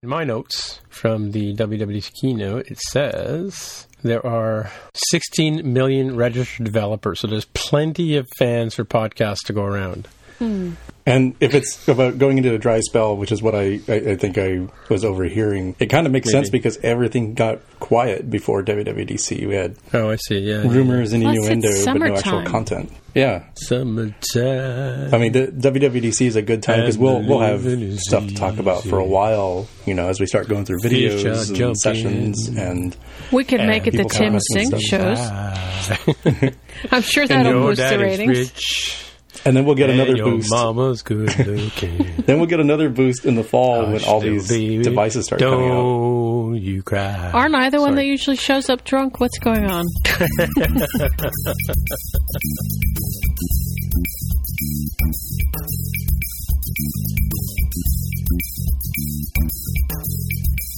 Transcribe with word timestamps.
In 0.00 0.10
my 0.10 0.22
notes 0.22 0.78
from 0.88 1.32
the 1.32 1.56
WWDC 1.56 2.12
keynote, 2.20 2.68
it 2.68 2.78
says 2.78 3.88
there 4.04 4.24
are 4.24 4.70
16 5.10 5.72
million 5.72 6.14
registered 6.14 6.64
developers, 6.64 7.18
so 7.18 7.26
there's 7.26 7.46
plenty 7.46 8.16
of 8.16 8.28
fans 8.38 8.76
for 8.76 8.84
podcasts 8.84 9.44
to 9.46 9.52
go 9.52 9.64
around. 9.64 10.06
Hmm. 10.38 10.72
And 11.08 11.34
if 11.40 11.54
it's 11.54 11.88
about 11.88 12.18
going 12.18 12.36
into 12.36 12.54
a 12.54 12.58
dry 12.58 12.80
spell, 12.80 13.16
which 13.16 13.32
is 13.32 13.40
what 13.40 13.54
I, 13.54 13.80
I, 13.88 13.94
I 13.94 14.16
think 14.16 14.36
I 14.36 14.68
was 14.90 15.06
overhearing, 15.06 15.74
it 15.78 15.86
kind 15.86 16.04
of 16.06 16.12
makes 16.12 16.26
Maybe. 16.26 16.32
sense 16.32 16.50
because 16.50 16.76
everything 16.82 17.32
got 17.32 17.60
quiet 17.80 18.28
before 18.28 18.62
WWDC. 18.62 19.48
We 19.48 19.54
had 19.54 19.76
Oh, 19.94 20.10
I 20.10 20.16
see. 20.16 20.40
Yeah, 20.40 20.68
rumors 20.68 21.14
and 21.14 21.22
Plus, 21.22 21.36
it's 21.38 21.48
innuendo, 21.48 21.98
but 21.98 22.08
no 22.08 22.14
actual 22.14 22.42
content. 22.44 22.92
Yeah. 23.14 23.44
Summertime. 23.54 25.14
I 25.14 25.18
mean, 25.18 25.32
the 25.32 25.46
WWDC 25.46 26.26
is 26.26 26.36
a 26.36 26.42
good 26.42 26.62
time 26.62 26.80
because 26.80 26.98
we'll 26.98 27.26
we'll 27.26 27.40
have 27.40 27.62
stuff 28.00 28.26
to 28.28 28.34
talk 28.34 28.58
about 28.58 28.84
for 28.84 28.98
a 28.98 29.06
while. 29.06 29.66
You 29.86 29.94
know, 29.94 30.08
as 30.08 30.20
we 30.20 30.26
start 30.26 30.46
going 30.46 30.66
through 30.66 30.80
Fish 30.82 30.92
are 30.92 31.16
videos 31.16 31.46
jumping. 31.54 31.62
and 31.68 31.78
sessions, 31.78 32.48
and 32.48 32.96
We 33.32 33.44
could 33.44 33.60
make 33.60 33.86
it 33.86 33.92
the 33.92 34.04
people 34.04 34.10
Tim 34.10 34.38
Sink 34.40 34.74
shows. 34.78 35.18
I'm 36.92 37.02
sure 37.02 37.26
that'll 37.26 37.50
Your 37.50 37.62
boost 37.62 37.78
the 37.80 37.96
daddy's 37.96 38.18
ratings. 38.18 39.07
Rich. 39.48 39.50
and 39.50 39.56
then 39.56 39.64
we'll 39.64 39.74
get 39.74 39.90
and 39.90 40.00
another 40.00 40.16
your 40.16 40.30
boost. 40.30 40.50
mama's 40.50 41.02
good 41.02 41.36
looking. 41.46 42.06
Then 42.26 42.38
we'll 42.38 42.46
get 42.46 42.60
another 42.60 42.88
boost 42.88 43.24
in 43.24 43.34
the 43.34 43.44
fall 43.44 43.86
when 43.86 44.04
all 44.04 44.20
these 44.20 44.48
baby, 44.48 44.82
devices 44.82 45.26
start 45.26 45.40
coming 45.40 45.70
out. 45.70 45.74
Don't 45.74 46.54
you 46.56 46.82
cry. 46.82 47.30
Aren't 47.32 47.54
I 47.54 47.70
the 47.70 47.80
one 47.80 47.94
that 47.96 48.04
usually 48.04 48.36
shows 48.36 48.68
up 48.68 48.84
drunk? 48.84 49.20
What's 49.20 49.38
going 49.38 49.66
on? 49.66 49.86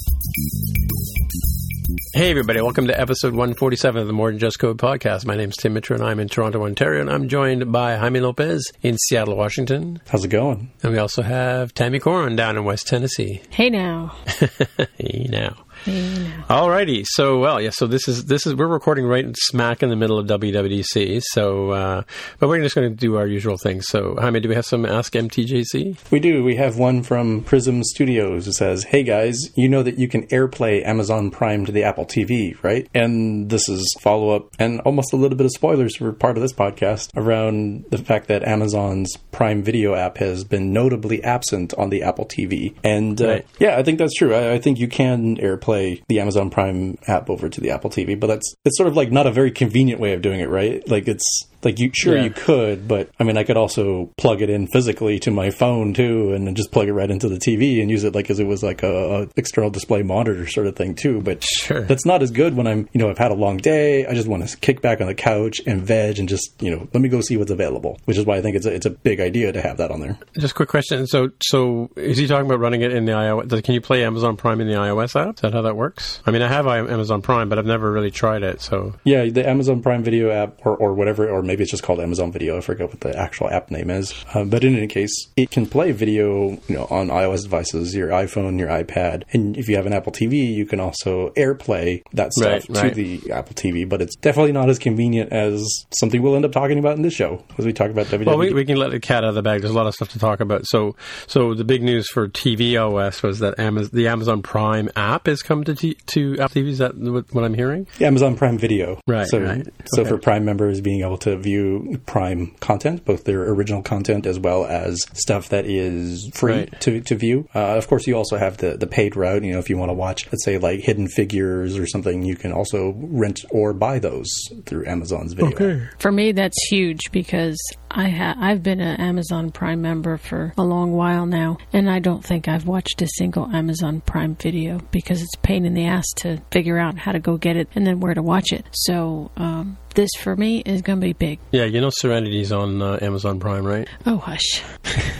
Hey, 2.14 2.30
everybody. 2.30 2.60
Welcome 2.60 2.86
to 2.86 3.00
episode 3.00 3.32
147 3.32 4.00
of 4.00 4.06
the 4.06 4.12
More 4.12 4.30
Than 4.30 4.38
Just 4.38 4.60
Code 4.60 4.78
podcast. 4.78 5.26
My 5.26 5.36
name's 5.36 5.56
Tim 5.56 5.72
Mitra, 5.72 5.96
and 5.96 6.04
I'm 6.04 6.20
in 6.20 6.28
Toronto, 6.28 6.62
Ontario, 6.64 7.00
and 7.00 7.10
I'm 7.10 7.28
joined 7.28 7.72
by 7.72 7.96
Jaime 7.96 8.20
Lopez 8.20 8.70
in 8.82 8.96
Seattle, 8.96 9.36
Washington. 9.36 10.00
How's 10.08 10.24
it 10.24 10.28
going? 10.28 10.70
And 10.84 10.92
we 10.92 10.98
also 10.98 11.22
have 11.22 11.74
Tammy 11.74 11.98
Coron 11.98 12.36
down 12.36 12.56
in 12.56 12.64
West 12.64 12.86
Tennessee. 12.86 13.42
Hey 13.50 13.70
now. 13.70 14.14
hey, 14.98 15.26
now. 15.30 15.56
Hey 15.84 16.12
now. 16.18 16.44
Alrighty, 16.48 17.06
so 17.08 17.38
well, 17.38 17.58
yeah. 17.60 17.70
So 17.70 17.86
this 17.86 18.06
is 18.06 18.26
this 18.26 18.46
is 18.46 18.54
we're 18.54 18.66
recording 18.66 19.06
right 19.06 19.26
smack 19.34 19.82
in 19.82 19.88
the 19.88 19.96
middle 19.96 20.18
of 20.18 20.26
WWDC. 20.26 21.22
So, 21.30 21.70
uh, 21.70 22.02
but 22.38 22.48
we're 22.48 22.60
just 22.60 22.74
going 22.74 22.90
to 22.90 22.94
do 22.94 23.16
our 23.16 23.26
usual 23.26 23.56
thing. 23.56 23.80
So, 23.80 24.14
Jaime, 24.20 24.40
do 24.40 24.48
we 24.50 24.54
have 24.56 24.66
some 24.66 24.84
Ask 24.84 25.14
MTJC? 25.14 25.96
We 26.10 26.20
do. 26.20 26.44
We 26.44 26.56
have 26.56 26.76
one 26.76 27.02
from 27.02 27.42
Prism 27.44 27.82
Studios. 27.82 28.46
It 28.46 28.52
says, 28.54 28.84
"Hey 28.84 29.02
guys, 29.02 29.38
you 29.56 29.70
know 29.70 29.82
that 29.82 29.98
you 29.98 30.06
can 30.06 30.26
AirPlay 30.26 30.84
Amazon 30.84 31.30
Prime 31.30 31.64
to 31.64 31.72
the 31.72 31.84
Apple 31.84 32.04
TV, 32.04 32.62
right?" 32.62 32.86
And 32.94 33.48
this 33.48 33.66
is 33.70 33.96
follow 34.02 34.30
up 34.36 34.48
and 34.58 34.80
almost 34.82 35.14
a 35.14 35.16
little 35.16 35.38
bit 35.38 35.46
of 35.46 35.52
spoilers 35.52 35.96
for 35.96 36.12
part 36.12 36.36
of 36.36 36.42
this 36.42 36.52
podcast 36.52 37.08
around 37.16 37.86
the 37.90 37.98
fact 37.98 38.28
that 38.28 38.42
Amazon's 38.46 39.16
Prime 39.32 39.62
Video 39.62 39.94
app 39.94 40.18
has 40.18 40.44
been 40.44 40.74
notably 40.74 41.24
absent 41.24 41.72
on 41.78 41.88
the 41.88 42.02
Apple 42.02 42.26
TV. 42.26 42.74
And 42.84 43.18
uh, 43.22 43.28
Right. 43.28 43.46
yeah, 43.58 43.78
I 43.78 43.82
think 43.82 43.98
that's 43.98 44.14
true. 44.14 44.34
I, 44.34 44.52
I 44.54 44.58
think 44.58 44.78
you 44.78 44.86
can 44.88 45.36
AirPlay 45.38 45.69
the 46.08 46.20
Amazon 46.20 46.50
Prime 46.50 46.98
app 47.06 47.30
over 47.30 47.48
to 47.48 47.60
the 47.60 47.70
Apple 47.70 47.90
TV, 47.90 48.18
but 48.18 48.26
that's 48.26 48.54
it's 48.64 48.76
sort 48.76 48.88
of 48.88 48.96
like 48.96 49.10
not 49.10 49.26
a 49.26 49.30
very 49.30 49.50
convenient 49.50 50.00
way 50.00 50.12
of 50.12 50.22
doing 50.22 50.40
it, 50.40 50.48
right? 50.48 50.86
Like 50.88 51.08
it's 51.08 51.46
like 51.62 51.78
you 51.78 51.90
sure 51.94 52.16
Yeah. 52.16 52.24
you 52.24 52.30
could, 52.30 52.88
but 52.88 53.10
I 53.18 53.24
mean, 53.24 53.36
I 53.36 53.44
could 53.44 53.56
also 53.56 54.10
plug 54.16 54.42
it 54.42 54.50
in 54.50 54.66
physically 54.68 55.18
to 55.20 55.30
my 55.30 55.50
phone 55.50 55.94
too, 55.94 56.32
and 56.32 56.46
then 56.46 56.54
just 56.54 56.70
plug 56.72 56.88
it 56.88 56.92
right 56.92 57.10
into 57.10 57.28
the 57.28 57.36
TV 57.38 57.80
and 57.80 57.90
use 57.90 58.04
it 58.04 58.14
like 58.14 58.30
as 58.30 58.40
it 58.40 58.46
was 58.46 58.62
like 58.62 58.82
a, 58.82 59.22
a 59.22 59.28
external 59.36 59.70
display 59.70 60.02
monitor 60.02 60.46
sort 60.46 60.66
of 60.66 60.76
thing 60.76 60.94
too. 60.94 61.20
But 61.20 61.42
Sure. 61.44 61.82
that's 61.82 62.06
not 62.06 62.22
as 62.22 62.30
good 62.30 62.56
when 62.56 62.66
I'm, 62.66 62.88
you 62.92 62.98
know, 63.00 63.10
I've 63.10 63.18
had 63.18 63.30
a 63.30 63.34
long 63.34 63.56
day. 63.58 64.06
I 64.06 64.14
just 64.14 64.28
want 64.28 64.48
to 64.48 64.56
kick 64.58 64.80
back 64.82 65.00
on 65.00 65.06
the 65.06 65.14
couch 65.14 65.60
and 65.66 65.82
veg 65.82 66.18
and 66.18 66.28
just, 66.28 66.62
you 66.62 66.70
know, 66.70 66.88
let 66.92 67.00
me 67.02 67.08
go 67.08 67.20
see 67.20 67.36
what's 67.36 67.50
available. 67.50 67.98
Which 68.06 68.16
is 68.16 68.24
why 68.26 68.36
I 68.36 68.42
think 68.42 68.56
it's 68.56 68.66
a, 68.66 68.72
it's 68.74 68.86
a 68.86 68.90
big 68.90 69.20
idea 69.20 69.52
to 69.52 69.60
have 69.60 69.76
that 69.78 69.90
on 69.90 70.00
there. 70.00 70.18
Just 70.38 70.52
a 70.52 70.54
quick 70.54 70.68
question. 70.68 71.06
So, 71.06 71.30
so 71.42 71.90
is 71.96 72.18
he 72.18 72.26
talking 72.26 72.46
about 72.46 72.60
running 72.60 72.82
it 72.82 72.92
in 72.92 73.04
the 73.04 73.12
iOS? 73.12 73.62
Can 73.64 73.74
you 73.74 73.80
play 73.80 74.04
Amazon 74.04 74.36
Prime 74.36 74.60
in 74.60 74.66
the 74.68 74.74
iOS 74.74 75.14
app? 75.20 75.36
Is 75.36 75.40
that 75.42 75.52
how 75.52 75.62
that 75.62 75.76
works? 75.76 76.22
I 76.26 76.30
mean, 76.30 76.42
I 76.42 76.48
have 76.48 76.66
Amazon 76.66 77.22
Prime, 77.22 77.48
but 77.48 77.58
I've 77.58 77.66
never 77.66 77.90
really 77.90 78.10
tried 78.10 78.42
it. 78.42 78.60
So, 78.60 78.94
Yeah, 79.04 79.26
the 79.26 79.48
Amazon 79.48 79.82
Prime 79.82 80.02
Video 80.02 80.30
app, 80.30 80.64
or, 80.64 80.76
or 80.76 80.94
whatever, 80.94 81.28
or 81.28 81.42
maybe 81.50 81.62
it's 81.62 81.70
just 81.72 81.82
called 81.82 81.98
Amazon 81.98 82.30
Video. 82.30 82.56
I 82.56 82.60
forget 82.60 82.86
what 82.88 83.00
the 83.00 83.16
actual 83.18 83.50
app 83.50 83.70
name 83.72 83.90
is. 83.90 84.14
Uh, 84.32 84.44
but 84.44 84.62
in 84.62 84.76
any 84.76 84.86
case, 84.86 85.10
it 85.36 85.50
can 85.50 85.66
play 85.66 85.90
video, 85.90 86.50
you 86.68 86.76
know, 86.76 86.86
on 86.90 87.08
iOS 87.08 87.42
devices, 87.42 87.92
your 87.94 88.08
iPhone, 88.10 88.56
your 88.58 88.68
iPad, 88.68 89.24
and 89.32 89.56
if 89.56 89.68
you 89.68 89.74
have 89.76 89.86
an 89.86 89.92
Apple 89.92 90.12
TV, 90.12 90.54
you 90.54 90.64
can 90.64 90.78
also 90.78 91.30
AirPlay 91.30 92.02
that 92.12 92.32
stuff 92.32 92.50
Right, 92.50 92.62
to 92.62 92.72
right. 92.82 92.94
the 92.94 93.32
Apple 93.32 93.54
TV. 93.54 93.88
But 93.88 94.00
it's 94.02 94.14
definitely 94.16 94.52
not 94.52 94.70
as 94.70 94.78
convenient 94.78 95.32
as 95.32 95.64
something 95.98 96.22
we'll 96.22 96.36
end 96.36 96.44
up 96.44 96.52
talking 96.52 96.78
about 96.78 96.96
in 96.96 97.02
this 97.02 97.14
show 97.14 97.42
as 97.58 97.66
we 97.66 97.72
talk 97.72 97.90
about 97.90 98.06
WWE. 98.06 98.26
well, 98.26 98.38
we, 98.38 98.52
we 98.52 98.64
can 98.64 98.76
let 98.76 98.92
the 98.92 99.00
cat 99.00 99.24
out 99.24 99.30
of 99.30 99.34
the 99.34 99.42
bag. 99.42 99.60
There's 99.62 99.72
a 99.72 99.76
lot 99.76 99.86
of 99.88 99.94
stuff 99.94 100.10
to 100.10 100.18
talk 100.20 100.38
about. 100.40 100.66
So, 100.66 100.94
so 101.26 101.54
the 101.54 101.64
big 101.64 101.82
news 101.82 102.08
for 102.08 102.28
TV 102.28 102.76
OS 102.80 103.22
was 103.22 103.40
that 103.40 103.56
Amaz- 103.58 103.90
the 103.90 104.06
Amazon 104.08 104.42
Prime 104.42 104.88
app 104.94 105.26
has 105.26 105.42
come 105.42 105.64
to 105.64 105.74
t- 105.74 105.96
to 106.06 106.34
Apple 106.38 106.62
TV. 106.62 106.68
Is 106.68 106.78
that 106.78 106.96
what, 106.96 107.44
I'm 107.44 107.54
hearing? 107.54 107.86
Amazon 108.00 108.36
Prime 108.36 108.58
Video. 108.58 109.00
Right, 109.06 109.26
So, 109.26 109.40
right. 109.40 109.66
so 109.86 110.02
Okay. 110.02 110.10
for 110.10 110.18
Prime 110.18 110.44
members, 110.44 110.80
being 110.80 111.00
able 111.02 111.18
to 111.18 111.36
view 111.40 112.00
Prime 112.06 112.54
content, 112.60 113.04
both 113.04 113.24
their 113.24 113.42
original 113.50 113.82
content 113.82 114.26
as 114.26 114.38
well 114.38 114.64
as 114.66 115.00
stuff 115.14 115.48
that 115.50 115.66
is 115.66 116.30
free 116.34 116.52
Right. 116.54 116.80
to, 116.82 117.00
to 117.00 117.14
view. 117.16 117.48
Uh, 117.54 117.76
of 117.76 117.88
course, 117.88 118.06
you 118.06 118.14
also 118.14 118.36
have 118.36 118.58
the, 118.58 118.76
the 118.76 118.86
paid 118.86 119.16
route. 119.16 119.42
You 119.44 119.52
know, 119.52 119.58
if 119.58 119.68
you 119.70 119.76
want 119.76 119.90
to 119.90 119.94
watch, 119.94 120.26
let's 120.26 120.44
say, 120.44 120.58
like 120.58 120.80
Hidden 120.80 121.08
Figures 121.08 121.76
or 121.78 121.86
something, 121.86 122.22
you 122.22 122.36
can 122.36 122.52
also 122.52 122.94
rent 122.96 123.44
or 123.50 123.72
buy 123.72 123.98
those 123.98 124.28
through 124.66 124.86
Amazon's 124.86 125.32
video. 125.32 125.86
app. 125.86 126.00
For 126.00 126.12
me, 126.12 126.32
that's 126.32 126.60
huge 126.68 127.10
because 127.12 127.58
I 127.92 128.08
ha- 128.08 128.36
I've 128.38 128.62
been 128.62 128.80
an 128.80 129.00
Amazon 129.00 129.50
Prime 129.50 129.82
member 129.82 130.16
for 130.16 130.52
a 130.56 130.62
long 130.62 130.92
while 130.92 131.26
now, 131.26 131.58
and 131.72 131.90
I 131.90 131.98
don't 131.98 132.24
think 132.24 132.46
I've 132.46 132.66
watched 132.66 133.02
a 133.02 133.08
single 133.18 133.46
Amazon 133.48 134.00
Prime 134.00 134.36
video 134.36 134.78
because 134.92 135.20
it's 135.22 135.34
a 135.34 135.38
pain 135.40 135.64
in 135.64 135.74
the 135.74 135.86
ass 135.86 136.04
to 136.18 136.40
figure 136.52 136.78
out 136.78 136.96
how 136.98 137.12
to 137.12 137.18
go 137.18 137.36
get 137.36 137.56
it 137.56 137.68
and 137.74 137.86
then 137.86 137.98
where 138.00 138.14
to 138.14 138.22
watch 138.22 138.52
it. 138.52 138.64
So 138.72 139.30
um, 139.36 139.76
this 139.96 140.10
for 140.20 140.36
me 140.36 140.60
is 140.60 140.82
going 140.82 141.00
to 141.00 141.04
be 141.04 141.12
big. 141.14 141.40
Yeah, 141.50 141.64
you 141.64 141.80
know 141.80 141.90
Serenity's 141.90 142.52
on 142.52 142.80
uh, 142.80 142.98
Amazon 143.02 143.40
Prime, 143.40 143.64
right? 143.64 143.88
Oh 144.06 144.18
hush! 144.18 144.62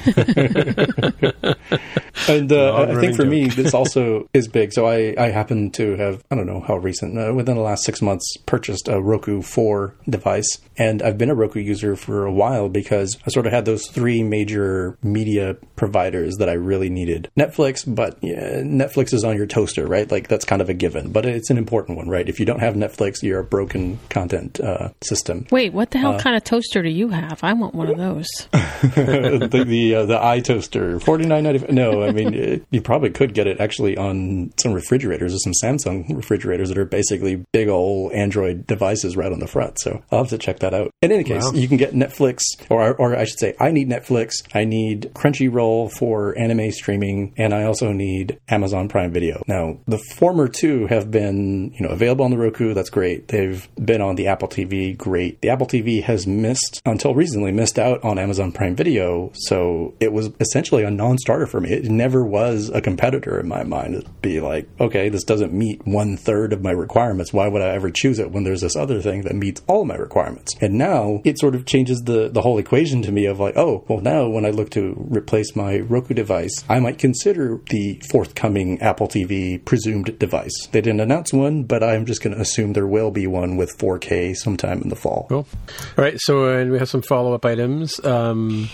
And 2.29 2.53
uh, 2.53 2.75
I- 2.75 2.91
I 2.97 3.01
think 3.01 3.17
for 3.17 3.25
me, 3.25 3.47
this 3.49 3.73
also 3.75 4.29
is 4.35 4.47
big. 4.47 4.73
So 4.73 4.87
I, 4.87 5.15
I 5.19 5.31
happen 5.31 5.71
to 5.73 5.97
have, 5.97 6.23
I 6.31 6.35
don't 6.35 6.47
know 6.47 6.61
how 6.61 6.77
recent, 6.77 7.19
uh, 7.19 7.33
within 7.35 7.57
the 7.57 7.63
last 7.63 7.83
six 7.85 8.03
months, 8.03 8.37
purchased 8.47 8.89
a 8.89 9.01
Roku 9.01 9.41
4 9.43 9.95
device. 10.09 10.59
And 10.77 11.03
I've 11.03 11.17
been 11.19 11.31
a 11.31 11.35
Roku 11.35 11.61
user 11.61 11.97
for 11.97 12.27
a 12.27 12.33
while 12.33 12.60
because 12.69 13.17
I 13.27 13.31
sort 13.31 13.47
of 13.47 13.53
had 13.53 13.65
those 13.65 13.87
three 13.89 14.23
major 14.23 14.97
media 15.03 15.57
providers 15.77 16.37
that 16.37 16.49
I 16.49 16.53
really 16.55 16.91
needed. 16.91 17.31
Netflix, 17.39 17.83
but 17.87 18.19
yeah, 18.23 18.61
Netflix 18.63 19.13
is 19.15 19.25
on 19.25 19.37
your 19.37 19.47
toaster, 19.47 19.87
right? 19.87 20.11
Like 20.11 20.29
that's 20.29 20.45
kind 20.45 20.61
of 20.63 20.69
a 20.69 20.75
given, 20.75 21.13
but 21.13 21.25
it's 21.27 21.51
an 21.51 21.59
important 21.59 21.97
one, 21.99 22.09
right? 22.09 22.29
If 22.29 22.39
you 22.41 22.47
don't 22.47 22.61
have 22.61 22.75
Netflix, 22.75 23.23
you're 23.23 23.41
a 23.41 23.45
broken 23.45 23.99
content 24.09 24.61
uh, 24.61 24.91
system. 25.03 25.47
Wait, 25.51 25.73
what 25.73 25.91
the 25.91 25.99
hell 25.99 26.19
kind 26.19 26.37
of 26.37 26.45
toaster 26.45 26.83
do 26.83 26.89
you 26.91 27.09
have? 27.09 27.43
I 27.43 27.53
want 27.53 27.75
one 27.75 27.89
of 27.89 27.97
those. 27.99 28.29
the 28.53 29.65
the, 29.67 29.95
uh, 29.95 30.07
the 30.07 30.23
eye 30.23 30.41
toaster 30.41 31.01
forty 31.01 31.27
nine 31.27 31.45
ninety 31.45 31.59
five. 31.61 31.71
No, 31.71 32.03
I 32.03 32.13
mean 32.13 32.35
it, 32.35 32.65
you 32.71 32.81
probably 32.81 33.11
could 33.11 33.35
get 33.35 33.47
it 33.47 33.61
actually 33.61 33.97
on 33.97 34.53
some 34.59 34.73
refrigerators 34.73 35.35
or 35.35 35.39
some 35.39 35.53
Samsung 35.63 36.15
refrigerators 36.17 36.69
that 36.69 36.79
are 36.79 36.85
basically 36.85 37.45
big 37.53 37.69
old 37.69 38.13
Android 38.13 38.67
devices 38.67 39.17
right 39.17 39.33
on 39.33 39.39
the 39.41 39.47
front. 39.47 39.79
So 39.81 40.03
I'll 40.11 40.21
have 40.21 40.29
to 40.29 40.39
check 40.39 40.61
that 40.61 40.75
out. 40.75 40.91
In 41.03 41.13
any 41.13 41.25
case, 41.25 41.45
Wow. 41.45 41.53
you 41.53 41.69
can 41.69 41.77
get 41.77 41.95
Netflix, 41.95 42.41
or 42.69 42.95
or 42.95 43.17
I 43.17 43.25
should 43.25 43.39
say, 43.39 43.55
I 43.61 43.71
need 43.71 43.89
Netflix. 43.89 44.35
I 44.55 44.65
need 44.65 45.11
Crunchyroll 45.15 45.93
for 45.93 46.39
anime 46.39 46.71
streaming, 46.73 47.35
and 47.37 47.55
I 47.55 47.65
also 47.65 47.93
need 47.93 48.39
Amazon 48.49 48.89
Prime 48.89 49.13
Video. 49.13 49.43
Now 49.47 49.79
the 49.87 49.99
former 50.17 50.49
two 50.49 50.87
have 50.87 51.11
been 51.11 51.73
you 51.73 51.87
know 51.87 51.93
available 51.93 52.25
on 52.25 52.31
the 52.31 52.39
Roku. 52.39 52.75
That's 52.75 52.91
great. 52.91 53.29
They've 53.29 53.69
been 53.77 54.01
on 54.01 54.17
the 54.17 54.27
Apple 54.29 54.49
TV. 54.49 54.97
Great. 54.97 55.41
The 55.41 55.51
Apple 55.51 55.67
TV 55.67 56.03
has 56.03 56.27
missed 56.27 56.81
until 56.85 57.15
recently 57.15 57.53
missed 57.53 57.79
out 57.79 58.03
on 58.05 58.19
Amazon 58.19 58.53
Prime 58.53 58.77
Video, 58.77 59.31
so 59.35 59.95
it 60.01 60.13
was 60.13 60.31
essentially 60.41 60.83
a 60.83 60.91
non-starter 60.91 61.47
for 61.47 61.61
me. 61.61 61.71
It 61.71 61.85
never 61.85 62.25
was 62.25 62.71
a 62.71 62.81
competitor 62.81 63.39
in 63.39 63.49
my 63.49 63.65
mind. 63.65 63.95
It'd 63.95 64.23
be 64.23 64.41
like, 64.41 64.69
okay, 64.81 65.09
this 65.09 65.25
doesn't 65.25 65.53
meet 65.53 65.87
one 65.87 66.17
third 66.17 66.53
of 66.53 66.63
my 66.63 66.71
requirements. 66.71 67.33
Why 67.33 67.49
would 67.49 67.63
I 67.63 67.71
ever 67.71 67.91
choose 67.91 68.19
it 68.19 68.31
when 68.31 68.45
there's 68.45 68.61
this 68.61 68.77
other 68.77 69.01
thing 69.01 69.23
that 69.23 69.35
meets 69.35 69.63
all 69.67 69.85
my 69.85 69.97
requirements? 69.97 70.55
And 70.61 70.75
now 70.75 71.21
it 71.25 71.39
sort 71.39 71.55
of 71.55 71.67
changes 71.67 72.03
the 72.05 72.29
the 72.29 72.40
whole 72.43 72.59
equation 72.59 73.03
to 73.03 73.13
me 73.13 73.27
of 73.27 73.41
like, 73.41 73.57
oh, 73.57 73.85
well, 73.89 74.01
now 74.01 74.29
when 74.29 74.45
I 74.45 74.51
look 74.51 74.71
to 74.71 74.95
replace 75.09 75.57
my 75.57 75.79
Roku 75.81 76.15
device, 76.15 76.65
I 76.69 76.81
might 76.81 76.99
consider 76.99 77.61
the 77.71 78.01
forthcoming 78.11 78.81
Apple 78.83 79.09
TV 79.09 79.65
presumed 79.65 80.19
device. 80.19 80.53
They 80.73 80.81
didn't 80.81 81.01
announce 81.01 81.33
one, 81.33 81.65
but 81.65 81.83
I'm 81.83 82.07
just 82.07 82.23
going 82.23 82.35
to 82.35 82.41
assume 82.41 82.75
there 82.75 82.87
will 82.87 83.11
be 83.11 83.27
one 83.27 83.57
with 83.57 83.77
4K 83.79 84.37
sometime 84.37 84.83
in 84.83 84.91
the 84.91 84.97
fall. 84.97 85.27
Cool. 85.29 85.47
All 85.97 86.05
right, 86.05 86.19
so 86.19 86.61
uh, 86.61 86.65
we 86.67 86.79
have 86.79 86.89
some 86.89 87.03
follow 87.03 87.33
up 87.33 87.45
items. 87.45 87.99
Um, 88.05 88.69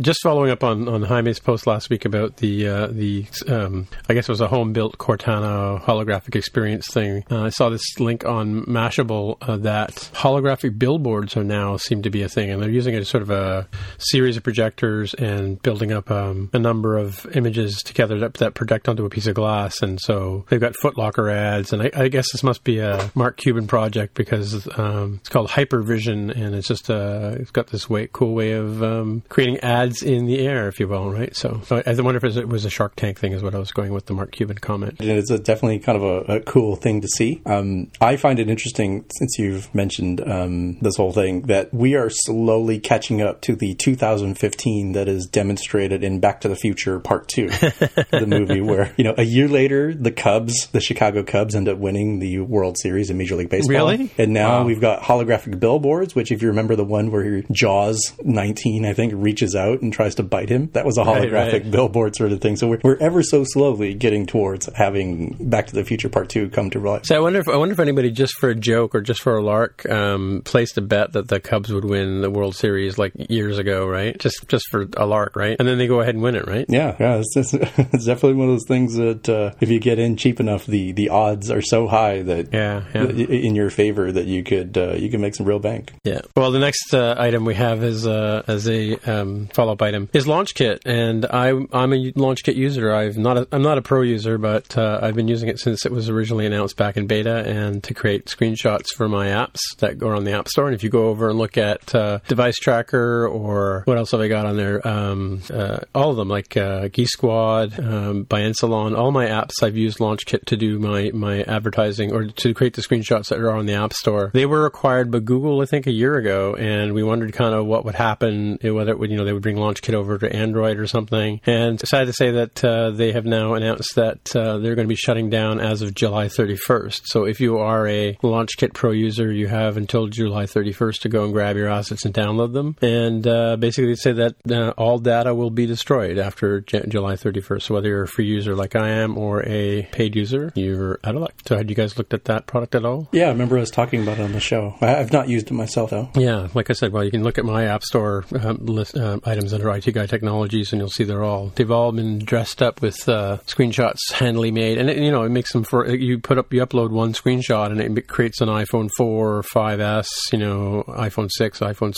just 0.00 0.20
following 0.22 0.50
up 0.50 0.64
on, 0.64 0.88
on 0.88 1.02
Jaime's 1.02 1.38
post 1.38 1.66
last 1.66 1.90
week 1.90 2.04
about 2.04 2.38
the 2.38 2.46
the 2.46 2.68
uh, 2.68 2.86
the 2.88 3.26
um, 3.48 3.88
I 4.08 4.14
guess 4.14 4.28
it 4.28 4.32
was 4.32 4.40
a 4.40 4.48
home 4.48 4.72
built 4.72 4.98
Cortana 4.98 5.80
holographic 5.82 6.36
experience 6.36 6.86
thing. 6.88 7.24
Uh, 7.30 7.44
I 7.44 7.48
saw 7.48 7.68
this 7.68 7.98
link 7.98 8.24
on 8.24 8.64
Mashable 8.66 9.36
uh, 9.40 9.56
that 9.58 10.10
holographic 10.14 10.78
billboards 10.78 11.36
are 11.36 11.44
now 11.44 11.76
seem 11.76 12.02
to 12.02 12.10
be 12.10 12.22
a 12.22 12.28
thing, 12.28 12.50
and 12.50 12.62
they're 12.62 12.70
using 12.70 12.94
it 12.94 13.05
sort 13.06 13.22
of 13.22 13.30
a 13.30 13.68
series 13.98 14.36
of 14.36 14.42
projectors 14.42 15.14
and 15.14 15.60
building 15.62 15.92
up 15.92 16.10
um, 16.10 16.50
a 16.52 16.58
number 16.58 16.96
of 16.96 17.26
images 17.36 17.82
together 17.82 18.18
that, 18.18 18.34
that 18.34 18.54
project 18.54 18.88
onto 18.88 19.04
a 19.04 19.10
piece 19.10 19.26
of 19.26 19.34
glass. 19.34 19.82
And 19.82 20.00
so 20.00 20.44
they've 20.48 20.60
got 20.60 20.74
Footlocker 20.82 21.32
ads, 21.32 21.72
and 21.72 21.82
I, 21.82 21.90
I 21.94 22.08
guess 22.08 22.32
this 22.32 22.42
must 22.42 22.64
be 22.64 22.78
a 22.78 23.10
Mark 23.14 23.36
Cuban 23.36 23.66
project 23.66 24.14
because 24.14 24.66
um, 24.78 25.16
it's 25.20 25.28
called 25.28 25.48
Hypervision, 25.48 26.34
and 26.36 26.54
it's 26.54 26.68
just 26.68 26.90
uh, 26.90 27.36
it's 27.38 27.50
got 27.50 27.68
this 27.68 27.88
way 27.88 28.08
cool 28.12 28.34
way 28.34 28.52
of 28.52 28.82
um, 28.82 29.22
creating 29.28 29.58
ads 29.58 30.02
in 30.02 30.26
the 30.26 30.38
air, 30.38 30.68
if 30.68 30.80
you 30.80 30.88
will, 30.88 31.10
right? 31.10 31.34
So, 31.34 31.60
so 31.64 31.82
I 31.86 32.00
wonder 32.00 32.24
if 32.24 32.36
it 32.36 32.48
was 32.48 32.64
a 32.64 32.70
Shark 32.70 32.96
Tank 32.96 33.18
thing, 33.18 33.32
is 33.32 33.42
what 33.42 33.54
I 33.54 33.58
was 33.58 33.72
going 33.72 33.92
with 33.92 34.06
the 34.06 34.14
Mark 34.14 34.32
Cuban 34.32 34.58
comment. 34.58 34.96
It's 35.00 35.30
a, 35.30 35.38
definitely 35.38 35.80
kind 35.80 35.96
of 35.96 36.02
a, 36.02 36.36
a, 36.36 36.40
cool 36.40 36.76
thing 36.76 37.00
to 37.00 37.08
see. 37.08 37.42
Um, 37.46 37.90
I 38.00 38.16
find 38.16 38.38
it 38.38 38.48
interesting 38.48 39.04
since 39.18 39.38
you've 39.38 39.74
mentioned 39.74 40.26
um, 40.26 40.78
this 40.80 40.96
whole 40.96 41.12
thing 41.12 41.42
that 41.42 41.72
we 41.72 41.94
are 41.94 42.10
slowly 42.10 42.78
catching 42.78 42.95
up 43.22 43.40
to 43.42 43.54
the 43.54 43.74
2015 43.74 44.92
that 44.92 45.08
is 45.08 45.26
demonstrated 45.26 46.02
in 46.02 46.20
Back 46.20 46.40
to 46.42 46.48
the 46.48 46.56
Future 46.56 46.98
Part 47.00 47.28
Two, 47.28 47.48
the 47.48 48.24
movie 48.28 48.60
where 48.60 48.92
you 48.96 49.04
know 49.04 49.14
a 49.16 49.22
year 49.22 49.48
later 49.48 49.94
the 49.94 50.10
Cubs, 50.10 50.66
the 50.68 50.80
Chicago 50.80 51.22
Cubs, 51.22 51.54
end 51.54 51.68
up 51.68 51.78
winning 51.78 52.18
the 52.18 52.38
World 52.40 52.78
Series 52.78 53.10
in 53.10 53.18
Major 53.18 53.36
League 53.36 53.50
Baseball. 53.50 53.70
Really? 53.70 54.10
And 54.18 54.32
now 54.32 54.60
Wow. 54.60 54.64
we've 54.66 54.80
got 54.80 55.02
holographic 55.02 55.58
billboards, 55.60 56.14
which 56.14 56.30
if 56.32 56.40
you 56.42 56.48
remember 56.48 56.76
the 56.76 56.84
one 56.84 57.10
where 57.10 57.42
Jaws 57.52 58.12
19, 58.22 58.86
I 58.86 58.92
think, 58.92 59.12
reaches 59.14 59.54
out 59.54 59.82
and 59.82 59.92
tries 59.92 60.14
to 60.16 60.22
bite 60.22 60.48
him, 60.48 60.70
that 60.72 60.84
was 60.86 60.96
a 60.98 61.02
Right, 61.04 61.22
holographic 61.30 61.52
right. 61.64 61.70
billboard 61.70 62.16
sort 62.16 62.32
of 62.32 62.40
thing. 62.40 62.56
So 62.56 62.68
we're, 62.68 62.80
we're 62.82 62.96
ever 62.98 63.22
so 63.22 63.44
slowly 63.44 63.94
getting 63.94 64.26
towards 64.26 64.68
having 64.74 65.36
Back 65.40 65.66
to 65.68 65.74
the 65.74 65.84
Future 65.84 66.08
Part 66.08 66.28
Two 66.28 66.48
come 66.48 66.70
to 66.70 66.80
life. 66.80 67.02
So 67.04 67.16
I 67.16 67.20
wonder 67.20 67.38
if 67.40 67.48
I 67.48 67.56
wonder 67.56 67.72
if 67.72 67.80
anybody 67.80 68.10
just 68.10 68.34
for 68.38 68.48
a 68.48 68.54
joke 68.54 68.94
or 68.94 69.00
just 69.00 69.22
for 69.22 69.36
a 69.36 69.42
lark 69.42 69.88
um, 69.88 70.42
placed 70.44 70.78
a 70.78 70.80
bet 70.82 71.12
that 71.12 71.28
the 71.28 71.40
Cubs 71.40 71.72
would 71.72 71.84
win 71.84 72.20
the 72.22 72.30
World 72.30 72.54
Series 72.56 72.75
like 72.98 73.12
years 73.30 73.58
ago, 73.58 73.86
right? 73.86 74.18
Just 74.18 74.48
just 74.48 74.64
for 74.70 74.86
a 74.96 75.06
lark, 75.06 75.36
right? 75.36 75.56
And 75.58 75.66
then 75.68 75.78
they 75.78 75.86
go 75.86 76.00
ahead 76.00 76.14
and 76.14 76.22
win 76.22 76.34
it, 76.34 76.46
right? 76.46 76.66
Yeah, 76.68 76.96
yeah, 77.00 77.20
it's, 77.22 77.36
it's, 77.36 77.54
it's 77.94 78.04
definitely 78.04 78.34
one 78.34 78.48
of 78.48 78.54
those 78.54 78.66
things 78.68 78.94
that 78.96 79.28
uh, 79.28 79.52
if 79.60 79.68
you 79.70 79.78
get 79.80 79.98
in 79.98 80.16
cheap 80.16 80.40
enough, 80.40 80.66
the, 80.66 80.92
the 80.92 81.08
odds 81.10 81.50
are 81.50 81.62
so 81.62 81.86
high 81.86 82.22
that 82.22 82.52
Yeah, 82.52 82.84
yeah. 82.94 83.02
i- 83.04 83.06
in 83.46 83.54
your 83.54 83.70
favor 83.70 84.10
that 84.12 84.26
you 84.26 84.42
could 84.42 84.76
uh, 84.78 84.92
you 84.94 85.10
can 85.10 85.20
make 85.20 85.34
some 85.34 85.46
real 85.46 85.58
bank. 85.58 85.92
Yeah. 86.04 86.20
Well, 86.36 86.50
the 86.50 86.58
next 86.58 86.92
uh, 86.94 87.14
item 87.18 87.44
we 87.44 87.54
have 87.54 87.82
is 87.82 88.06
uh, 88.06 88.42
as 88.46 88.68
a 88.68 88.96
um, 89.10 89.48
follow 89.54 89.72
up 89.72 89.82
item 89.82 90.08
is 90.12 90.26
LaunchKit, 90.26 90.80
and 90.84 91.24
I 91.26 91.48
I'm 91.72 91.92
a 91.92 92.12
LaunchKit 92.12 92.54
user. 92.56 92.92
I've 92.94 93.16
not 93.16 93.38
a, 93.38 93.48
I'm 93.52 93.62
not 93.62 93.78
a 93.78 93.82
pro 93.82 94.02
user, 94.02 94.38
but 94.38 94.76
uh, 94.76 95.00
I've 95.02 95.14
been 95.14 95.28
using 95.28 95.48
it 95.48 95.58
since 95.58 95.84
it 95.86 95.92
was 95.92 96.08
originally 96.08 96.46
announced 96.46 96.76
back 96.76 96.96
in 96.96 97.06
beta, 97.06 97.44
and 97.46 97.82
to 97.84 97.94
create 97.94 98.26
screenshots 98.26 98.86
for 98.96 99.08
my 99.08 99.28
apps 99.28 99.58
that 99.78 99.98
go 99.98 100.08
on 100.10 100.24
the 100.24 100.32
App 100.32 100.48
Store. 100.48 100.66
And 100.66 100.74
if 100.74 100.82
you 100.82 100.90
go 100.90 101.06
over 101.08 101.28
and 101.30 101.38
look 101.38 101.56
at 101.56 101.94
uh, 101.94 102.18
Device 102.28 102.58
Tracker 102.66 103.28
or 103.28 103.82
what 103.84 103.96
else 103.96 104.10
have 104.10 104.20
I 104.20 104.26
got 104.26 104.44
on 104.44 104.56
there, 104.56 104.86
um, 104.86 105.40
uh, 105.52 105.78
all 105.94 106.10
of 106.10 106.16
them 106.16 106.26
like 106.26 106.56
uh, 106.56 106.88
Geek 106.88 107.08
Squad, 107.08 107.78
um, 107.78 108.26
all 108.28 109.12
my 109.12 109.26
apps 109.26 109.62
I've 109.62 109.76
used 109.76 109.98
LaunchKit 109.98 110.46
to 110.46 110.56
do 110.56 110.80
my 110.80 111.12
my 111.14 111.42
advertising 111.42 112.12
or 112.12 112.26
to 112.26 112.54
create 112.54 112.74
the 112.74 112.82
screenshots 112.82 113.28
that 113.28 113.38
are 113.38 113.52
on 113.52 113.66
the 113.66 113.74
App 113.74 113.92
Store. 113.92 114.32
They 114.34 114.46
were 114.46 114.66
acquired 114.66 115.12
by 115.12 115.20
Google, 115.20 115.60
I 115.60 115.66
think, 115.66 115.86
a 115.86 115.92
year 115.92 116.16
ago, 116.16 116.56
and 116.56 116.92
we 116.92 117.04
wondered 117.04 117.32
kind 117.34 117.54
of 117.54 117.66
what 117.66 117.84
would 117.84 117.94
happen 117.94 118.58
eh, 118.62 118.70
whether 118.70 118.90
it 118.90 118.98
would 118.98 119.12
you 119.12 119.16
know 119.16 119.24
they 119.24 119.32
would 119.32 119.42
bring 119.42 119.58
LaunchKit 119.58 119.94
over 119.94 120.18
to 120.18 120.34
Android 120.34 120.80
or 120.80 120.88
something. 120.88 121.40
And 121.46 121.78
decided 121.78 122.06
to 122.06 122.12
say 122.14 122.32
that 122.32 122.64
uh, 122.64 122.90
they 122.90 123.12
have 123.12 123.26
now 123.26 123.54
announced 123.54 123.94
that 123.94 124.34
uh, 124.34 124.58
they're 124.58 124.74
going 124.74 124.88
to 124.88 124.92
be 124.92 124.96
shutting 124.96 125.30
down 125.30 125.60
as 125.60 125.82
of 125.82 125.94
July 125.94 126.26
31st. 126.26 127.02
So 127.04 127.26
if 127.26 127.38
you 127.38 127.58
are 127.58 127.86
a 127.86 128.14
LaunchKit 128.24 128.74
Pro 128.74 128.90
user, 128.90 129.30
you 129.30 129.46
have 129.46 129.76
until 129.76 130.08
July 130.08 130.46
31st 130.46 131.02
to 131.02 131.08
go 131.08 131.22
and 131.22 131.32
grab 131.32 131.56
your 131.56 131.68
assets 131.68 132.04
and 132.04 132.12
download 132.12 132.55
them. 132.56 132.76
And 132.82 133.26
uh, 133.26 133.56
basically, 133.56 133.88
they 133.88 133.94
say 133.96 134.12
that 134.12 134.34
uh, 134.50 134.70
all 134.76 134.98
data 134.98 135.34
will 135.34 135.50
be 135.50 135.66
destroyed 135.66 136.18
after 136.18 136.60
J- 136.60 136.86
July 136.88 137.14
31st. 137.14 137.62
So 137.62 137.74
whether 137.74 137.88
you're 137.88 138.02
a 138.02 138.08
free 138.08 138.26
user 138.26 138.54
like 138.54 138.74
I 138.74 138.88
am 138.88 139.16
or 139.16 139.44
a 139.44 139.82
paid 139.92 140.16
user, 140.16 140.52
you're 140.54 140.98
out 141.04 141.14
of 141.14 141.20
luck. 141.20 141.34
So 141.46 141.56
had 141.56 141.70
you 141.70 141.76
guys 141.76 141.96
looked 141.96 142.14
at 142.14 142.24
that 142.24 142.46
product 142.46 142.74
at 142.74 142.84
all? 142.84 143.08
Yeah, 143.12 143.26
I 143.26 143.28
remember 143.28 143.56
I 143.56 143.60
was 143.60 143.70
talking 143.70 144.02
about 144.02 144.18
it 144.18 144.22
on 144.22 144.32
the 144.32 144.40
show. 144.40 144.74
I, 144.80 144.96
I've 144.96 145.12
not 145.12 145.28
used 145.28 145.48
it 145.48 145.54
myself 145.54 145.90
though. 145.90 146.10
Yeah, 146.14 146.48
like 146.54 146.70
I 146.70 146.72
said, 146.72 146.92
well, 146.92 147.04
you 147.04 147.10
can 147.10 147.22
look 147.22 147.38
at 147.38 147.44
my 147.44 147.66
App 147.66 147.84
Store 147.84 148.24
um, 148.40 148.58
list 148.66 148.96
uh, 148.96 149.20
items 149.24 149.52
under 149.52 149.70
IT 149.70 149.92
Guy 149.92 150.06
Technologies, 150.06 150.72
and 150.72 150.80
you'll 150.80 150.90
see 150.90 151.04
they're 151.04 151.22
all 151.22 151.52
they've 151.54 151.70
all 151.70 151.92
been 151.92 152.18
dressed 152.18 152.62
up 152.62 152.82
with 152.82 153.08
uh, 153.08 153.38
screenshots 153.46 153.98
handily 154.14 154.50
made, 154.50 154.78
and 154.78 154.90
it, 154.90 154.98
you 154.98 155.10
know 155.10 155.22
it 155.22 155.30
makes 155.30 155.52
them 155.52 155.62
for 155.62 155.86
you 155.88 156.18
put 156.18 156.38
up 156.38 156.52
you 156.52 156.64
upload 156.64 156.90
one 156.90 157.12
screenshot, 157.12 157.70
and 157.70 157.98
it 157.98 158.08
creates 158.08 158.40
an 158.40 158.48
iPhone 158.48 158.90
four, 158.96 159.36
or 159.36 159.42
5S, 159.42 160.06
you 160.32 160.38
know, 160.38 160.84
iPhone 160.88 161.30
six, 161.30 161.60
iPhone 161.60 161.94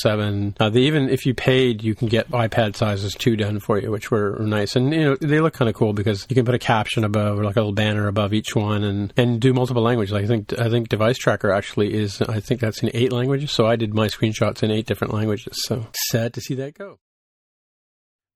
Uh, 0.58 0.70
they 0.70 0.80
even 0.80 1.08
if 1.08 1.26
you 1.26 1.34
paid, 1.34 1.82
you 1.82 1.94
can 1.94 2.08
get 2.08 2.30
iPad 2.30 2.76
sizes 2.76 3.14
two 3.14 3.36
done 3.36 3.60
for 3.60 3.78
you, 3.78 3.90
which 3.90 4.10
were 4.10 4.38
nice, 4.40 4.76
and 4.76 4.92
you 4.92 5.04
know 5.04 5.16
they 5.16 5.40
look 5.40 5.54
kind 5.54 5.68
of 5.68 5.74
cool 5.74 5.92
because 5.92 6.26
you 6.28 6.34
can 6.34 6.44
put 6.44 6.54
a 6.54 6.58
caption 6.58 7.04
above 7.04 7.38
or 7.38 7.44
like 7.44 7.56
a 7.56 7.60
little 7.60 7.72
banner 7.72 8.08
above 8.08 8.32
each 8.32 8.54
one, 8.54 8.84
and 8.84 9.12
and 9.16 9.40
do 9.40 9.52
multiple 9.52 9.82
languages. 9.82 10.14
I 10.14 10.26
think 10.26 10.58
I 10.58 10.68
think 10.68 10.88
Device 10.88 11.18
Tracker 11.18 11.50
actually 11.50 11.94
is 11.94 12.20
I 12.22 12.40
think 12.40 12.60
that's 12.60 12.82
in 12.82 12.90
eight 12.94 13.12
languages. 13.12 13.52
So 13.52 13.66
I 13.66 13.76
did 13.76 13.94
my 13.94 14.08
screenshots 14.08 14.62
in 14.62 14.70
eight 14.70 14.86
different 14.86 15.14
languages. 15.14 15.54
So 15.66 15.86
sad 16.10 16.32
to 16.34 16.40
see 16.40 16.54
that 16.54 16.74
go. 16.74 16.98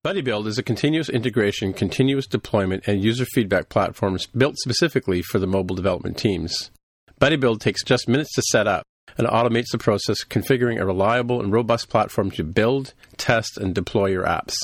BuddyBuild 0.05 0.49
is 0.49 0.59
a 0.59 0.65
continuous 0.65 1.09
integration, 1.09 1.73
continuous 1.73 2.27
deployment, 2.27 2.89
and 2.89 3.05
user 3.05 3.25
feedback 3.25 3.69
platform 3.69 4.19
built 4.37 4.57
specifically 4.59 5.23
for 5.23 5.39
the 5.39 5.47
mobile 5.47 5.77
development 5.77 6.19
teams. 6.19 6.73
BuddyBuild 7.21 7.61
takes 7.61 7.85
just 7.85 8.09
minutes 8.09 8.35
to 8.35 8.43
set 8.51 8.67
up 8.67 8.85
and 9.19 9.27
automates 9.27 9.71
the 9.73 9.79
process, 9.79 10.25
configuring 10.25 10.81
a 10.81 10.87
reliable 10.87 11.41
and 11.41 11.53
robust 11.53 11.89
platform 11.89 12.31
to 12.33 12.45
build, 12.45 12.95
test, 13.17 13.59
and 13.59 13.75
deploy 13.75 14.07
your 14.07 14.25
apps. 14.25 14.55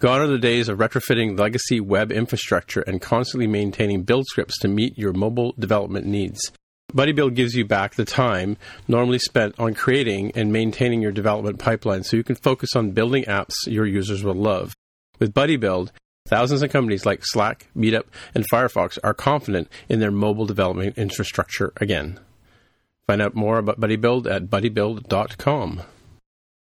Gone 0.00 0.20
are 0.20 0.26
the 0.26 0.38
days 0.38 0.68
of 0.68 0.78
retrofitting 0.78 1.38
legacy 1.38 1.78
web 1.78 2.10
infrastructure 2.10 2.80
and 2.80 3.00
constantly 3.00 3.46
maintaining 3.46 4.02
build 4.02 4.26
scripts 4.26 4.58
to 4.58 4.68
meet 4.68 4.98
your 4.98 5.12
mobile 5.12 5.54
development 5.58 6.06
needs. 6.06 6.50
BuddyBuild 6.92 7.34
gives 7.34 7.54
you 7.54 7.64
back 7.64 7.94
the 7.94 8.04
time 8.04 8.56
normally 8.86 9.18
spent 9.18 9.54
on 9.58 9.74
creating 9.74 10.32
and 10.34 10.52
maintaining 10.52 11.00
your 11.00 11.12
development 11.12 11.58
pipeline 11.58 12.02
so 12.02 12.16
you 12.16 12.24
can 12.24 12.34
focus 12.34 12.76
on 12.76 12.90
building 12.90 13.24
apps 13.24 13.54
your 13.66 13.86
users 13.86 14.24
will 14.24 14.34
love. 14.34 14.74
With 15.18 15.32
BuddyBuild, 15.32 15.90
thousands 16.26 16.62
of 16.62 16.70
companies 16.70 17.06
like 17.06 17.20
Slack, 17.22 17.68
Meetup, 17.76 18.04
and 18.34 18.44
Firefox 18.52 18.98
are 19.04 19.14
confident 19.14 19.68
in 19.88 20.00
their 20.00 20.10
mobile 20.10 20.46
development 20.46 20.98
infrastructure 20.98 21.72
again. 21.76 22.18
Find 23.08 23.20
out 23.20 23.34
more 23.34 23.58
about 23.58 23.80
BuddyBuild 23.80 24.30
at 24.30 24.48
buddybuild.com. 24.48 25.82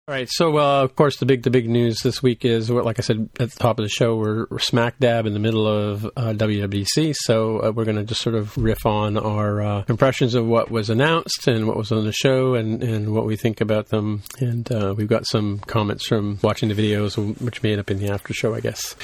All 0.08 0.14
right, 0.16 0.28
so 0.28 0.58
uh, 0.58 0.82
of 0.82 0.96
course 0.96 1.18
the 1.18 1.26
big 1.26 1.44
the 1.44 1.50
big 1.50 1.70
news 1.70 2.00
this 2.00 2.20
week 2.20 2.44
is 2.44 2.68
like 2.68 2.98
I 2.98 3.02
said 3.02 3.28
at 3.38 3.52
the 3.52 3.56
top 3.60 3.78
of 3.78 3.84
the 3.84 3.88
show 3.88 4.16
we're, 4.16 4.48
we're 4.50 4.58
smack 4.58 4.98
dab 4.98 5.26
in 5.26 5.32
the 5.32 5.38
middle 5.38 5.64
of 5.64 6.04
uh, 6.04 6.32
WWDC, 6.32 7.14
so 7.16 7.60
uh, 7.60 7.70
we're 7.70 7.84
going 7.84 7.98
to 7.98 8.02
just 8.02 8.20
sort 8.20 8.34
of 8.34 8.58
riff 8.58 8.84
on 8.84 9.16
our 9.16 9.62
uh, 9.62 9.84
impressions 9.88 10.34
of 10.34 10.44
what 10.44 10.72
was 10.72 10.90
announced 10.90 11.46
and 11.46 11.68
what 11.68 11.76
was 11.76 11.92
on 11.92 12.04
the 12.04 12.10
show 12.10 12.54
and, 12.54 12.82
and 12.82 13.14
what 13.14 13.26
we 13.26 13.36
think 13.36 13.60
about 13.60 13.90
them, 13.90 14.24
and 14.40 14.72
uh, 14.72 14.92
we've 14.96 15.06
got 15.06 15.24
some 15.24 15.60
comments 15.68 16.04
from 16.08 16.36
watching 16.42 16.68
the 16.68 16.74
videos 16.74 17.16
which 17.40 17.62
made 17.62 17.78
up 17.78 17.88
in 17.88 18.00
the 18.00 18.08
after 18.08 18.34
show, 18.34 18.56
I 18.56 18.58
guess. 18.60 18.96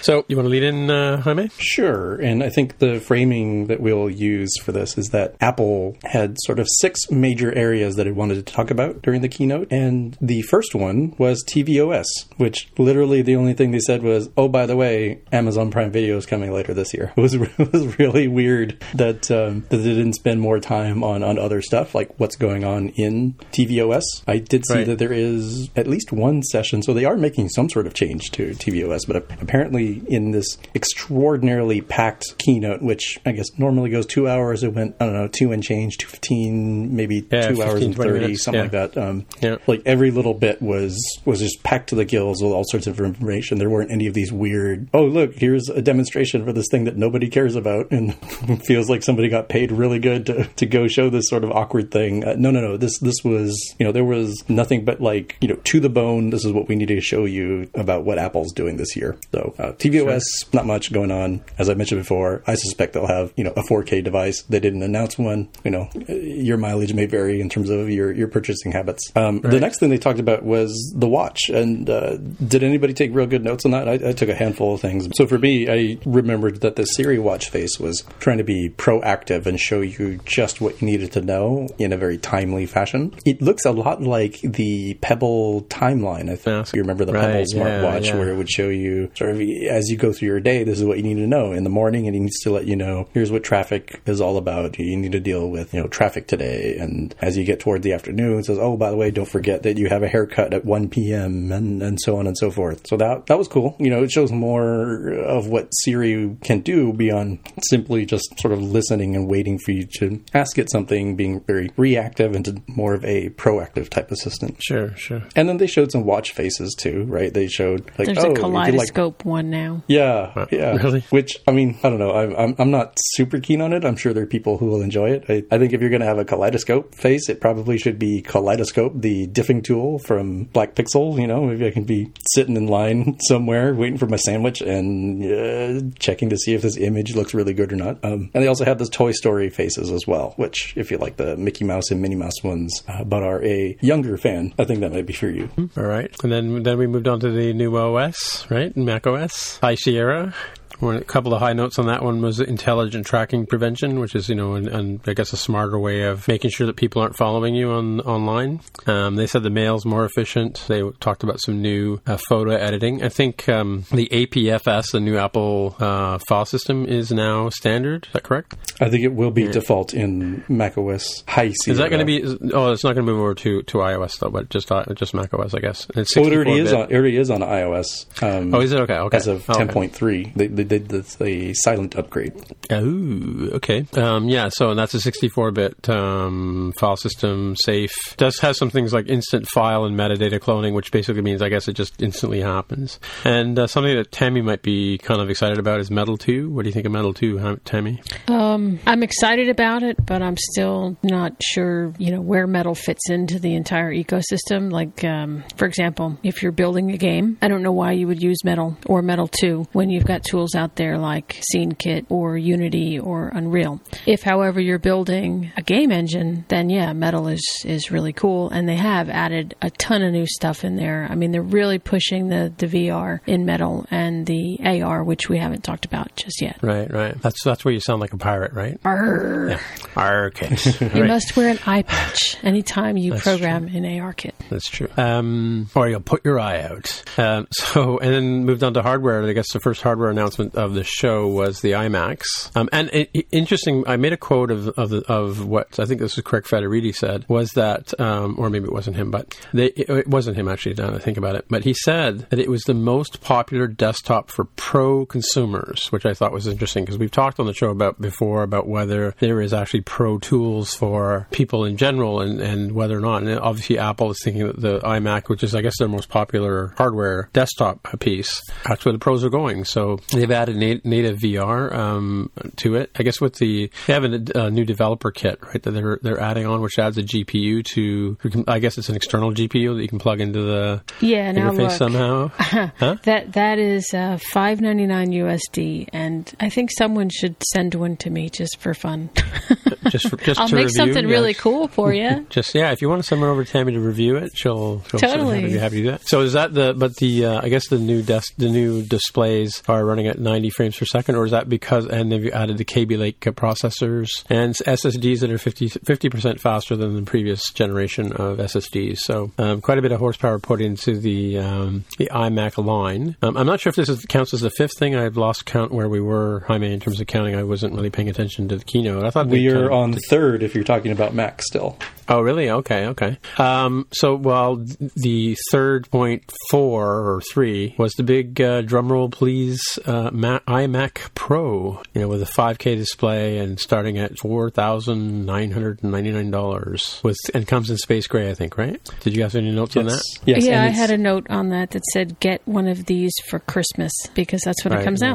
So 0.00 0.24
you 0.28 0.36
want 0.36 0.46
to 0.46 0.50
lead 0.50 0.62
in, 0.62 0.90
uh, 0.90 1.20
Jaime? 1.20 1.50
Sure. 1.58 2.14
And 2.14 2.42
I 2.42 2.48
think 2.48 2.78
the 2.78 3.00
framing 3.00 3.66
that 3.66 3.80
we'll 3.80 4.08
use 4.08 4.56
for 4.62 4.72
this 4.72 4.96
is 4.96 5.10
that 5.10 5.34
Apple 5.42 5.98
had 6.04 6.38
sort 6.46 6.58
of 6.58 6.66
six 6.78 7.10
major 7.10 7.54
areas 7.54 7.96
that 7.96 8.06
it 8.06 8.14
wanted 8.16 8.36
to 8.36 8.50
talk 8.50 8.70
about 8.70 9.02
during 9.02 9.20
the 9.20 9.28
keynote. 9.28 9.70
And 9.70 10.16
the 10.22 10.37
first 10.42 10.74
one 10.74 11.14
was 11.18 11.44
tvOS, 11.44 12.04
which 12.36 12.68
literally 12.78 13.22
the 13.22 13.36
only 13.36 13.54
thing 13.54 13.70
they 13.70 13.78
said 13.80 14.02
was, 14.02 14.28
oh, 14.36 14.48
by 14.48 14.66
the 14.66 14.76
way, 14.76 15.20
Amazon 15.32 15.70
Prime 15.70 15.90
Video 15.90 16.16
is 16.16 16.26
coming 16.26 16.52
later 16.52 16.74
this 16.74 16.92
year. 16.94 17.12
It 17.18 17.20
was, 17.20 17.34
it 17.58 17.72
was 17.72 17.98
really 17.98 18.28
weird 18.28 18.82
that, 18.94 19.30
um, 19.30 19.64
that 19.70 19.76
they 19.78 19.94
didn't 19.94 20.14
spend 20.14 20.40
more 20.40 20.60
time 20.60 21.02
on, 21.02 21.22
on 21.22 21.38
other 21.38 21.60
stuff, 21.62 21.94
like 21.94 22.18
what's 22.18 22.36
going 22.36 22.64
on 22.64 22.90
in 22.90 23.34
tvOS. 23.52 24.02
I 24.26 24.38
did 24.38 24.66
see 24.66 24.74
Right. 24.74 24.86
that 24.86 24.98
there 24.98 25.12
is 25.12 25.68
at 25.76 25.86
least 25.86 26.12
one 26.12 26.42
session, 26.42 26.82
so 26.82 26.92
they 26.94 27.04
are 27.04 27.16
making 27.16 27.48
some 27.48 27.68
sort 27.68 27.86
of 27.86 27.94
change 27.94 28.30
to 28.32 28.50
tvOS, 28.52 29.06
but 29.06 29.16
apparently 29.42 30.02
in 30.08 30.30
this 30.30 30.56
extraordinarily 30.74 31.80
packed 31.80 32.36
keynote, 32.38 32.82
which 32.82 33.18
I 33.24 33.32
guess 33.32 33.46
normally 33.58 33.90
goes 33.90 34.06
two 34.06 34.28
hours, 34.28 34.62
it 34.62 34.74
went, 34.74 34.96
I 35.00 35.04
don't 35.06 35.14
know, 35.14 35.28
two 35.28 35.52
and 35.52 35.62
change, 35.62 35.96
two 35.98 36.06
fifteen, 36.08 36.94
maybe 36.94 37.26
Yeah, 37.30 37.48
two 37.48 37.62
hours 37.62 37.82
and 37.82 37.94
30, 37.96 38.12
minutes, 38.20 38.42
something 38.44 38.58
yeah. 38.72 38.80
like 38.80 38.92
that. 38.92 38.96
Um, 39.02 39.26
Yeah. 39.40 39.56
Like 39.66 39.82
every 39.86 40.10
little 40.10 40.27
little 40.28 40.40
bit 40.40 40.60
was 40.60 40.98
was 41.24 41.40
just 41.40 41.62
packed 41.62 41.88
to 41.88 41.94
the 41.94 42.04
gills 42.04 42.42
with 42.42 42.52
all 42.52 42.64
sorts 42.64 42.86
of 42.86 43.00
information. 43.00 43.58
There 43.58 43.70
weren't 43.70 43.90
any 43.90 44.06
of 44.06 44.14
these 44.14 44.32
weird. 44.32 44.88
Oh, 44.92 45.04
look, 45.04 45.34
here's 45.34 45.68
a 45.68 45.80
demonstration 45.80 46.44
for 46.44 46.52
this 46.52 46.66
thing 46.70 46.84
that 46.84 46.96
nobody 46.96 47.28
cares 47.28 47.56
about, 47.56 47.90
and 47.90 48.14
feels 48.64 48.90
like 48.90 49.02
somebody 49.02 49.28
got 49.28 49.48
paid 49.48 49.72
really 49.72 49.98
good 49.98 50.26
to, 50.26 50.44
to 50.44 50.66
go 50.66 50.88
show 50.88 51.10
this 51.10 51.28
sort 51.28 51.44
of 51.44 51.50
awkward 51.50 51.90
thing. 51.90 52.24
Uh, 52.24 52.34
no, 52.38 52.50
no, 52.50 52.60
no. 52.60 52.76
This 52.76 52.98
this 52.98 53.16
was 53.24 53.74
you 53.78 53.86
know 53.86 53.92
there 53.92 54.04
was 54.04 54.44
nothing 54.48 54.84
but 54.84 55.00
like 55.00 55.36
you 55.40 55.48
know 55.48 55.56
to 55.64 55.80
the 55.80 55.88
bone. 55.88 56.30
This 56.30 56.44
is 56.44 56.52
what 56.52 56.68
we 56.68 56.76
need 56.76 56.88
to 56.88 57.00
show 57.00 57.24
you 57.24 57.70
about 57.74 58.04
what 58.04 58.18
Apple's 58.18 58.52
doing 58.52 58.76
this 58.76 58.96
year. 58.96 59.16
So 59.32 59.54
uh, 59.58 59.72
tvOS, 59.72 60.22
sure. 60.40 60.50
not 60.52 60.66
much 60.66 60.92
going 60.92 61.10
on. 61.10 61.42
As 61.58 61.68
I 61.68 61.74
mentioned 61.74 62.00
before, 62.00 62.42
I 62.46 62.54
suspect 62.54 62.92
they'll 62.92 63.06
have 63.06 63.32
you 63.36 63.44
know 63.44 63.52
a 63.56 63.62
4K 63.62 64.04
device. 64.04 64.42
They 64.42 64.60
didn't 64.60 64.82
announce 64.82 65.18
one. 65.18 65.48
You 65.64 65.70
know, 65.70 65.88
your 66.08 66.58
mileage 66.58 66.92
may 66.92 67.06
vary 67.06 67.40
in 67.40 67.48
terms 67.48 67.70
of 67.70 67.88
your 67.88 68.12
your 68.12 68.28
purchasing 68.28 68.72
habits. 68.72 69.10
Um, 69.16 69.40
right. 69.40 69.50
The 69.50 69.60
next 69.60 69.78
thing 69.78 69.90
they 69.90 69.98
talked 69.98 70.17
about 70.18 70.42
was 70.42 70.92
the 70.94 71.08
watch. 71.08 71.48
And 71.48 71.88
uh, 71.88 72.16
did 72.16 72.62
anybody 72.62 72.94
take 72.94 73.14
real 73.14 73.26
good 73.26 73.44
notes 73.44 73.64
on 73.64 73.72
that? 73.72 73.88
I, 73.88 73.94
I, 74.10 74.12
took 74.12 74.28
a 74.28 74.34
handful 74.34 74.74
of 74.74 74.80
things. 74.80 75.08
So 75.16 75.26
for 75.26 75.38
me, 75.38 75.68
I 75.68 75.98
remembered 76.04 76.60
that 76.62 76.76
the 76.76 76.84
Siri 76.84 77.18
watch 77.18 77.50
face 77.50 77.78
was 77.78 78.04
trying 78.20 78.38
to 78.38 78.44
be 78.44 78.70
proactive 78.70 79.46
and 79.46 79.58
show 79.58 79.80
you 79.80 80.18
just 80.24 80.60
what 80.60 80.80
you 80.80 80.86
needed 80.86 81.12
to 81.12 81.20
know 81.20 81.68
in 81.78 81.92
a 81.92 81.96
very 81.96 82.18
timely 82.18 82.66
fashion. 82.66 83.14
It 83.24 83.40
looks 83.40 83.64
a 83.64 83.72
lot 83.72 84.02
like 84.02 84.40
the 84.42 84.94
Pebble 84.94 85.62
timeline. 85.62 86.30
I 86.30 86.36
think 86.36 86.74
you 86.74 86.82
remember 86.82 87.04
the 87.04 87.12
right, 87.12 87.22
Pebble 87.22 87.44
smartwatch 87.44 88.04
yeah, 88.04 88.12
yeah. 88.12 88.18
where 88.18 88.28
it 88.30 88.36
would 88.36 88.50
show 88.50 88.68
you 88.68 89.10
sort 89.14 89.30
of 89.30 89.40
as 89.40 89.88
you 89.88 89.96
go 89.96 90.12
through 90.12 90.28
your 90.28 90.40
day, 90.40 90.64
this 90.64 90.78
is 90.78 90.84
what 90.84 90.96
you 90.96 91.02
need 91.02 91.16
to 91.16 91.26
know 91.26 91.52
in 91.52 91.64
the 91.64 91.70
morning, 91.70 92.06
and 92.06 92.16
it 92.16 92.20
needs 92.20 92.40
to 92.40 92.50
let 92.50 92.66
you 92.66 92.76
know 92.76 93.08
here's 93.12 93.30
what 93.30 93.44
traffic 93.44 94.00
is 94.06 94.20
all 94.20 94.36
about. 94.36 94.78
You 94.78 94.96
need 94.96 95.12
to 95.12 95.20
deal 95.20 95.48
with 95.50 95.72
you 95.72 95.80
know 95.80 95.88
traffic 95.88 96.26
today, 96.26 96.76
and 96.78 97.14
as 97.20 97.36
you 97.36 97.44
get 97.44 97.60
toward 97.60 97.82
the 97.82 97.92
afternoon, 97.92 98.40
it 98.40 98.46
says, 98.46 98.58
oh 98.58 98.76
by 98.76 98.90
the 98.90 98.96
way, 98.96 99.10
don't 99.10 99.28
forget 99.28 99.62
that 99.62 99.78
you 99.78 99.88
have 99.88 100.02
a 100.02 100.07
haircut 100.08 100.54
at 100.54 100.64
1 100.64 100.88
p.m. 100.88 101.52
and 101.52 101.82
and 101.82 101.98
so 102.00 102.18
on 102.18 102.26
and 102.26 102.36
so 102.36 102.50
forth. 102.50 102.86
So 102.86 102.96
that 102.96 103.26
that 103.26 103.38
was 103.38 103.48
cool. 103.48 103.76
You 103.78 103.90
know, 103.90 104.02
it 104.02 104.10
shows 104.10 104.32
more 104.32 105.10
of 105.12 105.48
what 105.48 105.68
Siri 105.70 106.36
can 106.42 106.60
do 106.60 106.92
beyond 106.92 107.38
simply 107.68 108.06
just 108.06 108.38
sort 108.38 108.52
of 108.52 108.62
listening 108.62 109.14
and 109.14 109.28
waiting 109.28 109.58
for 109.58 109.72
you 109.72 109.86
to 109.98 110.22
ask 110.34 110.58
it 110.58 110.70
something, 110.70 111.16
being 111.16 111.40
very 111.40 111.70
reactive 111.76 112.34
into 112.34 112.62
more 112.66 112.94
of 112.94 113.04
a 113.04 113.30
proactive 113.30 113.88
type 113.88 114.10
assistant. 114.10 114.62
Sure, 114.62 114.94
sure. 114.96 115.22
And 115.36 115.48
then 115.48 115.58
they 115.58 115.66
showed 115.66 115.92
some 115.92 116.04
watch 116.04 116.32
faces 116.32 116.74
too, 116.74 117.04
right? 117.04 117.32
They 117.32 117.48
showed 117.48 117.90
like 117.98 118.06
there's 118.06 118.18
oh, 118.18 118.32
a 118.32 118.34
kaleidoscope 118.34 119.20
like, 119.20 119.26
one 119.26 119.50
now. 119.50 119.82
Yeah, 119.86 120.46
yeah. 120.50 120.76
Really? 120.88 121.00
Which 121.10 121.38
I 121.46 121.52
mean, 121.52 121.78
I 121.82 121.90
don't 121.90 121.98
know. 121.98 122.12
I'm, 122.12 122.36
I'm 122.36 122.54
I'm 122.58 122.70
not 122.70 122.96
super 122.98 123.40
keen 123.40 123.60
on 123.60 123.72
it. 123.72 123.84
I'm 123.84 123.96
sure 123.96 124.12
there 124.12 124.22
are 124.22 124.26
people 124.26 124.58
who 124.58 124.66
will 124.66 124.80
enjoy 124.80 125.10
it. 125.10 125.24
I, 125.28 125.44
I 125.50 125.58
think 125.58 125.72
if 125.72 125.80
you're 125.80 125.90
going 125.90 126.00
to 126.00 126.06
have 126.06 126.18
a 126.18 126.24
kaleidoscope 126.24 126.94
face, 126.94 127.28
it 127.28 127.40
probably 127.40 127.78
should 127.78 127.98
be 127.98 128.22
kaleidoscope, 128.22 128.92
the 128.94 129.26
diffing 129.26 129.62
tool 129.62 129.97
from 129.98 130.44
Black 130.44 130.74
Pixel. 130.74 131.20
You 131.20 131.26
know, 131.26 131.44
maybe 131.46 131.66
I 131.66 131.70
can 131.70 131.84
be 131.84 132.12
sitting 132.34 132.56
in 132.56 132.66
line 132.66 133.18
somewhere 133.28 133.74
waiting 133.74 133.98
for 133.98 134.06
my 134.06 134.16
sandwich 134.16 134.60
and 134.60 135.24
uh, 135.24 135.96
checking 135.98 136.30
to 136.30 136.36
see 136.36 136.54
if 136.54 136.62
this 136.62 136.76
image 136.76 137.14
looks 137.14 137.34
really 137.34 137.54
good 137.54 137.72
or 137.72 137.76
not. 137.76 138.04
Um, 138.04 138.30
and 138.34 138.42
they 138.42 138.48
also 138.48 138.64
have 138.64 138.78
those 138.78 138.90
Toy 138.90 139.12
Story 139.12 139.50
faces 139.50 139.90
as 139.90 140.06
well, 140.06 140.34
which 140.36 140.74
if 140.76 140.90
you 140.90 140.98
like 140.98 141.16
the 141.16 141.36
Mickey 141.36 141.64
Mouse 141.64 141.90
and 141.90 142.00
Minnie 142.00 142.16
Mouse 142.16 142.42
ones, 142.42 142.82
uh, 142.88 143.04
but 143.04 143.22
are 143.22 143.42
a 143.44 143.76
younger 143.80 144.16
fan, 144.16 144.54
I 144.58 144.64
think 144.64 144.80
that 144.80 144.92
might 144.92 145.06
be 145.06 145.12
for 145.12 145.28
you. 145.28 145.48
All 145.76 145.84
right, 145.84 146.14
and 146.22 146.32
then 146.32 146.62
then 146.62 146.78
we 146.78 146.86
moved 146.86 147.08
on 147.08 147.20
to 147.20 147.30
the 147.30 147.52
new 147.52 147.76
OS, 147.76 148.48
right? 148.50 148.76
Mac 148.76 149.06
OS, 149.06 149.58
High 149.58 149.74
Sierra. 149.76 150.34
A 150.80 151.00
couple 151.02 151.34
of 151.34 151.40
high 151.40 151.54
notes 151.54 151.78
on 151.78 151.86
that 151.86 152.02
one 152.02 152.22
was 152.22 152.40
intelligent 152.40 153.06
tracking 153.06 153.46
prevention, 153.46 153.98
which 153.98 154.14
is, 154.14 154.28
you 154.28 154.34
know, 154.34 154.54
and 154.54 155.00
I 155.06 155.14
guess 155.14 155.32
a 155.32 155.36
smarter 155.36 155.78
way 155.78 156.02
of 156.02 156.26
making 156.28 156.50
sure 156.50 156.66
that 156.66 156.76
people 156.76 157.02
aren't 157.02 157.16
following 157.16 157.54
you 157.54 157.70
on 157.70 158.00
online. 158.00 158.60
Um, 158.86 159.16
they 159.16 159.26
said 159.26 159.42
the 159.42 159.50
mail's 159.50 159.84
more 159.84 160.04
efficient. 160.04 160.64
They 160.68 160.88
talked 161.00 161.24
about 161.24 161.40
some 161.40 161.60
new 161.60 162.00
uh, 162.06 162.16
photo 162.16 162.52
editing. 162.52 163.02
I 163.02 163.08
think 163.08 163.48
um, 163.48 163.84
the 163.90 164.08
APFS, 164.08 164.92
the 164.92 165.00
new 165.00 165.16
Apple 165.16 165.76
uh, 165.78 166.18
file 166.28 166.46
system, 166.46 166.86
is 166.86 167.10
now 167.10 167.48
standard. 167.48 168.06
Is 168.06 168.12
that 168.12 168.22
correct? 168.22 168.54
I 168.80 168.88
think 168.88 169.04
it 169.04 169.14
will 169.14 169.30
be 169.30 169.44
yeah. 169.44 169.52
default 169.52 169.94
in 169.94 170.44
macOS 170.48 171.24
High 171.26 171.52
Sierra. 171.52 171.72
Is 171.72 171.78
that 171.78 171.90
going 171.90 172.06
to 172.06 172.06
be? 172.06 172.52
Oh, 172.52 172.72
it's 172.72 172.84
not 172.84 172.94
going 172.94 173.06
to 173.06 173.12
move 173.12 173.20
over 173.20 173.34
to, 173.34 173.62
to 173.62 173.78
iOS 173.78 174.18
though, 174.18 174.30
but 174.30 174.48
just 174.50 174.70
uh, 174.70 174.84
just 174.94 175.14
macOS, 175.14 175.54
I 175.54 175.58
guess. 175.58 175.86
It's 175.96 176.16
oh, 176.16 176.24
it 176.24 176.32
already 176.32 176.58
is 176.58 176.72
on. 176.72 176.90
It 176.90 176.94
already 176.94 177.16
is 177.16 177.30
on 177.30 177.40
iOS. 177.40 178.22
Um, 178.22 178.54
oh, 178.54 178.60
is 178.60 178.72
it 178.72 178.80
okay? 178.80 178.98
Okay. 178.98 179.16
As 179.16 179.26
of 179.26 179.44
ten 179.46 179.68
point 179.68 179.92
three, 179.92 180.32
they, 180.36 180.46
they 180.46 180.64
did 180.68 180.88
the, 180.88 181.00
the 181.18 181.54
silent 181.54 181.96
upgrade. 181.96 182.34
Oh, 182.70 183.48
okay. 183.54 183.86
Um, 183.94 184.28
yeah, 184.28 184.48
so 184.50 184.74
that's 184.74 184.94
a 184.94 184.98
64-bit 184.98 185.88
um, 185.88 186.72
file 186.78 186.96
system, 186.96 187.56
safe. 187.56 188.16
Does 188.16 188.38
have 188.40 188.56
some 188.56 188.70
things 188.70 188.92
like 188.92 189.08
instant 189.08 189.48
file 189.48 189.84
and 189.84 189.98
metadata 189.98 190.38
cloning, 190.38 190.74
which 190.74 190.92
basically 190.92 191.22
means 191.22 191.42
I 191.42 191.48
guess 191.48 191.68
it 191.68 191.74
just 191.74 192.00
instantly 192.02 192.40
happens. 192.40 193.00
And 193.24 193.58
uh, 193.58 193.66
something 193.66 193.96
that 193.96 194.12
Tammy 194.12 194.42
might 194.42 194.62
be 194.62 194.98
kind 194.98 195.20
of 195.20 195.30
excited 195.30 195.58
about 195.58 195.80
is 195.80 195.90
Metal 195.90 196.16
2. 196.16 196.50
What 196.50 196.62
do 196.62 196.68
you 196.68 196.72
think 196.72 196.86
of 196.86 196.92
Metal 196.92 197.14
2, 197.14 197.60
Tammy? 197.64 198.02
Um, 198.28 198.78
I'm 198.86 199.02
excited 199.02 199.48
about 199.48 199.82
it, 199.82 200.04
but 200.04 200.22
I'm 200.22 200.36
still 200.36 200.96
not 201.02 201.34
sure, 201.42 201.92
you 201.98 202.10
know, 202.10 202.20
where 202.20 202.46
Metal 202.46 202.74
fits 202.74 203.08
into 203.10 203.38
the 203.38 203.54
entire 203.54 203.92
ecosystem. 203.92 204.70
Like, 204.70 205.04
um, 205.04 205.44
for 205.56 205.66
example, 205.66 206.18
if 206.22 206.42
you're 206.42 206.52
building 206.52 206.90
a 206.90 206.96
game, 206.96 207.38
I 207.40 207.48
don't 207.48 207.62
know 207.62 207.72
why 207.72 207.92
you 207.92 208.06
would 208.06 208.22
use 208.22 208.44
Metal 208.44 208.76
or 208.86 209.02
Metal 209.02 209.28
2 209.28 209.68
when 209.72 209.90
you've 209.90 210.04
got 210.04 210.24
tools 210.24 210.54
out 210.58 210.76
there 210.76 210.98
like 210.98 211.40
SceneKit 211.54 212.06
or 212.08 212.36
Unity 212.36 212.98
or 212.98 213.28
Unreal. 213.28 213.80
If, 214.06 214.22
however, 214.22 214.60
you're 214.60 214.78
building 214.78 215.52
a 215.56 215.62
game 215.62 215.90
engine, 215.90 216.44
then 216.48 216.68
yeah, 216.68 216.92
Metal 216.92 217.28
is, 217.28 217.62
is 217.64 217.90
really 217.90 218.12
cool. 218.12 218.50
And 218.50 218.68
they 218.68 218.76
have 218.76 219.08
added 219.08 219.54
a 219.62 219.70
ton 219.70 220.02
of 220.02 220.12
new 220.12 220.26
stuff 220.26 220.64
in 220.64 220.76
there. 220.76 221.06
I 221.10 221.14
mean, 221.14 221.32
they're 221.32 221.42
really 221.42 221.78
pushing 221.78 222.28
the, 222.28 222.52
the 222.58 222.66
VR 222.66 223.20
in 223.26 223.46
Metal 223.46 223.86
and 223.90 224.26
the 224.26 224.58
AR, 224.64 225.02
which 225.04 225.28
we 225.28 225.38
haven't 225.38 225.64
talked 225.64 225.84
about 225.84 226.14
just 226.16 226.42
yet. 226.42 226.58
Right, 226.62 226.90
right. 226.92 227.20
That's 227.22 227.42
that's 227.44 227.64
where 227.64 227.72
you 227.72 227.80
sound 227.80 228.00
like 228.00 228.12
a 228.12 228.18
pirate, 228.18 228.52
right? 228.52 228.78
Arr. 228.84 229.48
Yeah. 229.50 229.58
ARKit. 229.94 230.80
you 230.94 231.00
right. 231.02 231.08
must 231.08 231.36
wear 231.36 231.50
an 231.50 231.58
eye 231.66 231.82
patch 231.82 232.36
anytime 232.42 232.96
you 232.96 233.12
that's 233.12 233.22
program 233.22 233.68
true. 233.68 233.76
in 233.76 233.84
ARKit. 233.84 234.32
That's 234.50 234.68
true. 234.68 234.88
Um, 234.96 235.68
or 235.74 235.88
you'll 235.88 236.00
put 236.00 236.24
your 236.24 236.38
eye 236.38 236.62
out. 236.62 237.02
Um, 237.16 237.46
so, 237.52 237.98
and 237.98 238.12
then 238.12 238.44
moved 238.44 238.62
on 238.62 238.74
to 238.74 238.82
hardware. 238.82 239.24
I 239.24 239.32
guess 239.32 239.52
the 239.52 239.60
first 239.60 239.82
hardware 239.82 240.10
announcement 240.10 240.47
of 240.54 240.74
the 240.74 240.84
show 240.84 241.26
was 241.26 241.60
the 241.60 241.72
iMacs. 241.72 242.54
Um, 242.56 242.68
and 242.72 242.90
it, 242.92 243.26
interesting, 243.30 243.84
I 243.86 243.96
made 243.96 244.12
a 244.12 244.16
quote 244.16 244.50
of 244.50 244.68
of, 244.68 244.90
the, 244.90 245.02
of, 245.12 245.46
what 245.46 245.78
I 245.78 245.84
think 245.84 246.00
this 246.00 246.16
is 246.16 246.24
Craig 246.24 246.44
Federighi 246.44 246.94
said 246.94 247.24
was 247.28 247.52
that, 247.52 247.98
um, 248.00 248.36
or 248.38 248.50
maybe 248.50 248.66
it 248.66 248.72
wasn't 248.72 248.96
him, 248.96 249.10
but 249.10 249.38
they, 249.52 249.66
it, 249.66 249.88
it, 249.88 250.08
wasn't 250.08 250.36
him 250.36 250.48
actually. 250.48 250.74
Now 250.74 250.94
I 250.94 250.98
think 250.98 251.16
about 251.16 251.36
it, 251.36 251.46
but 251.48 251.64
he 251.64 251.74
said 251.74 252.26
that 252.30 252.38
it 252.38 252.48
was 252.48 252.62
the 252.62 252.74
most 252.74 253.20
popular 253.20 253.66
desktop 253.66 254.30
for 254.30 254.44
pro 254.44 255.06
consumers, 255.06 255.90
which 255.90 256.06
I 256.06 256.14
thought 256.14 256.32
was 256.32 256.46
interesting 256.46 256.84
because 256.84 256.98
we've 256.98 257.10
talked 257.10 257.40
on 257.40 257.46
the 257.46 257.54
show 257.54 257.70
about 257.70 258.00
before 258.00 258.42
about 258.42 258.68
whether 258.68 259.14
there 259.18 259.40
is 259.40 259.52
actually 259.52 259.82
pro 259.82 260.18
tools 260.18 260.74
for 260.74 261.26
people 261.30 261.64
in 261.64 261.76
general 261.76 262.20
and, 262.20 262.40
and 262.40 262.72
whether 262.72 262.96
or 262.96 263.00
not. 263.00 263.22
And 263.22 263.38
obviously, 263.38 263.78
Apple 263.78 264.10
is 264.10 264.20
thinking 264.22 264.46
that 264.46 264.60
the 264.60 264.80
iMac, 264.80 265.28
which 265.28 265.42
is 265.42 265.54
I 265.54 265.62
guess 265.62 265.78
their 265.78 265.88
most 265.88 266.08
popular 266.08 266.74
hardware 266.76 267.30
desktop 267.32 268.00
piece, 268.00 268.42
that's 268.66 268.84
where 268.84 268.92
the 268.92 268.98
pros 268.98 269.24
are 269.24 269.30
going. 269.30 269.64
So 269.64 269.98
they've 270.10 270.30
added 270.38 270.56
native 270.56 271.18
VR 271.18 271.72
um, 271.74 272.30
to 272.56 272.76
it. 272.76 272.90
I 272.96 273.02
guess 273.02 273.20
with 273.20 273.36
the 273.36 273.70
they 273.86 273.92
have 273.92 274.04
a, 274.04 274.46
a, 274.46 274.50
new 274.50 274.64
developer 274.64 275.10
kit 275.10 275.38
right 275.42 275.62
that 275.62 275.70
they're 275.70 275.98
they're 276.02 276.20
adding 276.20 276.46
on, 276.46 276.60
which 276.60 276.78
adds 276.78 276.96
a 276.98 277.02
GPU 277.02 277.64
to. 277.64 278.16
I 278.46 278.58
guess 278.60 278.78
it's 278.78 278.88
an 278.88 278.96
external 278.96 279.32
GPU 279.32 279.76
that 279.76 279.82
you 279.82 279.88
can 279.88 279.98
plug 279.98 280.20
into 280.20 280.40
the 280.40 280.82
yeah 281.00 281.32
interface 281.32 281.58
look, 281.58 281.70
somehow. 281.72 282.28
huh? 282.38 282.96
That 283.02 283.32
that 283.32 283.58
is 283.58 283.92
uh, 283.92 284.18
five 284.32 284.60
ninety 284.60 284.86
nine 284.86 285.10
USD, 285.10 285.88
and 285.92 286.32
I 286.40 286.48
think 286.50 286.70
someone 286.76 287.08
should 287.08 287.36
send 287.52 287.74
one 287.74 287.96
to 287.98 288.10
me 288.10 288.30
just 288.30 288.58
for 288.58 288.74
fun. 288.74 289.10
just 289.88 290.08
for, 290.08 290.16
just 290.16 290.40
I'll 290.40 290.48
make 290.48 290.66
review, 290.66 290.70
something 290.70 291.06
really 291.06 291.34
cool 291.34 291.68
for 291.68 291.92
you. 291.92 292.26
just 292.30 292.54
yeah, 292.54 292.72
if 292.72 292.80
you 292.82 292.88
want 292.88 293.02
to 293.02 293.06
send 293.06 293.20
one 293.20 293.30
over 293.30 293.44
to 293.44 293.50
Tammy 293.50 293.72
to 293.72 293.80
review 293.80 294.16
it, 294.16 294.30
she'll, 294.34 294.82
she'll 294.84 295.00
totally 295.00 295.42
be 295.42 295.58
happy 295.58 295.76
to 295.78 295.82
do 295.82 295.90
that. 295.90 296.08
So 296.08 296.20
is 296.20 296.34
that 296.34 296.54
the 296.54 296.74
but 296.74 296.96
the 296.96 297.26
uh, 297.26 297.40
I 297.42 297.48
guess 297.48 297.68
the 297.68 297.78
new 297.78 298.02
desk 298.02 298.34
the 298.36 298.48
new 298.48 298.82
displays 298.82 299.62
are 299.68 299.84
running 299.84 300.06
at 300.06 300.18
ninety 300.28 300.50
frames 300.50 300.76
per 300.76 300.84
second, 300.84 301.14
or 301.14 301.24
is 301.24 301.32
that 301.32 301.48
because 301.48 301.86
and 301.86 302.12
they've 302.12 302.32
added 302.32 302.58
the 302.58 302.64
Kaby 302.64 302.96
Lake 302.96 303.20
processors 303.20 304.08
and 304.28 304.54
SSDs 304.54 305.20
that 305.20 305.30
are 305.30 305.38
50 305.38 306.08
percent 306.10 306.40
faster 306.40 306.76
than 306.76 306.94
the 306.94 307.02
previous 307.02 307.50
generation 307.52 308.12
of 308.12 308.38
SSDs. 308.38 308.98
So 308.98 309.32
um, 309.38 309.60
quite 309.60 309.78
a 309.78 309.82
bit 309.82 309.92
of 309.92 309.98
horsepower 309.98 310.38
put 310.38 310.60
into 310.60 310.98
the 310.98 311.38
um, 311.38 311.84
the 311.98 312.10
iMac 312.12 312.64
line. 312.64 313.16
Um, 313.22 313.36
I'm 313.36 313.46
not 313.46 313.60
sure 313.60 313.70
if 313.70 313.76
this 313.76 313.88
is, 313.88 314.04
counts 314.06 314.34
as 314.34 314.40
the 314.40 314.50
fifth 314.50 314.78
thing. 314.78 314.96
I've 314.96 315.16
lost 315.16 315.46
count 315.46 315.72
where 315.72 315.88
we 315.88 316.00
were, 316.00 316.40
Jaime, 316.46 316.72
in 316.72 316.80
terms 316.80 317.00
of 317.00 317.06
counting. 317.06 317.34
I 317.34 317.42
wasn't 317.42 317.74
really 317.74 317.90
paying 317.90 318.08
attention 318.08 318.48
to 318.48 318.56
the 318.56 318.64
keynote. 318.64 319.04
I 319.04 319.10
thought 319.10 319.28
we 319.28 319.48
are 319.48 319.70
on 319.70 319.94
third 320.08 320.42
if 320.42 320.54
you're 320.54 320.64
talking 320.64 320.92
about 320.92 321.14
Mac 321.14 321.42
still. 321.42 321.78
Oh, 322.08 322.22
really? 322.22 322.48
Okay, 322.48 322.86
okay. 322.86 323.18
Um, 323.36 323.86
so, 323.92 324.14
well, 324.14 324.64
the 324.96 325.36
third 325.52 325.90
point 325.90 326.32
four 326.50 326.86
or 326.86 327.20
three 327.30 327.74
was 327.76 327.92
the 327.92 328.02
big 328.02 328.40
uh, 328.40 328.62
drumroll, 328.62 329.12
please, 329.12 329.60
uh, 329.84 330.10
Mac, 330.18 330.44
iMac 330.46 331.14
Pro, 331.14 331.80
you 331.94 332.00
know, 332.00 332.08
with 332.08 332.20
a 332.22 332.26
5K 332.26 332.74
display 332.76 333.38
and 333.38 333.58
starting 333.60 333.98
at 333.98 334.18
four 334.18 334.50
thousand 334.50 335.24
nine 335.24 335.52
hundred 335.52 335.80
and 335.82 335.92
ninety 335.92 336.10
nine 336.10 336.32
dollars, 336.32 337.00
with 337.04 337.16
and 337.34 337.46
comes 337.46 337.70
in 337.70 337.76
space 337.76 338.08
gray, 338.08 338.28
I 338.28 338.34
think, 338.34 338.58
right? 338.58 338.80
Did 339.00 339.14
you 339.14 339.22
guys 339.22 339.34
have 339.34 339.42
any 339.42 339.52
notes 339.52 339.76
on 339.76 339.86
that? 339.86 340.02
Yes, 340.26 340.44
yeah, 340.44 340.62
and 340.62 340.66
I 340.66 340.68
had 340.70 340.90
a 340.90 340.98
note 340.98 341.28
on 341.30 341.50
that 341.50 341.70
that 341.70 341.84
said, 341.92 342.18
"Get 342.18 342.42
one 342.46 342.66
of 342.66 342.86
these 342.86 343.12
for 343.28 343.38
Christmas," 343.38 343.92
because 344.14 344.40
that's 344.44 344.64
when 344.64 344.72
Right, 344.72 344.82
it 344.82 344.84
comes 344.84 345.02
right. 345.02 345.12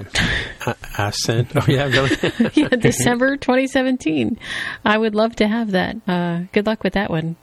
out. 0.65 0.77
A- 0.97 1.07
Ascent. 1.09 1.51
Oh, 1.55 1.65
yeah, 1.67 1.83
really. 1.87 2.15
yeah, 2.53 2.67
December 2.79 3.35
2017. 3.35 4.39
I 4.85 4.97
would 4.97 5.15
love 5.15 5.35
to 5.37 5.47
have 5.47 5.71
that. 5.71 5.97
Uh, 6.07 6.43
good 6.53 6.65
luck 6.65 6.81
with 6.83 6.93
that 6.93 7.09
one. 7.09 7.35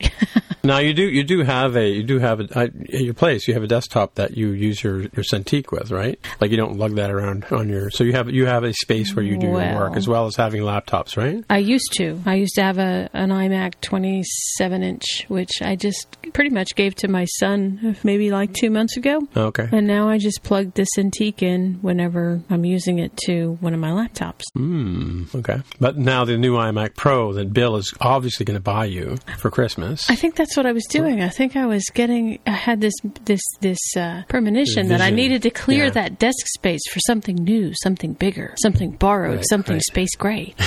Now 0.62 0.78
you 0.78 0.92
do 0.92 1.02
you 1.08 1.24
do 1.24 1.42
have 1.42 1.76
a 1.76 1.88
you 1.88 2.02
do 2.02 2.18
have 2.18 2.40
a 2.40 2.44
uh, 2.58 2.62
at 2.64 2.74
your 3.00 3.14
place 3.14 3.48
you 3.48 3.54
have 3.54 3.62
a 3.62 3.66
desktop 3.66 4.16
that 4.16 4.36
you 4.36 4.48
use 4.50 4.82
your 4.84 5.00
your 5.00 5.24
Cintiq 5.32 5.72
with 5.72 5.90
right 5.90 6.18
like 6.38 6.50
you 6.50 6.58
don't 6.58 6.76
lug 6.76 6.96
that 6.96 7.10
around 7.10 7.39
on 7.50 7.68
your 7.68 7.90
so 7.90 8.04
you 8.04 8.12
have 8.12 8.30
you 8.30 8.46
have 8.46 8.64
a 8.64 8.72
space 8.72 9.14
where 9.14 9.24
you 9.24 9.36
do 9.36 9.46
your 9.48 9.74
work 9.74 9.96
as 9.96 10.06
well 10.08 10.26
as 10.26 10.36
having 10.36 10.62
laptops 10.62 11.16
right 11.16 11.44
I 11.50 11.58
used 11.58 11.92
to. 11.98 12.20
I 12.26 12.34
used 12.34 12.54
to 12.56 12.62
have 12.62 12.78
a 12.78 13.08
an 13.12 13.30
iMac 13.30 13.74
27 13.80 14.82
inch, 14.82 15.24
which 15.28 15.50
I 15.62 15.76
just 15.76 16.06
pretty 16.32 16.50
much 16.50 16.74
gave 16.74 16.94
to 16.96 17.08
my 17.08 17.24
son 17.24 17.96
maybe 18.04 18.30
like 18.30 18.52
two 18.52 18.70
months 18.70 18.96
ago. 18.96 19.20
okay 19.36 19.68
And 19.72 19.86
now 19.86 20.08
I 20.08 20.18
just 20.18 20.42
plug 20.42 20.74
the 20.74 20.86
Cintiq 20.96 21.42
in 21.42 21.74
whenever 21.82 22.42
I'm 22.50 22.64
using 22.64 22.98
it 22.98 23.16
to 23.26 23.56
one 23.60 23.74
of 23.74 23.80
my 23.80 23.90
laptops. 23.90 24.42
Hmm, 24.54 25.24
okay 25.34 25.60
but 25.80 25.96
now 25.96 26.24
the 26.24 26.36
new 26.36 26.54
iMac 26.54 26.94
Pro 26.96 27.32
that 27.34 27.52
Bill 27.52 27.76
is 27.76 27.92
obviously 28.00 28.44
going 28.44 28.56
to 28.58 28.62
buy 28.62 28.84
you 28.86 29.16
for 29.38 29.50
Christmas 29.50 30.08
I 30.10 30.14
think 30.16 30.36
that's 30.36 30.56
what 30.56 30.66
I 30.66 30.72
was 30.72 30.84
doing. 30.90 31.20
I 31.22 31.28
think 31.28 31.56
I 31.56 31.66
was 31.66 31.84
getting. 31.94 32.38
I 32.46 32.50
had 32.50 32.80
this 32.80 32.94
this 33.24 33.40
this 33.60 33.78
uh, 33.96 34.22
premonition 34.28 34.88
that 34.88 35.00
I 35.00 35.10
needed 35.10 35.42
to 35.42 35.50
clear 35.50 35.84
Yeah. 35.84 35.90
that 35.90 36.18
desk 36.18 36.46
space 36.54 36.80
for 36.92 37.00
something 37.00 37.29
new, 37.36 37.72
something 37.82 38.12
bigger, 38.14 38.54
something 38.62 38.92
borrowed, 38.92 39.36
Right, 39.36 39.48
something 39.48 39.74
right. 39.76 39.82
space 39.82 40.14
gray. 40.16 40.54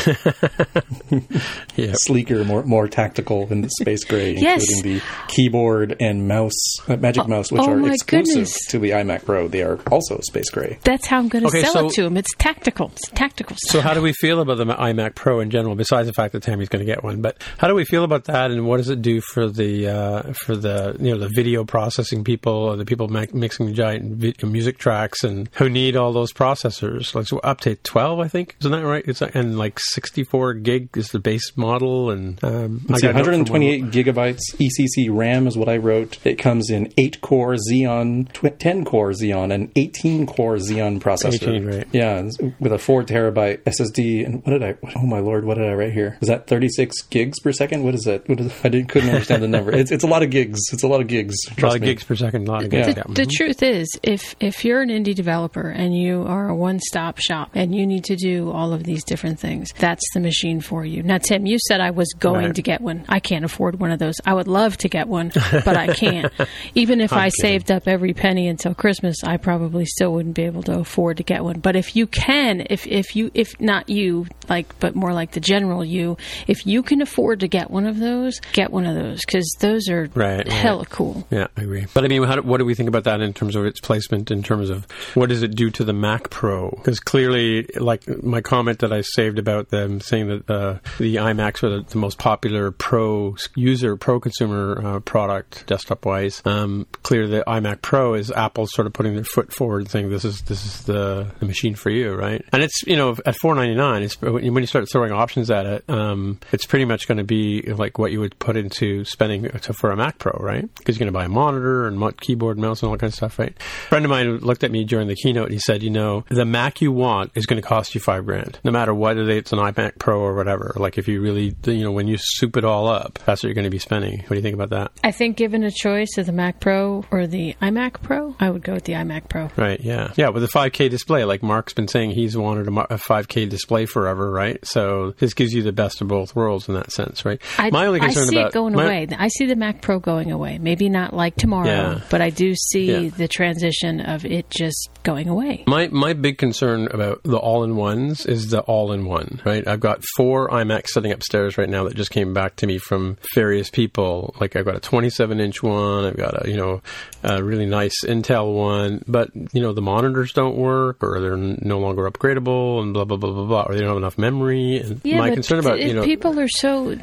yeah 1.75 1.93
sleeker, 1.93 2.43
more 2.43 2.63
more 2.63 2.87
tactical 2.87 3.45
than 3.45 3.61
the 3.61 3.69
space 3.69 4.03
gray, 4.03 4.33
Yes. 4.37 4.63
including 4.69 4.99
the 4.99 5.03
keyboard 5.27 5.95
and 5.99 6.27
mouse, 6.27 6.53
uh, 6.87 6.97
Magic 6.97 7.27
Mouse, 7.27 7.51
which 7.51 7.61
oh 7.61 7.71
are 7.71 7.89
exclusive 7.91 8.25
goodness. 8.33 8.57
to 8.67 8.79
the 8.79 8.91
iMac 8.91 9.25
Pro. 9.25 9.47
They 9.47 9.63
are 9.63 9.79
also 9.91 10.19
space 10.21 10.49
gray. 10.49 10.79
That's 10.83 11.07
how 11.07 11.19
I'm 11.19 11.27
going 11.29 11.43
to 11.43 11.47
Okay, 11.49 11.61
sell 11.61 11.73
so- 11.73 11.85
it 11.87 11.93
to 11.93 12.05
him. 12.05 12.17
It's 12.17 12.33
tactical. 12.37 12.91
It's 12.95 13.09
tactical. 13.09 13.55
So 13.59 13.81
how 13.81 13.93
do 13.93 14.01
we 14.01 14.13
feel 14.13 14.39
about 14.41 14.57
the 14.57 14.65
iMac 14.65 15.15
Pro 15.15 15.39
in 15.39 15.49
general? 15.49 15.75
Besides 15.75 16.07
the 16.07 16.13
fact 16.13 16.33
that 16.33 16.43
Tammy's 16.43 16.69
going 16.69 16.85
to 16.85 16.91
get 16.91 17.03
one, 17.03 17.21
but 17.21 17.41
how 17.57 17.67
do 17.67 17.75
we 17.75 17.85
feel 17.85 18.03
about 18.03 18.25
that, 18.25 18.51
and 18.51 18.65
what 18.67 18.77
does 18.77 18.89
it 18.89 19.01
do 19.01 19.21
for 19.21 19.49
the 19.49 19.87
uh, 19.87 20.33
for 20.45 20.55
the 20.55 20.95
you 20.99 21.11
know 21.11 21.19
the 21.19 21.29
video 21.35 21.63
processing 21.63 22.23
people, 22.23 22.53
or 22.53 22.75
the 22.75 22.85
people 22.85 23.07
ma- 23.07 23.25
mixing 23.33 23.73
giant 23.73 24.15
vi- 24.17 24.33
music 24.47 24.77
tracks, 24.77 25.23
and 25.23 25.49
who 25.53 25.69
need 25.69 25.95
all 25.95 26.13
those 26.13 26.31
processors? 26.33 26.52
Processors, 26.53 27.15
like 27.15 27.27
so 27.27 27.39
up 27.39 27.61
to 27.61 27.75
twelve, 27.77 28.19
I 28.19 28.27
think, 28.27 28.55
isn't 28.59 28.71
that 28.71 28.85
right? 28.85 29.03
It's 29.07 29.21
and 29.21 29.57
like 29.57 29.79
sixty 29.79 30.23
four 30.23 30.53
gig 30.53 30.89
is 30.95 31.07
the 31.09 31.19
base 31.19 31.55
model, 31.57 32.11
and 32.11 32.41
um, 32.43 32.85
Let's 32.87 33.01
see, 33.01 33.07
got 33.07 33.15
a 33.15 33.17
note 33.19 33.25
from 33.25 33.33
one- 33.33 33.61
128 33.61 33.83
gigabytes 33.91 34.41
ECC 34.59 35.09
RAM 35.09 35.47
is 35.47 35.57
what 35.57 35.67
I 35.69 35.77
wrote. 35.77 36.19
It 36.25 36.35
comes 36.35 36.69
in 36.69 36.93
8 36.97 37.21
core 37.21 37.55
Xeon, 37.55 38.31
tw- 38.33 38.59
10 38.59 38.85
core 38.85 39.11
Xeon, 39.11 39.51
and 39.53 39.71
18 39.75 40.25
core 40.27 40.55
Xeon 40.57 40.99
processor. 41.01 41.33
18, 41.47 41.65
right. 41.65 41.87
Yeah, 41.91 42.29
with 42.59 42.71
a 42.71 42.77
4 42.77 43.03
terabyte 43.03 43.59
SSD. 43.63 44.25
And 44.25 44.45
what 44.45 44.51
did 44.51 44.63
I, 44.63 44.75
oh 44.95 45.05
my 45.05 45.19
lord, 45.19 45.45
what 45.45 45.57
did 45.57 45.67
I 45.67 45.73
write 45.73 45.93
here? 45.93 46.17
Is 46.21 46.27
that 46.27 46.47
36 46.47 47.01
gigs 47.03 47.39
per 47.39 47.51
second? 47.51 47.83
What 47.83 47.95
is 47.95 48.03
that? 48.03 48.27
What 48.29 48.39
is, 48.39 48.51
I 48.63 48.69
didn't, 48.69 48.89
couldn't 48.89 49.09
understand 49.09 49.41
the 49.43 49.47
number. 49.47 49.73
It's, 49.75 49.91
it's 49.91 50.03
a 50.03 50.07
lot 50.07 50.23
of 50.23 50.29
gigs. 50.29 50.59
It's 50.71 50.83
a 50.83 50.87
lot 50.87 51.01
of 51.01 51.07
gigs. 51.07 51.35
a 51.47 51.49
lot 51.51 51.57
Trust 51.57 51.75
of 51.77 51.81
me. 51.81 51.87
gigs 51.87 52.03
per 52.03 52.15
second, 52.15 52.47
a 52.47 52.51
lot 52.51 52.63
of 52.63 52.69
gigs. 52.69 52.87
The, 52.87 52.93
yeah. 52.95 53.03
the 53.13 53.23
Mhm. 53.23 53.31
truth 53.31 53.63
is, 53.63 53.87
if 54.03 54.35
if 54.39 54.63
you're 54.65 54.81
an 54.81 54.89
indie 54.89 55.15
developer 55.15 55.69
and 55.69 55.95
you 55.97 56.23
are 56.23 56.42
a 56.47 56.55
one-stop 56.55 57.17
shop 57.19 57.51
and 57.53 57.73
you 57.75 57.85
need 57.85 58.03
to 58.05 58.15
do 58.15 58.51
all 58.51 58.73
of 58.73 58.83
these 58.83 59.03
different 59.03 59.39
things, 59.39 59.69
that's 59.77 60.03
the 60.13 60.19
machine 60.19 60.61
for 60.61 60.85
you. 60.85 61.03
Now, 61.03 61.17
Tim, 61.17 61.45
you 61.45 61.57
said 61.67 61.81
I 61.81 61.91
was 61.91 62.07
going 62.19 62.45
Right. 62.47 62.55
to 62.55 62.61
get 62.61 62.81
one. 62.81 63.05
I 63.09 63.19
can't 63.19 63.45
afford 63.45 63.79
one 63.79 63.91
of 63.91 63.99
those. 63.99 64.15
I 64.25 64.33
would 64.33 64.47
love 64.47 64.77
to 64.77 64.89
get 64.89 65.07
one, 65.07 65.31
but 65.65 65.77
I 65.77 65.87
can't. 65.93 66.31
Even 66.75 67.01
if 67.01 67.13
I 67.13 67.29
kidding. 67.29 67.41
saved 67.41 67.71
up 67.71 67.87
every 67.87 68.13
penny 68.13 68.47
until 68.47 68.73
Christmas, 68.73 69.17
I 69.23 69.37
probably 69.37 69.85
still 69.85 70.13
wouldn't 70.13 70.35
be 70.35 70.43
able 70.43 70.63
to 70.63 70.79
afford 70.79 71.17
to 71.17 71.23
get 71.23 71.43
one. 71.43 71.59
But 71.59 71.75
if 71.75 71.95
you 71.95 72.07
can, 72.07 72.65
if 72.69 72.85
if 72.87 73.15
you 73.15 73.31
if 73.33 73.59
not 73.59 73.89
you, 73.89 74.27
like 74.49 74.77
but 74.79 74.95
more 74.95 75.13
like 75.13 75.31
the 75.31 75.39
general 75.39 75.83
you, 75.85 76.17
if 76.47 76.65
you 76.65 76.83
can 76.83 77.01
afford 77.01 77.41
to 77.41 77.47
get 77.47 77.69
one 77.71 77.85
of 77.85 77.99
those, 77.99 78.39
get 78.53 78.71
one 78.71 78.85
of 78.85 78.95
those 78.95 79.21
because 79.25 79.49
those 79.59 79.87
are 79.89 80.09
Right, 80.13 80.37
right. 80.37 80.47
hella 80.51 80.85
cool. 80.85 81.25
Yeah, 81.31 81.47
I 81.57 81.61
agree. 81.61 81.85
But 81.93 82.03
I 82.05 82.07
mean, 82.07 82.23
how 82.23 82.35
do, 82.35 82.41
what 82.41 82.57
do 82.57 82.65
we 82.65 82.75
think 82.75 82.89
about 82.89 83.03
that 83.05 83.21
in 83.21 83.33
terms 83.33 83.55
of 83.55 83.65
its 83.65 83.79
placement? 83.79 84.31
In 84.31 84.43
terms 84.43 84.69
of 84.69 84.85
what 85.15 85.29
does 85.29 85.43
it 85.43 85.55
do 85.55 85.69
to 85.71 85.83
the 85.83 85.93
Mac 85.93 86.29
Pro? 86.33 86.71
Because 86.71 86.99
clearly, 86.99 87.63
like 87.75 88.07
my 88.23 88.41
comment 88.41 88.79
that 88.79 88.91
I 88.91 89.01
saved 89.01 89.37
about 89.37 89.69
them 89.69 90.01
saying 90.01 90.27
that 90.29 90.49
uh, 90.49 90.79
the 90.97 91.17
iMacs 91.17 91.61
are 91.61 91.69
the, 91.69 91.85
the 91.87 91.99
most 91.99 92.17
popular 92.17 92.71
pro 92.71 93.37
user, 93.55 93.95
pro 93.95 94.19
consumer 94.19 94.81
uh, 94.83 94.99
product 95.01 95.67
desktop 95.67 96.05
wise. 96.05 96.41
Um, 96.43 96.87
clear 97.03 97.27
the 97.27 97.43
iMac 97.45 97.83
Pro 97.83 98.15
is 98.15 98.31
Apple 98.31 98.65
sort 98.65 98.87
of 98.87 98.93
putting 98.93 99.13
their 99.13 99.23
foot 99.23 99.53
forward, 99.53 99.91
saying 99.91 100.09
this 100.09 100.25
is 100.25 100.41
this 100.41 100.65
is 100.65 100.81
the, 100.85 101.27
the 101.39 101.45
machine 101.45 101.75
for 101.75 101.91
you, 101.91 102.15
right? 102.15 102.43
And 102.51 102.63
it's 102.63 102.81
you 102.87 102.95
know 102.95 103.15
at 103.27 103.35
four 103.35 103.53
ninety 103.53 103.75
nine, 103.75 104.01
it's 104.01 104.19
when 104.19 104.43
you 104.43 104.65
start 104.65 104.89
throwing 104.91 105.11
options 105.11 105.51
at 105.51 105.67
it, 105.67 105.87
um, 105.87 106.39
it's 106.51 106.65
pretty 106.65 106.85
much 106.85 107.07
going 107.07 107.19
to 107.19 107.23
be 107.23 107.61
like 107.61 107.99
what 107.99 108.11
you 108.11 108.19
would 108.19 108.37
put 108.39 108.57
into 108.57 109.05
spending 109.05 109.43
to, 109.49 109.73
for 109.73 109.91
a 109.91 109.95
Mac 109.95 110.17
Pro, 110.17 110.31
right? 110.39 110.67
Because 110.75 110.97
you're 110.97 111.05
going 111.05 111.13
to 111.13 111.17
buy 111.17 111.25
a 111.25 111.29
monitor 111.29 111.87
and 111.87 112.17
keyboard, 112.19 112.57
mouse, 112.57 112.81
and 112.81 112.87
all 112.87 112.93
that 112.93 113.01
kind 113.01 113.11
of 113.11 113.15
stuff, 113.15 113.37
right? 113.37 113.55
A 113.55 113.87
friend 113.89 114.03
of 114.03 114.09
mine 114.09 114.37
looked 114.39 114.63
at 114.63 114.71
me 114.71 114.83
during 114.83 115.07
the 115.07 115.15
keynote 115.15 115.45
and 115.45 115.53
he 115.53 115.59
said, 115.59 115.83
you 115.83 115.89
know, 115.89 116.22
the 116.29 116.45
Mac 116.45 116.81
you 116.81 116.91
want 116.91 117.31
is 117.35 117.45
going 117.45 117.61
to 117.61 117.67
cost 117.67 117.95
you 117.95 118.01
five 118.01 118.25
grand, 118.25 118.59
no 118.63 118.71
matter 118.71 118.93
whether 118.93 119.29
it's 119.29 119.51
an 119.53 119.59
iMac 119.59 119.99
Pro 119.99 120.19
or 120.19 120.35
whatever. 120.35 120.73
Like 120.75 120.97
if 120.97 121.07
you 121.07 121.21
really, 121.21 121.55
you 121.65 121.83
know, 121.83 121.91
when 121.91 122.07
you 122.07 122.17
soup 122.19 122.57
it 122.57 122.63
all 122.65 122.87
up, 122.87 123.19
that's 123.25 123.43
what 123.43 123.47
you're 123.49 123.53
going 123.55 123.63
to 123.65 123.69
be 123.69 123.79
spending. 123.79 124.19
What 124.19 124.29
do 124.29 124.35
you 124.35 124.41
think 124.41 124.55
about 124.55 124.69
that? 124.71 124.91
I 125.03 125.11
think 125.11 125.37
given 125.37 125.63
a 125.63 125.71
choice 125.71 126.17
of 126.17 126.25
the 126.25 126.31
Mac 126.31 126.59
Pro 126.59 127.05
or 127.11 127.27
the 127.27 127.55
iMac 127.61 128.01
Pro, 128.01 128.35
I 128.39 128.49
would 128.49 128.63
go 128.63 128.73
with 128.73 128.83
the 128.85 128.93
iMac 128.93 129.29
Pro. 129.29 129.49
Right. 129.57 129.79
Yeah. 129.79 130.13
Yeah. 130.15 130.29
With 130.29 130.43
a 130.43 130.47
5K 130.47 130.89
display, 130.89 131.23
like 131.25 131.43
Mark's 131.43 131.73
been 131.73 131.87
saying, 131.87 132.11
he's 132.11 132.35
wanted 132.37 132.67
a, 132.67 132.71
a 132.93 132.97
5K 132.97 133.49
display 133.49 133.85
forever, 133.85 134.29
right? 134.31 134.63
So 134.65 135.11
this 135.19 135.33
gives 135.33 135.53
you 135.53 135.63
the 135.63 135.71
best 135.73 136.01
of 136.01 136.07
both 136.07 136.35
worlds 136.35 136.67
in 136.67 136.75
that 136.75 136.91
sense, 136.91 137.25
right? 137.25 137.41
I, 137.57 137.69
my 137.69 137.85
only 137.87 137.99
concern 137.99 138.23
I 138.23 138.27
see 138.27 138.35
about 138.37 138.47
it 138.51 138.53
going 138.53 138.73
my- 138.73 138.83
away. 138.85 139.07
I 139.17 139.27
see 139.27 139.45
the 139.45 139.55
Mac 139.55 139.81
Pro 139.81 139.99
going 139.99 140.31
away. 140.31 140.57
Maybe 140.57 140.89
not 140.89 141.13
like 141.13 141.35
tomorrow, 141.35 141.67
Yeah. 141.67 142.01
but 142.09 142.21
I 142.21 142.29
do 142.29 142.53
see 142.55 143.05
Yeah. 143.05 143.09
the 143.09 143.27
transition 143.27 143.99
of 144.01 144.25
it 144.25 144.49
just 144.49 144.89
going 145.03 145.27
away. 145.27 145.63
My 145.67 145.87
my 145.87 146.12
big 146.21 146.37
concern 146.37 146.87
about 146.91 147.21
the 147.23 147.37
all 147.37 147.63
in 147.63 147.75
ones 147.75 148.25
is 148.25 148.49
the 148.49 148.61
all 148.61 148.91
in 148.91 149.05
one, 149.05 149.41
right? 149.45 149.67
I've 149.67 149.79
got 149.79 150.03
four 150.15 150.49
iMacs 150.49 150.89
sitting 150.89 151.11
upstairs 151.11 151.57
right 151.57 151.69
now 151.69 151.83
that 151.85 151.95
just 151.95 152.11
came 152.11 152.33
back 152.33 152.55
to 152.57 152.67
me 152.67 152.77
from 152.77 153.17
various 153.35 153.69
people. 153.69 154.35
Like 154.39 154.55
I've 154.55 154.65
got 154.65 154.75
a 154.75 154.79
27 154.79 155.39
inch 155.39 155.61
one, 155.63 156.05
I've 156.05 156.17
got 156.17 156.45
a 156.45 156.49
you 156.49 156.57
know 156.57 156.81
a 157.23 157.43
really 157.43 157.65
nice 157.65 158.03
Intel 158.03 158.53
one, 158.53 159.03
but 159.07 159.29
you 159.53 159.61
know 159.61 159.73
the 159.73 159.81
monitors 159.81 160.33
don't 160.33 160.55
work 160.57 161.03
or 161.03 161.19
they're 161.19 161.37
no 161.37 161.79
longer 161.79 162.09
upgradable 162.09 162.81
and 162.81 162.93
blah 162.93 163.05
blah 163.05 163.17
blah 163.17 163.31
blah 163.31 163.45
blah, 163.45 163.63
or 163.63 163.73
they 163.73 163.79
don't 163.81 163.89
have 163.89 163.97
enough 163.97 164.17
memory. 164.17 164.77
And 164.77 165.01
Yeah, 165.03 165.19
my 165.19 165.31
concern 165.31 165.59
about 165.59 165.79
you 165.79 165.93
know 165.93 166.03
people 166.03 166.39
are 166.39 166.47
so 166.47 166.95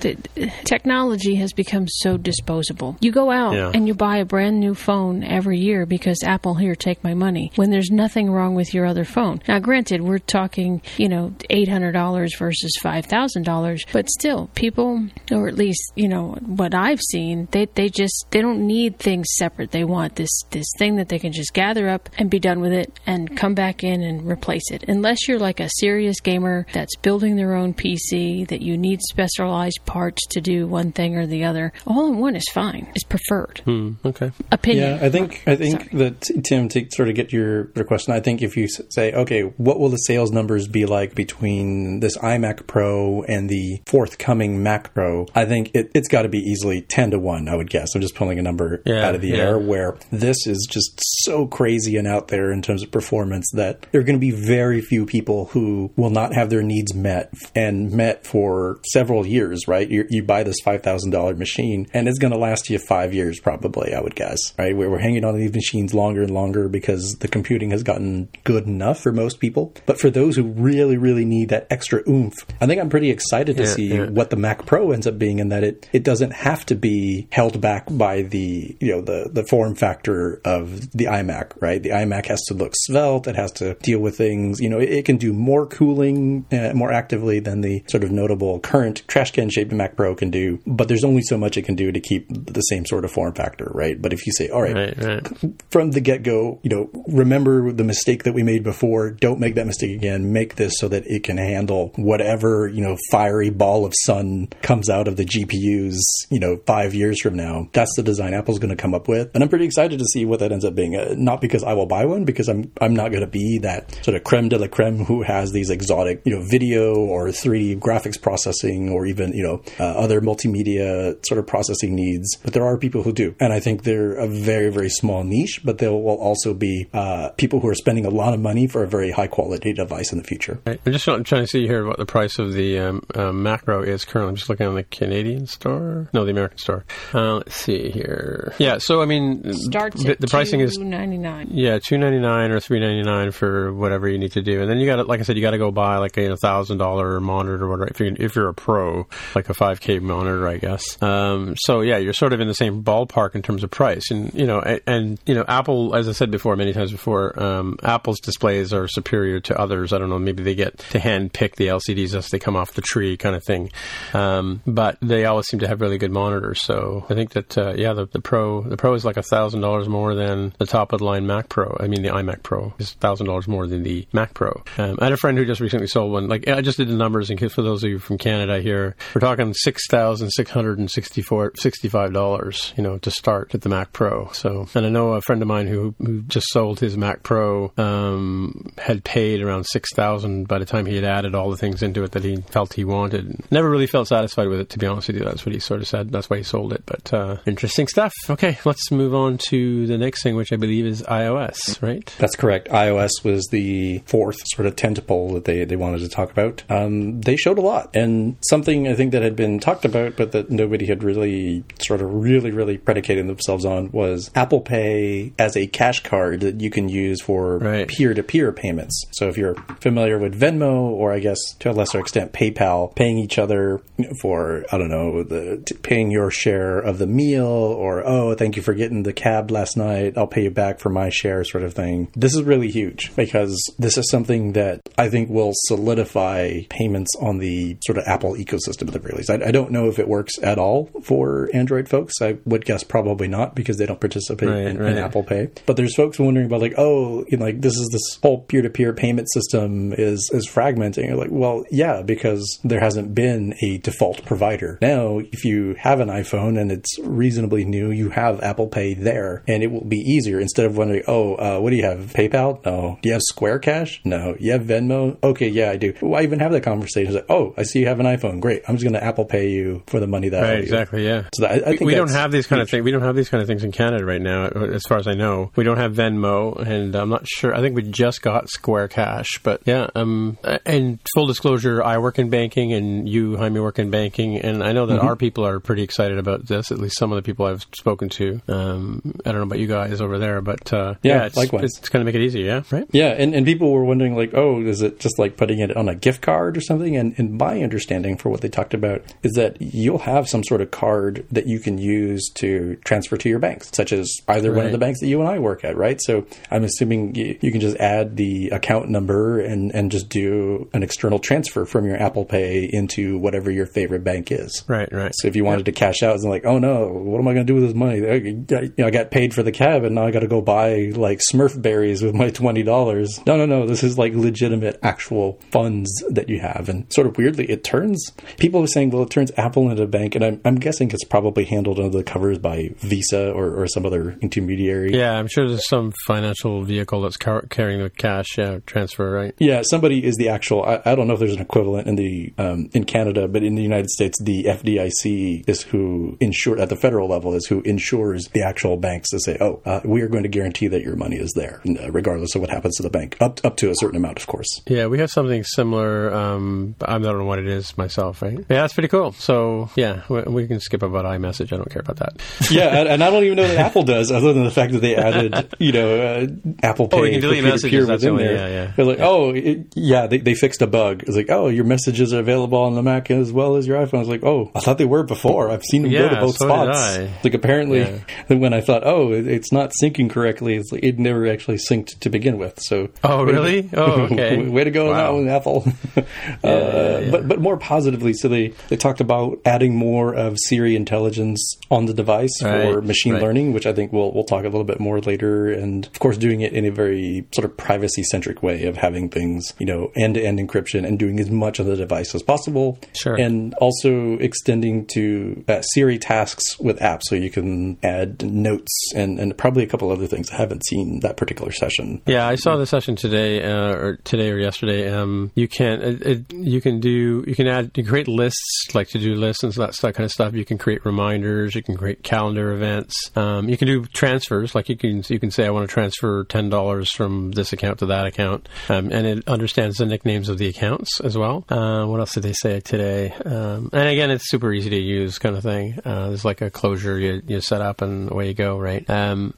technology 0.65 1.35
has 1.37 1.53
become 1.53 1.87
so 1.89 2.17
disposable. 2.17 2.97
You 3.01 3.13
go 3.13 3.31
out 3.31 3.55
Yeah. 3.55 3.71
and 3.73 3.87
you 3.87 3.95
buy 3.95 4.19
a 4.19 4.25
brand 4.25 4.61
new 4.61 4.75
phone 4.75 5.23
every 5.25 5.59
year 5.59 5.87
because 5.87 6.19
Apple 6.25 6.55
here 6.55 6.75
take 6.75 7.03
my 7.05 7.15
money 7.15 7.53
when 7.57 7.71
there's 7.71 7.91
nothing 7.91 8.31
wrong 8.31 8.55
with 8.55 8.75
your 8.75 8.87
other 8.87 9.00
phone. 9.05 9.41
Now, 9.49 9.59
granted, 9.59 10.03
we're 10.03 10.19
talking 10.19 10.83
you 10.97 11.09
know 11.09 11.35
eight 11.51 11.69
hundred 11.69 11.93
dollars 11.93 12.35
versus 12.39 12.73
five 12.81 13.07
thousand 13.07 13.45
dollars, 13.45 13.85
but 13.93 14.09
still, 14.11 14.51
people, 14.55 15.07
or 15.31 15.49
at 15.49 15.55
least 15.55 15.93
you 15.95 16.09
know 16.09 16.33
what 16.45 16.75
I've 16.75 17.01
seen, 17.01 17.49
they 17.51 17.67
they 17.75 17.89
just 17.89 18.27
they 18.31 18.41
don't 18.41 18.67
need 18.67 18.99
things 18.99 19.27
separate. 19.37 19.71
They 19.71 19.85
want 19.85 20.17
this 20.17 20.43
this 20.51 20.67
thing 20.79 20.97
that 20.97 21.09
they 21.09 21.19
can 21.19 21.33
just 21.33 21.53
gather 21.55 21.89
up 21.89 22.09
and 22.19 22.31
be 22.31 22.39
done 22.39 22.61
with 22.61 22.73
it 22.73 22.99
and 23.07 23.37
come 23.37 23.55
back 23.55 23.83
in 23.85 24.03
and 24.03 24.27
replace 24.29 24.71
it. 24.71 24.85
Unless 24.89 25.29
you're 25.29 25.39
like 25.39 25.61
a 25.61 25.69
serious 25.79 26.21
gamer 26.21 26.67
that's 26.73 26.97
building 26.97 27.37
their 27.37 27.55
own 27.55 27.75
PC 27.75 28.47
that 28.49 28.63
you 28.63 28.77
need 28.77 29.01
specialized 29.03 29.81
parts 29.87 30.27
to 30.29 30.41
do 30.41 30.67
one 30.67 30.93
thing 30.93 31.17
or 31.17 31.27
the 31.27 31.45
other, 31.45 31.73
all 31.87 32.07
in 32.09 32.19
one 32.19 32.37
is 32.37 32.49
fine. 32.53 32.91
Is 32.95 33.05
preferred. 33.05 33.61
Hmm, 33.65 33.93
okay. 34.05 34.33
Opinion. 34.53 34.99
Yeah, 34.99 35.07
I 35.07 35.11
think 35.11 35.43
I 35.47 35.57
think 35.57 35.91
Sorry. 35.91 36.11
that 36.11 36.21
Tim 36.45 36.69
to 36.71 36.87
sort 36.91 37.09
of 37.09 37.15
get 37.15 37.33
your, 37.33 37.71
your 37.75 37.85
question. 37.85 38.13
I 38.13 38.21
think 38.21 38.43
if 38.43 38.57
you 38.57 38.69
say, 38.89 39.13
okay, 39.13 39.43
what 39.43 39.79
will 39.79 39.89
the 39.89 39.97
sales 39.97 40.31
numbers 40.31 40.67
be 40.69 40.87
like 40.87 41.15
between 41.15 42.01
this 42.01 42.17
iMac 42.19 42.67
Pro 42.67 43.23
and 43.23 43.49
the 43.49 43.81
forthcoming 43.87 44.63
Mac 44.63 44.95
Pro? 44.95 45.27
I 45.35 45.45
think 45.45 45.71
it, 45.75 45.91
it's 45.95 46.09
got 46.09 46.23
to 46.23 46.29
be 46.29 46.39
easily 46.39 46.83
ten 46.83 47.11
to 47.11 47.19
one. 47.19 47.49
I 47.49 47.57
would 47.57 47.71
guess. 47.71 47.95
I'm 47.95 48.01
just 48.01 48.15
pulling 48.15 48.39
a 48.39 48.43
number 48.43 48.83
Yeah, 48.85 49.07
out 49.07 49.15
of 49.15 49.21
the 49.21 49.29
yeah. 49.29 49.37
air 49.37 49.59
where 49.59 49.97
this 50.11 50.47
is 50.47 50.67
just 50.71 51.01
so 51.23 51.47
crazy 51.47 51.97
and 51.97 52.07
out 52.07 52.29
there 52.29 52.53
in 52.53 52.63
terms 52.63 52.83
of 52.83 52.91
performance 52.91 53.51
that 53.55 53.87
there 53.93 54.01
are 54.01 54.05
going 54.05 54.19
to 54.19 54.21
be 54.21 54.31
very 54.31 54.81
few 54.81 55.07
people 55.07 55.47
who 55.47 55.93
will 55.97 56.11
not 56.11 56.35
have 56.35 56.51
their 56.51 56.63
needs 56.63 56.95
met 56.95 57.33
and 57.55 57.93
met 57.93 58.27
for 58.27 58.81
several 58.93 59.27
years, 59.27 59.67
right? 59.69 59.89
You, 59.89 60.07
you 60.11 60.23
buy 60.23 60.43
this 60.43 60.57
$5,000 60.65 61.37
machine 61.37 61.87
and 61.93 62.09
it's 62.09 62.19
going 62.19 62.33
to 62.33 62.39
last 62.39 62.71
you 62.71 62.79
five 62.79 63.13
years 63.15 63.41
probably, 63.41 63.95
I 63.95 64.01
would 64.01 64.15
guess, 64.15 64.39
right? 64.59 64.77
We're, 64.77 64.91
we're 64.91 64.99
hanging 64.99 65.25
on 65.25 65.35
to 65.35 65.39
these 65.39 65.55
machines 65.55 65.95
longer 65.95 66.23
and 66.23 66.31
longer 66.33 66.69
because 66.69 67.17
the 67.21 67.29
computing 67.29 67.71
has 67.71 67.83
gotten 67.83 68.29
good 68.45 68.67
enough 68.71 69.01
for 69.01 69.13
most 69.13 69.41
people. 69.41 69.75
But 69.87 69.99
for 70.01 70.11
those 70.11 70.37
who 70.37 70.45
really, 70.45 70.97
really 70.97 71.25
need 71.25 71.49
that 71.51 71.67
extra 71.71 72.03
oomph, 72.09 72.35
I 72.61 72.67
think 72.67 72.81
I'm 72.81 72.89
pretty 72.91 73.11
excited 73.11 73.57
to 73.57 73.65
Yeah, 73.65 73.69
see 73.69 73.95
yeah. 73.95 74.07
what 74.09 74.31
the 74.31 74.37
Mac 74.37 74.67
Pro 74.67 74.93
ends 74.93 75.07
up 75.07 75.19
being 75.19 75.39
in 75.39 75.49
that 75.51 75.65
it, 75.65 75.89
it 75.93 76.05
doesn't 76.05 76.33
have 76.33 76.65
to 76.67 76.75
be 76.75 77.29
held 77.33 77.61
back 77.61 77.87
by 77.91 78.23
the, 78.23 78.77
you 78.81 78.93
know, 78.93 79.01
the, 79.01 79.29
the 79.33 79.45
form 79.45 79.75
factor 79.75 80.41
of 80.45 80.91
the 80.93 81.05
iMac, 81.07 81.53
right? 81.61 81.83
The 81.83 81.91
iMac 81.91 82.27
has 82.27 82.41
to 82.49 82.55
look 82.55 82.73
svelte. 82.75 83.27
It 83.27 83.37
has 83.37 83.53
to 83.53 83.75
deal 83.83 83.99
with 84.01 84.17
things, 84.17 84.61
you 84.61 84.69
know, 84.69 84.79
it, 84.79 84.91
it 84.91 85.05
can 85.05 85.17
do 85.17 85.33
more 85.33 85.67
cooling 85.67 86.47
uh, 86.53 86.73
more 86.75 86.93
actively 86.93 87.41
than 87.41 87.61
the 87.61 87.83
sort 87.89 88.05
of 88.05 88.11
notable 88.11 88.61
current 88.61 89.03
trash 89.09 89.33
can 89.33 89.51
shaped 89.51 89.73
Mac 89.73 89.97
Pro 89.97 90.15
can 90.15 90.31
do. 90.31 90.61
But 90.67 90.89
there's 90.89 91.05
only 91.05 91.23
so 91.23 91.37
much 91.37 91.57
it 91.57 91.63
can 91.63 91.75
do 91.75 91.91
to 91.93 92.01
keep 92.01 92.27
the 92.31 92.61
same 92.63 92.87
sort 92.87 93.05
of 93.05 93.11
form 93.11 93.35
factor, 93.35 93.71
right? 93.75 94.01
But 94.01 94.13
if 94.13 94.27
you 94.27 94.33
say, 94.33 94.49
all 94.49 94.63
right, 94.63 94.75
Right, 94.75 95.05
right. 95.05 95.29
from 95.71 95.91
the 95.91 96.01
get 96.01 96.23
go, 96.23 96.61
you 96.63 96.71
know, 96.71 96.91
remember 97.09 97.73
the 97.73 97.85
mistake 97.85 98.25
that 98.25 98.33
we 98.35 98.43
made 98.43 98.60
before. 98.61 99.11
Don't 99.11 99.41
make 99.41 99.55
that 99.57 99.67
mistake 99.67 99.97
again. 99.97 100.33
Make 100.33 100.57
this 100.57 100.75
so 100.79 100.89
that 100.89 101.07
it 101.07 101.25
can 101.25 101.37
handle 101.37 101.93
whatever, 101.97 102.69
you 102.69 102.83
know, 102.83 102.97
fiery 103.11 103.51
ball 103.51 103.85
of 103.85 103.93
sun 104.05 104.49
comes 104.63 104.89
out 104.89 105.09
of 105.09 105.17
the 105.17 105.25
GPUs, 105.25 105.99
you 106.31 106.39
know, 106.39 106.59
five 106.67 106.95
years 106.95 107.21
from 107.21 107.35
now. 107.35 107.69
That's 107.73 107.95
the 107.97 108.03
design 108.03 108.35
Apple's 108.35 108.59
going 108.59 108.75
to 108.75 108.81
come 108.81 108.95
up 108.95 109.09
with. 109.09 109.31
And 109.35 109.43
I'm 109.43 109.49
pretty 109.49 109.65
excited 109.65 109.99
to 109.99 110.05
see 110.05 110.25
what 110.25 110.41
that 110.41 110.53
ends 110.53 110.65
up 110.65 110.75
being. 110.75 110.97
Uh, 110.97 111.15
not 111.17 111.41
because 111.41 111.65
I 111.65 111.73
will 111.75 111.87
buy 111.87 112.05
one, 112.05 112.25
because 112.25 112.49
I'm, 112.49 112.71
I'm 112.81 112.95
not 112.95 113.11
going 113.11 113.23
to 113.23 113.27
be 113.27 113.59
that 113.63 113.95
sort 114.05 114.17
of 114.17 114.25
creme 114.25 114.49
de 114.49 114.59
la 114.59 114.69
creme 114.69 115.05
who 115.05 115.23
has 115.23 115.53
these 115.53 115.71
exotic, 115.71 116.23
you 116.25 116.37
know, 116.37 116.45
video 116.49 116.95
or 116.95 117.29
3D 117.29 117.79
graphics 117.79 118.21
processing 118.21 118.91
or 118.91 119.07
even, 119.07 119.33
you 119.33 119.43
know, 119.43 119.63
uh, 119.79 119.99
other 119.99 120.21
multimedia 120.21 121.15
sort 121.27 121.39
of 121.39 121.47
processing 121.47 121.95
needs. 121.95 122.37
But 122.43 122.53
there 122.53 122.65
are 122.65 122.77
people 122.79 123.03
who 123.03 123.13
do. 123.13 123.35
And 123.41 123.53
I 123.53 123.61
think 123.61 123.85
they're 123.85 124.13
a 124.13 124.27
very, 124.27 124.71
very 124.71 124.91
small 124.91 125.25
niche, 125.25 125.61
but 125.65 125.79
there 125.79 125.93
will 125.93 126.19
also 126.19 126.55
be 126.55 126.89
uh, 126.93 127.31
people 127.37 127.61
who 127.61 127.69
are 127.69 127.75
spending 127.75 128.05
a 128.05 128.11
lot 128.11 128.35
of 128.35 128.41
money 128.41 128.50
for 128.69 128.83
a 128.83 128.89
very 128.89 129.11
high 129.11 129.27
quality 129.27 129.73
device 129.73 130.13
in 130.13 130.19
the 130.19 130.25
future. 130.25 130.61
Right. 130.67 130.81
I'm 130.85 130.93
just 130.93 131.05
trying 131.05 131.25
trying 131.25 131.43
to 131.43 131.47
see 131.47 131.67
here 131.67 131.87
what 131.87 131.99
the 131.99 132.07
price 132.07 132.39
of 132.39 132.53
the 132.53 132.79
um, 132.79 133.03
um, 133.15 133.43
Mac 133.43 133.65
Pro 133.65 133.83
is 133.83 134.05
currently. 134.05 134.31
I'm 134.31 134.37
just 134.37 134.49
looking 134.49 134.67
on 134.67 134.75
the 134.75 134.85
Canadian 134.85 135.47
store. 135.47 136.09
No, 136.13 136.25
the 136.25 136.31
American 136.31 136.59
store. 136.59 136.85
Uh, 137.15 137.37
let's 137.37 137.57
see 137.57 137.91
here. 137.91 138.55
Yeah, 138.59 138.79
so 138.79 139.03
I 139.03 139.07
mean, 139.07 139.53
Starts 139.53 140.03
the, 140.03 140.11
at 140.11 140.21
the 140.21 140.27
pricing 140.27 140.61
is 140.61 140.77
two 140.77 140.85
ninety 140.85 141.19
nine. 141.19 141.49
yeah, 141.53 141.79
two 141.79 141.99
ninety 141.99 142.19
nine 142.19 142.51
or 142.51 142.61
three 142.61 142.81
ninety 142.81 143.03
nine 143.03 143.31
for 143.31 143.73
whatever 143.73 144.09
you 144.09 144.19
need 144.19 144.33
to 144.33 144.43
do, 144.43 144.61
and 144.61 144.71
then 144.71 144.79
you 144.79 144.87
got 144.87 144.97
to, 144.97 145.03
like 145.05 145.21
I 145.21 145.23
said, 145.23 145.37
you 145.37 145.43
got 145.43 145.53
to 145.53 145.59
go 145.59 145.71
buy 145.71 145.99
like 145.99 146.17
a 146.17 146.37
thousand 146.37 146.79
dollar 146.79 147.21
monitor 147.21 147.65
or 147.65 147.69
whatever 147.69 147.89
if 147.91 148.01
you're 148.01 148.15
if 148.17 148.37
you're 148.37 148.49
a 148.49 148.55
pro, 148.55 149.07
like 149.35 149.49
a 149.49 149.55
five 149.55 149.81
K 149.81 149.99
monitor, 149.99 150.47
I 150.47 150.59
guess. 150.59 151.01
Um, 151.03 151.55
so 151.57 151.81
yeah, 151.81 151.99
you're 151.99 152.13
sort 152.13 152.33
of 152.33 152.41
in 152.41 152.49
the 152.49 152.55
same 152.55 152.83
ballpark 152.83 153.35
in 153.35 153.43
terms 153.43 153.63
of 153.63 153.71
price, 153.71 154.11
and 154.11 154.33
you 154.35 154.47
know, 154.47 154.61
and, 154.61 154.81
and 154.87 155.19
you 155.27 155.35
know, 155.35 155.45
Apple, 155.47 155.95
as 155.95 156.09
I 156.09 156.13
said 156.13 156.31
before, 156.31 156.57
many 156.57 156.73
times 156.73 156.93
before, 156.93 157.41
um, 157.43 157.77
Apple's 157.83 158.21
displays 158.41 158.73
are 158.73 158.89
superior 158.89 159.39
to 159.39 159.59
others. 159.59 159.93
I 159.93 159.99
don't 159.99 160.09
know, 160.09 160.19
maybe 160.19 160.43
they 160.43 160.55
get 160.55 160.79
to 160.79 160.99
hand 160.99 161.33
pick 161.33 161.57
the 161.57 161.67
LCDs 161.67 162.15
as 162.15 162.31
they 162.31 162.39
come 162.39 162.57
off 162.57 162.73
the 162.73 162.81
tree, 162.81 163.19
kind 163.19 163.37
of 163.37 163.45
thing. 163.45 163.71
Um, 164.15 164.63
but 164.67 164.97
they 165.03 165.27
always 165.27 165.47
seem 165.47 165.61
to 165.61 165.69
have 165.69 165.83
really 165.83 165.99
good 165.99 166.11
monitors. 166.11 166.63
So 166.63 167.05
I 167.11 167.15
think 167.15 167.33
that 167.33 167.59
uh, 167.59 167.75
yeah, 167.77 167.93
the, 167.93 168.07
the 168.07 168.21
Pro 168.21 168.63
the 168.63 168.79
Pro 168.79 168.95
is 168.95 169.05
like 169.05 169.19
a 169.19 169.23
thousand 169.23 169.61
dollars 169.61 169.89
more 169.89 170.15
than 170.15 170.55
the 170.59 170.65
top 170.65 170.93
of 170.93 171.01
the 171.01 171.05
line 171.05 171.27
Mac 171.27 171.51
Pro. 171.51 171.77
I 171.79 171.87
mean, 171.87 172.03
the 172.03 172.09
iMac 172.09 172.43
Pro 172.43 172.73
is 172.79 172.95
thousand 172.95 173.27
dollars 173.27 173.47
more 173.47 173.67
than 173.67 173.83
the 173.83 174.07
Mac 174.13 174.33
Pro. 174.33 174.63
Um, 174.79 174.97
I 175.01 175.05
had 175.05 175.13
a 175.13 175.19
friend 175.19 175.37
who 175.37 175.45
just 175.45 175.61
recently 175.61 175.87
sold 175.87 176.13
one. 176.13 176.29
Like 176.29 176.49
I 176.49 176.63
just 176.63 176.79
did 176.79 176.89
the 176.89 176.95
numbers, 176.95 177.29
and 177.29 177.53
for 177.53 177.63
those 177.63 177.85
of 177.85 177.91
you 177.91 177.99
from 177.99 178.17
Canada 178.17 178.61
here, 178.61 178.97
we're 179.15 179.21
talking 179.21 179.53
six 179.53 179.87
thousand 179.89 180.31
six 180.31 180.51
hundred 180.51 180.79
and 180.79 180.91
sixty-four, 180.91 181.53
sixty-five 181.57 182.15
dollars. 182.15 182.73
You 182.77 182.85
know, 182.85 182.97
to 182.99 183.11
start 183.11 183.55
at 183.55 183.61
the 183.61 183.69
Mac 183.69 183.93
Pro. 183.93 184.31
So, 184.33 184.67
and 184.75 184.87
I 184.87 184.89
know 184.89 185.13
a 185.13 185.21
friend 185.21 185.43
of 185.43 185.49
mine 185.49 185.67
who 185.67 185.95
who 185.99 186.23
just 186.23 186.49
sold 186.49 186.81
his 186.81 186.97
Mac 186.97 187.23
Pro 187.23 187.73
um, 187.77 188.30
had 188.79 189.05
paid 189.05 189.43
around 189.43 189.65
six 189.67 189.93
thousand 189.95 190.49
by 190.49 190.59
the 190.59 190.65
time 190.65 190.87
he 190.87 190.97
had 190.97 191.05
added 191.05 191.35
all 191.35 191.51
the 191.51 191.57
things 191.57 191.83
into 191.83 192.03
it 192.03 192.13
that 192.13 192.25
he 192.25 192.37
felt 192.37 192.73
he 192.75 192.85
wanted. 192.85 193.43
Never 193.51 193.69
really 193.71 193.87
felt 193.87 194.09
satisfied 194.09 194.49
with 194.49 194.61
it, 194.61 194.71
to 194.71 194.79
be 194.79 194.87
honest 194.87 195.09
with 195.09 195.17
you. 195.17 195.25
That's 195.25 195.45
what 195.45 195.53
he 195.55 195.59
sort 195.61 195.81
of 195.81 195.89
said. 195.89 196.11
That's 196.11 196.29
why 196.31 196.39
he 196.39 196.43
sold 196.43 196.73
it. 196.73 196.83
But 196.87 197.13
uh, 197.13 197.37
interesting 197.47 197.87
stuff. 197.87 198.13
Okay, 198.29 198.59
let's 198.65 198.91
move 198.91 199.15
on 199.15 199.39
to 199.49 199.87
the 199.87 199.99
next 199.99 200.23
thing, 200.23 200.37
which 200.37 200.53
I 200.53 200.57
believe 200.57 200.87
is 200.87 201.03
iOS, 201.03 201.81
right? 201.83 202.13
That's 202.19 202.37
correct. 202.37 202.69
iOS 202.69 203.11
was 203.25 203.47
the 203.51 203.99
fourth 204.07 204.39
sort 204.55 204.67
of 204.67 204.77
tentacle 204.77 205.35
that 205.35 205.45
they, 205.45 205.65
they 205.65 205.77
wanted 205.77 206.01
to 206.01 206.09
talk 206.09 206.31
about. 206.31 206.63
Um, 206.69 207.21
they 207.21 207.37
showed 207.37 207.59
a 207.59 207.63
lot. 207.63 207.95
And 207.95 208.37
something 208.49 208.89
I 208.89 208.95
think 208.95 209.13
that 209.13 209.23
had 209.23 209.37
been 209.37 209.59
talked 209.61 209.85
about, 209.85 210.17
but 210.17 210.33
that 210.33 210.51
nobody 210.51 210.87
had 210.87 211.03
really 211.03 211.65
sort 211.81 212.01
of 212.01 212.13
really, 212.13 212.51
really 212.51 212.79
predicated 212.79 213.27
themselves 213.27 213.65
on 213.65 213.91
was 213.93 214.31
Apple 214.35 214.61
Pay 214.61 215.33
as 215.39 215.57
a 215.57 215.67
cash 215.67 216.03
card 216.03 216.41
that 216.41 216.61
you 216.61 216.71
can 216.71 216.89
use 216.89 217.21
for 217.21 217.59
Right. 217.59 217.89
peer 217.89 218.15
to 218.21 218.27
peer 218.27 218.53
payments. 218.53 219.05
So 219.13 219.29
if 219.29 219.37
you're 219.37 219.55
familiar 219.81 220.19
with 220.19 220.39
Venmo 220.39 220.91
or 220.91 221.13
I 221.13 221.19
guess 221.21 221.39
to 221.61 221.71
a 221.71 221.73
lesser 221.73 221.99
extent 221.99 222.33
PayPal, 222.33 222.95
paying 222.95 223.19
each 223.19 223.39
other 223.39 223.81
for, 224.21 224.65
I 224.73 224.79
don't 224.79 224.89
know, 224.91 225.23
the, 225.23 225.79
paying 225.83 226.11
your 226.11 226.31
share 226.31 226.79
of 226.79 226.99
the 226.99 227.07
meal 227.07 227.47
or, 227.47 228.07
oh, 228.07 228.35
thank 228.35 228.57
you 228.57 228.63
for 228.63 228.75
getting 228.75 229.03
the 229.03 229.13
cab 229.13 229.51
last 229.51 229.77
night. 229.77 230.17
I'll 230.17 230.27
pay 230.27 230.45
you 230.45 230.51
back 230.51 230.81
for 230.81 230.91
my 230.91 231.09
share 231.11 231.45
sort 231.45 231.65
of 231.65 231.75
thing. 231.75 232.11
This 232.15 232.35
is 232.35 232.43
really 232.43 232.71
huge 232.71 233.15
because 233.17 233.57
this 233.79 233.97
is 233.99 234.11
something 234.11 234.53
that 234.53 234.81
I 234.99 235.09
think 235.09 235.31
will 235.31 235.53
solidify 235.55 236.63
payments 236.69 237.11
on 237.21 237.39
the 237.39 237.77
sort 237.85 237.99
of 237.99 238.05
Apple 238.07 238.35
ecosystem 238.35 238.89
at 238.89 238.93
the 238.93 238.99
very 238.99 239.17
least. 239.17 239.31
I, 239.31 239.35
I 239.47 239.51
don't 239.51 239.71
know 239.71 239.89
if 239.89 239.99
it 239.99 240.09
works 240.09 240.35
at 240.43 240.59
all 240.59 240.91
for 241.03 241.49
Android 241.55 241.89
folks. 241.89 242.15
I 242.21 242.39
would 242.45 242.65
guess 242.65 242.85
probably 242.85 243.29
not 243.29 243.55
because 243.55 243.79
they 243.79 243.87
don't 243.87 244.01
participate 244.01 244.49
Right, 244.49 244.67
in, 244.67 244.79
right. 244.79 244.93
in 244.93 244.99
Apple 244.99 245.23
Pay. 245.23 245.49
But 245.67 245.77
there's 245.77 245.95
folks 245.95 246.19
wondering 246.19 246.47
about 246.47 246.61
like, 246.61 246.75
oh, 246.79 247.25
you 247.29 247.37
know, 247.37 247.45
like 247.45 247.61
this 247.61 247.77
is 247.77 247.89
this 247.93 248.10
whole 248.23 248.43
peer-to-peer 248.43 248.93
payment 248.93 249.31
system 249.33 249.93
is 249.93 250.31
is 250.33 250.49
fragmenting. 250.49 251.09
You're 251.09 251.17
like, 251.17 251.31
well, 251.31 251.65
yeah, 251.71 252.03
because 252.03 252.59
there 252.65 252.81
hasn't 252.81 253.15
been 253.15 253.55
a 253.63 253.79
default 253.79 254.25
provider. 254.25 254.79
Now, 254.81 255.19
if 255.19 255.45
you 255.45 255.75
have 255.79 256.01
an 256.01 256.09
iPhone 256.09 256.61
and 256.61 256.73
it's 256.73 256.99
reasonably 257.01 257.65
new, 257.65 257.91
you 257.91 258.11
have 258.11 258.43
Apple 258.43 258.69
Pay 258.69 258.95
there, 258.95 259.43
and 259.47 259.63
it 259.63 259.71
will 259.71 259.85
be 259.85 259.99
easier 259.99 260.41
instead 260.41 260.67
of 260.67 260.77
wondering, 260.77 261.03
oh, 261.07 261.35
uh, 261.35 261.59
what 261.61 261.71
do 261.71 261.77
you 261.77 261.85
have? 261.85 262.13
PayPal? 262.15 262.65
No. 262.65 262.99
Do 263.03 263.09
you 263.09 263.13
have 263.15 263.23
Square 263.23 263.61
Cash? 263.61 264.01
No. 264.05 264.37
You 264.39 264.53
have 264.53 264.63
Venmo? 264.63 265.19
Okay, 265.23 265.49
yeah, 265.49 265.71
I 265.71 265.77
do. 265.77 265.95
Why 266.01 266.23
even 266.23 266.41
have 266.41 266.53
that 266.53 266.63
conversation? 266.63 267.15
It's 267.15 267.15
like, 267.15 267.31
oh, 267.31 267.55
I 267.57 267.63
see 267.63 267.81
you 267.81 267.87
have 267.87 268.01
an 268.01 268.07
iPhone. 268.07 268.41
Great. 268.41 268.63
I'm 268.69 268.77
just 268.77 268.85
going 268.85 268.95
to 268.95 269.05
Apple 269.05 269.25
Pay 269.25 269.51
you 269.51 269.83
for 269.87 270.01
the 270.01 270.07
money 270.07 270.29
that 270.29 270.43
I 270.43 270.47
owe 270.47 270.51
Right, 270.55 270.63
exactly. 270.63 271.07
Yeah. 271.07 271.29
So 271.35 271.43
that, 271.43 271.51
I, 271.51 271.55
I 271.55 271.71
we, 271.71 271.77
think 271.77 271.87
we 271.87 271.95
don't 271.95 272.11
have 272.11 272.33
these 272.33 272.47
kind 272.47 272.63
of 272.63 272.69
things. 272.69 272.85
We 272.85 272.91
don't 272.91 273.03
have 273.03 273.17
these 273.17 273.29
kind 273.29 273.41
of 273.41 273.49
things 273.49 273.65
in 273.65 273.73
Canada 273.73 274.05
right 274.05 274.21
now, 274.21 274.47
as 274.47 274.83
far 274.89 274.99
as 274.99 275.07
I 275.07 275.15
know. 275.15 275.51
We 275.57 275.65
don't 275.65 275.79
have 275.79 275.93
Venmo, 275.93 276.59
and 276.61 276.95
I'm 276.95 277.09
not 277.09 277.27
sure. 277.27 277.55
I 277.55 277.61
think 277.61 277.77
we 277.77 277.83
just 277.91 278.23
got 278.23 278.49
Square 278.51 278.89
Cash, 278.89 279.41
but 279.43 279.63
yeah. 279.67 279.89
Um, 279.95 280.39
and 280.67 280.99
full 281.15 281.27
disclosure, 281.27 281.83
I 281.83 281.99
work 281.99 282.19
in 282.19 282.31
banking, 282.31 282.73
and 282.73 283.09
you, 283.09 283.37
Jaime, 283.37 283.61
work 283.61 283.79
in 283.79 283.91
banking, 283.91 284.39
and 284.39 284.63
I 284.65 284.73
know 284.73 284.81
Mm-hmm. 284.81 284.97
that 284.97 285.03
our 285.05 285.15
people 285.17 285.47
are 285.47 285.61
pretty 285.61 285.83
excited 285.83 286.19
about 286.19 286.47
this. 286.47 286.73
At 286.73 286.79
least 286.79 286.99
some 286.99 287.13
of 287.13 287.17
the 287.17 287.23
people 287.23 287.45
I've 287.47 287.67
spoken 287.77 288.09
to. 288.11 288.41
Um, 288.49 289.15
I 289.27 289.31
don't 289.33 289.41
know 289.41 289.47
about 289.47 289.59
you 289.59 289.67
guys 289.67 290.01
over 290.01 290.19
there, 290.19 290.41
but 290.41 290.73
uh, 290.73 290.95
Yeah, 291.03 291.27
it's, 291.27 291.37
likewise. 291.37 291.65
It's 291.79 291.89
going 291.91 292.01
to 292.01 292.05
make 292.05 292.15
it 292.15 292.25
easy, 292.25 292.41
yeah, 292.41 292.63
right? 292.71 292.87
Yeah, 292.93 293.09
and, 293.09 293.35
and 293.35 293.45
people 293.45 293.71
were 293.73 293.85
wondering, 293.85 294.17
like, 294.17 294.33
oh, 294.35 294.63
is 294.63 294.81
it 294.81 295.01
just 295.01 295.19
like 295.19 295.37
putting 295.37 295.61
it 295.61 295.77
on 295.77 295.89
a 295.89 295.95
gift 295.95 296.23
card 296.23 296.57
or 296.57 296.61
something? 296.63 296.97
And, 296.97 297.15
and 297.19 297.37
my 297.37 297.61
understanding 297.63 298.17
for 298.17 298.31
what 298.31 298.41
they 298.41 298.49
talked 298.49 298.73
about 298.73 299.03
is 299.23 299.33
that 299.33 299.59
you'll 299.61 299.99
have 299.99 300.29
some 300.29 300.43
sort 300.45 300.61
of 300.63 300.71
card 300.71 301.27
that 301.31 301.47
you 301.47 301.59
can 301.61 301.77
use 301.79 302.29
to 302.37 302.77
transfer 302.85 303.17
to 303.19 303.29
your 303.29 303.39
banks, 303.39 303.71
such 303.75 303.93
as 303.93 304.11
either 304.29 304.53
one 304.53 304.65
of 304.67 304.73
the 304.73 304.79
banks 304.79 305.01
that 305.01 305.09
you 305.09 305.21
and 305.21 305.29
I 305.29 305.39
work 305.39 305.63
at, 305.65 305.77
right? 305.77 306.01
So 306.01 306.27
I'm 306.51 306.65
assuming 306.65 307.15
you, 307.15 307.39
you 307.41 307.53
can 307.53 307.61
just 307.61 307.77
add 307.81 308.17
the 308.17 308.51
account 308.51 308.89
number 308.89 309.41
and, 309.41 309.75
and 309.75 309.91
just 309.91 310.09
do 310.09 310.69
an 310.73 310.83
external 310.83 311.19
transfer 311.19 311.65
from 311.65 311.87
your 311.87 311.97
Apple 311.97 312.25
Pay 312.25 312.69
into 312.71 313.19
whatever 313.19 313.51
your 313.51 313.67
favorite 313.67 314.05
bank 314.05 314.31
is. 314.31 314.65
Right, 314.69 314.91
right. 314.93 315.13
So 315.15 315.29
if 315.29 315.37
you 315.37 315.45
wanted 315.45 315.67
to 315.67 315.73
cash 315.73 316.03
out, 316.03 316.15
it's 316.15 316.25
like, 316.25 316.45
oh 316.45 316.59
no, 316.59 316.89
what 316.89 317.19
am 317.19 317.29
I 317.29 317.35
going 317.35 317.47
to 317.47 317.53
do 317.53 317.55
with 317.55 317.65
this 317.65 317.75
money? 317.75 318.07
I, 318.07 318.15
you 318.15 318.75
know, 318.79 318.87
I 318.87 318.91
got 318.91 319.11
paid 319.11 319.35
for 319.35 319.43
the 319.43 319.53
cab, 319.53 319.85
and 319.85 319.95
now 319.95 320.07
I 320.07 320.11
got 320.11 320.21
to 320.21 320.29
go 320.29 320.41
buy 320.41 320.93
like 320.95 321.21
Smurf 321.31 321.61
berries 321.61 322.03
with 322.03 322.15
my 322.15 322.31
twenty 322.31 322.63
dollars. 322.63 323.21
No, 323.27 323.37
no, 323.37 323.47
no. 323.47 323.67
This 323.67 323.83
is 323.83 323.99
like 323.99 324.15
legitimate, 324.15 324.79
actual 324.83 325.39
funds 325.51 325.91
that 326.11 326.29
you 326.29 326.41
have, 326.41 326.69
and 326.69 326.93
sort 326.93 327.07
of 327.07 327.17
weirdly, 327.17 327.51
it 327.51 327.65
turns 327.65 328.11
people 328.39 328.63
are 328.63 328.67
saying, 328.67 328.91
well, 328.91 329.03
it 329.03 329.11
turns 329.11 329.31
Apple 329.37 329.71
into 329.71 329.83
a 329.83 329.87
bank, 329.87 330.15
and 330.15 330.25
I'm, 330.25 330.41
I'm 330.45 330.57
guessing 330.57 330.91
it's 330.91 331.05
probably 331.05 331.45
handled 331.45 331.79
under 331.79 331.97
the 331.97 332.05
covers 332.05 332.39
by 332.39 332.71
Visa 332.79 333.31
or, 333.31 333.63
or 333.63 333.67
some 333.67 333.87
other 333.87 334.17
intermediary. 334.21 334.97
Yeah, 334.97 335.13
I'm 335.13 335.29
sure 335.29 335.49
there's 335.49 335.69
some 335.69 335.93
financial 336.07 336.63
vehicle 336.63 337.03
that's 337.03 337.17
car- 337.17 337.45
carrying 337.51 337.70
the 337.79 337.91
cash 337.91 338.39
yeah, 338.39 338.59
transfer, 338.67 339.11
right? 339.11 339.35
Yeah, 339.39 339.63
somebody 339.63 340.05
is 340.05 340.17
the 340.17 340.29
actual. 340.29 340.65
I, 340.65 340.81
I 340.85 340.95
don't 340.95 341.07
know 341.07 341.15
if 341.15 341.21
there's 341.21 341.35
an 341.35 341.41
equivalent 341.41 341.87
in 341.87 341.97
the 341.97 342.33
um, 342.39 342.71
in 342.73 342.85
Canada, 342.85 343.29
but 343.29 343.43
in 343.43 343.55
the 343.55 343.63
United 343.63 343.91
States, 343.91 344.19
the 344.23 344.45
FDIC 344.45 345.49
is 345.49 345.63
who 345.63 346.17
insure. 346.21 346.59
at 346.61 346.69
the 346.69 346.77
federal 346.77 347.09
level 347.09 347.35
is 347.35 347.47
who 347.47 347.61
insures 347.63 348.29
the 348.33 348.43
actual 348.43 348.77
banks 348.77 349.11
to 349.11 349.21
say, 349.21 349.37
oh, 349.41 349.61
uh, 349.65 349.81
we 349.85 350.03
are 350.03 350.09
going 350.09 350.23
to 350.23 350.29
guarantee 350.29 350.69
that 350.69 350.83
your 350.83 350.97
money 350.97 351.17
is 351.17 351.33
there, 351.35 351.61
uh, 351.67 351.91
regardless 351.91 352.35
of 352.35 352.41
what 352.41 352.51
happens 352.51 352.77
to 352.77 352.83
the 352.83 352.91
bank, 352.91 353.17
up 353.21 353.41
up 353.45 353.57
to 353.57 353.71
a 353.71 353.75
certain 353.75 353.97
amount, 353.97 354.19
of 354.19 354.27
course. 354.27 354.61
Yeah, 354.67 354.87
we 354.87 354.99
have 354.99 355.11
something 355.11 355.45
similar. 355.45 356.13
Um, 356.13 356.75
I 356.81 356.99
don't 356.99 357.19
know 357.19 357.25
what 357.25 357.39
it 357.39 357.47
is 357.47 357.77
myself, 357.77 358.23
right? 358.23 358.39
Yeah, 358.39 358.63
that's 358.63 358.75
pretty 358.75 358.89
cool. 358.89 359.13
So 359.13 359.71
yeah, 359.77 360.03
we, 360.09 360.23
we 360.23 360.47
can 360.47 360.61
skip 360.61 360.83
about 360.83 361.05
iMessage. 361.05 361.53
I 361.53 361.57
don't 361.57 361.71
care 361.71 361.83
about 361.83 361.97
that. 361.97 362.21
yeah, 362.51 362.81
and, 362.81 362.89
and 362.89 363.05
I 363.05 363.11
don't 363.11 363.25
even 363.25 363.37
know 363.37 363.47
that 363.49 363.59
Apple 363.59 363.83
does, 363.83 364.11
other 364.11 364.33
than 364.33 364.45
the 364.45 364.51
fact 364.51 364.73
that 364.73 364.81
they 364.81 364.97
added, 364.97 365.55
you 365.59 365.73
know, 365.73 366.01
uh, 366.01 366.27
Apple 366.63 366.89
Pay 366.89 366.97
Oh, 366.97 367.03
you 367.05 367.13
can 367.13 367.21
delete 367.21 367.45
messages, 367.65 367.87
that's 367.87 368.05
within 368.05 368.17
there. 368.19 368.35
yeah, 368.35 368.49
yeah. 368.49 368.73
They're 368.77 368.85
like, 368.87 369.01
oh, 369.01 369.31
it, 369.31 369.73
yeah, 369.75 370.07
they, 370.07 370.19
they 370.19 370.35
fixed 370.35 370.63
a 370.63 370.67
bug. 370.67 371.03
It's 371.07 371.17
like, 371.17 371.31
oh, 371.31 371.49
your 371.49 371.65
messages 371.65 372.13
are 372.13 372.21
available 372.21 372.59
on 372.59 372.75
the 372.75 372.83
Mac 372.83 373.11
as 373.11 373.33
well 373.33 373.57
as 373.57 373.67
your 373.67 373.79
iPhone. 373.85 373.95
I 373.95 373.99
was 374.01 374.09
like, 374.09 374.25
oh, 374.25 374.51
I 374.55 374.61
thought 374.61 374.79
they 374.79 374.85
were 374.85 375.03
before. 375.03 375.51
I've 375.51 375.65
seen 375.65 375.83
them 375.83 375.93
go 375.93 376.09
to 376.09 376.17
both 376.17 376.37
so 376.37 376.47
spots. 376.47 376.99
Like 377.25 377.35
apparently, 377.35 377.81
Yeah. 377.81 378.37
when 378.37 378.53
I 378.53 378.61
thought, 378.61 378.83
oh, 378.85 379.13
it, 379.13 379.27
it's 379.27 379.53
not 379.53 379.73
syncing 379.83 380.11
correctly, 380.11 380.57
it's 380.57 380.73
like 380.73 380.83
it 380.85 380.99
never 380.99 381.27
actually 381.29 381.59
synced 381.59 381.99
to 382.01 382.11
begin 382.11 382.39
with. 382.39 382.61
So, 382.61 382.89
Oh, 383.05 383.25
way 383.25 383.33
to- 383.33 383.39
really? 383.39 383.71
Oh, 383.75 383.91
okay. 384.03 384.37
way 384.49 384.65
to 384.65 384.71
go 384.71 384.91
on 384.91 384.97
that 384.97 385.11
Wow. 385.11 385.15
one, 385.15 385.29
Apple. 385.29 385.73
uh, 386.45 387.11
But 387.11 387.29
but 387.29 387.41
more 387.41 387.57
positively, 387.57 388.13
so 388.15 388.29
they 388.29 388.49
they 388.69 388.77
talked 388.77 389.01
about 389.01 389.39
adding 389.45 389.75
more 389.77 390.15
of 390.15 390.37
Siri 390.39 390.77
intelligence 390.77 391.57
on 391.71 391.87
the 391.87 391.95
device 391.95 392.31
for 392.41 392.81
machine 392.83 393.15
right. 393.15 393.23
learning, 393.23 393.53
which 393.53 393.67
I 393.67 393.73
think 393.73 393.93
we'll 393.93 394.13
we'll 394.13 394.25
talk 394.25 394.41
a 394.41 394.49
little 394.49 394.65
bit 394.65 394.81
more 394.81 395.01
later, 395.01 395.51
and 395.51 395.87
of 395.87 395.99
course 395.99 396.17
doing 396.17 396.41
it 396.41 396.53
in 396.53 396.65
a 396.65 396.71
very 396.71 397.27
sort 397.33 397.45
of 397.45 397.50
privacy 397.51 398.03
centric 398.03 398.43
way 398.43 398.65
of 398.65 398.77
having 398.77 399.09
things 399.09 399.53
you 399.59 399.67
know 399.67 399.91
end 399.97 400.15
to 400.15 400.23
end 400.23 400.39
encryption 400.39 400.87
and 400.87 400.99
doing 400.99 401.21
as 401.21 401.31
much 401.31 401.61
on 401.61 401.67
the 401.67 401.77
device 401.77 402.15
as 402.15 402.23
possible. 402.23 402.79
Sure. 402.95 403.15
And 403.15 403.55
also 403.55 404.15
extending 404.19 404.87
to 404.87 405.45
uh, 405.49 405.63
Siri 405.63 405.99
tasks 405.99 406.59
with 406.59 406.79
apps, 406.79 407.03
so 407.05 407.15
you 407.15 407.31
can 407.31 407.79
add 407.83 408.25
notes 408.25 408.93
and 408.95 409.19
and 409.19 409.37
probably 409.37 409.63
a 409.65 409.67
couple 409.67 409.91
other 409.91 410.07
things. 410.07 410.31
I 410.31 410.37
haven't 410.37 410.65
seen 410.67 411.01
that 411.01 411.17
particular 411.17 411.53
session. 411.53 412.01
Yeah, 412.07 412.27
I 412.27 412.37
saw 412.37 412.57
the 412.57 412.67
session 412.67 412.97
today, 412.97 413.43
uh, 413.43 413.75
or 413.75 413.97
today 414.05 414.31
or 414.31 414.39
yesterday. 414.39 414.91
Um, 414.91 415.33
you 415.35 415.49
can 415.49 415.81
it, 415.83 416.03
it, 416.07 416.33
you 416.33 416.61
can 416.61 416.81
do 416.81 417.25
you 417.27 417.35
can 417.35 417.47
add 417.47 417.67
you 417.75 417.83
can 417.83 417.87
create 417.87 418.09
lists 418.09 418.69
like 418.75 418.89
to 418.89 418.99
do 418.99 419.15
lists 419.15 419.43
and 419.43 419.53
that 419.55 419.77
that 419.83 419.95
kind 419.95 420.05
of 420.05 420.11
stuff. 420.11 420.35
You 420.35 420.45
can 420.45 420.59
create 420.59 420.85
reminders. 420.85 421.55
You 421.55 421.63
can 421.63 421.77
create 421.77 422.03
calendar 422.03 422.53
events. 422.53 422.95
Um, 423.17 423.49
you 423.49 423.57
can 423.57 423.67
do 423.67 423.85
transfers. 423.87 424.55
Like 424.55 424.69
you 424.69 424.77
can 424.77 425.03
you 425.09 425.19
can 425.19 425.31
say 425.31 425.47
I 425.47 425.51
want 425.51 425.69
to 425.69 425.73
transfer 425.73 426.25
ten 426.25 426.49
dollars 426.49 426.91
from 426.93 427.33
this 427.41 427.53
account 427.53 427.79
to 427.81 427.87
that 427.87 428.07
account, 428.07 428.49
um, 428.69 428.91
and 428.93 429.07
it 429.07 429.29
understands 429.29 429.79
the 429.79 429.87
nicknames 429.87 430.29
of 430.29 430.39
the 430.39 430.47
accounts 430.49 431.01
as 431.01 431.17
well. 431.17 431.45
Uh, 431.49 431.85
what 431.87 432.01
else 432.01 432.15
did 432.15 432.23
they 432.23 432.35
say 432.35 432.61
today? 432.61 433.13
Um, 433.25 433.71
and 433.73 433.89
again, 433.89 434.11
it's 434.11 434.29
super 434.31 434.53
easy 434.53 434.71
to 434.71 434.77
use 434.81 435.19
kind 435.19 435.37
of 435.37 435.43
thing. 435.43 435.79
Uh, 435.85 436.09
there's 436.09 436.25
like 436.25 436.41
a 436.41 436.51
closure 436.51 436.99
you, 436.99 437.23
you 437.27 437.41
set 437.41 437.61
up 437.61 437.83
and 437.83 438.11
away 438.11 438.29
you 438.29 438.35
go, 438.35 438.59
right? 438.59 438.89
Um, 438.89 439.35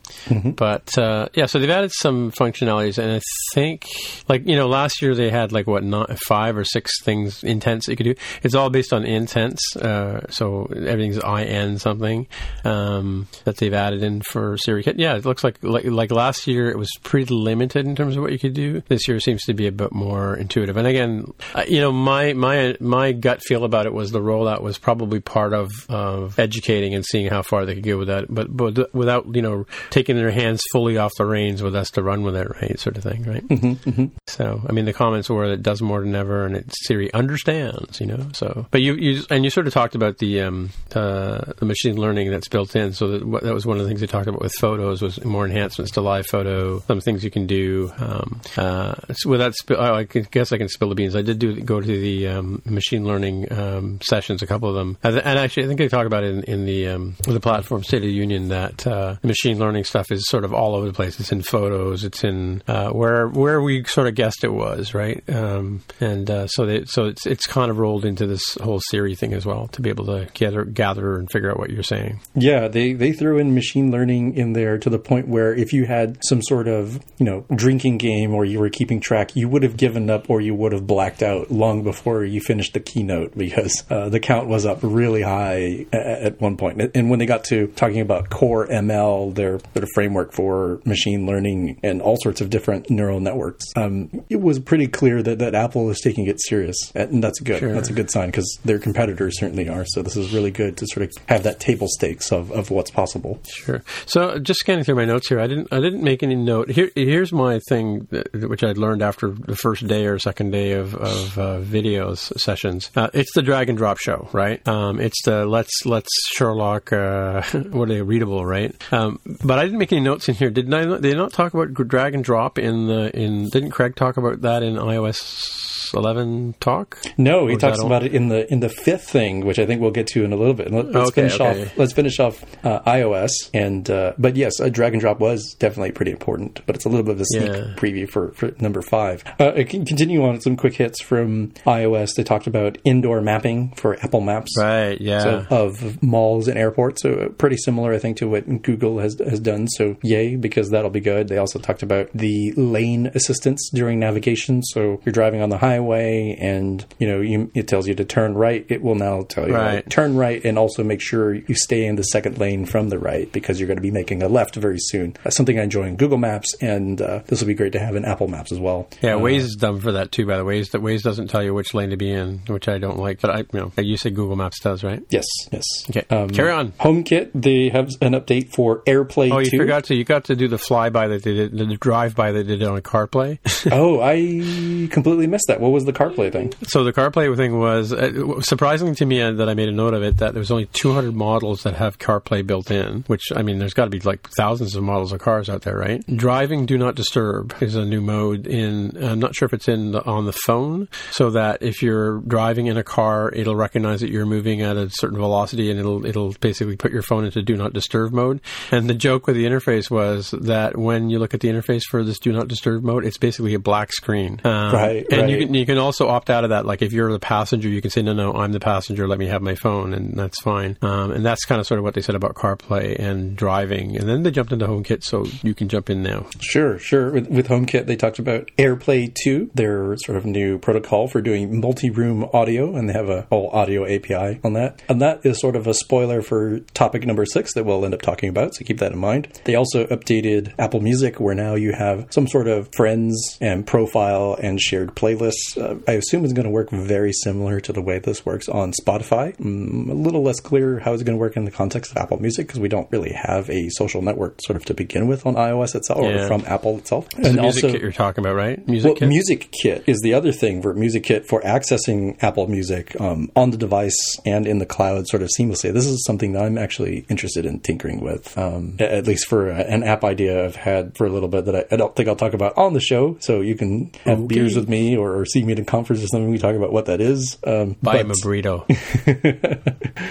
But 0.57 0.97
uh, 0.99 1.29
yeah, 1.35 1.47
so 1.47 1.59
they've 1.59 1.71
added 1.71 1.93
some 1.93 2.33
functionalities, 2.33 2.99
and 2.99 3.13
I 3.13 3.21
think 3.55 3.87
like 4.29 4.47
you 4.47 4.57
know 4.57 4.69
last 4.69 5.03
year 5.03 5.15
they 5.15 5.31
had 5.31 5.53
like 5.53 5.67
what 5.67 5.85
not 5.85 6.19
five 6.27 6.57
or 6.57 6.65
six 6.65 6.91
things 7.03 7.43
intents 7.43 7.89
you 7.89 7.97
could 7.97 8.05
do. 8.05 8.15
It's 8.43 8.55
all 8.55 8.71
based 8.71 8.93
on 8.93 9.05
intents, 9.05 9.77
uh, 9.77 10.27
so 10.31 10.67
everything's 10.67 11.19
in 11.19 11.79
something 11.79 12.27
um, 12.65 13.29
that 13.45 13.57
they've 13.57 13.73
added 13.75 14.03
in 14.03 14.21
for 14.23 14.57
Siri. 14.57 14.83
Kit. 14.83 14.99
Yeah, 14.99 15.17
it 15.17 15.25
looks 15.25 15.45
like, 15.45 15.63
like 15.63 15.85
like 15.85 16.11
last 16.11 16.47
year 16.47 16.71
it 16.71 16.79
was 16.79 16.91
pretty 17.03 17.33
limited 17.33 17.87
in 17.93 17.97
terms 17.97 18.17
of 18.17 18.23
what 18.23 18.33
you 18.33 18.39
could 18.39 18.55
do. 18.55 18.83
This 18.89 19.07
year 19.07 19.21
seems 19.21 19.43
to 19.45 19.55
be 19.55 19.67
a 19.67 19.73
bit 19.73 19.93
more 19.93 20.35
intuitive. 20.35 20.77
And 20.79 20.87
again, 20.87 21.33
uh, 21.55 21.65
you 21.69 21.81
know 21.81 21.93
my 21.93 22.33
my 22.33 22.77
my 22.81 23.13
gut 23.13 23.43
feel 23.43 23.65
about 23.65 23.85
it 23.87 23.93
was 23.93 24.11
the 24.11 24.21
rollout 24.21 24.63
was 24.63 24.79
probably 24.79 25.21
part 25.21 25.53
of 25.53 25.71
of 25.89 26.39
educating 26.39 26.95
and 26.95 27.05
seeing 27.05 27.29
how 27.29 27.43
far 27.43 27.67
they 27.67 27.75
could 27.75 27.85
go 27.85 27.99
with 27.99 28.09
that, 28.09 28.27
but 28.29 28.55
but 28.57 28.95
without 28.95 29.35
you 29.35 29.43
know 29.43 29.67
taking 29.91 30.17
their 30.17 30.31
hands 30.31 30.63
fully 30.73 30.97
off 30.97 31.13
the 31.19 31.27
reins 31.27 31.63
with 31.63 31.77
us 31.77 31.91
to 31.91 32.03
run 32.03 32.23
with 32.23 32.35
it, 32.37 32.49
right? 32.61 32.81
Sort 32.81 32.97
of 32.97 33.03
thing, 33.03 33.25
right? 33.25 33.47
Mm-hmm, 33.49 34.07
So, 34.27 34.63
I 34.67 34.73
mean, 34.73 34.87
the 34.87 34.93
comments 34.93 35.29
were 35.29 35.47
that 35.49 35.55
it 35.55 35.63
does 35.63 35.83
more 35.83 36.01
than 36.01 36.15
ever, 36.15 36.47
and 36.47 36.57
it 36.57 36.73
Siri 36.85 37.13
understands, 37.13 38.01
you 38.01 38.07
know. 38.07 38.29
So, 38.33 38.67
but 38.71 38.81
you, 38.81 38.95
you 38.95 39.23
and 39.31 39.45
you 39.45 39.51
sort 39.51 39.67
of 39.67 39.73
talked 39.75 39.95
about 39.95 40.19
the 40.19 40.41
um, 40.41 40.71
uh, 40.95 41.53
the 41.59 41.67
machine 41.67 41.97
learning 41.97 42.31
that's 42.31 42.49
built 42.49 42.75
in. 42.75 42.93
So 42.93 43.19
that, 43.19 43.43
that 43.43 43.55
was 43.55 43.67
one 43.67 43.77
of 43.77 43.83
the 43.83 43.89
things 43.89 44.01
they 44.01 44.07
talked 44.07 44.27
about 44.29 44.41
with 44.41 44.53
photos 44.61 45.03
was 45.03 45.23
more 45.25 45.45
enhancements 45.45 45.93
to 45.93 46.01
live 46.01 46.27
photo, 46.27 46.81
some 46.81 47.01
things 47.01 47.25
you 47.25 47.31
can 47.31 47.47
do. 47.47 47.82
Um, 47.99 48.41
uh, 48.57 48.95
without, 49.27 49.55
sp- 49.57 49.79
oh, 49.79 49.95
I 49.95 50.05
guess 50.05 50.53
I 50.53 50.59
can 50.59 50.69
spill 50.69 50.89
the 50.89 50.95
beans. 50.95 51.17
I 51.17 51.23
did 51.23 51.39
do 51.39 51.61
go 51.61 51.81
to 51.81 51.87
the 51.87 52.29
um, 52.29 52.63
machine 52.65 53.05
learning 53.05 53.53
um, 53.53 54.01
sessions, 54.01 54.43
a 54.43 54.47
couple 54.47 54.69
of 54.69 54.75
them, 54.75 54.99
and, 55.03 55.19
actually, 55.19 55.65
I 55.65 55.67
think 55.67 55.79
they 55.79 55.89
talk 55.89 56.07
about 56.07 56.25
it 56.25 56.35
in, 56.35 56.43
in 56.45 56.67
the 56.67 56.89
um, 56.89 57.17
the 57.25 57.41
platform 57.41 57.83
State 57.83 57.99
of 57.99 58.03
the 58.03 58.13
Union 58.13 58.49
that 58.49 58.87
uh, 58.87 59.17
machine 59.23 59.59
learning 59.59 59.85
stuff 59.85 60.11
is 60.11 60.29
sort 60.29 60.45
of 60.45 60.53
all 60.53 60.75
over 60.75 60.87
the 60.87 60.93
place. 60.93 61.19
It's 61.19 61.33
in 61.33 61.43
photos. 61.43 62.05
It's 62.05 62.25
in 62.25 62.63
uh, 62.67 62.91
where 62.91 63.29
where 63.29 63.61
we 63.61 63.85
sort 63.85 64.09
of 64.09 64.15
guessed 64.15 64.45
it 64.45 64.53
was, 64.53 64.95
right? 64.95 65.23
Um, 65.29 65.83
and 66.01 66.31
uh, 66.31 66.47
so 66.47 66.67
they, 66.67 66.85
so 66.85 67.07
it's 67.07 67.27
it's 67.27 67.47
kind 67.47 67.71
of 67.71 67.79
rolled 67.79 68.05
into 68.05 68.27
this 68.27 68.55
whole 68.63 68.81
Siri 68.81 69.15
thing 69.15 69.33
as 69.33 69.47
well 69.47 69.69
to 69.69 69.81
be 69.81 69.91
able 69.91 70.07
to 70.07 70.29
gather 70.35 70.65
gather 70.65 71.17
and 71.17 71.31
figure 71.31 71.51
out 71.51 71.59
what 71.59 71.71
you're 71.71 71.83
saying. 71.83 72.21
Yeah, 72.35 72.69
they, 72.69 72.93
they 72.93 73.13
threw 73.13 73.39
in 73.39 73.55
machine 73.55 73.91
learning 73.91 74.37
in 74.37 74.53
there 74.53 74.79
to 74.79 74.91
the 74.91 74.99
point 74.99 75.29
where 75.29 75.55
if 75.55 75.73
you 75.73 75.87
had 75.87 76.19
some 76.25 76.43
sort 76.43 76.69
of, 76.69 77.01
you 77.19 77.27
know, 77.27 77.45
drinking 77.73 77.97
game 77.97 78.35
or 78.35 78.45
you 78.45 78.61
were 78.61 78.69
keeping 78.69 79.01
track, 79.01 79.35
you 79.35 79.49
would 79.49 79.63
have 79.63 79.79
given 79.79 80.11
up 80.11 80.29
or 80.29 80.43
you 80.43 80.55
would 80.55 80.73
have 80.73 80.87
blacked 80.87 81.23
out 81.23 81.51
long 81.51 81.83
before 81.83 82.23
you 82.23 82.39
finished 82.39 82.75
the 82.75 82.81
keynote 82.81 83.37
because 83.37 83.83
uh, 83.89 84.11
the 84.11 84.21
count 84.21 84.47
was 84.47 84.67
up 84.67 84.79
really 84.83 85.23
high 85.23 85.87
at, 85.91 86.07
at 86.07 86.41
one 86.41 86.59
point. 86.59 86.91
And 86.95 87.09
when 87.09 87.19
they 87.19 87.25
got 87.25 87.45
to 87.45 87.69
talking 87.69 88.01
about 88.01 88.29
Core 88.29 88.67
ML, 88.67 89.35
their, 89.35 89.57
their 89.73 89.87
framework 89.95 90.35
for 90.35 90.83
machine 90.85 91.25
learning 91.25 91.81
and 91.83 92.03
all 92.03 92.19
sorts 92.21 92.43
of 92.43 92.51
different 92.51 92.91
neural 92.91 93.21
networks, 93.21 93.65
um, 93.75 94.23
it 94.29 94.43
was 94.43 94.59
pretty 94.59 94.87
clear 94.87 95.23
that, 95.23 95.39
that 95.39 95.55
Apple 95.55 95.89
is 95.89 95.99
taking 96.01 96.27
it 96.27 96.43
serious. 96.43 96.77
And 96.95 97.25
that's 97.25 97.41
good. 97.41 97.61
Sure. 97.61 97.73
That's 97.73 97.89
a 97.89 97.95
good 97.95 98.11
sign 98.11 98.29
because 98.29 98.59
their 98.67 98.79
competitors 98.79 99.39
certainly 99.39 99.71
are. 99.71 99.87
So 99.87 100.03
this 100.03 100.17
is 100.17 100.35
really 100.35 100.51
good 100.51 100.77
to 100.77 100.87
sort 100.89 101.09
of 101.09 101.25
have 101.27 101.45
that 101.45 101.59
table 101.59 101.89
stakes 101.89 102.33
of, 102.33 102.53
of 102.53 102.71
what's 102.71 102.91
possible. 102.91 103.41
Sure. 103.49 103.83
So 104.05 104.39
just 104.39 104.61
scanning 104.61 104.85
through 104.85 104.97
my 104.97 105.07
notes 105.07 105.29
here, 105.29 105.41
I 105.41 105.47
didn't 105.47 105.69
I 105.73 105.81
didn't 105.81 106.03
make 106.03 106.23
any 106.23 106.35
note. 106.35 106.69
Here, 106.69 106.91
here's 106.95 107.33
my 107.33 107.52
thing, 107.61 108.09
that, 108.11 108.49
which 108.49 108.63
I'd 108.65 108.79
learned 108.79 109.03
after 109.03 109.31
the 109.31 109.57
first 109.57 109.87
day 109.87 110.07
or 110.07 110.19
second 110.19 110.51
day 110.51 110.73
of, 110.73 110.95
of 110.95 111.39
uh, 111.39 111.59
videos 111.61 112.39
sessions. 112.39 112.91
Uh, 112.97 113.09
it's 113.13 113.33
the 113.35 113.43
drag 113.43 113.69
and 113.69 113.79
drop 113.79 113.99
show, 113.99 114.29
right? 114.33 114.67
Um, 114.67 115.01
it's 115.01 115.23
the 115.25 115.47
let's 115.47 115.85
let's 115.85 116.11
Sherlock. 116.35 116.93
Uh, 116.93 117.43
what 117.71 117.91
are 117.91 117.95
they 117.95 118.03
readable, 118.03 118.45
right? 118.45 118.75
Um, 118.93 119.21
but 119.45 119.59
I 119.59 119.65
didn't 119.65 119.79
make 119.79 119.93
any 119.93 120.01
notes 120.01 120.29
in 120.29 120.35
here. 120.35 120.51
Did 120.51 120.73
I? 120.73 120.85
Did 120.85 121.03
they 121.03 121.15
not 121.15 121.33
talk 121.33 121.55
about 121.55 121.75
drag 121.75 122.15
and 122.15 122.25
drop 122.25 122.59
in 122.59 122.87
the 122.87 123.17
in? 123.17 123.49
Didn't 123.49 123.71
Craig 123.71 123.97
talk 123.97 124.17
about 124.17 124.43
that 124.43 124.63
in 124.63 124.75
iOS 124.77 125.72
11 125.95 126.55
talk? 126.61 126.99
No, 127.17 127.47
he 127.47 127.57
talks 127.57 127.81
about 127.81 128.03
it 128.05 128.15
in 128.15 128.29
the 128.29 128.51
in 128.53 128.61
the 128.61 128.69
fifth 128.69 129.09
thing, 129.11 129.45
which 129.45 129.59
I 129.59 129.67
think 129.67 129.81
we'll 129.81 129.91
get 129.91 130.07
to 130.09 130.25
in 130.25 130.33
a 130.33 130.37
little 130.37 130.55
bit. 130.55 130.71
Let- 130.73 130.93
Let's 130.93 131.11
Okay, 131.11 131.23
finish 131.29 131.41
okay. 131.41 131.63
off. 131.65 131.79
Let's 131.79 131.93
finish 131.93 132.21
off 132.21 132.45
uh, 132.65 132.81
iOS, 132.81 133.31
and 133.55 133.89
uh, 133.91 134.13
but 134.19 134.37
yes, 134.37 134.61
a 134.61 134.71
drag 134.71 134.93
and 134.93 135.01
drop 135.01 135.21
was 135.21 135.55
definitely 135.59 135.93
pretty 135.93 136.11
important. 136.13 136.61
But 136.67 136.77
it's 136.77 136.85
a 136.85 136.89
little 136.89 137.05
bit 137.05 137.15
of 137.15 137.21
a 137.21 137.25
sneak 137.27 137.49
Yeah. 137.49 137.75
preview 137.77 138.09
for, 138.09 138.33
for 138.33 138.53
number 138.61 138.83
five. 138.83 139.25
Uh, 139.39 139.53
I 139.57 139.65
can 139.65 139.85
continue 139.85 140.25
on 140.25 140.41
some 140.41 140.57
quick 140.57 140.75
hits 140.75 141.01
from 141.03 141.49
iOS. 141.67 142.15
They 142.17 142.23
talked 142.25 142.47
about 142.47 142.79
indoor 142.85 143.21
mapping 143.21 143.73
for 143.77 143.97
Apple 144.03 144.21
Maps. 144.21 144.53
Right. 144.59 145.01
Yeah. 145.01 145.23
So, 145.23 145.47
of 145.51 146.03
malls 146.03 146.49
and 146.49 146.59
airports. 146.59 147.03
So 147.03 147.15
uh, 147.15 147.29
pretty 147.31 147.57
similar, 147.57 147.93
I 147.93 147.99
think, 147.99 148.17
to 148.19 148.29
what 148.29 148.63
Google 148.63 148.99
has 149.01 149.19
has 149.19 149.41
done. 149.41 149.67
So 149.69 149.97
yay, 150.03 150.37
because 150.37 150.71
that'll 150.71 150.91
be 150.91 151.01
good. 151.01 151.29
They 151.29 151.39
also 151.39 151.59
talked 151.59 151.83
about 151.83 152.11
the 152.15 152.53
lane 152.57 153.07
assistance 153.15 153.71
during 153.73 153.99
navigation. 153.99 154.63
So 154.63 155.01
you're 155.05 155.13
driving 155.13 155.41
on 155.43 155.49
the 155.51 155.59
highway, 155.59 155.82
and 155.91 156.85
you 156.99 157.07
know 157.09 157.21
you, 157.21 157.51
it 157.55 157.69
tells 157.69 157.87
you 157.89 157.95
to 157.95 158.05
turn 158.05 158.35
right. 158.35 158.65
It 158.69 158.83
will 158.83 158.95
now 158.95 159.23
tell 159.23 159.47
you 159.49 159.55
Right. 159.55 159.89
turn 159.91 160.17
right, 160.17 160.43
and 160.45 160.59
also 160.59 160.83
make 160.85 161.01
sure 161.01 161.35
you 161.35 161.55
stay 161.55 161.85
in 161.87 161.97
the 161.97 162.03
second 162.05 162.39
lane 162.39 162.65
from 162.67 162.89
the 162.89 162.99
right 162.99 163.31
because 163.33 163.59
you're 163.61 163.67
going 163.67 163.77
to 163.77 163.83
be 163.83 163.91
making 163.91 164.23
a 164.23 164.29
left 164.29 164.55
very 164.57 164.79
soon. 164.79 165.17
That's 165.25 165.37
something 165.37 165.59
I 165.59 165.63
enjoy 165.65 165.85
in 165.85 165.97
Google 165.97 166.19
Maps, 166.19 166.55
and 166.61 167.01
uh, 167.01 167.21
this 167.27 167.41
will 167.41 167.49
be 167.49 167.55
great 167.55 167.73
to 167.73 167.79
have 167.81 167.97
in 167.97 168.05
Apple 168.05 168.29
Maps 168.29 168.53
as 168.53 168.59
well. 168.61 168.89
Yeah, 169.03 169.17
Uh, 169.17 169.21
Waze 169.21 169.41
is 169.41 169.57
dumb 169.59 169.81
for 169.81 169.93
that 169.93 170.13
too. 170.13 170.27
By 170.27 170.37
the 170.37 170.45
way, 170.45 170.61
Waze, 170.61 170.71
that 170.73 170.83
Waze 170.83 171.03
doesn't 171.03 171.29
tell 171.29 171.43
you 171.43 171.55
which 171.55 171.73
lane 171.75 171.91
to 171.91 171.97
be 171.97 172.11
in, 172.11 172.41
which 172.49 172.69
I 172.69 172.79
don't 172.79 172.99
like. 172.99 173.21
But 173.21 173.31
I, 173.31 173.39
you 173.39 173.47
know, 173.53 173.73
you 173.79 173.97
said 173.97 174.15
Google 174.15 174.37
Maps 174.37 174.61
does, 174.61 174.85
right? 174.85 175.03
Yes, 175.11 175.25
yes. 175.51 175.65
Okay, 175.91 176.03
carry 176.29 176.51
on. 176.53 176.73
HomeKit, 176.73 177.31
they 177.35 177.69
have 177.71 177.89
an 178.01 178.13
update 178.13 178.51
for 178.55 178.83
AirPlay 178.83 179.33
Oh, 179.33 179.39
you 179.39 179.51
2. 179.51 179.57
forgot 179.59 179.85
to. 179.85 179.95
You 179.95 180.05
got 180.05 180.25
to 180.25 180.37
do 180.37 180.47
the 180.49 180.57
flyby 180.57 181.09
that 181.09 181.23
they 181.23 181.35
did, 181.35 181.57
the 181.57 181.67
drive 181.77 182.15
by 182.15 182.33
they 182.33 182.43
did 182.43 182.63
on 182.63 182.81
CarPlay. 182.83 183.39
oh, 183.73 184.01
I 184.01 184.89
completely 184.93 185.27
missed 185.27 185.47
that. 185.49 185.61
What 185.61 185.72
was 185.73 185.85
the 185.85 185.93
CarPlay 185.93 186.31
thing? 186.33 186.53
So 186.69 186.85
the 186.85 186.93
CarPlay 186.93 187.35
thing 187.37 187.59
was 187.59 187.93
uh, 187.93 188.41
surprising 188.41 188.95
to 188.97 189.07
me 189.07 189.21
uh, 189.21 189.33
that 189.33 189.49
I 189.49 189.55
made 189.55 189.69
a 189.69 189.73
note 189.73 189.95
of 189.95 190.03
it 190.03 190.19
that 190.19 190.33
there 190.35 190.41
was 190.41 190.51
only 190.51 190.67
200 190.67 191.15
models 191.15 191.63
that 191.65 191.75
have 191.75 191.99
CarPlay 191.99 192.47
built 192.47 192.71
in. 192.71 193.05
Which 193.07 193.33
I 193.35 193.43
mean, 193.43 193.59
there's 193.59 193.75
got 193.75 193.85
to 193.85 193.91
be 193.91 194.01
like 194.01 194.29
thousands 194.37 194.75
of 194.77 194.83
models 194.83 195.13
of 195.13 195.21
cars 195.21 195.49
out 195.49 195.63
there, 195.63 195.77
right? 195.77 196.05
Driving 196.07 196.67
Do 196.67 196.79
Not 196.79 196.95
Disturb 196.95 197.55
is 197.61 197.75
a 197.75 197.85
new 197.85 198.01
mode 198.01 198.47
in. 198.47 198.97
I'm 199.03 199.19
not 199.19 199.35
sure 199.35 199.47
if 199.47 199.53
it's 199.53 199.69
in 199.69 199.93
the, 199.93 200.05
on 200.05 200.27
the 200.27 200.33
phone, 200.33 200.89
so 201.11 201.31
that 201.31 201.63
if 201.63 201.83
you're 201.83 202.21
driving 202.21 202.67
in 202.67 202.77
a 202.77 202.85
car, 202.85 203.31
it'll 203.33 203.57
recognize 203.57 204.01
that 204.01 204.11
you're 204.11 204.27
moving 204.27 204.63
at 204.63 204.77
a 204.77 204.89
certain 204.91 205.19
velocity, 205.19 205.71
and 205.71 205.79
it'll 205.79 206.05
it'll 206.07 206.33
basically 206.41 206.77
put 206.77 206.93
your 206.93 207.03
phone 207.03 207.25
into 207.25 207.43
Do 207.43 207.57
Not 207.57 207.73
Disturb 207.73 208.13
mode. 208.13 208.41
And 208.71 208.89
the 208.89 208.95
joke 208.95 209.27
with 209.27 209.37
the 209.37 209.45
interface 209.45 209.91
was 209.91 210.31
that 210.33 210.77
when 210.77 211.11
you 211.11 211.19
look 211.19 211.35
at 211.35 211.41
the 211.41 211.49
interface 211.49 211.83
for 211.89 212.03
this 212.05 212.19
Do 212.19 212.33
Not 212.33 212.49
Disturb 212.49 212.83
mode, 212.85 213.05
it's 213.05 213.19
basically 213.19 213.55
a 213.55 213.59
black 213.59 213.93
screen. 213.93 214.41
Um, 214.45 214.73
Right, 214.73 215.07
And 215.11 215.31
you 215.31 215.39
right. 215.39 215.51
You 215.55 215.67
can 215.67 215.79
also 215.79 216.09
opt 216.09 216.31
out 216.31 216.45
of 216.45 216.51
that. 216.51 216.67
Like 216.67 216.83
if 216.83 216.93
you're 216.93 217.13
the 217.13 217.19
passenger, 217.19 217.69
you 217.69 217.81
can 217.81 217.91
say 217.91 218.03
no, 218.03 218.13
no, 218.13 218.33
I'm 218.33 218.53
the 218.53 218.61
passenger. 218.61 219.07
Let 219.07 219.19
me 219.19 219.27
have 219.27 219.43
my 219.43 219.55
phone, 219.55 219.93
and 219.95 220.15
that's 220.19 220.41
fine. 220.43 220.79
Um, 220.83 221.11
and 221.11 221.25
that's 221.25 221.45
kind 221.45 221.61
of 221.61 221.67
sort 221.67 221.79
of 221.79 221.85
what 221.85 221.95
they 221.95 222.01
said 222.01 222.15
about 222.15 222.35
CarPlay 222.35 222.99
and 222.99 223.37
driving. 223.37 223.97
And 223.97 224.09
then 224.09 224.23
they 224.23 224.31
jumped 224.31 224.53
into 224.53 224.67
HomeKit, 224.67 225.05
so 225.05 225.27
you 225.43 225.55
can 225.55 225.69
jump 225.69 225.91
in 225.91 226.03
now. 226.03 226.27
Sure, 226.41 226.79
sure. 226.79 227.11
With, 227.11 227.29
with 227.29 227.49
HomeKit, 227.49 227.87
they 227.87 227.97
talked 227.97 228.19
about 228.19 228.51
AirPlay 228.59 229.15
2, 229.25 229.51
their 229.55 229.97
sort 229.99 230.19
of 230.19 230.25
new 230.25 230.59
protocol 230.59 231.09
for 231.09 231.21
doing 231.21 231.61
multi-room 231.61 232.29
audio, 232.33 232.75
and 232.75 232.89
they 232.89 232.93
have 232.93 233.09
a 233.09 233.23
whole 233.31 233.49
audio 233.51 233.85
API 233.85 234.41
on 234.45 234.55
that. 234.55 234.83
And 234.89 235.01
that 235.01 235.25
is 235.25 235.41
sort 235.41 235.57
of 235.57 235.67
a 235.67 235.75
spoiler 235.75 236.23
for 236.23 236.61
topic 236.75 237.07
number 237.07 237.25
six 237.27 237.55
that 237.55 237.65
we'll 237.65 237.85
end 237.85 237.95
up 237.95 238.03
talking 238.03 238.29
about, 238.29 238.55
so 238.55 238.65
keep 238.65 238.79
that 238.79 238.93
in 238.93 238.99
mind. 238.99 239.41
They 239.45 239.55
also 239.55 239.87
updated 239.87 240.53
Apple 240.59 240.81
Music, 240.81 241.21
where 241.21 241.35
now 241.35 241.55
you 241.55 241.73
have 241.73 242.07
some 242.11 242.27
sort 242.27 242.49
of 242.49 242.69
friends 242.75 243.39
and 243.41 243.67
profile 243.67 244.37
and 244.41 244.61
shared 244.61 244.95
playlists. 244.95 245.33
Uh, 245.57 245.77
I 245.87 245.93
assume 245.93 246.25
it's 246.25 246.33
going 246.33 246.45
to 246.45 246.51
work 246.51 246.71
very 246.71 247.13
similar 247.13 247.61
to 247.61 247.73
the 247.73 247.83
way 247.83 247.99
this 247.99 248.25
works 248.25 248.49
on 248.49 248.73
Spotify. 248.73 249.37
Mm, 249.37 249.91
a 249.91 249.95
little 249.95 250.23
less 250.23 250.41
clear 250.41 250.79
how 250.81 250.93
it's 250.93 251.03
going 251.03 251.17
to 251.17 251.21
work 251.21 251.37
in 251.37 251.45
the 251.45 251.51
context 251.51 251.91
of 251.93 251.97
Apple 251.99 252.21
Music 252.21 252.47
because 252.47 252.61
we 252.61 252.69
don't 252.69 252.91
really 252.91 253.13
have 253.13 253.49
a 253.51 253.69
social 253.71 254.03
network 254.03 254.41
sort 254.43 254.57
of 254.57 254.65
to 254.67 254.75
begin 254.75 255.07
with 255.09 255.27
on 255.27 255.35
iOS 255.35 255.75
itself 255.75 256.01
Yeah. 256.03 256.25
or 256.25 256.29
from 256.29 256.45
Apple 256.47 256.79
itself. 256.79 257.09
It's 257.19 257.35
the 257.35 257.43
music 257.43 257.73
kit 257.73 257.83
you're 257.83 257.93
talking 257.93 258.25
about, 258.25 258.35
right? 258.37 258.67
Music 258.69 258.89
well, 258.89 258.97
kit. 258.97 259.09
Music 259.09 259.51
Kit 259.63 259.85
is 259.87 260.01
the 260.01 260.15
other 260.15 260.33
thing 260.33 260.63
for 260.63 260.75
Music 260.75 261.05
Kit 261.05 261.27
for 261.27 261.41
accessing 261.43 262.23
Apple 262.23 262.47
Music 262.49 262.99
um, 263.01 263.31
on 263.37 263.51
the 263.51 263.57
device 263.57 264.19
and 264.25 264.47
in 264.47 264.59
the 264.59 264.67
cloud 264.67 265.07
sort 265.09 265.23
of 265.23 265.29
seamlessly. 265.39 265.73
This 265.73 265.87
is 265.87 266.05
something 266.05 266.33
that 266.33 266.43
I'm 266.43 266.59
actually 266.59 267.05
interested 267.09 267.47
in 267.47 267.61
tinkering 267.61 268.01
with, 268.01 268.37
um, 268.39 268.77
at 268.79 269.07
least 269.07 269.27
for 269.27 269.51
a, 269.51 269.57
an 269.61 269.83
app 269.83 270.05
idea 270.05 270.45
I've 270.45 270.57
had 270.57 270.97
for 270.97 271.07
a 271.07 271.11
little 271.11 271.29
bit 271.29 271.45
that 271.47 271.57
I, 271.57 271.65
I 271.73 271.77
don't 271.77 271.95
think 271.95 272.09
I'll 272.09 272.17
talk 272.17 272.35
about 272.35 272.57
on 272.57 272.73
the 272.75 272.81
show. 272.81 273.17
So 273.21 273.41
you 273.41 273.55
can 273.55 273.91
have 274.05 274.19
Okay. 274.23 274.35
beers 274.37 274.57
with 274.57 274.69
me 274.69 274.97
or, 274.97 275.17
or 275.17 275.25
see 275.33 275.43
me 275.45 275.53
at 275.53 275.59
a 275.59 275.65
conference 275.65 276.03
or 276.03 276.07
something. 276.07 276.31
We 276.31 276.39
talk 276.39 276.55
about 276.55 276.73
what 276.73 276.87
that 276.87 277.01
is. 277.01 277.39
Um, 277.47 277.77
Buy 277.83 277.99
him 277.99 278.11
a 278.11 278.15
burrito. 278.15 278.65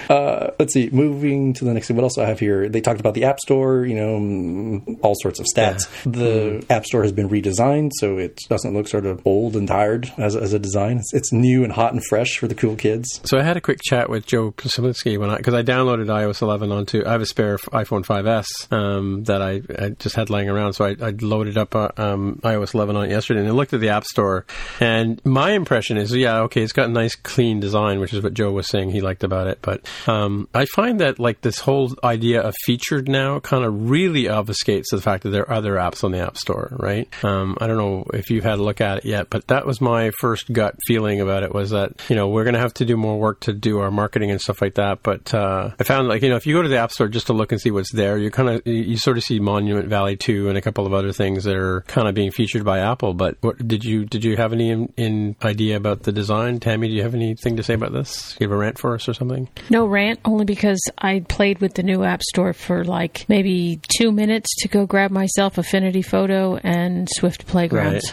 uh, 0.10 0.50
let's 0.58 0.72
see. 0.72 0.90
Moving 0.90 1.54
to 1.54 1.64
the 1.64 1.72
next 1.72 1.88
thing. 1.88 1.96
What 1.96 2.02
else 2.02 2.16
do 2.16 2.22
I 2.22 2.26
have 2.26 2.40
here? 2.40 2.68
They 2.68 2.80
talked 2.80 3.00
about 3.00 3.14
the 3.14 3.24
App 3.24 3.38
Store. 3.40 3.84
You 3.84 3.94
know, 3.94 4.18
mm, 4.18 4.98
all 5.02 5.14
sorts 5.20 5.40
of 5.40 5.46
stats. 5.46 5.88
The 6.04 6.64
App 6.70 6.84
Store 6.86 7.02
has 7.02 7.12
been 7.12 7.28
redesigned, 7.28 7.90
so 7.98 8.18
it 8.18 8.40
doesn't 8.48 8.74
look 8.74 8.88
sort 8.88 9.06
of 9.06 9.24
old 9.26 9.56
and 9.56 9.68
tired 9.68 10.12
as, 10.18 10.36
as 10.36 10.52
a 10.52 10.58
design. 10.58 10.98
It's, 10.98 11.14
it's 11.14 11.32
new 11.32 11.64
and 11.64 11.72
hot 11.72 11.92
and 11.92 12.02
fresh 12.08 12.38
for 12.38 12.48
the 12.48 12.54
cool 12.54 12.76
kids. 12.76 13.20
So 13.24 13.38
I 13.38 13.42
had 13.42 13.56
a 13.56 13.60
quick 13.60 13.80
chat 13.82 14.08
with 14.08 14.26
Joe 14.26 14.52
Kosminski 14.52 15.18
when 15.18 15.30
I 15.30 15.36
because 15.36 15.54
I 15.54 15.62
downloaded 15.62 16.06
iOS 16.06 16.42
11 16.42 16.72
onto 16.72 17.04
I 17.06 17.12
have 17.12 17.22
a 17.22 17.26
spare 17.26 17.58
iPhone 17.58 18.04
5s 18.04 18.72
um, 18.72 19.24
that 19.24 19.42
I, 19.42 19.62
I 19.78 19.90
just 19.90 20.16
had 20.16 20.30
laying 20.30 20.48
around, 20.48 20.74
so 20.74 20.84
I, 20.84 20.96
I 21.00 21.10
loaded 21.20 21.58
up 21.58 21.74
uh, 21.74 21.90
um, 21.96 22.40
iOS 22.42 22.74
11 22.74 22.96
on 22.96 23.04
it 23.06 23.10
yesterday 23.10 23.40
and 23.40 23.48
I 23.48 23.52
looked 23.52 23.72
at 23.72 23.80
the 23.80 23.90
App 23.90 24.04
Store. 24.04 24.46
And 24.80 25.11
my 25.24 25.52
impression 25.52 25.96
is, 25.96 26.14
yeah, 26.14 26.40
okay, 26.40 26.62
it's 26.62 26.72
got 26.72 26.88
a 26.88 26.92
nice 26.92 27.14
clean 27.14 27.60
design, 27.60 28.00
which 28.00 28.12
is 28.12 28.22
what 28.22 28.34
Joe 28.34 28.52
was 28.52 28.68
saying 28.68 28.90
he 28.90 29.00
liked 29.00 29.24
about 29.24 29.46
it. 29.46 29.58
But 29.62 29.86
um, 30.06 30.48
I 30.54 30.64
find 30.66 31.00
that 31.00 31.18
like 31.18 31.40
this 31.40 31.60
whole 31.60 31.94
idea 32.04 32.40
of 32.40 32.54
featured 32.64 33.08
now 33.08 33.40
kind 33.40 33.64
of 33.64 33.90
really 33.90 34.24
obfuscates 34.24 34.86
the 34.90 35.00
fact 35.00 35.22
that 35.24 35.30
there 35.30 35.42
are 35.42 35.52
other 35.52 35.74
apps 35.74 36.04
on 36.04 36.12
the 36.12 36.20
App 36.20 36.36
Store, 36.36 36.74
right? 36.78 37.08
Um, 37.24 37.56
I 37.60 37.66
don't 37.66 37.78
know 37.78 38.04
if 38.14 38.30
you've 38.30 38.44
had 38.44 38.58
a 38.58 38.62
look 38.62 38.80
at 38.80 38.98
it 38.98 39.04
yet, 39.04 39.30
but 39.30 39.46
that 39.48 39.66
was 39.66 39.80
my 39.80 40.10
first 40.20 40.52
gut 40.52 40.76
feeling 40.86 41.20
about 41.20 41.42
it 41.42 41.54
was 41.54 41.70
that 41.70 41.92
you 42.08 42.16
know 42.16 42.28
we're 42.28 42.44
going 42.44 42.54
to 42.54 42.60
have 42.60 42.74
to 42.74 42.84
do 42.84 42.96
more 42.96 43.18
work 43.18 43.40
to 43.40 43.52
do 43.52 43.78
our 43.78 43.90
marketing 43.90 44.30
and 44.30 44.40
stuff 44.40 44.62
like 44.62 44.74
that. 44.74 45.02
But 45.02 45.32
uh, 45.34 45.70
I 45.78 45.84
found 45.84 46.08
like 46.08 46.22
you 46.22 46.28
know 46.28 46.36
if 46.36 46.46
you 46.46 46.54
go 46.54 46.62
to 46.62 46.68
the 46.68 46.78
App 46.78 46.92
Store 46.92 47.08
just 47.08 47.26
to 47.26 47.32
look 47.32 47.52
and 47.52 47.60
see 47.60 47.70
what's 47.70 47.92
there, 47.92 48.18
you 48.18 48.30
kind 48.30 48.48
of 48.48 48.66
you, 48.66 48.74
you 48.74 48.96
sort 48.96 49.16
of 49.16 49.24
see 49.24 49.40
Monument 49.40 49.88
Valley 49.88 50.16
2 50.16 50.48
and 50.48 50.58
a 50.58 50.60
couple 50.60 50.86
of 50.86 50.92
other 50.92 51.12
things 51.12 51.44
that 51.44 51.56
are 51.56 51.82
kind 51.82 52.08
of 52.08 52.14
being 52.14 52.30
featured 52.30 52.64
by 52.64 52.78
Apple. 52.78 53.14
But 53.14 53.36
what, 53.40 53.66
did 53.66 53.84
you 53.84 54.04
did 54.04 54.24
you 54.24 54.36
have 54.36 54.52
any 54.52 54.88
in, 55.02 55.36
idea 55.42 55.76
about 55.76 56.04
the 56.04 56.12
design, 56.12 56.60
Tammy? 56.60 56.88
Do 56.88 56.94
you 56.94 57.02
have 57.02 57.14
anything 57.14 57.56
to 57.56 57.62
say 57.62 57.74
about 57.74 57.92
this? 57.92 58.36
You 58.40 58.46
have 58.46 58.52
a 58.52 58.56
rant 58.56 58.78
for 58.78 58.94
us 58.94 59.08
or 59.08 59.14
something? 59.14 59.48
No 59.70 59.86
rant, 59.86 60.20
only 60.24 60.44
because 60.44 60.80
I 60.98 61.20
played 61.28 61.60
with 61.60 61.74
the 61.74 61.82
new 61.82 62.02
App 62.04 62.22
Store 62.22 62.52
for 62.52 62.84
like 62.84 63.24
maybe 63.28 63.80
two 63.98 64.12
minutes 64.12 64.48
to 64.60 64.68
go 64.68 64.86
grab 64.86 65.10
myself 65.10 65.58
Affinity 65.58 66.02
Photo 66.02 66.56
and 66.56 67.08
Swift 67.10 67.46
Playgrounds. 67.46 68.10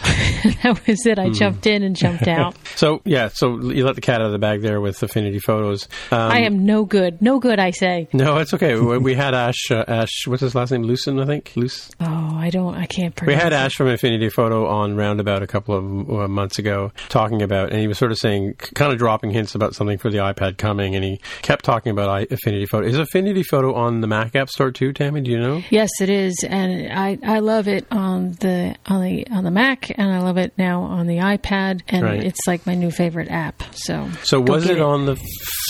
that 0.62 0.80
was 0.86 1.06
it. 1.06 1.18
I 1.18 1.30
jumped 1.30 1.66
in 1.66 1.82
and 1.82 1.96
jumped 1.96 2.28
out. 2.28 2.56
So 2.76 3.00
yeah, 3.04 3.28
so 3.28 3.60
you 3.60 3.84
let 3.84 3.94
the 3.94 4.00
cat 4.00 4.20
out 4.20 4.26
of 4.26 4.32
the 4.32 4.38
bag 4.38 4.62
there 4.62 4.80
with 4.80 5.02
Affinity 5.02 5.38
Photos. 5.38 5.88
Um, 6.10 6.18
I 6.30 6.40
am 6.40 6.64
no 6.66 6.84
good. 6.84 7.20
No 7.22 7.38
good, 7.38 7.58
I 7.58 7.70
say. 7.70 8.08
No, 8.12 8.38
it's 8.38 8.54
okay. 8.54 8.74
We 8.78 8.98
we 8.98 9.14
had 9.14 9.34
Ash. 9.34 9.70
Uh, 9.70 9.84
Ash, 9.86 10.26
what's 10.26 10.42
his 10.42 10.54
last 10.54 10.70
name? 10.70 10.84
Lucen, 10.84 11.22
I 11.22 11.26
think. 11.26 11.52
Luce. 11.56 11.90
Oh, 12.00 12.36
I 12.36 12.50
don't, 12.50 12.74
I 12.74 12.86
can't 12.86 13.14
We 13.20 13.26
pronounce 13.26 13.42
had 13.42 13.52
it. 13.52 13.56
Ash 13.56 13.74
from 13.74 13.88
Affinity 13.88 14.28
Photo 14.30 14.66
on 14.66 14.96
Roundabout 14.96 15.42
a 15.42 15.46
couple 15.46 15.76
of 15.76 16.10
uh, 16.10 16.28
months 16.28 16.58
ago 16.58 16.79
talking 17.08 17.42
about, 17.42 17.70
and 17.70 17.80
he 17.80 17.86
was 17.86 17.98
sort 17.98 18.10
of 18.12 18.18
saying, 18.18 18.54
kind 18.74 18.92
of 18.92 18.98
dropping 18.98 19.30
hints 19.30 19.54
about 19.54 19.74
something 19.74 19.98
for 19.98 20.10
the 20.10 20.18
iPad 20.18 20.58
coming, 20.58 20.94
and 20.94 21.04
he 21.04 21.20
kept 21.42 21.64
talking 21.64 21.92
about 21.92 22.30
Affinity 22.30 22.66
Photo. 22.66 22.86
Is 22.86 22.98
Affinity 22.98 23.42
Photo 23.42 23.74
on 23.74 24.00
the 24.00 24.06
Mac 24.06 24.34
App 24.34 24.48
Store 24.50 24.70
too, 24.70 24.92
Tammy? 24.92 25.20
Do 25.20 25.30
you 25.30 25.38
know? 25.38 25.62
Yes, 25.70 25.90
it 26.00 26.10
is, 26.10 26.44
and 26.48 26.92
I, 26.92 27.18
I 27.24 27.38
love 27.40 27.68
it 27.68 27.86
on 27.90 28.32
the 28.40 28.74
on 28.86 29.02
the 29.02 29.26
on 29.30 29.44
the 29.44 29.50
Mac, 29.50 29.90
and 29.98 30.10
I 30.12 30.20
love 30.20 30.38
it 30.38 30.52
now 30.56 30.82
on 30.82 31.06
the 31.06 31.16
iPad, 31.18 31.82
and 31.88 32.02
Right. 32.02 32.24
it's 32.24 32.46
like 32.46 32.66
my 32.66 32.74
new 32.74 32.90
favorite 32.90 33.30
app. 33.30 33.62
So, 33.74 34.08
So 34.22 34.40
was 34.40 34.66
get 34.66 34.76
it, 34.76 34.82
on 34.82 35.06
the 35.06 35.16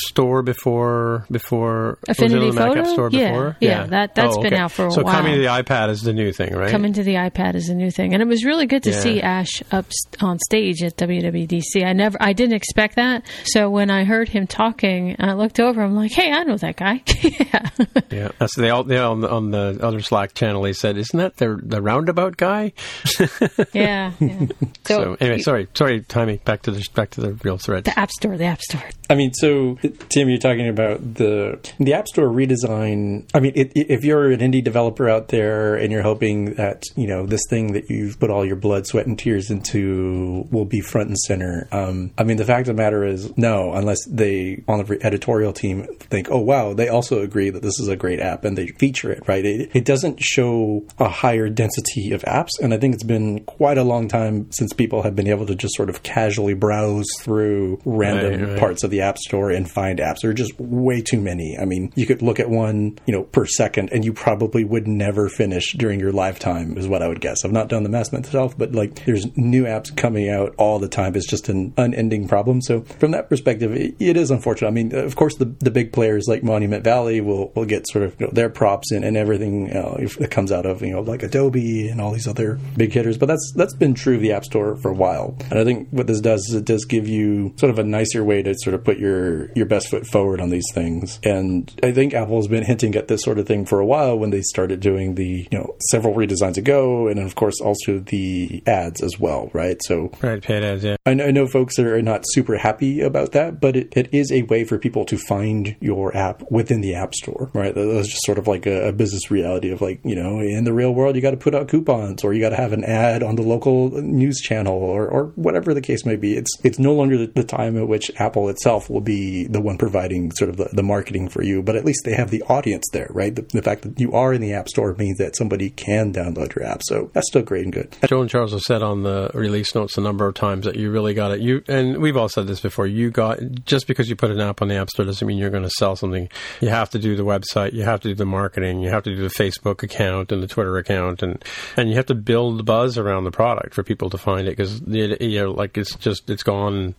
store 0.08 0.42
before? 0.42 1.26
Before 1.30 1.98
Affinity 2.08 2.46
was 2.46 2.56
it 2.56 2.60
on 2.62 2.68
the 2.68 2.74
Mac 2.74 2.78
App 2.78 2.84
Photo? 2.84 2.92
Store 2.94 3.10
Yeah, 3.12 3.30
before? 3.30 3.56
yeah, 3.60 3.86
that- 3.86 4.14
that's 4.14 4.36
Oh, 4.36 4.42
been 4.42 4.54
out 4.54 4.72
for 4.72 4.82
a 4.82 4.86
while. 4.86 4.94
so 4.94 5.02
coming 5.04 5.34
to 5.34 5.40
the 5.40 5.46
iPad 5.46 5.88
is 5.90 6.02
the 6.02 6.12
new 6.12 6.32
thing, 6.32 6.54
right? 6.54 6.70
Coming 6.70 6.92
to 6.94 7.02
the 7.02 7.14
iPad 7.14 7.54
is 7.54 7.68
a 7.68 7.74
new 7.74 7.90
thing, 7.90 8.12
and 8.12 8.22
it 8.22 8.26
was 8.28 8.44
really 8.44 8.66
good 8.66 8.82
to 8.84 8.90
Yeah. 8.90 9.00
see 9.00 9.22
Ash 9.22 9.62
up 9.72 9.86
on 10.20 10.38
stage 10.38 10.82
at 10.82 10.96
WWDC. 11.00 11.84
I 11.84 11.92
never, 11.92 12.16
I 12.20 12.32
didn't 12.32 12.54
expect 12.54 12.96
that. 12.96 13.24
So 13.44 13.70
when 13.70 13.90
I 13.90 14.04
heard 14.04 14.28
him 14.28 14.46
talking, 14.46 15.16
I 15.18 15.32
looked 15.32 15.58
over. 15.60 15.82
I'm 15.82 15.94
like, 15.96 16.12
"Hey, 16.12 16.30
I 16.30 16.44
know 16.44 16.56
that 16.58 16.76
guy." 16.76 17.02
yeah, 17.22 17.70
Yeah, 18.10 18.28
that's 18.38 18.54
they 18.56 18.70
all 18.70 18.84
they 18.84 18.98
all 18.98 19.12
on 19.12 19.20
the, 19.20 19.30
on 19.30 19.50
the 19.50 19.78
other 19.82 20.00
Slack 20.00 20.34
channel. 20.34 20.62
They 20.62 20.72
said, 20.72 20.96
"Isn't 20.96 21.18
that 21.18 21.36
the 21.36 21.58
the 21.62 21.80
roundabout 21.82 22.36
guy?" 22.36 22.72
yeah. 23.72 24.12
yeah. 24.20 24.46
So, 24.86 25.16
anyway, 25.20 25.38
sorry, 25.38 25.68
sorry, 25.74 26.00
Timmy. 26.08 26.38
Back 26.38 26.62
to 26.62 26.72
the 26.72 26.84
back 26.94 27.10
to 27.10 27.20
the 27.20 27.32
real 27.44 27.58
thread. 27.58 27.84
the 27.84 27.96
App 27.96 28.10
Store, 28.10 28.36
the 28.36 28.46
App 28.46 28.60
Store. 28.60 28.82
I 29.08 29.14
mean, 29.14 29.32
so 29.32 29.78
Tim, 30.08 30.28
you're 30.28 30.38
talking 30.38 30.68
about 30.68 31.14
the 31.14 31.58
the 31.78 31.94
App 31.94 32.08
Store 32.08 32.26
redesign. 32.26 33.28
I 33.32 33.38
mean, 33.40 33.52
it, 33.54 33.70
if 33.74 34.04
you're 34.04 34.32
an 34.32 34.40
indie 34.40 34.64
developer 34.64 35.08
out 35.08 35.28
there 35.28 35.76
and 35.76 35.92
you're 35.92 36.02
hoping 36.02 36.54
that 36.54 36.82
you 36.96 37.06
know 37.06 37.24
this 37.26 37.42
thing 37.48 37.72
that 37.74 37.88
you've 37.88 38.18
put 38.18 38.30
all 38.30 38.44
your 38.44 38.56
blood, 38.56 38.86
sweat, 38.86 39.06
and 39.06 39.18
tears 39.18 39.50
into 39.50 40.48
will 40.50 40.64
be 40.64 40.80
front 40.90 41.08
and 41.08 41.18
center. 41.18 41.68
Um, 41.72 42.10
I 42.18 42.24
mean, 42.24 42.36
the 42.36 42.44
fact 42.44 42.68
of 42.68 42.76
the 42.76 42.82
matter 42.82 43.04
is, 43.04 43.36
no, 43.36 43.72
unless 43.72 44.04
they 44.06 44.62
on 44.68 44.84
the 44.84 44.98
editorial 45.02 45.52
team 45.52 45.86
think, 45.98 46.28
oh 46.30 46.40
wow, 46.40 46.74
they 46.74 46.88
also 46.88 47.20
agree 47.20 47.50
that 47.50 47.62
this 47.62 47.78
is 47.80 47.88
a 47.88 47.96
great 47.96 48.20
app 48.20 48.44
and 48.44 48.56
they 48.58 48.66
feature 48.66 49.10
it. 49.10 49.22
Right? 49.26 49.44
It, 49.44 49.70
it 49.74 49.84
doesn't 49.84 50.22
show 50.22 50.84
a 50.98 51.08
higher 51.08 51.48
density 51.48 52.12
of 52.12 52.22
apps, 52.22 52.50
and 52.60 52.74
I 52.74 52.78
think 52.78 52.94
it's 52.94 53.04
been 53.04 53.40
quite 53.44 53.78
a 53.78 53.84
long 53.84 54.08
time 54.08 54.50
since 54.52 54.72
people 54.72 55.02
have 55.02 55.16
been 55.16 55.28
able 55.28 55.46
to 55.46 55.54
just 55.54 55.74
sort 55.74 55.88
of 55.88 56.02
casually 56.02 56.54
browse 56.54 57.08
through 57.20 57.80
random 57.84 58.20
Right, 58.20 58.48
right. 58.50 58.58
parts 58.58 58.84
of 58.84 58.90
the 58.90 59.00
App 59.00 59.18
Store 59.18 59.50
and 59.50 59.70
find 59.70 59.98
apps. 59.98 60.20
There 60.22 60.30
are 60.30 60.34
just 60.34 60.58
way 60.58 61.00
too 61.00 61.20
many. 61.20 61.56
I 61.60 61.64
mean, 61.64 61.92
you 61.96 62.06
could 62.06 62.22
look 62.22 62.38
at 62.40 62.50
one, 62.50 62.98
you 63.06 63.14
know, 63.14 63.22
per 63.22 63.46
second, 63.46 63.90
and 63.92 64.04
you 64.04 64.12
probably 64.12 64.64
would 64.64 64.86
never 64.86 65.28
finish 65.28 65.72
during 65.72 66.00
your 66.00 66.12
lifetime, 66.12 66.76
is 66.76 66.88
what 66.88 67.02
I 67.02 67.08
would 67.08 67.20
guess. 67.20 67.44
I've 67.44 67.52
not 67.52 67.68
done 67.68 67.82
the 67.82 67.88
math 67.88 68.12
myself, 68.12 68.56
but 68.56 68.72
like, 68.72 69.04
there's 69.04 69.26
new 69.36 69.64
apps 69.64 69.94
coming 69.94 70.28
out 70.28 70.54
all 70.58 70.69
the 70.78 70.88
time. 70.88 71.16
is 71.16 71.26
just 71.26 71.48
an 71.48 71.72
unending 71.76 72.28
problem. 72.28 72.60
So 72.62 72.82
from 72.82 73.10
that 73.12 73.28
perspective, 73.28 73.72
it, 73.72 73.94
it 73.98 74.16
is 74.16 74.30
unfortunate. 74.30 74.68
I 74.68 74.72
mean, 74.72 74.94
of 74.94 75.16
course, 75.16 75.36
the 75.36 75.46
the 75.60 75.70
big 75.70 75.92
players 75.92 76.26
like 76.28 76.42
Monument 76.42 76.84
Valley 76.84 77.20
will 77.20 77.52
will 77.54 77.64
get 77.64 77.88
sort 77.88 78.04
of 78.04 78.20
you 78.20 78.26
know, 78.26 78.32
their 78.32 78.48
props 78.48 78.92
and, 78.92 79.04
and 79.04 79.16
everything 79.16 79.74
uh, 79.76 79.96
if 79.98 80.18
that 80.18 80.30
comes 80.30 80.52
out 80.52 80.66
of 80.66 80.82
you 80.82 80.92
know 80.92 81.00
like 81.00 81.22
Adobe 81.22 81.88
and 81.88 82.00
all 82.00 82.12
these 82.12 82.28
other 82.28 82.58
big 82.76 82.92
hitters. 82.92 83.18
But 83.18 83.26
that's 83.26 83.52
that's 83.56 83.74
been 83.74 83.94
true 83.94 84.16
of 84.16 84.22
the 84.22 84.32
App 84.32 84.44
Store 84.44 84.76
for 84.76 84.90
a 84.90 84.94
while. 84.94 85.36
And 85.50 85.58
I 85.58 85.64
think 85.64 85.88
what 85.90 86.06
this 86.06 86.20
does 86.20 86.40
is 86.48 86.54
it 86.54 86.64
does 86.64 86.84
give 86.84 87.08
you 87.08 87.54
sort 87.56 87.70
of 87.70 87.78
a 87.78 87.84
nicer 87.84 88.24
way 88.24 88.42
to 88.42 88.54
sort 88.58 88.74
of 88.74 88.84
put 88.84 88.98
your 88.98 89.50
your 89.52 89.66
best 89.66 89.88
foot 89.88 90.06
forward 90.06 90.40
on 90.40 90.50
these 90.50 90.66
things. 90.72 91.18
And 91.22 91.72
I 91.82 91.92
think 91.92 92.14
Apple 92.14 92.36
has 92.36 92.48
been 92.48 92.64
hinting 92.64 92.94
at 92.94 93.08
this 93.08 93.22
sort 93.22 93.38
of 93.38 93.46
thing 93.46 93.66
for 93.66 93.80
a 93.80 93.86
while 93.86 94.18
when 94.18 94.30
they 94.30 94.42
started 94.42 94.80
doing 94.80 95.14
the, 95.14 95.48
you 95.50 95.58
know, 95.58 95.76
several 95.90 96.14
redesigns 96.14 96.56
ago, 96.56 97.08
and 97.08 97.18
of 97.18 97.34
course 97.34 97.60
also 97.60 98.00
the 98.00 98.62
ads 98.66 99.02
as 99.02 99.18
well, 99.18 99.50
right? 99.52 99.80
So, 99.84 100.12
right, 100.22 100.42
yeah. 100.82 100.96
I 101.06 101.14
know, 101.14 101.26
I 101.26 101.30
know 101.30 101.46
folks 101.46 101.78
are 101.78 102.00
not 102.02 102.24
super 102.26 102.56
happy 102.56 103.00
about 103.00 103.32
that, 103.32 103.60
but 103.60 103.76
it, 103.76 103.96
it 103.96 104.12
is 104.12 104.30
a 104.32 104.42
way 104.42 104.64
for 104.64 104.78
people 104.78 105.04
to 105.06 105.18
find 105.18 105.76
your 105.80 106.16
app 106.16 106.42
within 106.50 106.80
the 106.80 106.94
App 106.94 107.14
Store, 107.14 107.50
right? 107.52 107.74
That's 107.74 108.08
just 108.08 108.24
sort 108.24 108.38
of 108.38 108.46
like 108.46 108.66
a, 108.66 108.88
a 108.88 108.92
business 108.92 109.30
reality 109.30 109.70
of 109.70 109.80
like, 109.80 110.00
you 110.04 110.16
know, 110.16 110.40
in 110.40 110.64
the 110.64 110.72
real 110.72 110.92
world, 110.92 111.16
you 111.16 111.22
got 111.22 111.32
to 111.32 111.36
put 111.36 111.54
out 111.54 111.68
coupons 111.68 112.24
or 112.24 112.32
you 112.32 112.40
got 112.40 112.50
to 112.50 112.56
have 112.56 112.72
an 112.72 112.84
ad 112.84 113.22
on 113.22 113.36
the 113.36 113.42
local 113.42 113.90
news 113.90 114.40
channel 114.40 114.74
or, 114.74 115.08
or 115.08 115.24
whatever 115.36 115.74
the 115.74 115.80
case 115.80 116.04
may 116.04 116.16
be. 116.16 116.36
It's 116.36 116.50
it's 116.64 116.78
no 116.78 116.92
longer 116.94 117.16
the, 117.16 117.26
the 117.26 117.44
time 117.44 117.76
at 117.76 117.88
which 117.88 118.10
Apple 118.16 118.48
itself 118.48 118.90
will 118.90 119.00
be 119.00 119.46
the 119.46 119.60
one 119.60 119.78
providing 119.78 120.30
sort 120.32 120.50
of 120.50 120.56
the, 120.56 120.68
the 120.72 120.82
marketing 120.82 121.28
for 121.28 121.42
you, 121.42 121.62
but 121.62 121.76
at 121.76 121.84
least 121.84 122.00
they 122.04 122.14
have 122.14 122.30
the 122.30 122.42
audience 122.42 122.84
there, 122.92 123.08
right? 123.10 123.34
The, 123.34 123.42
the 123.42 123.62
fact 123.62 123.82
that 123.82 123.98
you 124.00 124.12
are 124.12 124.32
in 124.32 124.40
the 124.40 124.52
App 124.52 124.68
Store 124.68 124.94
means 124.94 125.18
that 125.18 125.36
somebody 125.36 125.70
can 125.70 126.12
download 126.12 126.54
your 126.54 126.64
app. 126.66 126.82
So 126.84 127.10
that's 127.12 127.28
still 127.28 127.42
great 127.42 127.64
and 127.64 127.72
good. 127.72 127.96
Joe 128.04 128.20
and 128.20 128.30
Charles 128.30 128.52
have 128.52 128.60
said 128.62 128.82
on 128.82 129.02
the 129.02 129.30
release 129.34 129.74
notes 129.74 129.96
a 129.96 130.00
number 130.00 130.26
of 130.26 130.34
times 130.34 130.49
that 130.58 130.76
you 130.76 130.90
really 130.90 131.14
got 131.14 131.32
it. 131.32 131.40
You 131.40 131.62
and 131.68 131.98
we've 131.98 132.16
all 132.16 132.28
said 132.28 132.46
this 132.46 132.60
before. 132.60 132.86
You 132.86 133.10
got 133.10 133.38
just 133.64 133.86
because 133.86 134.08
you 134.08 134.16
put 134.16 134.30
an 134.30 134.40
app 134.40 134.62
on 134.62 134.68
the 134.68 134.76
App 134.76 134.90
Store 134.90 135.06
doesn't 135.06 135.26
mean 135.26 135.38
you're 135.38 135.50
going 135.50 135.62
to 135.62 135.70
sell 135.70 135.96
something. 135.96 136.28
You 136.60 136.68
have 136.68 136.90
to 136.90 136.98
do 136.98 137.16
the 137.16 137.24
website, 137.24 137.72
you 137.72 137.84
have 137.84 138.00
to 138.00 138.08
do 138.08 138.14
the 138.14 138.26
marketing, 138.26 138.80
you 138.80 138.90
have 138.90 139.04
to 139.04 139.14
do 139.14 139.22
the 139.22 139.34
Facebook 139.34 139.82
account 139.82 140.32
and 140.32 140.42
the 140.42 140.46
Twitter 140.46 140.76
account, 140.78 141.22
and 141.22 141.42
and 141.76 141.88
you 141.88 141.96
have 141.96 142.06
to 142.06 142.14
build 142.14 142.58
the 142.58 142.62
buzz 142.62 142.98
around 142.98 143.24
the 143.24 143.30
product 143.30 143.74
for 143.74 143.82
people 143.82 144.10
to 144.10 144.18
find 144.18 144.48
it 144.48 144.56
because 144.56 144.80
you 144.86 145.40
know 145.40 145.50
like 145.52 145.76
it's 145.78 145.94
just 145.96 146.28
it's 146.30 146.42
gone. 146.42 146.94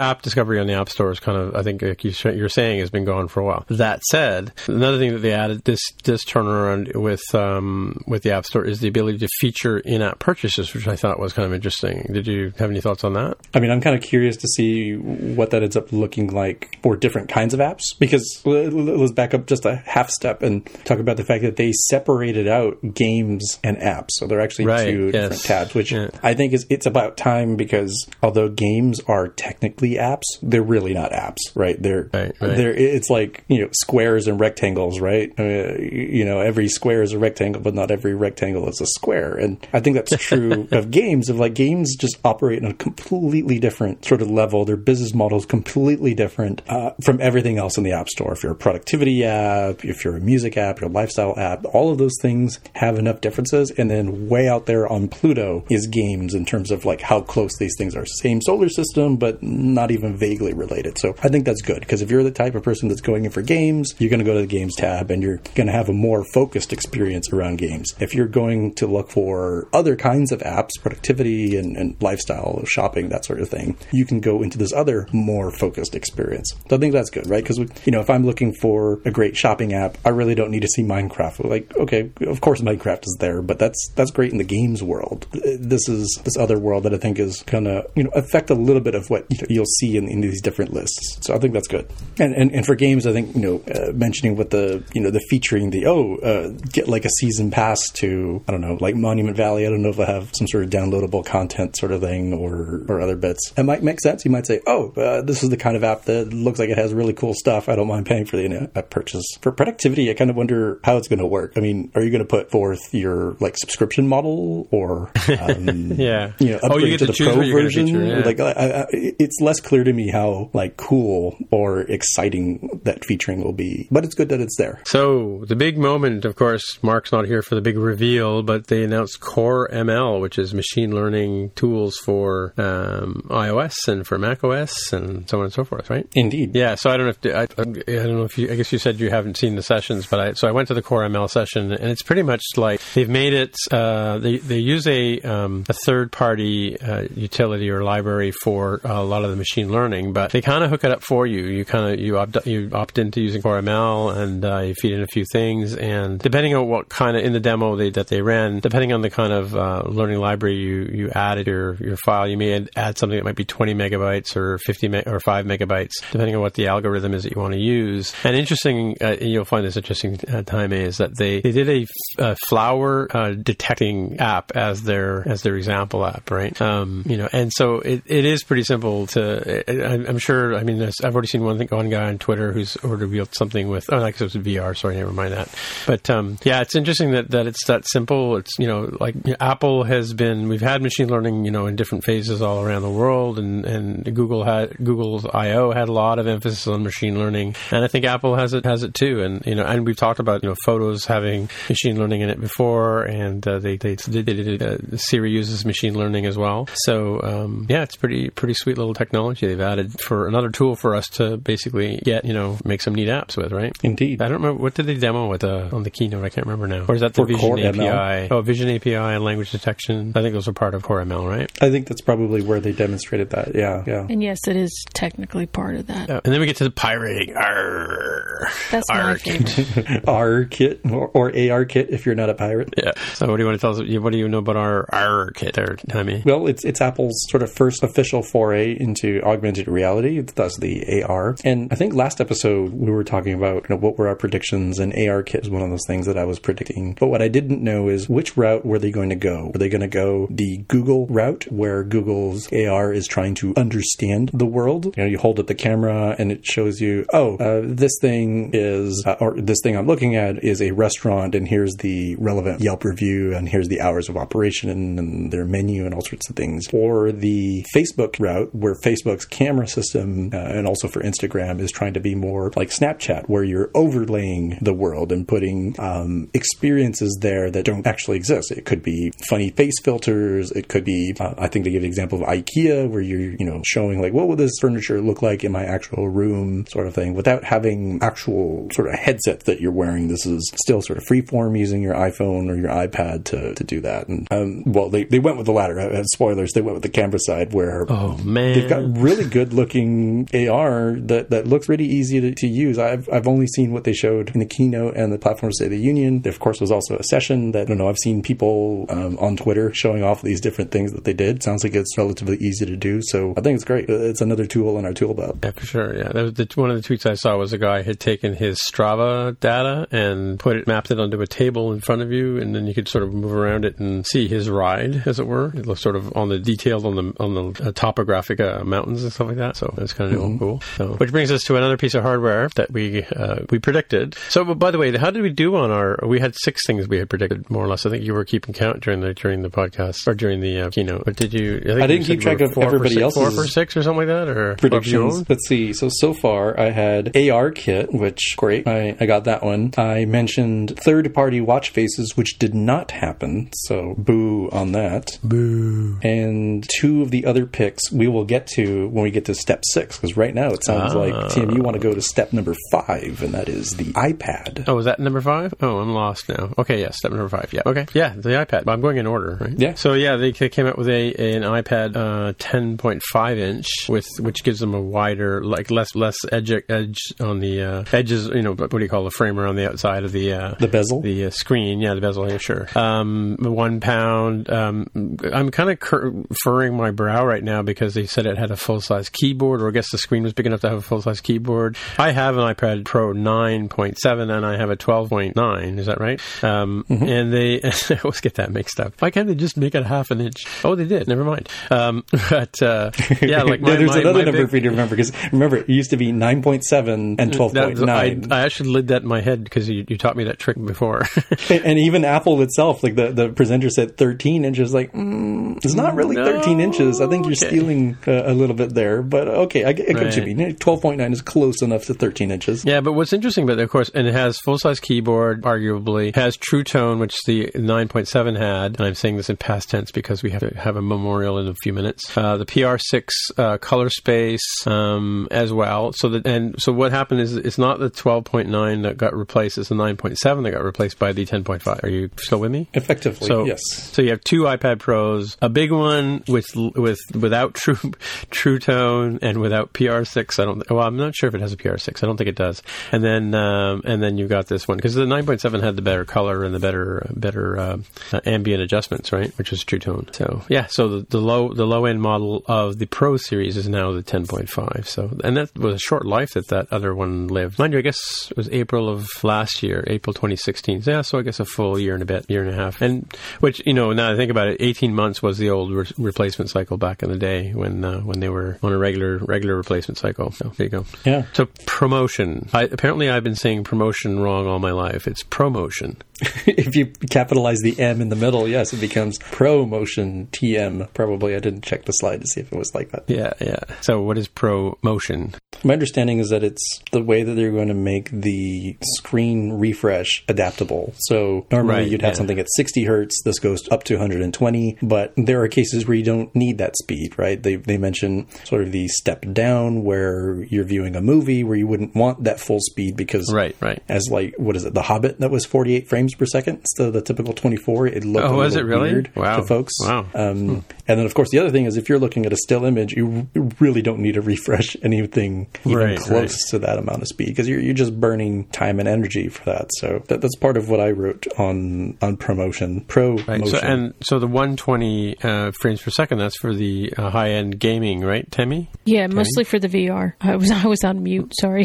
App 0.00 0.22
discovery 0.22 0.58
on 0.58 0.66
the 0.66 0.74
App 0.74 0.88
Store 0.88 1.10
is 1.10 1.20
kind 1.20 1.38
of 1.38 1.54
I 1.54 1.62
think 1.62 1.82
like 1.82 2.04
you're 2.04 2.48
saying 2.48 2.80
has 2.80 2.90
been 2.90 3.04
gone 3.04 3.28
for 3.28 3.40
a 3.40 3.44
while. 3.44 3.64
That 3.68 4.02
said, 4.04 4.52
another 4.66 4.98
thing 4.98 5.12
that 5.12 5.20
they 5.20 5.32
added 5.32 5.64
this 5.64 5.80
this 6.04 6.24
turnaround 6.24 6.94
with 6.94 7.22
um, 7.34 8.02
with 8.06 8.22
the 8.22 8.32
App 8.32 8.46
Store 8.46 8.64
is 8.64 8.80
the 8.80 8.88
ability 8.88 9.18
to 9.18 9.28
feature 9.38 9.78
in-app 9.78 10.18
purchases, 10.18 10.74
which 10.74 10.88
I 10.88 10.96
thought 10.96 11.18
was 11.18 11.32
kind 11.32 11.46
of 11.46 11.52
interesting. 11.52 12.08
Did 12.12 12.26
you 12.26 12.52
have 12.58 12.70
any 12.72 12.80
thoughts 12.80 13.04
on 13.04 13.14
that? 13.14 13.36
I 13.54 13.60
mean, 13.60 13.70
I'm 13.70 13.80
kind 13.80 13.96
of 13.96 14.02
curious 14.02 14.36
to 14.38 14.48
see 14.48 14.96
what 14.96 15.50
that 15.50 15.62
ends 15.62 15.76
up 15.76 15.92
looking 15.92 16.28
like 16.28 16.78
for 16.82 16.96
different 16.96 17.28
kinds 17.28 17.54
of 17.54 17.60
apps 17.60 17.82
because 17.98 18.42
let's 18.44 19.12
back 19.12 19.34
up 19.34 19.46
just 19.46 19.64
a 19.64 19.76
half 19.76 20.10
step 20.10 20.42
and 20.42 20.64
talk 20.84 20.98
about 20.98 21.16
the 21.16 21.24
fact 21.24 21.42
that 21.42 21.56
they 21.56 21.72
separated 21.72 22.48
out 22.48 22.78
games 22.94 23.58
and 23.62 23.76
apps. 23.78 24.10
So 24.12 24.26
they're 24.26 24.40
actually 24.40 24.66
right, 24.66 24.86
two 24.86 25.04
yes. 25.06 25.12
different 25.12 25.42
tabs, 25.42 25.74
which 25.74 25.92
yeah. 25.92 26.08
I 26.22 26.34
think 26.34 26.52
is 26.52 26.66
it's 26.70 26.86
about 26.86 27.16
time 27.16 27.56
because 27.56 28.08
although 28.22 28.48
games 28.48 29.00
are 29.06 29.28
technically 29.28 29.94
apps, 29.94 30.24
they're 30.42 30.62
really 30.62 30.94
not 30.94 31.12
apps, 31.12 31.38
right? 31.54 31.80
They're 31.80 32.10
right, 32.12 32.34
right. 32.40 32.56
they're 32.56 32.74
it's 32.74 33.10
like 33.10 33.44
you 33.48 33.60
know 33.60 33.68
squares 33.72 34.26
and 34.26 34.40
rectangles, 34.40 35.00
right? 35.00 35.32
Uh, 35.38 35.78
you 35.78 36.24
know, 36.24 36.40
every 36.40 36.68
square 36.68 37.02
is 37.02 37.12
a 37.12 37.18
rectangle, 37.18 37.62
but 37.62 37.74
not 37.74 37.90
every 37.90 38.14
rectangle 38.14 38.68
is 38.68 38.80
a 38.80 38.86
square. 38.86 39.34
And 39.34 39.64
I 39.72 39.80
think 39.80 39.96
that's 39.96 40.16
true 40.16 40.68
of 40.72 40.90
games. 40.90 41.28
Of 41.28 41.38
like 41.38 41.54
games 41.54 41.96
just 41.96 42.18
operate 42.24 42.61
on 42.62 42.70
a 42.70 42.74
completely 42.74 43.58
different 43.58 44.04
sort 44.04 44.22
of 44.22 44.30
level. 44.30 44.64
Their 44.64 44.76
business 44.76 45.14
model 45.14 45.38
is 45.38 45.46
completely 45.46 46.14
different 46.14 46.62
uh, 46.68 46.92
from 47.02 47.20
everything 47.20 47.58
else 47.58 47.76
in 47.76 47.84
the 47.84 47.92
App 47.92 48.08
Store. 48.08 48.32
If 48.32 48.42
you're 48.42 48.52
a 48.52 48.56
productivity 48.56 49.24
app, 49.24 49.84
if 49.84 50.04
you're 50.04 50.16
a 50.16 50.20
music 50.20 50.56
app, 50.56 50.80
you're 50.80 50.90
lifestyle 50.90 51.38
app, 51.38 51.64
all 51.64 51.90
of 51.90 51.98
those 51.98 52.16
things 52.20 52.60
have 52.74 52.98
enough 52.98 53.20
differences. 53.20 53.70
And 53.70 53.90
then 53.90 54.28
way 54.28 54.48
out 54.48 54.66
there 54.66 54.86
on 54.88 55.08
Pluto 55.08 55.64
is 55.70 55.86
games 55.86 56.34
in 56.34 56.44
terms 56.44 56.70
of 56.70 56.84
like 56.84 57.00
how 57.00 57.20
close 57.20 57.56
these 57.58 57.74
things 57.76 57.96
are. 57.96 58.06
Same 58.06 58.40
solar 58.40 58.68
system, 58.68 59.16
but 59.16 59.42
not 59.42 59.90
even 59.90 60.16
vaguely 60.16 60.52
related. 60.52 60.98
So 60.98 61.14
I 61.22 61.28
think 61.28 61.44
that's 61.44 61.62
good 61.62 61.80
because 61.80 62.02
if 62.02 62.10
you're 62.10 62.22
the 62.22 62.30
type 62.30 62.54
of 62.54 62.62
person 62.62 62.88
that's 62.88 63.00
going 63.00 63.24
in 63.24 63.30
for 63.30 63.42
games, 63.42 63.94
you're 63.98 64.10
going 64.10 64.20
to 64.20 64.24
go 64.24 64.34
to 64.34 64.40
the 64.40 64.46
games 64.46 64.74
tab 64.76 65.10
and 65.10 65.22
you're 65.22 65.40
going 65.54 65.66
to 65.66 65.72
have 65.72 65.88
a 65.88 65.92
more 65.92 66.24
focused 66.24 66.72
experience 66.72 67.32
around 67.32 67.58
games. 67.58 67.94
If 67.98 68.14
you're 68.14 68.26
going 68.26 68.74
to 68.74 68.86
look 68.86 69.10
for 69.10 69.68
other 69.72 69.96
kinds 69.96 70.32
of 70.32 70.40
apps, 70.40 70.70
productivity 70.80 71.56
and, 71.56 71.76
and 71.76 71.96
lifestyle, 72.00 72.51
shopping, 72.64 73.08
that 73.08 73.24
sort 73.24 73.40
of 73.40 73.48
thing, 73.48 73.76
you 73.92 74.04
can 74.04 74.20
go 74.20 74.42
into 74.42 74.58
this 74.58 74.72
other 74.72 75.08
more 75.12 75.50
focused 75.50 75.94
experience. 75.94 76.52
So 76.68 76.76
I 76.76 76.78
think 76.78 76.92
that's 76.92 77.10
good, 77.10 77.28
right? 77.28 77.42
Because 77.42 77.58
you 77.58 77.92
know, 77.92 78.00
if 78.00 78.10
I'm 78.10 78.24
looking 78.24 78.54
for 78.54 79.00
a 79.04 79.10
great 79.10 79.36
shopping 79.36 79.72
app, 79.72 79.98
I 80.04 80.10
really 80.10 80.34
don't 80.34 80.50
need 80.50 80.62
to 80.62 80.68
see 80.68 80.82
Minecraft. 80.82 81.48
Like, 81.48 81.76
okay, 81.76 82.10
of 82.26 82.40
course 82.40 82.60
Minecraft 82.60 83.06
is 83.06 83.16
there, 83.20 83.42
but 83.42 83.58
that's 83.58 83.90
that's 83.94 84.10
great 84.10 84.32
in 84.32 84.38
the 84.38 84.44
games 84.44 84.82
world. 84.82 85.26
This 85.32 85.88
is 85.88 86.20
this 86.24 86.36
other 86.36 86.58
world 86.58 86.84
that 86.84 86.94
I 86.94 86.98
think 86.98 87.18
is 87.18 87.42
gonna 87.42 87.82
you 87.94 88.04
know 88.04 88.10
affect 88.14 88.50
a 88.50 88.54
little 88.54 88.82
bit 88.82 88.94
of 88.94 89.08
what 89.10 89.26
you 89.48 89.60
will 89.60 89.66
see 89.66 89.96
in, 89.96 90.08
in, 90.08 90.20
these 90.20 90.40
different 90.40 90.72
lists. 90.72 91.18
So 91.22 91.34
I 91.34 91.38
think 91.38 91.52
that's 91.52 91.68
good. 91.68 91.90
And 92.18 92.34
and, 92.34 92.52
and 92.52 92.64
for 92.64 92.74
games, 92.74 93.06
I 93.06 93.12
think 93.12 93.34
you 93.34 93.42
know 93.42 93.62
uh, 93.72 93.92
mentioning 93.92 94.36
what 94.36 94.50
the 94.50 94.84
you 94.94 95.00
know 95.00 95.10
the 95.10 95.20
featuring 95.28 95.70
the 95.70 95.86
oh 95.86 96.16
uh, 96.16 96.50
get 96.72 96.88
like 96.88 97.04
a 97.04 97.10
season 97.10 97.50
pass 97.50 97.80
to 97.94 98.42
I 98.48 98.52
don't 98.52 98.60
know 98.60 98.78
like 98.80 98.94
Monument 98.94 99.36
Valley. 99.36 99.66
I 99.66 99.70
don't 99.70 99.82
know 99.82 99.90
if 99.90 100.00
I 100.00 100.06
have 100.06 100.30
some 100.34 100.46
sort 100.46 100.64
of 100.64 100.70
downloadable 100.70 101.24
content 101.24 101.76
sort 101.76 101.92
of 101.92 102.00
thing 102.00 102.32
or 102.42 102.84
or 102.88 103.00
other 103.00 103.16
bits. 103.16 103.52
It 103.56 103.62
might 103.64 103.82
make 103.82 104.00
sense. 104.00 104.24
You 104.24 104.30
might 104.30 104.46
say, 104.46 104.60
oh, 104.66 104.90
uh, 104.92 105.22
this 105.22 105.42
is 105.42 105.50
the 105.50 105.56
kind 105.56 105.76
of 105.76 105.84
app 105.84 106.04
that 106.04 106.32
looks 106.32 106.58
like 106.58 106.68
it 106.68 106.78
has 106.78 106.92
really 106.92 107.12
cool 107.12 107.34
stuff. 107.34 107.68
I 107.68 107.76
don't 107.76 107.88
mind 107.88 108.06
paying 108.06 108.26
for 108.26 108.36
the 108.36 108.44
in-app 108.44 108.90
purchase. 108.90 109.24
For 109.40 109.52
productivity, 109.52 110.10
I 110.10 110.14
kind 110.14 110.30
of 110.30 110.36
wonder 110.36 110.80
how 110.84 110.96
it's 110.96 111.08
going 111.08 111.18
to 111.18 111.26
work. 111.26 111.52
I 111.56 111.60
mean, 111.60 111.90
are 111.94 112.02
you 112.02 112.10
going 112.10 112.22
to 112.22 112.28
put 112.28 112.50
forth 112.50 112.92
your 112.92 113.36
like 113.40 113.56
subscription 113.56 114.08
model 114.08 114.68
or 114.70 115.10
um, 115.40 115.92
yeah, 115.92 116.32
you 116.38 116.50
know, 116.50 116.56
upgrade 116.56 116.72
oh, 116.72 116.78
you 116.78 116.98
to, 116.98 117.06
to 117.06 117.12
the 117.12 117.32
pro 117.32 117.34
version? 117.34 117.86
Feature, 117.86 118.04
yeah. 118.04 118.24
Like, 118.24 118.40
I, 118.40 118.50
I, 118.50 118.86
it's 118.92 119.40
less 119.40 119.60
clear 119.60 119.84
to 119.84 119.92
me 119.92 120.10
how 120.10 120.50
like 120.52 120.76
cool 120.76 121.36
or 121.50 121.80
exciting 121.82 122.80
that 122.84 123.04
featuring 123.04 123.42
will 123.42 123.52
be, 123.52 123.88
but 123.90 124.04
it's 124.04 124.14
good 124.14 124.28
that 124.30 124.40
it's 124.40 124.56
there. 124.56 124.82
So 124.86 125.44
the 125.46 125.56
big 125.56 125.78
moment, 125.78 126.24
of 126.24 126.36
course, 126.36 126.82
Mark's 126.82 127.12
not 127.12 127.26
here 127.26 127.42
for 127.42 127.54
the 127.54 127.60
big 127.60 127.76
reveal, 127.76 128.42
but 128.42 128.66
they 128.66 128.84
announced 128.84 129.20
Core 129.20 129.68
ML, 129.72 130.20
which 130.20 130.38
is 130.38 130.54
machine 130.54 130.94
learning 130.94 131.50
tools 131.54 131.96
for 131.96 132.31
um, 132.56 133.26
iOS 133.30 133.74
and 133.88 134.06
for 134.06 134.18
Mac 134.18 134.42
OS 134.44 134.92
and 134.92 135.28
so 135.28 135.38
on 135.38 135.44
and 135.44 135.52
so 135.52 135.64
forth, 135.64 135.90
right? 135.90 136.06
Indeed. 136.14 136.54
Yeah. 136.54 136.74
So 136.74 136.90
I 136.90 136.96
don't 136.96 137.06
know 137.06 137.30
if 137.30 137.36
I, 137.36 137.62
I 137.62 137.64
don't 138.04 138.16
know 138.16 138.24
if 138.24 138.38
you. 138.38 138.50
I 138.50 138.56
guess 138.56 138.72
you 138.72 138.78
said 138.78 139.00
you 139.00 139.10
haven't 139.10 139.36
seen 139.36 139.56
the 139.56 139.62
sessions, 139.62 140.06
but 140.06 140.20
I 140.20 140.32
so 140.32 140.48
I 140.48 140.52
went 140.52 140.68
to 140.68 140.74
the 140.74 140.82
Core 140.82 141.02
ML 141.02 141.28
session, 141.30 141.72
and 141.72 141.90
it's 141.90 142.02
pretty 142.02 142.22
much 142.22 142.42
like 142.56 142.80
they've 142.94 143.08
made 143.08 143.34
it. 143.34 143.56
Uh, 143.70 144.18
they 144.18 144.38
they 144.38 144.58
use 144.58 144.86
a 144.86 145.20
um, 145.20 145.64
a 145.68 145.72
third 145.72 146.12
party 146.12 146.80
uh, 146.80 147.06
utility 147.14 147.70
or 147.70 147.82
library 147.82 148.32
for 148.42 148.80
a 148.84 149.02
lot 149.02 149.24
of 149.24 149.30
the 149.30 149.36
machine 149.36 149.70
learning, 149.70 150.12
but 150.12 150.30
they 150.30 150.40
kind 150.40 150.64
of 150.64 150.70
hook 150.70 150.84
it 150.84 150.90
up 150.90 151.02
for 151.02 151.26
you. 151.26 151.46
You 151.46 151.64
kind 151.64 151.92
of 151.92 152.00
you 152.00 152.18
opt 152.18 152.46
you 152.46 152.70
opt 152.72 152.98
into 152.98 153.20
using 153.20 153.42
Core 153.42 153.60
ML, 153.60 154.16
and 154.16 154.44
uh, 154.44 154.58
you 154.60 154.74
feed 154.74 154.92
in 154.92 155.02
a 155.02 155.06
few 155.06 155.24
things, 155.32 155.74
and 155.74 156.18
depending 156.18 156.54
on 156.54 156.68
what 156.68 156.88
kind 156.88 157.16
of 157.16 157.24
in 157.24 157.32
the 157.32 157.40
demo 157.40 157.76
they, 157.76 157.90
that 157.90 158.08
they 158.08 158.22
ran, 158.22 158.60
depending 158.60 158.92
on 158.92 159.02
the 159.02 159.10
kind 159.10 159.32
of 159.32 159.54
uh, 159.54 159.82
learning 159.86 160.18
library 160.18 160.56
you 160.56 160.90
you 160.92 161.10
added 161.10 161.46
your 161.46 161.74
your 161.74 161.96
file, 161.96 162.11
you 162.28 162.36
may 162.36 162.66
add, 162.76 162.98
something 162.98 163.18
that 163.18 163.24
might 163.24 163.36
be 163.36 163.44
20 163.44 163.74
megabytes 163.74 164.36
or 164.36 164.58
50 164.58 164.88
me- 164.88 165.02
or 165.06 165.18
5 165.18 165.46
megabytes, 165.46 165.92
depending 166.12 166.34
on 166.34 166.40
what 166.40 166.54
the 166.54 166.66
algorithm 166.66 167.14
is 167.14 167.22
that 167.24 167.34
you 167.34 167.40
want 167.40 167.54
to 167.54 167.60
use. 167.60 168.12
And 168.24 168.36
interesting, 168.36 168.96
uh, 169.00 169.16
you'll 169.20 169.44
find 169.44 169.64
this 169.64 169.76
interesting, 169.76 170.18
uh, 170.32 170.42
Time 170.42 170.72
is 170.72 170.98
that 170.98 171.16
they, 171.16 171.40
they 171.40 171.52
did 171.52 171.68
a, 171.68 171.86
a 172.18 172.36
flower 172.48 173.08
uh, 173.16 173.32
detecting 173.32 174.18
app 174.18 174.52
as 174.54 174.82
their 174.82 175.26
as 175.28 175.42
their 175.42 175.56
example 175.56 176.04
app, 176.04 176.30
right? 176.30 176.60
Um, 176.60 177.04
you 177.06 177.16
know, 177.16 177.28
and 177.32 177.52
so 177.52 177.76
it, 177.80 178.02
it 178.06 178.24
is 178.24 178.42
pretty 178.42 178.64
simple 178.64 179.06
to. 179.08 179.64
I, 179.68 179.94
am 180.08 180.18
sure. 180.18 180.54
I 180.54 180.62
mean, 180.62 180.82
I've 180.82 181.14
already 181.14 181.28
seen 181.28 181.44
one 181.44 181.58
thing, 181.58 181.68
one 181.68 181.90
guy 181.90 182.08
on 182.08 182.18
Twitter 182.18 182.52
who's 182.52 182.76
revealed 182.82 183.34
something 183.34 183.68
with. 183.68 183.92
Oh, 183.92 183.98
like 183.98 184.20
it 184.20 184.24
was 184.24 184.34
VR. 184.34 184.76
Sorry, 184.76 184.96
never 184.96 185.12
mind 185.12 185.32
that. 185.32 185.48
But 185.86 186.10
um, 186.10 186.38
yeah, 186.44 186.60
it's 186.60 186.74
interesting 186.74 187.12
that, 187.12 187.30
that 187.30 187.46
it's 187.46 187.64
that 187.66 187.84
simple. 187.88 188.36
It's 188.36 188.58
you 188.58 188.66
know 188.66 188.94
like 189.00 189.14
Apple 189.40 189.84
has 189.84 190.12
been. 190.12 190.48
We've 190.48 190.60
had 190.60 190.82
machine 190.82 191.08
learning, 191.08 191.44
you 191.44 191.50
know, 191.50 191.66
in 191.66 191.76
different 191.76 192.01
phases 192.02 192.42
all 192.42 192.62
around 192.62 192.82
the 192.82 192.90
world, 192.90 193.38
and 193.38 193.64
and 193.64 194.14
Google 194.14 194.44
had 194.44 194.76
Google's 194.82 195.26
I/O 195.26 195.72
had 195.72 195.88
a 195.88 195.92
lot 195.92 196.18
of 196.18 196.26
emphasis 196.26 196.66
on 196.66 196.82
machine 196.82 197.18
learning, 197.18 197.54
and 197.70 197.84
I 197.84 197.88
think 197.88 198.04
Apple 198.04 198.36
has 198.36 198.54
it 198.54 198.64
has 198.64 198.82
it 198.82 198.94
too. 198.94 199.22
And 199.22 199.44
you 199.46 199.54
know, 199.54 199.64
and 199.64 199.86
we've 199.86 199.96
talked 199.96 200.20
about 200.20 200.42
you 200.42 200.48
know 200.48 200.56
photos 200.64 201.06
having 201.06 201.48
machine 201.68 201.98
learning 201.98 202.20
in 202.20 202.30
it 202.30 202.40
before, 202.40 203.02
and 203.02 203.46
uh, 203.46 203.58
they 203.58 203.76
they 203.76 203.94
they 203.94 204.22
did 204.22 204.62
uh, 204.62 204.78
Siri 204.96 205.30
uses 205.30 205.64
machine 205.64 205.94
learning 205.94 206.26
as 206.26 206.36
well. 206.36 206.68
So 206.84 207.22
um, 207.22 207.66
yeah, 207.68 207.82
it's 207.82 207.96
pretty 207.96 208.30
pretty 208.30 208.54
sweet 208.54 208.78
little 208.78 208.94
technology 208.94 209.46
they've 209.46 209.60
added 209.60 210.00
for 210.00 210.28
another 210.28 210.50
tool 210.50 210.76
for 210.76 210.94
us 210.94 211.08
to 211.10 211.36
basically 211.36 212.00
get 212.04 212.24
you 212.24 212.32
know 212.32 212.58
make 212.64 212.82
some 212.82 212.94
neat 212.94 213.08
apps 213.08 213.36
with, 213.36 213.52
right? 213.52 213.76
Indeed. 213.82 214.22
I 214.22 214.26
don't 214.26 214.42
remember 214.42 214.62
what 214.62 214.74
did 214.74 214.86
they 214.86 214.94
demo 214.94 215.28
with 215.28 215.44
uh, 215.44 215.68
on 215.72 215.82
the 215.82 215.90
keynote. 215.90 216.24
I 216.24 216.28
can't 216.28 216.46
remember 216.46 216.66
now. 216.66 216.84
Or 216.88 216.94
is 216.94 217.00
that 217.00 217.14
the 217.14 217.22
for 217.22 217.26
Vision 217.26 217.58
API? 217.58 217.78
ML? 217.78 218.28
Oh, 218.30 218.42
Vision 218.42 218.68
API 218.68 218.94
and 218.94 219.24
language 219.24 219.50
detection. 219.50 220.12
I 220.14 220.22
think 220.22 220.34
those 220.34 220.48
are 220.48 220.52
part 220.52 220.74
of 220.74 220.82
Core 220.82 221.02
ML, 221.02 221.28
right? 221.28 221.50
I 221.60 221.70
think 221.70 221.86
that's 221.92 222.00
probably 222.00 222.40
where 222.40 222.58
they 222.58 222.72
demonstrated 222.72 223.28
that. 223.30 223.54
Yeah, 223.54 223.84
yeah. 223.86 224.06
And 224.08 224.22
yes, 224.22 224.48
it 224.48 224.56
is 224.56 224.72
technically 224.94 225.44
part 225.44 225.76
of 225.76 225.88
that. 225.88 226.08
and 226.08 226.32
then 226.32 226.40
we 226.40 226.46
get 226.46 226.56
to 226.56 226.64
the 226.64 226.70
pirating. 226.70 227.36
Arr, 227.36 228.48
That's 228.70 228.88
my 228.88 229.14
favorite. 229.16 230.04
R 230.08 230.44
kit 230.44 230.80
or, 230.90 231.08
or, 231.08 231.30
ARKit 231.30 231.90
if 231.90 232.06
you're 232.06 232.14
not 232.14 232.30
a 232.30 232.34
pirate. 232.34 232.72
Yeah. 232.78 232.92
So 233.12 233.26
what 233.28 233.36
do 233.36 233.42
you 233.42 233.46
want 233.46 233.60
to 233.60 233.60
tell 233.60 233.70
us? 233.72 234.00
What 234.00 234.12
do 234.12 234.18
you 234.18 234.26
know 234.26 234.38
about 234.38 234.56
our 234.56 234.86
R 234.90 235.32
kit 235.32 235.54
there, 235.54 235.76
Tommy? 235.90 236.22
Well, 236.24 236.46
it's 236.46 236.64
it's 236.64 236.80
Apple's 236.80 237.26
sort 237.28 237.42
of 237.42 237.52
first 237.52 237.82
official 237.82 238.22
foray 238.22 238.72
into 238.72 239.20
augmented 239.22 239.68
reality. 239.68 240.20
Thus 240.20 240.56
the 240.56 241.02
AR. 241.02 241.36
And 241.44 241.70
I 241.70 241.74
think 241.74 241.92
last 241.92 242.22
episode 242.22 242.72
we 242.72 242.90
were 242.90 243.04
talking 243.04 243.34
about 243.34 243.68
you 243.68 243.74
know, 243.74 243.76
what 243.76 243.98
were 243.98 244.08
our 244.08 244.16
predictions, 244.16 244.78
and 244.78 244.94
ARKit 244.94 245.42
is 245.42 245.50
one 245.50 245.60
of 245.60 245.68
those 245.68 245.86
things 245.86 246.06
that 246.06 246.16
I 246.16 246.24
was 246.24 246.38
predicting. 246.38 246.96
But 246.98 247.08
what 247.08 247.20
I 247.20 247.28
didn't 247.28 247.62
know 247.62 247.88
is 247.88 248.08
which 248.08 248.34
route 248.34 248.64
were 248.64 248.78
they 248.78 248.90
going 248.90 249.10
to 249.10 249.16
go? 249.16 249.50
Were 249.52 249.58
they 249.58 249.68
going 249.68 249.82
to 249.82 249.88
go 249.88 250.26
the 250.30 250.64
Google 250.68 251.06
route, 251.08 251.44
where 251.52 251.81
Google's 251.84 252.52
AR 252.52 252.92
is 252.92 253.06
trying 253.06 253.34
to 253.36 253.54
understand 253.56 254.30
the 254.32 254.46
world? 254.46 254.94
You 254.96 255.02
know, 255.02 255.08
you 255.08 255.18
hold 255.18 255.38
up 255.38 255.46
the 255.46 255.54
camera 255.54 256.16
and 256.18 256.32
it 256.32 256.44
shows 256.44 256.80
you, 256.80 257.06
oh, 257.12 257.36
uh, 257.36 257.62
this 257.64 257.92
thing 258.00 258.50
is, 258.52 259.02
uh, 259.06 259.16
or 259.20 259.40
this 259.40 259.58
thing 259.62 259.76
I'm 259.76 259.86
looking 259.86 260.16
at 260.16 260.42
is 260.42 260.60
a 260.60 260.72
restaurant, 260.72 261.34
and 261.34 261.46
here's 261.46 261.74
the 261.76 262.16
relevant 262.16 262.60
Yelp 262.60 262.84
review, 262.84 263.34
and 263.34 263.48
here's 263.48 263.68
the 263.68 263.80
hours 263.80 264.08
of 264.08 264.16
operation 264.16 264.68
and 264.68 265.32
their 265.32 265.44
menu 265.44 265.84
and 265.84 265.94
all 265.94 266.02
sorts 266.02 266.28
of 266.28 266.36
things. 266.36 266.66
Or 266.72 267.12
the 267.12 267.64
Facebook 267.74 268.18
route, 268.18 268.54
where 268.54 268.74
Facebook's 268.74 269.24
camera 269.24 269.66
system 269.66 270.30
uh, 270.32 270.36
and 270.36 270.66
also 270.66 270.88
for 270.88 271.00
Instagram 271.02 271.60
is 271.60 271.70
trying 271.70 271.94
to 271.94 272.00
be 272.00 272.14
more 272.14 272.52
like 272.56 272.70
Snapchat, 272.70 273.28
where 273.28 273.44
you're 273.44 273.70
overlaying 273.74 274.58
the 274.60 274.74
world 274.74 275.12
and 275.12 275.26
putting 275.26 275.74
um, 275.78 276.28
experiences 276.34 277.18
there 277.20 277.50
that 277.50 277.64
don't 277.64 277.86
actually 277.86 278.16
exist. 278.16 278.50
It 278.50 278.64
could 278.64 278.82
be 278.82 279.12
funny 279.28 279.50
face 279.50 279.80
filters. 279.82 280.50
It 280.52 280.68
could 280.68 280.84
be, 280.84 281.14
uh, 281.18 281.34
I 281.38 281.48
think 281.48 281.64
they 281.64 281.70
give 281.72 281.82
the 281.82 281.88
example 281.88 282.22
of 282.22 282.28
IKEA, 282.28 282.88
where 282.88 283.00
you're, 283.00 283.32
you 283.32 283.44
know, 283.44 283.60
showing 283.64 284.00
like, 284.00 284.12
what 284.12 284.28
would 284.28 284.38
this 284.38 284.52
furniture 284.60 285.00
look 285.00 285.22
like 285.22 285.44
in 285.44 285.52
my 285.52 285.64
actual 285.64 286.08
room, 286.08 286.66
sort 286.66 286.86
of 286.86 286.94
thing, 286.94 287.14
without 287.14 287.44
having 287.44 287.98
actual 288.02 288.68
sort 288.72 288.88
of 288.88 288.94
headset 288.94 289.40
that 289.40 289.60
you're 289.60 289.72
wearing. 289.72 290.08
This 290.08 290.26
is 290.26 290.50
still 290.56 290.82
sort 290.82 290.98
of 290.98 291.04
freeform 291.04 291.58
using 291.58 291.82
your 291.82 291.94
iPhone 291.94 292.50
or 292.50 292.56
your 292.56 292.68
iPad 292.68 293.24
to, 293.26 293.54
to 293.54 293.64
do 293.64 293.80
that. 293.80 294.08
And, 294.08 294.28
um, 294.30 294.62
well, 294.66 294.88
they, 294.88 295.04
they 295.04 295.18
went 295.18 295.36
with 295.36 295.46
the 295.46 295.52
latter. 295.52 295.78
Uh, 295.80 296.02
spoilers, 296.04 296.52
they 296.52 296.60
went 296.60 296.74
with 296.74 296.82
the 296.82 296.88
camera 296.88 297.18
side 297.20 297.52
where 297.52 297.86
Oh 297.88 298.16
man, 298.18 298.54
they've 298.54 298.68
got 298.68 298.98
really 298.98 299.28
good 299.28 299.52
looking 299.52 300.28
AR 300.34 300.96
that, 301.00 301.30
that 301.30 301.46
looks 301.46 301.66
pretty 301.66 301.86
easy 301.86 302.20
to, 302.20 302.34
to 302.34 302.46
use. 302.46 302.78
I've, 302.78 303.08
I've 303.10 303.26
only 303.26 303.46
seen 303.46 303.72
what 303.72 303.84
they 303.84 303.92
showed 303.92 304.30
in 304.30 304.40
the 304.40 304.46
keynote 304.46 304.96
and 304.96 305.12
the 305.12 305.18
platform 305.18 305.52
State 305.52 305.66
of 305.66 305.70
the 305.72 305.78
Union. 305.78 306.22
There, 306.22 306.32
of 306.32 306.40
course, 306.40 306.60
was 306.60 306.70
also 306.70 306.96
a 306.96 307.04
session 307.04 307.52
that, 307.52 307.62
I 307.62 307.64
don't 307.66 307.78
know, 307.78 307.88
I've 307.88 307.98
seen 307.98 308.22
people 308.22 308.86
um, 308.88 309.18
on 309.18 309.36
Twitter 309.36 309.72
showing 309.74 310.02
off 310.02 310.22
these 310.22 310.40
different 310.40 310.70
things 310.70 310.92
that 310.92 311.04
they 311.04 311.12
did. 311.12 311.42
Sounds 311.42 311.61
like 311.64 311.74
it's 311.74 311.96
relatively 311.96 312.36
easy 312.38 312.66
to 312.66 312.76
do. 312.76 313.00
So 313.02 313.34
I 313.36 313.40
think 313.40 313.56
it's 313.56 313.64
great. 313.64 313.88
It's 313.88 314.20
another 314.20 314.46
tool 314.46 314.78
in 314.78 314.84
our 314.84 314.92
tool 314.92 315.14
belt. 315.14 315.38
Yeah, 315.42 315.50
for 315.52 315.66
sure. 315.66 315.96
Yeah, 315.96 316.08
that 316.12 316.22
was 316.22 316.34
the, 316.34 316.48
one 316.54 316.70
of 316.70 316.80
the 316.82 316.86
tweets 316.88 317.08
I 317.08 317.14
saw 317.14 317.36
was 317.36 317.52
a 317.52 317.58
guy 317.58 317.82
had 317.82 318.00
taken 318.00 318.34
his 318.34 318.60
Strava 318.72 319.38
data 319.40 319.86
and 319.90 320.38
put 320.38 320.56
it, 320.56 320.66
mapped 320.66 320.90
it 320.90 320.98
onto 321.00 321.20
a 321.20 321.26
table 321.26 321.72
in 321.72 321.80
front 321.80 322.02
of 322.02 322.10
you, 322.12 322.38
and 322.38 322.54
then 322.54 322.66
you 322.66 322.74
could 322.74 322.88
sort 322.88 323.04
of 323.04 323.12
move 323.12 323.32
around 323.32 323.64
it 323.64 323.78
and 323.78 324.06
see 324.06 324.28
his 324.28 324.48
ride, 324.50 325.02
as 325.06 325.18
it 325.18 325.26
were. 325.26 325.46
It 325.54 325.66
looks 325.66 325.80
sort 325.80 325.96
of 325.96 326.16
on 326.16 326.28
the 326.28 326.38
detailed 326.38 326.86
on 326.86 326.94
the 326.96 327.12
on 327.20 327.34
the 327.34 327.68
uh, 327.68 327.72
topographic 327.72 328.40
uh, 328.40 328.64
mountains 328.64 329.02
and 329.02 329.12
stuff 329.12 329.28
like 329.28 329.36
that. 329.36 329.56
So 329.56 329.72
it's 329.78 329.92
kind 329.92 330.12
of 330.14 330.22
Mm-hmm. 330.22 330.38
cool. 330.38 330.60
So, 330.76 330.94
which 330.94 331.10
brings 331.10 331.30
us 331.32 331.42
to 331.44 331.56
another 331.56 331.76
piece 331.76 331.94
of 331.94 332.02
hardware 332.02 332.48
that 332.54 332.70
we 332.70 333.02
uh, 333.04 333.40
we 333.50 333.58
predicted. 333.58 334.14
So, 334.28 334.44
by 334.54 334.70
the 334.70 334.78
way, 334.78 334.96
how 334.96 335.10
did 335.10 335.22
we 335.22 335.30
do 335.30 335.56
on 335.56 335.70
our? 335.70 335.98
We 336.06 336.20
had 336.20 336.34
six 336.36 336.64
things 336.66 336.86
we 336.86 336.98
had 336.98 337.08
predicted 337.10 337.50
more 337.50 337.64
or 337.64 337.68
less. 337.68 337.84
I 337.86 337.90
think 337.90 338.04
you 338.04 338.14
were 338.14 338.24
keeping 338.24 338.54
count 338.54 338.80
during 338.80 339.00
the 339.00 339.14
during 339.14 339.42
the 339.42 339.50
podcast 339.50 340.06
or 340.06 340.14
during 340.14 340.40
the 340.40 340.60
uh, 340.60 340.70
keynote. 340.70 341.04
But 341.04 341.16
did 341.16 341.32
you? 341.34 341.51
Think 341.60 341.80
I 341.80 341.86
didn't 341.86 342.06
keep 342.06 342.20
track 342.20 342.40
of 342.40 342.56
everybody 342.56 342.94
six, 342.94 343.14
four 343.14 343.30
for 343.30 343.46
six 343.46 343.76
or 343.76 343.82
something 343.82 344.08
like 344.08 344.08
that, 344.08 344.28
or 344.28 344.54
predictions. 344.56 345.28
Let's 345.28 345.46
see. 345.48 345.72
So 345.72 345.88
so 345.90 346.14
far, 346.14 346.58
I 346.58 346.70
had 346.70 347.12
ARKit, 347.14 347.92
which 347.92 348.34
great. 348.36 348.66
I, 348.66 348.96
I 348.98 349.06
got 349.06 349.24
that 349.24 349.42
one. 349.42 349.72
I 349.76 350.04
mentioned 350.04 350.78
third 350.78 351.12
party 351.14 351.40
watch 351.40 351.70
faces, 351.70 352.16
which 352.16 352.38
did 352.38 352.54
not 352.54 352.90
happen. 352.90 353.50
So 353.54 353.94
boo 353.98 354.48
on 354.50 354.72
that. 354.72 355.18
Boo. 355.22 355.98
And 356.02 356.66
two 356.78 357.02
of 357.02 357.10
the 357.10 357.26
other 357.26 357.46
picks 357.46 357.90
we 357.92 358.08
will 358.08 358.24
get 358.24 358.46
to 358.48 358.88
when 358.88 359.02
we 359.04 359.10
get 359.10 359.26
to 359.26 359.34
step 359.34 359.62
six, 359.64 359.98
because 359.98 360.16
right 360.16 360.34
now 360.34 360.50
it 360.50 360.64
sounds 360.64 360.94
like 360.94 361.14
ah. 361.14 361.28
Tim, 361.28 361.50
you 361.50 361.62
want 361.62 361.74
to 361.74 361.80
go 361.80 361.94
to 361.94 362.00
step 362.00 362.32
number 362.32 362.54
five, 362.70 363.22
and 363.22 363.34
that 363.34 363.48
is 363.48 363.70
the 363.76 363.84
iPad. 363.92 364.64
Oh, 364.68 364.78
is 364.78 364.84
that 364.84 364.98
number 364.98 365.20
five? 365.20 365.54
Oh, 365.60 365.78
I'm 365.78 365.92
lost 365.92 366.28
now. 366.28 366.52
Okay, 366.58 366.80
yeah, 366.80 366.90
step 366.90 367.12
number 367.12 367.28
five. 367.28 367.52
Yeah, 367.52 367.62
okay, 367.66 367.86
yeah, 367.94 368.14
the 368.16 368.30
iPad. 368.30 368.64
But 368.64 368.72
I'm 368.72 368.80
going 368.80 368.96
in 368.96 369.06
order, 369.06 369.38
right? 369.40 369.54
Yeah. 369.58 369.74
So 369.74 369.94
yeah, 369.94 370.16
they, 370.16 370.32
they 370.32 370.48
came 370.48 370.66
out 370.66 370.78
with 370.78 370.88
a 370.88 371.14
an 371.34 371.41
iPad 371.42 371.96
uh, 371.96 372.32
10.5 372.34 373.38
inch 373.38 373.66
with 373.88 374.06
which 374.20 374.42
gives 374.44 374.60
them 374.60 374.74
a 374.74 374.80
wider, 374.80 375.42
like 375.42 375.70
less 375.70 375.94
less 375.94 376.16
edge 376.30 376.52
edge 376.68 376.98
on 377.20 377.40
the 377.40 377.62
uh, 377.62 377.84
edges. 377.92 378.28
You 378.28 378.42
know, 378.42 378.54
what 378.54 378.70
do 378.70 378.78
you 378.80 378.88
call 378.88 379.04
the 379.04 379.10
framer 379.10 379.46
on 379.46 379.56
the 379.56 379.68
outside 379.68 380.04
of 380.04 380.12
the 380.12 380.32
uh, 380.32 380.54
The 380.58 380.68
bezel? 380.68 381.00
the 381.00 381.26
uh, 381.26 381.30
screen? 381.30 381.80
Yeah, 381.80 381.94
the 381.94 382.00
bezel. 382.00 382.28
Yeah, 382.30 382.38
sure. 382.38 382.68
Um, 382.76 383.36
one 383.40 383.80
pound. 383.80 384.50
Um, 384.50 384.86
I'm 385.32 385.50
kind 385.50 385.70
of 385.70 385.80
cur- 385.80 386.12
furrowing 386.42 386.76
my 386.76 386.90
brow 386.90 387.24
right 387.26 387.42
now 387.42 387.62
because 387.62 387.94
they 387.94 388.06
said 388.06 388.26
it 388.26 388.38
had 388.38 388.50
a 388.50 388.56
full 388.56 388.80
size 388.80 389.08
keyboard, 389.08 389.62
or 389.62 389.68
I 389.68 389.70
guess 389.72 389.90
the 389.90 389.98
screen 389.98 390.22
was 390.22 390.32
big 390.32 390.46
enough 390.46 390.60
to 390.62 390.68
have 390.68 390.78
a 390.78 390.82
full 390.82 391.02
size 391.02 391.20
keyboard. 391.20 391.76
I 391.98 392.10
have 392.12 392.36
an 392.36 392.54
iPad 392.54 392.84
Pro 392.84 393.12
9.7 393.12 394.30
and 394.30 394.44
I 394.46 394.56
have 394.56 394.70
a 394.70 394.76
12.9. 394.76 395.78
Is 395.78 395.86
that 395.86 396.00
right? 396.00 396.20
Um, 396.44 396.84
And 396.88 397.32
they 397.32 397.60
I 397.62 397.98
always 398.04 398.20
get 398.20 398.34
that 398.34 398.50
mixed 398.52 398.80
up. 398.80 398.94
Why 399.00 399.10
can't 399.10 399.28
they 399.28 399.34
just 399.34 399.56
make 399.56 399.74
it 399.74 399.82
a 399.82 399.86
half 399.88 400.10
an 400.10 400.20
inch? 400.20 400.44
Oh, 400.64 400.74
they 400.74 400.84
did. 400.84 401.08
Never 401.08 401.24
mind. 401.24 401.31
Um, 401.70 402.04
but 402.30 402.62
uh, 402.62 402.90
yeah, 403.20 403.42
like 403.42 403.60
my, 403.60 403.76
there's 403.76 403.90
my, 403.90 404.00
another 404.00 404.18
my 404.20 404.24
number 404.24 404.42
big- 404.42 404.50
for 404.50 404.56
you 404.56 404.62
to 404.62 404.70
remember 404.70 404.96
because 404.96 405.12
remember 405.32 405.56
it 405.56 405.68
used 405.68 405.90
to 405.90 405.96
be 405.96 406.12
9.7 406.12 407.16
and 407.18 407.32
12.9 407.32 408.32
I, 408.32 408.36
I 408.36 408.44
actually 408.44 408.70
lived 408.70 408.88
that 408.88 409.02
in 409.02 409.08
my 409.08 409.20
head 409.20 409.44
because 409.44 409.68
you, 409.68 409.84
you 409.88 409.98
taught 409.98 410.16
me 410.16 410.24
that 410.24 410.38
trick 410.38 410.62
before. 410.64 411.06
and, 411.50 411.64
and 411.64 411.78
even 411.78 412.04
Apple 412.04 412.40
itself, 412.42 412.82
like 412.82 412.94
the, 412.94 413.12
the 413.12 413.28
presenter 413.30 413.70
said 413.70 413.96
13 413.96 414.44
inches, 414.44 414.72
like, 414.72 414.92
mm, 414.92 415.62
it's 415.64 415.74
not 415.74 415.94
really 415.94 416.16
No, 416.16 416.24
13 416.24 416.60
inches. 416.60 417.00
I 417.00 417.08
think 417.08 417.26
you're 417.26 417.32
okay. 417.32 417.48
stealing 417.48 417.96
uh, 418.06 418.22
a 418.24 418.34
little 418.34 418.56
bit 418.56 418.74
there, 418.74 419.02
but 419.02 419.28
okay, 419.28 419.64
I 419.64 419.72
I 419.72 419.74
get 419.74 419.96
what 419.96 420.16
you 420.16 420.22
mean. 420.34 420.54
12.9 420.56 421.12
is 421.12 421.22
close 421.22 421.62
enough 421.62 421.84
to 421.86 421.94
13 421.94 422.30
inches. 422.30 422.64
Yeah, 422.64 422.80
but 422.80 422.92
what's 422.92 423.12
interesting 423.12 423.44
about 423.44 423.58
it, 423.58 423.62
of 423.62 423.70
course, 423.70 423.90
and 423.94 424.06
it 424.06 424.14
has 424.14 424.38
full 424.38 424.58
size 424.58 424.80
keyboard, 424.80 425.42
arguably, 425.42 426.14
has 426.14 426.36
True 426.36 426.64
Tone, 426.64 426.98
which 426.98 427.16
the 427.26 427.46
9.7 427.54 428.38
had, 428.38 428.76
and 428.76 428.80
I'm 428.80 428.94
saying 428.94 429.16
this 429.16 429.30
in 429.30 429.36
past 429.36 429.70
tense 429.70 429.90
because 429.90 430.22
we 430.22 430.30
have 430.30 430.40
to 430.40 430.56
have 430.58 430.76
a 430.76 430.82
memorial 430.82 431.11
in 431.20 431.48
a 431.48 431.54
few 431.54 431.72
minutes. 431.72 432.16
Uh, 432.16 432.36
the 432.36 432.46
PR6 432.46 433.08
uh, 433.36 433.58
color 433.58 433.90
space 433.90 434.66
um, 434.66 435.28
as 435.30 435.52
well. 435.52 435.92
So 435.92 436.08
that 436.10 436.26
and 436.26 436.60
so 436.60 436.72
what 436.72 436.92
happened 436.92 437.20
is 437.20 437.36
it's 437.36 437.58
not 437.58 437.78
the 437.78 437.90
12.9 437.90 438.82
that 438.82 438.96
got 438.96 439.14
replaced; 439.14 439.58
it's 439.58 439.68
the 439.68 439.74
9.7 439.74 440.42
that 440.44 440.50
got 440.50 440.64
replaced 440.64 440.98
by 440.98 441.12
the 441.12 441.26
10.5. 441.26 441.82
Are 441.82 441.88
you 441.88 442.10
still 442.16 442.40
with 442.40 442.50
me? 442.50 442.68
Effectively, 442.74 443.26
So 443.26 443.44
yes. 443.44 443.60
So 443.66 444.02
you 444.02 444.10
have 444.10 444.22
two 444.24 444.42
iPad 444.42 444.78
Pros, 444.78 445.36
a 445.42 445.48
big 445.48 445.72
one 445.72 446.22
with 446.28 446.46
with 446.54 446.98
without 447.14 447.54
True 447.54 447.76
True 448.30 448.58
Tone 448.58 449.18
and 449.22 449.40
without 449.40 449.72
PR6. 449.72 450.38
I 450.40 450.44
don't. 450.44 450.70
Well, 450.70 450.86
I'm 450.86 450.96
not 450.96 451.14
sure 451.14 451.28
if 451.28 451.34
it 451.34 451.40
has 451.40 451.52
a 451.52 451.56
PR6. 451.56 452.02
I 452.02 452.06
don't 452.06 452.16
think 452.16 452.28
it 452.28 452.36
does. 452.36 452.62
And 452.90 453.02
then 453.02 453.34
um, 453.34 453.82
and 453.84 454.02
then 454.02 454.16
you've 454.16 454.28
got 454.28 454.46
this 454.46 454.66
one 454.66 454.76
because 454.78 454.94
the 454.94 455.04
9.7 455.04 455.62
had 455.62 455.76
the 455.76 455.82
better 455.82 456.04
color 456.04 456.44
and 456.44 456.54
the 456.54 456.58
better 456.60 457.06
better 457.14 457.58
uh, 457.58 457.78
uh, 458.12 458.20
ambient 458.24 458.62
adjustments, 458.62 459.12
right? 459.12 459.36
Which 459.38 459.50
was 459.50 459.64
True 459.64 459.78
Tone. 459.78 460.08
So 460.12 460.42
yeah. 460.48 460.66
So 460.66 460.88
the, 460.88 461.01
the 461.10 461.20
low 461.20 461.52
the 461.52 461.66
low 461.66 461.84
end 461.84 462.00
model 462.00 462.44
of 462.46 462.78
the 462.78 462.86
Pro 462.86 463.16
series 463.16 463.56
is 463.56 463.68
now 463.68 463.92
the 463.92 464.02
10.5. 464.02 464.86
So 464.86 465.10
and 465.24 465.36
that 465.36 465.56
was 465.56 465.74
a 465.74 465.78
short 465.78 466.06
life 466.06 466.32
that 466.32 466.48
that 466.48 466.68
other 466.72 466.94
one 466.94 467.28
lived. 467.28 467.58
Mind 467.58 467.72
you, 467.72 467.78
I 467.78 467.82
guess 467.82 468.28
it 468.30 468.36
was 468.36 468.48
April 468.50 468.88
of 468.88 469.08
last 469.22 469.62
year, 469.62 469.84
April 469.86 470.14
2016. 470.14 470.82
Yeah. 470.84 471.02
So 471.02 471.18
I 471.18 471.22
guess 471.22 471.40
a 471.40 471.44
full 471.44 471.78
year 471.78 471.94
and 471.94 472.02
a 472.02 472.06
bit, 472.06 472.28
year 472.28 472.42
and 472.42 472.50
a 472.50 472.54
half. 472.54 472.80
And 472.80 473.12
which 473.40 473.62
you 473.66 473.74
know 473.74 473.92
now 473.92 474.12
I 474.12 474.16
think 474.16 474.30
about 474.30 474.48
it, 474.48 474.56
18 474.60 474.94
months 474.94 475.22
was 475.22 475.38
the 475.38 475.50
old 475.50 475.72
re- 475.72 475.86
replacement 475.98 476.50
cycle 476.50 476.76
back 476.76 477.02
in 477.02 477.10
the 477.10 477.18
day 477.18 477.52
when 477.52 477.84
uh, 477.84 478.00
when 478.00 478.20
they 478.20 478.28
were 478.28 478.58
on 478.62 478.72
a 478.72 478.78
regular 478.78 479.18
regular 479.18 479.56
replacement 479.56 479.98
cycle. 479.98 480.32
So 480.32 480.52
there 480.56 480.66
you 480.66 480.70
go. 480.70 480.84
Yeah. 481.04 481.24
So 481.32 481.46
promotion. 481.66 482.48
I, 482.52 482.64
apparently, 482.64 483.10
I've 483.10 483.24
been 483.24 483.36
saying 483.36 483.64
promotion 483.64 484.20
wrong 484.20 484.46
all 484.46 484.58
my 484.58 484.72
life. 484.72 485.06
It's 485.06 485.22
promotion. 485.22 485.96
if 486.46 486.76
you 486.76 486.86
capitalize 487.10 487.58
the 487.60 487.78
M 487.78 488.00
in 488.00 488.08
the 488.08 488.16
middle, 488.16 488.46
yes, 488.48 488.72
it 488.72 488.80
becomes 488.80 489.18
ProMotion 489.18 490.28
TM. 490.28 490.92
Probably 490.94 491.34
I 491.34 491.38
didn't 491.38 491.62
check 491.62 491.84
the 491.84 491.92
slide 491.92 492.20
to 492.20 492.26
see 492.26 492.40
if 492.40 492.52
it 492.52 492.58
was 492.58 492.70
like 492.74 492.90
that. 492.92 493.04
Yeah, 493.08 493.32
yeah. 493.40 493.60
So 493.80 494.00
what 494.02 494.16
is 494.18 494.28
promotion? 494.28 495.34
My 495.64 495.72
understanding 495.74 496.18
is 496.18 496.30
that 496.30 496.42
it's 496.42 496.80
the 496.90 497.02
way 497.02 497.22
that 497.22 497.34
they're 497.34 497.50
going 497.52 497.68
to 497.68 497.74
make 497.74 498.10
the 498.10 498.76
screen 498.98 499.52
refresh 499.52 500.24
adaptable. 500.28 500.92
So 500.98 501.46
normally 501.50 501.72
Right, 501.82 501.88
you'd 501.90 502.02
have 502.02 502.12
yeah. 502.12 502.16
something 502.18 502.38
at 502.38 502.46
60 502.56 502.84
hertz. 502.84 503.22
This 503.24 503.38
goes 503.38 503.66
up 503.70 503.84
to 503.84 503.94
120, 503.94 504.78
but 504.82 505.12
there 505.16 505.42
are 505.42 505.48
cases 505.48 505.86
where 505.86 505.96
you 505.96 506.02
don't 506.04 506.34
need 506.34 506.58
that 506.58 506.76
speed, 506.76 507.18
right? 507.18 507.40
They, 507.42 507.56
they 507.56 507.76
mention 507.78 508.26
sort 508.44 508.62
of 508.62 508.72
the 508.72 508.88
step 508.88 509.24
down 509.32 509.84
where 509.84 510.42
you're 510.44 510.64
viewing 510.64 510.96
a 510.96 511.00
movie 511.00 511.44
where 511.44 511.56
you 511.56 511.66
wouldn't 511.66 511.94
want 511.94 512.24
that 512.24 512.40
full 512.40 512.60
speed 512.60 512.96
because 512.96 513.32
Right, 513.32 513.56
right. 513.60 513.82
as 513.88 514.08
like 514.10 514.34
what 514.36 514.56
is 514.56 514.64
it 514.64 514.74
the 514.74 514.82
hobbit 514.82 515.20
that 515.20 515.30
was 515.30 515.44
48 515.46 515.88
frames 515.88 516.11
frames 516.12 516.18
per 516.18 516.26
second 516.26 516.56
instead 516.60 516.86
of 516.88 516.92
the 516.92 517.00
typical 517.02 517.32
24. 517.32 517.86
It 517.88 518.04
looked 518.04 518.26
Oh, 518.26 518.34
a 518.34 518.36
was 518.36 518.54
little 518.54 518.70
it 518.70 518.74
really? 518.74 518.92
weird 518.92 519.10
Wow. 519.16 519.36
to 519.36 519.42
folks. 519.42 519.72
Wow. 519.82 520.02
Hmm. 520.04 520.16
Um, 520.18 520.64
And 520.88 520.98
then, 520.98 521.06
of 521.06 521.14
course, 521.14 521.30
the 521.30 521.38
other 521.38 521.50
thing 521.50 521.64
is 521.66 521.76
if 521.76 521.88
you're 521.88 521.98
looking 522.00 522.26
at 522.26 522.32
a 522.32 522.36
still 522.36 522.64
image, 522.64 522.92
you 522.92 523.28
you 523.34 523.50
really 523.60 523.82
don't 523.82 524.00
need 524.00 524.14
to 524.14 524.20
refresh 524.20 524.76
anything 524.82 525.46
even 525.64 525.78
Right, 525.78 525.98
close 525.98 526.32
right. 526.32 526.50
to 526.50 526.58
that 526.60 526.76
amount 526.78 527.02
of 527.02 527.08
speed 527.08 527.28
because 527.28 527.48
you're, 527.48 527.60
you're 527.60 527.72
just 527.74 527.98
burning 527.98 528.44
time 528.46 528.78
and 528.80 528.88
energy 528.88 529.28
for 529.28 529.44
that. 529.46 529.68
So 529.78 530.02
that, 530.08 530.20
that's 530.20 530.34
part 530.36 530.56
of 530.56 530.68
what 530.68 530.80
I 530.80 530.90
wrote 530.90 531.26
on 531.38 531.96
on 532.02 532.16
promotion. 532.16 532.80
Pro 532.88 533.12
Right. 533.16 533.40
motion. 533.40 533.46
So, 533.46 533.58
and 533.60 533.94
so 534.02 534.18
the 534.18 534.26
120 534.26 535.16
uh, 535.22 535.52
frames 535.60 535.80
per 535.80 535.90
second, 535.90 536.18
that's 536.18 536.36
for 536.38 536.52
the 536.54 536.92
uh, 536.98 537.10
high 537.10 537.30
end 537.30 537.58
gaming, 537.60 538.00
right, 538.00 538.28
Temi? 538.30 538.68
Yeah, 538.84 539.06
mostly 539.06 539.44
for 539.44 539.58
the 539.60 539.68
VR. 539.68 540.14
I 540.20 540.36
was 540.36 540.50
I 540.50 540.66
was 540.66 540.82
on 540.84 541.02
mute. 541.02 541.32
Sorry. 541.40 541.64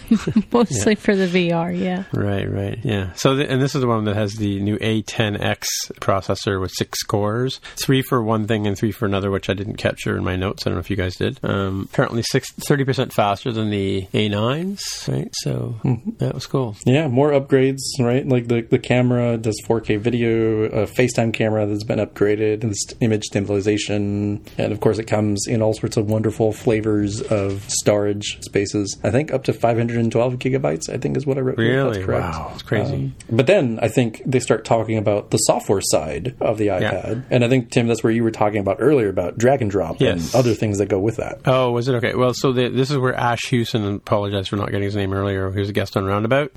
mostly 0.52 0.96
for 0.96 1.14
the 1.14 1.26
VR. 1.26 1.76
Yeah. 1.78 2.04
Right, 2.12 2.50
right, 2.50 2.78
yeah. 2.82 3.12
So, 3.14 3.36
the, 3.36 3.48
and 3.50 3.62
this 3.62 3.74
is 3.74 3.84
one 3.86 4.04
that 4.04 4.16
has 4.16 4.34
the 4.34 4.60
new 4.60 4.78
A10X 4.78 5.64
processor 6.00 6.60
with 6.60 6.72
six 6.72 7.02
cores, 7.02 7.60
three 7.76 8.02
for 8.02 8.22
one 8.22 8.46
thing 8.46 8.66
and 8.66 8.76
three 8.76 8.92
for 8.92 9.06
another, 9.06 9.30
which 9.30 9.48
I 9.48 9.54
didn't 9.54 9.76
capture 9.76 10.16
in 10.16 10.24
my 10.24 10.36
notes. 10.36 10.66
I 10.66 10.70
don't 10.70 10.76
know 10.76 10.80
if 10.80 10.90
you 10.90 10.96
guys 10.96 11.16
did. 11.16 11.38
Um, 11.42 11.88
apparently, 11.92 12.22
six, 12.22 12.52
30% 12.52 13.12
faster 13.12 13.52
than 13.52 13.70
the 13.70 14.06
A9s, 14.12 15.08
right? 15.08 15.30
So 15.42 15.76
that 16.18 16.34
was 16.34 16.46
cool. 16.46 16.76
Yeah, 16.84 17.08
more 17.08 17.30
upgrades, 17.30 17.80
right? 17.98 18.26
Like 18.26 18.48
the, 18.48 18.62
the 18.62 18.78
camera 18.78 19.36
does 19.36 19.60
4K 19.66 19.98
video, 19.98 20.64
a 20.64 20.86
FaceTime 20.86 21.32
camera 21.32 21.66
that's 21.66 21.84
been 21.84 21.98
upgraded, 21.98 22.62
and 22.62 22.74
image 23.00 23.24
stabilization. 23.24 24.44
And 24.58 24.72
of 24.72 24.80
course, 24.80 24.98
it 24.98 25.04
comes 25.04 25.46
in 25.46 25.62
all 25.62 25.74
sorts 25.74 25.96
of 25.96 26.08
wonderful 26.08 26.52
flavors 26.52 27.20
of 27.22 27.64
storage 27.68 28.38
spaces. 28.42 28.96
I 29.02 29.10
think 29.10 29.32
up 29.32 29.44
to 29.44 29.52
512 29.52 30.34
gigabytes, 30.34 30.88
I 30.88 30.98
think 30.98 31.16
is 31.16 31.26
what 31.26 31.38
I 31.38 31.40
wrote. 31.40 31.58
Really? 31.58 31.94
That's 31.94 32.06
correct. 32.06 32.36
Wow, 32.36 32.50
it's 32.54 32.62
crazy. 32.62 32.94
Um, 32.94 33.14
but 33.30 33.46
then 33.46 33.65
I 33.80 33.88
think 33.88 34.22
they 34.26 34.40
start 34.40 34.64
talking 34.64 34.98
about 34.98 35.30
the 35.30 35.38
software 35.38 35.80
side 35.82 36.34
of 36.40 36.58
the 36.58 36.68
iPad. 36.68 37.24
And 37.30 37.44
I 37.44 37.48
think, 37.48 37.70
Tim, 37.70 37.86
that's 37.86 38.02
where 38.02 38.12
you 38.12 38.22
were 38.24 38.30
talking 38.30 38.58
about 38.60 38.76
earlier 38.80 39.08
about 39.08 39.38
drag 39.38 39.62
and 39.62 39.70
drop 39.70 40.00
Yes. 40.00 40.34
and 40.34 40.38
other 40.40 40.54
things 40.54 40.78
that 40.78 40.86
go 40.88 40.98
with 40.98 41.16
that. 41.16 41.40
Oh, 41.46 41.70
was 41.72 41.88
it 41.88 41.94
okay? 41.96 42.14
Well, 42.14 42.32
so 42.34 42.52
the, 42.52 42.68
this 42.68 42.90
is 42.90 42.98
where 42.98 43.14
Ash 43.14 43.46
Hewson, 43.48 43.84
and 43.84 43.96
apologize 43.96 44.48
for 44.48 44.56
not 44.56 44.66
getting 44.66 44.82
his 44.84 44.96
name 44.96 45.12
earlier. 45.12 45.50
He 45.52 45.60
was 45.60 45.68
a 45.68 45.72
guest 45.72 45.96
on 45.96 46.04
Roundabout. 46.04 46.52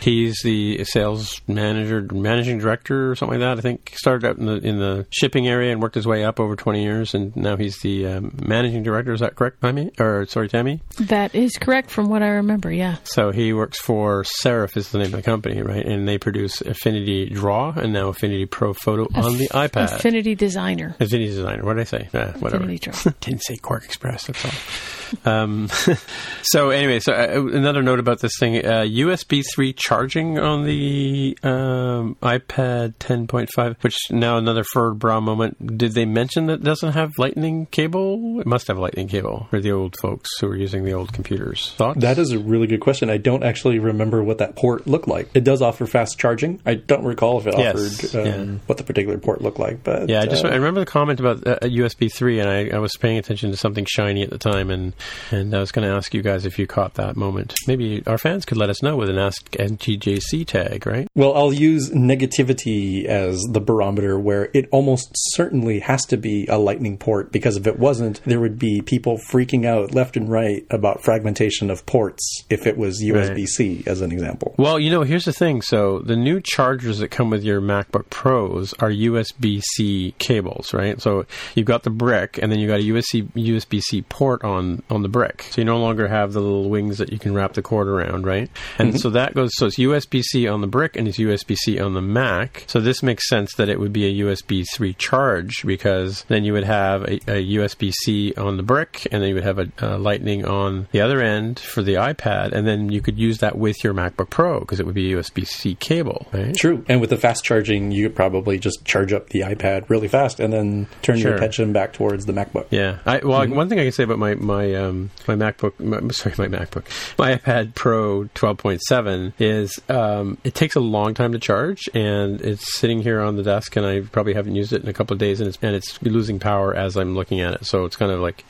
He's 0.00 0.40
the 0.42 0.84
sales 0.84 1.40
manager, 1.46 2.06
managing 2.12 2.58
director, 2.58 3.10
or 3.10 3.16
something 3.16 3.40
like 3.40 3.46
that. 3.46 3.58
I 3.58 3.60
think 3.60 3.92
started 3.96 4.26
out 4.26 4.38
in 4.38 4.46
the 4.46 4.54
in 4.58 4.78
the 4.78 5.06
shipping 5.10 5.46
area 5.48 5.72
and 5.72 5.82
worked 5.82 5.94
his 5.94 6.06
way 6.06 6.24
up 6.24 6.40
over 6.40 6.56
twenty 6.56 6.82
years, 6.82 7.14
and 7.14 7.34
now 7.36 7.56
he's 7.56 7.78
the 7.80 8.06
um, 8.06 8.36
managing 8.44 8.82
director. 8.82 9.12
Is 9.12 9.20
that 9.20 9.34
correct, 9.36 9.60
Tammy? 9.60 9.90
Or 9.98 10.26
sorry, 10.26 10.48
Tammy? 10.48 10.80
That 10.98 11.34
is 11.34 11.52
correct 11.58 11.90
from 11.90 12.08
what 12.08 12.22
I 12.22 12.28
remember. 12.28 12.72
Yeah. 12.72 12.96
So 13.04 13.30
he 13.30 13.52
works 13.52 13.80
for 13.80 14.24
Serif, 14.42 14.76
is 14.76 14.90
the 14.90 14.98
name 14.98 15.06
of 15.06 15.12
the 15.12 15.22
company, 15.22 15.62
right? 15.62 15.84
And 15.84 16.06
they 16.08 16.18
produce 16.18 16.53
Affinity 16.60 17.28
Draw 17.30 17.72
and 17.76 17.92
now 17.92 18.08
Affinity 18.08 18.46
Pro 18.46 18.72
Photo 18.74 19.06
on 19.14 19.36
the 19.38 19.48
iPad. 19.48 19.94
Affinity 19.94 20.34
Designer. 20.34 20.96
Affinity 21.00 21.26
Designer. 21.26 21.64
What 21.64 21.74
did 21.74 21.80
I 21.82 21.84
say? 21.84 22.08
Uh, 22.12 22.32
whatever. 22.38 22.64
Affinity 22.64 22.78
Draw. 22.90 23.12
Didn't 23.20 23.42
say 23.42 23.56
QuarkXPress. 23.56 24.26
That's 24.26 24.44
all. 24.44 25.03
Um, 25.24 25.68
so 26.42 26.70
anyway, 26.70 27.00
so 27.00 27.12
uh, 27.12 27.46
another 27.52 27.82
note 27.82 27.98
about 27.98 28.20
this 28.20 28.32
thing: 28.38 28.56
uh, 28.64 28.82
USB 28.82 29.42
three 29.54 29.72
charging 29.72 30.38
on 30.38 30.64
the 30.64 31.36
um, 31.42 32.16
iPad 32.22 32.94
10.5, 32.96 33.82
which 33.82 33.96
now 34.10 34.36
another 34.36 34.64
Ferd 34.64 34.98
bra 34.98 35.20
moment. 35.20 35.76
Did 35.78 35.92
they 35.94 36.04
mention 36.04 36.46
that 36.46 36.54
it 36.54 36.64
doesn't 36.64 36.92
have 36.92 37.12
Lightning 37.18 37.66
cable? 37.66 38.40
It 38.40 38.46
must 38.46 38.68
have 38.68 38.78
Lightning 38.78 39.08
cable 39.08 39.46
for 39.50 39.60
the 39.60 39.72
old 39.72 39.96
folks 40.00 40.30
who 40.40 40.48
are 40.48 40.56
using 40.56 40.84
the 40.84 40.92
old 40.92 41.12
computers. 41.12 41.72
Thoughts? 41.76 42.00
That 42.00 42.18
is 42.18 42.32
a 42.32 42.38
really 42.38 42.66
good 42.66 42.80
question. 42.80 43.10
I 43.10 43.16
don't 43.18 43.42
actually 43.42 43.78
remember 43.78 44.22
what 44.22 44.38
that 44.38 44.56
port 44.56 44.86
looked 44.86 45.08
like. 45.08 45.30
It 45.34 45.44
does 45.44 45.62
offer 45.62 45.86
fast 45.86 46.18
charging. 46.18 46.60
I 46.66 46.74
don't 46.74 47.04
recall 47.04 47.38
if 47.38 47.46
it 47.46 47.54
Yes, 47.56 48.04
offered 48.04 48.20
um, 48.20 48.26
yeah. 48.26 48.58
what 48.66 48.78
the 48.78 48.84
particular 48.84 49.18
port 49.18 49.42
looked 49.42 49.58
like, 49.58 49.82
but 49.84 50.08
Yeah, 50.08 50.20
I 50.22 50.26
just 50.26 50.44
uh, 50.44 50.48
I 50.48 50.54
remember 50.54 50.80
the 50.80 50.86
comment 50.86 51.20
about 51.20 51.46
uh, 51.46 51.58
USB 51.60 52.12
three, 52.12 52.40
and 52.40 52.48
I, 52.48 52.76
I 52.76 52.78
was 52.78 52.92
paying 52.96 53.18
attention 53.18 53.50
to 53.50 53.56
something 53.56 53.84
shiny 53.88 54.22
at 54.22 54.30
the 54.30 54.38
time, 54.38 54.70
and 54.70 54.92
and 55.30 55.54
I 55.54 55.60
was 55.60 55.72
going 55.72 55.88
to 55.88 55.94
ask 55.94 56.14
you 56.14 56.22
guys 56.22 56.46
if 56.46 56.58
you 56.58 56.66
caught 56.66 56.94
that 56.94 57.16
moment. 57.16 57.54
Maybe 57.66 58.02
our 58.06 58.18
fans 58.18 58.44
could 58.44 58.58
let 58.58 58.70
us 58.70 58.82
know 58.82 58.96
with 58.96 59.08
an 59.08 59.18
Ask 59.18 59.50
MTJC 59.52 60.46
tag, 60.46 60.86
right? 60.86 61.08
well, 61.14 61.34
I'll 61.34 61.52
use 61.52 61.90
negativity 61.90 63.04
as 63.04 63.40
the 63.48 63.60
barometer 63.60 64.18
where 64.18 64.50
it 64.52 64.68
almost 64.72 65.10
certainly 65.14 65.80
has 65.80 66.04
to 66.06 66.16
be 66.16 66.46
a 66.48 66.58
lightning 66.58 66.98
port 66.98 67.30
because 67.30 67.56
if 67.56 67.66
it 67.66 67.78
wasn't, 67.78 68.20
there 68.24 68.40
would 68.40 68.58
be 68.58 68.82
people 68.82 69.18
freaking 69.18 69.64
out 69.64 69.94
left 69.94 70.16
and 70.16 70.28
right 70.28 70.66
about 70.70 71.02
fragmentation 71.02 71.70
of 71.70 71.86
ports 71.86 72.44
if 72.50 72.66
it 72.66 72.76
was 72.76 73.02
USB-C 73.02 73.84
as 73.86 74.00
an 74.00 74.12
example. 74.12 74.54
Well, 74.58 74.78
you 74.80 74.90
know, 74.90 75.02
here's 75.02 75.24
the 75.24 75.32
thing. 75.32 75.62
So 75.62 76.00
the 76.00 76.16
new 76.16 76.40
chargers 76.40 76.98
that 76.98 77.08
come 77.08 77.30
with 77.30 77.44
your 77.44 77.60
MacBook 77.60 78.10
Pros 78.10 78.72
are 78.74 78.90
USB-C 78.90 80.14
cables, 80.18 80.74
right? 80.74 81.00
So 81.00 81.26
you've 81.54 81.66
got 81.66 81.84
the 81.84 81.90
brick, 81.90 82.38
and 82.42 82.50
then 82.50 82.58
you've 82.58 82.68
got 82.68 82.80
a 82.80 82.82
USB 82.82 83.28
USB-C 83.32 84.02
port 84.02 84.42
on 84.44 84.82
on 84.94 85.02
the 85.02 85.08
brick. 85.08 85.46
So 85.50 85.60
you 85.60 85.64
no 85.64 85.78
longer 85.78 86.08
have 86.08 86.32
the 86.32 86.40
little 86.40 86.68
wings 86.68 86.98
that 86.98 87.12
you 87.12 87.18
can 87.18 87.34
wrap 87.34 87.54
the 87.54 87.62
cord 87.62 87.88
around, 87.88 88.26
right? 88.26 88.50
And 88.78 88.90
mm-hmm. 88.90 88.98
so 88.98 89.10
that 89.10 89.34
goes. 89.34 89.50
So 89.54 89.66
it's 89.66 89.78
USB-C 89.78 90.48
on 90.48 90.60
the 90.60 90.66
brick, 90.66 90.96
and 90.96 91.06
it's 91.08 91.18
USB-C 91.18 91.78
on 91.80 91.94
the 91.94 92.02
Mac. 92.02 92.64
So 92.66 92.80
this 92.80 93.02
makes 93.02 93.28
sense 93.28 93.54
that 93.56 93.68
it 93.68 93.80
would 93.80 93.92
be 93.92 94.06
a 94.06 94.24
USB 94.24 94.64
3 94.74 94.94
charge 94.94 95.64
because 95.64 96.24
then 96.28 96.44
you 96.44 96.52
would 96.52 96.64
have 96.64 97.02
a, 97.02 97.14
a 97.28 97.54
USB-C 97.56 98.34
on 98.36 98.56
the 98.56 98.62
brick, 98.62 99.06
and 99.10 99.22
then 99.22 99.28
you 99.28 99.34
would 99.34 99.44
have 99.44 99.58
a, 99.58 99.68
a 99.78 99.98
Lightning 99.98 100.44
on 100.44 100.88
the 100.92 101.00
other 101.00 101.20
end 101.20 101.58
for 101.58 101.82
the 101.82 101.94
iPad, 101.94 102.52
and 102.52 102.66
then 102.66 102.90
you 102.90 103.00
could 103.00 103.18
use 103.18 103.38
that 103.38 103.56
with 103.56 103.82
your 103.82 103.94
MacBook 103.94 104.30
Pro 104.30 104.60
because 104.60 104.80
it 104.80 104.86
would 104.86 104.94
be 104.94 105.12
a 105.12 105.18
USB-C 105.18 105.76
cable, 105.76 106.26
right? 106.32 106.54
True. 106.54 106.84
And 106.88 107.00
with 107.00 107.10
the 107.10 107.16
fast 107.16 107.44
charging, 107.44 107.90
you 107.90 108.08
could 108.08 108.16
probably 108.16 108.58
just 108.58 108.84
charge 108.84 109.12
up 109.12 109.30
the 109.30 109.40
iPad 109.40 109.88
really 109.88 110.08
fast 110.08 110.40
and 110.40 110.52
then 110.52 110.86
turn 111.02 111.18
your 111.18 111.34
attention 111.34 111.72
back 111.72 111.92
towards 111.92 112.26
the 112.26 112.32
MacBook. 112.32 112.66
Yeah. 112.70 112.98
I, 113.06 113.18
well, 113.18 113.40
mm-hmm. 113.40 113.54
one 113.54 113.68
thing 113.68 113.78
I 113.78 113.84
can 113.84 113.92
say 113.92 114.04
about 114.04 114.18
my 114.18 114.34
my 114.34 114.73
um, 114.76 115.10
my 115.26 115.34
MacBook, 115.34 115.78
my, 115.80 116.00
sorry, 116.12 116.34
my 116.38 116.58
MacBook, 116.58 116.84
my 117.18 117.36
iPad 117.36 117.74
Pro 117.74 118.24
12.7 118.34 119.32
is 119.38 119.80
um, 119.88 120.38
it 120.44 120.54
takes 120.54 120.76
a 120.76 120.80
long 120.80 121.14
time 121.14 121.32
to 121.32 121.38
charge, 121.38 121.88
and 121.94 122.40
it's 122.40 122.78
sitting 122.78 123.02
here 123.02 123.20
on 123.20 123.36
the 123.36 123.42
desk, 123.42 123.76
and 123.76 123.86
I 123.86 124.00
probably 124.00 124.34
haven't 124.34 124.54
used 124.54 124.72
it 124.72 124.82
in 124.82 124.88
a 124.88 124.92
couple 124.92 125.14
of 125.14 125.18
days, 125.18 125.40
and 125.40 125.48
it's 125.48 125.58
and 125.62 125.74
it's 125.74 126.00
losing 126.02 126.38
power 126.38 126.74
as 126.74 126.96
I'm 126.96 127.14
looking 127.14 127.40
at 127.40 127.54
it. 127.54 127.66
So 127.66 127.84
it's 127.84 127.96
kind 127.96 128.12
of 128.12 128.20
like. 128.20 128.44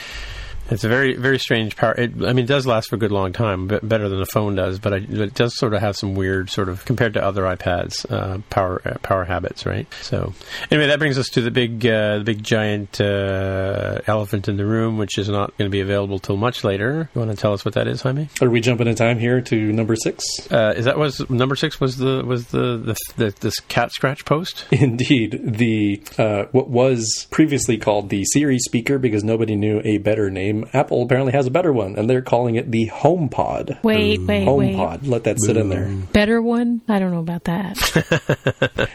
It's 0.70 0.84
a 0.84 0.88
very, 0.88 1.14
very 1.14 1.38
strange 1.38 1.76
power. 1.76 1.92
It, 1.92 2.12
I 2.24 2.32
mean, 2.32 2.44
it 2.44 2.48
does 2.48 2.66
last 2.66 2.88
for 2.88 2.96
a 2.96 2.98
good 2.98 3.12
long 3.12 3.32
time, 3.32 3.66
but 3.66 3.86
better 3.86 4.08
than 4.08 4.18
the 4.18 4.26
phone 4.26 4.54
does. 4.54 4.78
But 4.78 4.94
I, 4.94 4.96
it 4.96 5.34
does 5.34 5.56
sort 5.56 5.74
of 5.74 5.80
have 5.80 5.96
some 5.96 6.14
weird, 6.14 6.50
sort 6.50 6.68
of 6.68 6.84
compared 6.84 7.14
to 7.14 7.24
other 7.24 7.42
iPads, 7.42 8.10
uh, 8.10 8.38
power 8.50 8.80
uh, 8.84 8.98
power 8.98 9.24
habits, 9.24 9.66
right? 9.66 9.86
So, 10.02 10.32
anyway, 10.70 10.88
that 10.88 10.98
brings 10.98 11.18
us 11.18 11.28
to 11.30 11.42
the 11.42 11.50
big, 11.50 11.86
uh, 11.86 12.18
the 12.18 12.24
big 12.24 12.42
giant 12.42 13.00
uh, 13.00 14.00
elephant 14.06 14.48
in 14.48 14.56
the 14.56 14.64
room, 14.64 14.96
which 14.96 15.18
is 15.18 15.28
not 15.28 15.56
going 15.58 15.70
to 15.70 15.72
be 15.72 15.80
available 15.80 16.18
till 16.18 16.36
much 16.36 16.64
later. 16.64 17.10
You 17.14 17.18
want 17.20 17.30
to 17.30 17.36
tell 17.36 17.52
us 17.52 17.64
what 17.64 17.74
that 17.74 17.86
is, 17.86 18.02
Jaime? 18.02 18.28
Are 18.40 18.48
we 18.48 18.60
jumping 18.60 18.86
in 18.86 18.94
time 18.94 19.18
here 19.18 19.40
to 19.42 19.72
number 19.72 19.96
six? 19.96 20.24
Uh, 20.50 20.72
is 20.76 20.86
that 20.86 20.98
was 20.98 21.28
number 21.28 21.56
six? 21.56 21.80
Was 21.80 21.98
the 21.98 22.24
was 22.24 22.46
the 22.46 22.78
the, 22.78 22.96
the 23.16 23.34
this 23.40 23.60
cat 23.60 23.92
scratch 23.92 24.24
post? 24.24 24.64
Indeed, 24.70 25.40
the 25.44 26.02
uh, 26.18 26.44
what 26.52 26.68
was 26.68 27.26
previously 27.30 27.76
called 27.76 28.08
the 28.08 28.24
Siri 28.24 28.58
speaker 28.58 28.98
because 28.98 29.24
nobody 29.24 29.56
knew 29.56 29.80
a 29.84 29.98
better 29.98 30.30
name. 30.30 30.53
Apple 30.72 31.02
apparently 31.02 31.32
has 31.32 31.46
a 31.46 31.50
better 31.50 31.72
one, 31.72 31.96
and 31.96 32.08
they're 32.08 32.22
calling 32.22 32.54
it 32.56 32.70
the 32.70 32.88
HomePod. 32.88 33.82
Wait, 33.82 34.20
wait, 34.20 34.46
wait. 34.46 34.74
HomePod. 34.74 35.06
Let 35.08 35.24
that 35.24 35.40
sit 35.40 35.56
in 35.56 35.68
there. 35.68 35.86
Mm. 35.86 36.12
Better 36.12 36.40
one? 36.40 36.80
I 36.88 36.98
don't 36.98 37.10
know 37.12 37.20
about 37.20 37.44
that. 37.44 37.76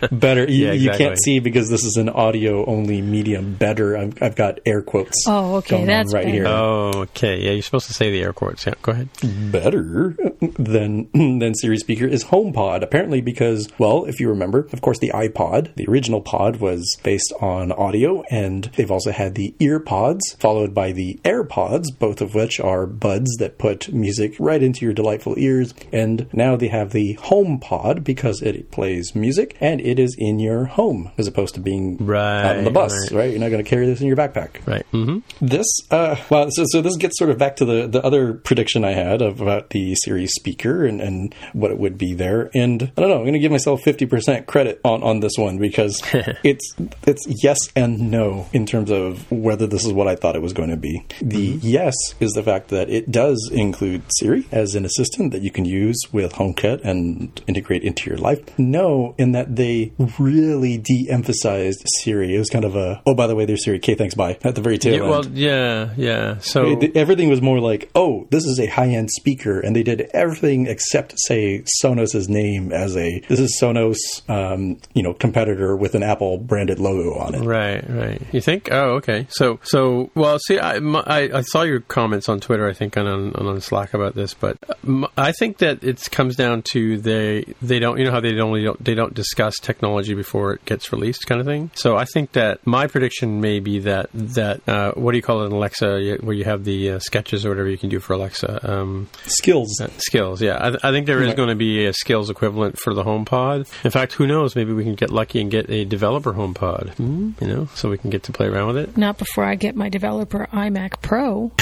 Better. 0.11 0.49
You, 0.49 0.67
Yeah, 0.67 0.71
you 0.73 0.91
can't 0.91 1.17
see 1.21 1.39
because 1.39 1.69
this 1.69 1.83
is 1.83 1.97
an 1.97 2.09
audio 2.09 2.65
only 2.65 3.01
medium. 3.01 3.55
Better. 3.55 3.95
I'm, 3.95 4.13
I've 4.21 4.35
got 4.35 4.59
air 4.65 4.81
quotes. 4.81 5.25
Oh, 5.27 5.55
okay, 5.57 5.75
going 5.77 5.87
that's 5.87 6.13
on 6.13 6.17
right 6.17 6.25
better. 6.25 6.35
here. 6.35 6.47
Oh, 6.47 6.91
okay. 6.95 7.39
Yeah, 7.41 7.51
you're 7.51 7.61
supposed 7.61 7.87
to 7.87 7.93
say 7.93 8.11
the 8.11 8.21
air 8.21 8.33
quotes. 8.33 8.65
Yeah, 8.65 8.73
go 8.81 8.91
ahead. 8.91 9.09
better 9.51 10.15
than 10.57 11.09
than 11.39 11.53
Siri 11.55 11.77
speaker 11.77 12.05
is 12.05 12.23
HomePod. 12.25 12.83
Apparently, 12.83 13.21
because 13.21 13.69
well, 13.77 14.05
if 14.05 14.19
you 14.19 14.29
remember, 14.29 14.67
of 14.71 14.81
course, 14.81 14.99
the 14.99 15.09
iPod, 15.09 15.75
the 15.75 15.85
original 15.87 16.21
pod, 16.21 16.57
was 16.57 16.97
based 17.03 17.33
on 17.41 17.71
audio, 17.71 18.23
and 18.29 18.65
they've 18.75 18.91
also 18.91 19.11
had 19.11 19.35
the 19.35 19.53
EarPods, 19.59 20.19
followed 20.39 20.73
by 20.73 20.91
the 20.91 21.19
AirPods, 21.23 21.48
both 21.49 22.21
of 22.21 22.35
which 22.35 22.59
are 22.59 22.85
buds 22.85 23.35
that 23.37 23.57
put 23.57 23.91
music 23.91 24.35
right 24.39 24.61
into 24.61 24.85
your 24.85 24.93
delightful 24.93 25.35
ears. 25.37 25.73
And 25.91 26.31
now 26.33 26.55
they 26.55 26.67
have 26.67 26.91
the 26.91 27.15
HomePod 27.15 28.03
because 28.03 28.41
it 28.41 28.71
plays 28.71 29.15
music 29.15 29.57
and 29.59 29.81
it 29.81 29.99
is 29.99 30.15
in 30.17 30.39
your 30.39 30.65
home 30.65 31.11
as 31.17 31.27
opposed 31.27 31.55
to 31.55 31.59
being 31.59 31.97
out 32.45 32.57
on 32.57 32.63
the 32.63 32.71
bus. 32.71 32.93
right. 33.11 33.19
Right, 33.19 33.31
you're 33.31 33.39
not 33.39 33.49
going 33.49 33.63
to 33.63 33.69
carry 33.69 33.85
this 33.85 33.99
in 33.99 34.07
your 34.07 34.15
backpack. 34.15 34.65
Right. 34.65 34.85
Mm-hmm. 34.93 35.45
This, 35.45 35.65
uh, 35.91 36.15
well, 36.29 36.47
so, 36.51 36.63
so 36.67 36.81
this 36.81 36.95
gets 36.95 37.17
sort 37.17 37.29
of 37.29 37.37
back 37.37 37.57
to 37.57 37.65
the, 37.65 37.87
the 37.87 38.03
other 38.03 38.33
prediction 38.33 38.85
I 38.85 38.91
had 38.93 39.21
of, 39.21 39.41
about 39.41 39.71
the 39.71 39.95
Siri 39.95 40.27
speaker 40.27 40.85
and, 40.85 41.01
and 41.01 41.35
what 41.53 41.71
it 41.71 41.77
would 41.77 41.97
be 41.97 42.13
there. 42.13 42.49
And 42.53 42.83
I 42.83 43.01
don't 43.01 43.09
know, 43.09 43.17
I'm 43.17 43.23
going 43.23 43.33
to 43.33 43.39
give 43.39 43.51
myself 43.51 43.81
50% 43.83 44.45
credit 44.45 44.79
on, 44.83 45.03
on 45.03 45.19
this 45.19 45.33
one 45.37 45.57
because 45.57 46.01
it's, 46.43 46.75
it's 47.05 47.25
yes 47.43 47.57
and 47.75 48.11
no 48.11 48.47
in 48.53 48.65
terms 48.65 48.89
of 48.89 49.29
whether 49.31 49.67
this 49.67 49.85
is 49.85 49.91
what 49.91 50.07
I 50.07 50.15
thought 50.15 50.35
it 50.35 50.41
was 50.41 50.53
going 50.53 50.69
to 50.69 50.77
be. 50.77 51.05
The 51.21 51.38
The 51.39 51.59
yes 51.67 51.95
is 52.19 52.31
the 52.33 52.43
fact 52.43 52.69
that 52.69 52.89
it 52.89 53.11
does 53.11 53.49
include 53.53 54.03
Siri 54.19 54.47
as 54.51 54.75
an 54.75 54.85
assistant 54.85 55.31
that 55.31 55.41
you 55.41 55.51
can 55.51 55.65
use 55.65 55.97
with 56.11 56.33
HomeKit 56.33 56.81
and 56.83 57.41
integrate 57.47 57.83
into 57.83 58.09
your 58.09 58.17
life. 58.17 58.39
No, 58.59 59.15
in 59.17 59.31
that 59.33 59.55
they 59.55 59.91
really 60.17 60.77
de-emphasized 60.77 61.83
Siri. 61.99 62.35
It 62.35 62.39
was 62.39 62.49
kind 62.49 62.65
of 62.65 62.75
a 62.75 63.01
oh 63.05 63.13
by 63.15 63.27
the 63.27 63.35
way, 63.35 63.45
there's 63.45 63.63
Siri. 63.63 63.77
Okay, 63.77 63.95
thanks, 63.95 64.15
bye 64.15 64.37
at 64.43 64.55
the 64.55 64.61
very 64.61 64.77
tail 64.77 64.93
Yeah, 64.93 64.99
end. 65.01 65.09
well, 65.09 65.25
yeah, 65.27 65.89
yeah. 65.97 66.37
So 66.39 66.79
It- 66.81 66.95
everything 66.95 67.29
was 67.29 67.41
more 67.41 67.59
like, 67.59 67.89
oh, 67.95 68.27
this 68.31 68.45
is 68.45 68.59
a 68.59 68.67
high-end 68.67 69.09
speaker, 69.11 69.59
and 69.59 69.75
they 69.75 69.83
did 69.83 70.09
everything 70.13 70.67
except 70.67 71.13
say 71.19 71.63
Sonos's 71.83 72.29
name 72.29 72.71
as 72.71 72.95
a 72.97 73.19
this 73.29 73.39
is 73.39 73.57
Sonos, 73.61 73.97
um, 74.29 74.77
you 74.93 75.03
know, 75.03 75.13
competitor 75.13 75.75
with 75.75 75.95
an 75.95 76.03
Apple 76.03 76.37
branded 76.37 76.79
logo 76.79 77.17
on 77.19 77.35
it. 77.35 77.41
Right, 77.43 77.83
right. 77.89 78.21
You 78.31 78.41
think? 78.41 78.69
Oh, 78.71 78.95
okay. 78.95 79.27
So, 79.29 79.59
so 79.63 80.09
well. 80.15 80.37
See, 80.39 80.59
I, 80.59 80.79
my, 80.79 81.03
I, 81.05 81.28
I 81.33 81.41
saw 81.41 81.63
your 81.63 81.79
comments 81.81 82.29
on 82.29 82.39
Twitter. 82.39 82.67
I 82.67 82.73
think 82.73 82.95
and 82.95 83.07
on, 83.07 83.19
and 83.35 83.47
on 83.47 83.61
Slack 83.61 83.93
about 83.93 84.15
this, 84.15 84.33
but 84.33 84.57
um, 84.87 85.07
I 85.17 85.31
think 85.31 85.57
that 85.59 85.83
it 85.83 86.09
comes 86.11 86.35
down 86.35 86.63
to 86.71 86.97
they 86.97 87.45
they 87.61 87.79
don't 87.79 87.97
you 87.97 88.05
know 88.05 88.11
how 88.11 88.19
they 88.19 88.33
don't, 88.33 88.61
don't 88.63 88.83
they 88.83 88.95
don't 88.95 89.13
discuss 89.13 89.55
technology 89.57 90.13
before 90.13 90.53
it 90.53 90.65
gets 90.65 90.91
released, 90.91 91.27
kind 91.27 91.41
of 91.41 91.47
thing. 91.47 91.71
So 91.75 91.97
I 91.97 92.05
think 92.05 92.33
that 92.33 92.65
my 92.65 92.87
prediction 92.87 93.41
may 93.41 93.59
be 93.59 93.79
that 93.79 94.09
that 94.13 94.67
uh, 94.67 94.91
what 94.93 95.11
do 95.11 95.17
you 95.17 95.23
call 95.23 95.43
it, 95.43 95.47
in 95.47 95.51
Alexa, 95.51 96.17
where 96.21 96.35
you 96.35 96.43
have 96.45 96.63
the 96.63 96.91
uh, 96.91 96.99
sketches 96.99 97.45
or 97.45 97.49
whatever 97.49 97.69
you 97.69 97.77
can 97.77 97.89
do 97.89 97.99
for 97.99 98.13
Alexa. 98.13 98.69
Um, 98.69 99.09
Skills. 99.25 99.79
uh, 99.81 99.87
skills, 99.97 100.41
yeah. 100.41 100.57
I, 100.59 100.69
th- 100.69 100.83
I 100.83 100.91
think 100.91 101.05
there 101.07 101.21
is 101.23 101.33
going 101.33 101.49
to 101.49 101.55
be 101.55 101.85
a 101.85 101.93
skills 101.93 102.29
equivalent 102.29 102.77
for 102.79 102.93
the 102.93 103.03
HomePod. 103.03 103.67
In 103.83 103.91
fact, 103.91 104.13
who 104.13 104.27
knows? 104.27 104.55
Maybe 104.55 104.73
we 104.73 104.83
can 104.83 104.95
get 104.95 105.09
lucky 105.11 105.41
and 105.41 105.49
get 105.51 105.69
a 105.69 105.85
developer 105.85 106.33
HomePod. 106.33 106.95
Hmm? 106.95 107.31
You 107.41 107.47
know, 107.47 107.69
so 107.75 107.89
we 107.89 107.97
can 107.97 108.09
get 108.09 108.23
to 108.23 108.31
play 108.31 108.47
around 108.47 108.67
with 108.67 108.77
it. 108.77 108.97
Not 108.97 109.17
before 109.17 109.43
I 109.43 109.55
get 109.55 109.75
my 109.75 109.89
developer 109.89 110.47
iMac 110.51 111.01
Pro. 111.01 111.18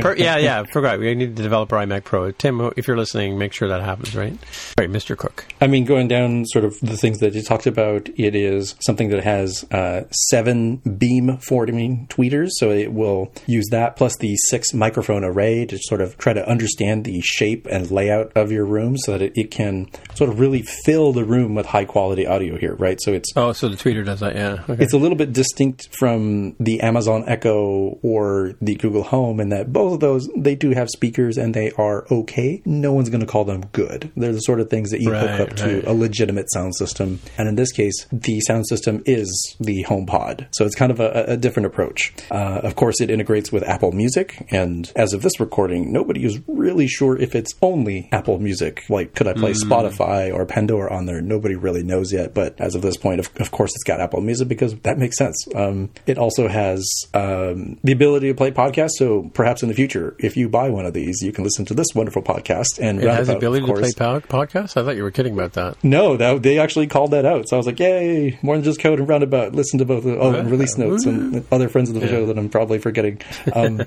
Per- 0.00 0.16
yeah, 0.16 0.36
yeah. 0.38 0.64
Forgot 0.64 0.98
we 1.00 1.14
need 1.14 1.36
the 1.36 1.42
developer 1.42 1.76
iMac 1.76 2.04
Pro. 2.04 2.30
Tim, 2.32 2.60
if 2.76 2.86
you're 2.86 2.96
listening, 2.96 3.38
make 3.38 3.52
sure 3.52 3.68
that 3.68 3.82
happens. 3.82 4.14
Right, 4.16 4.36
right, 4.78 4.90
Mr. 4.90 5.16
Cook. 5.16 5.46
I 5.60 5.66
mean, 5.66 5.84
going 5.84 6.08
down 6.08 6.44
sort 6.46 6.64
of 6.64 6.78
the 6.80 6.96
things 6.96 7.18
that 7.18 7.34
you 7.34 7.42
talked 7.42 7.66
about, 7.66 8.08
it 8.16 8.34
is 8.34 8.74
something 8.80 9.08
that 9.10 9.22
has 9.24 9.64
uh, 9.70 10.04
seven 10.10 10.78
beamforming 10.78 12.08
tweeters, 12.08 12.48
so 12.52 12.70
it 12.70 12.92
will 12.92 13.32
use 13.46 13.66
that 13.70 13.96
plus 13.96 14.16
the 14.18 14.36
six 14.48 14.72
microphone 14.74 15.24
array 15.24 15.66
to 15.66 15.78
sort 15.78 16.00
of 16.00 16.16
try 16.18 16.32
to 16.32 16.46
understand 16.48 17.04
the 17.04 17.20
shape 17.20 17.66
and 17.70 17.90
layout 17.90 18.32
of 18.36 18.50
your 18.50 18.64
room, 18.64 18.96
so 18.96 19.12
that 19.12 19.22
it, 19.22 19.32
it 19.36 19.50
can 19.50 19.88
sort 20.14 20.30
of 20.30 20.40
really 20.40 20.62
fill 20.84 21.12
the 21.12 21.24
room 21.24 21.54
with 21.54 21.66
high 21.66 21.84
quality 21.84 22.26
audio 22.26 22.56
here, 22.58 22.74
right? 22.76 22.98
So 23.00 23.12
it's 23.12 23.32
Oh, 23.36 23.52
so 23.52 23.68
the 23.68 23.76
tweeter 23.76 24.04
does 24.04 24.20
that. 24.20 24.34
Yeah. 24.34 24.62
Okay. 24.68 24.82
it's 24.82 24.92
a 24.92 24.98
little 24.98 25.16
bit 25.16 25.32
distinct 25.32 25.88
from 25.96 26.54
the 26.58 26.80
Amazon 26.80 27.24
Echo 27.26 27.89
or 28.02 28.54
the 28.60 28.74
Google 28.76 29.02
Home 29.04 29.40
and 29.40 29.50
that 29.52 29.72
both 29.72 29.94
of 29.94 30.00
those 30.00 30.28
they 30.36 30.54
do 30.54 30.70
have 30.70 30.88
speakers 30.88 31.36
and 31.38 31.54
they 31.54 31.70
are 31.72 32.06
okay. 32.10 32.62
No 32.64 32.92
one's 32.92 33.08
going 33.10 33.20
to 33.20 33.26
call 33.26 33.44
them 33.44 33.64
good. 33.72 34.10
They're 34.16 34.32
the 34.32 34.40
sort 34.40 34.60
of 34.60 34.70
things 34.70 34.90
that 34.90 35.00
you 35.00 35.10
Right, 35.12 35.28
hook 35.28 35.50
up 35.50 35.56
to 35.56 35.90
a 35.90 35.92
legitimate 35.92 36.50
sound 36.52 36.74
system. 36.76 37.20
And 37.36 37.48
in 37.48 37.54
this 37.56 37.72
case, 37.72 38.06
the 38.12 38.40
sound 38.42 38.66
system 38.68 39.02
is 39.06 39.56
the 39.60 39.84
HomePod. 39.88 40.46
So 40.52 40.64
it's 40.64 40.74
kind 40.74 40.92
of 40.92 41.00
a, 41.00 41.24
a 41.28 41.36
different 41.36 41.66
approach. 41.66 42.12
Uh, 42.30 42.60
of 42.62 42.76
course, 42.76 43.00
it 43.00 43.10
integrates 43.10 43.50
with 43.50 43.62
Apple 43.64 43.92
Music, 43.92 44.46
and 44.50 44.92
as 44.96 45.12
of 45.12 45.22
this 45.22 45.40
recording, 45.40 45.92
nobody 45.92 46.24
is 46.24 46.38
really 46.46 46.86
sure 46.86 47.16
if 47.16 47.34
it's 47.34 47.54
only 47.62 48.08
Apple 48.12 48.38
Music. 48.38 48.84
Like, 48.88 49.14
could 49.14 49.26
I 49.26 49.32
play 49.32 49.50
Mm. 49.52 49.68
Spotify 49.68 50.32
or 50.32 50.46
Pandora 50.46 50.94
on 50.94 51.06
there? 51.06 51.20
Nobody 51.20 51.56
really 51.56 51.82
knows 51.82 52.12
yet. 52.12 52.34
But 52.34 52.60
as 52.60 52.74
of 52.74 52.82
this 52.82 52.96
point, 52.96 53.18
of, 53.20 53.30
of 53.40 53.50
course, 53.50 53.70
it's 53.74 53.82
got 53.84 54.00
Apple 54.00 54.20
Music 54.20 54.46
because 54.46 54.74
that 54.80 54.98
makes 54.98 55.16
sense. 55.16 55.36
Um, 55.54 55.90
it 56.06 56.18
also 56.18 56.46
has 56.46 56.86
um, 57.14 57.78
the 57.82 57.92
ability 57.92 58.28
to 58.28 58.34
play 58.34 58.50
podcasts. 58.50 58.92
So 58.96 59.30
perhaps 59.34 59.62
in 59.62 59.68
the 59.68 59.74
future, 59.74 60.14
if 60.18 60.36
you 60.36 60.48
buy 60.48 60.70
one 60.70 60.86
of 60.86 60.92
these, 60.92 61.22
you 61.22 61.32
can 61.32 61.44
listen 61.44 61.64
to 61.66 61.74
this 61.74 61.88
wonderful 61.94 62.22
podcast 62.22 62.78
and 62.78 63.02
it 63.02 63.08
has 63.08 63.28
the 63.28 63.36
ability 63.36 63.66
to 63.66 63.72
play 63.72 63.92
pod- 63.96 64.28
podcasts. 64.28 64.76
I 64.76 64.84
thought 64.84 64.96
you 64.96 65.02
were 65.02 65.10
kidding 65.10 65.34
about 65.34 65.54
that. 65.54 65.82
No, 65.82 66.16
that 66.16 66.42
they 66.42 66.58
actually 66.58 66.86
called 66.86 67.12
that 67.12 67.24
out. 67.24 67.48
So 67.48 67.56
I 67.56 67.58
was 67.58 67.66
like, 67.66 67.78
"Yay! 67.80 68.38
More 68.42 68.56
than 68.56 68.64
just 68.64 68.80
code 68.80 68.98
and 68.98 69.08
roundabout. 69.08 69.54
Listen 69.54 69.78
to 69.78 69.84
both. 69.84 70.04
Oh, 70.06 70.34
and 70.34 70.50
release 70.50 70.76
notes 70.76 71.06
and 71.06 71.44
other 71.50 71.68
friends 71.68 71.90
of 71.90 71.94
the 72.00 72.06
show 72.06 72.26
that 72.26 72.38
I'm 72.38 72.48
probably 72.48 72.78
forgetting." 72.78 73.20
Um, 73.52 73.80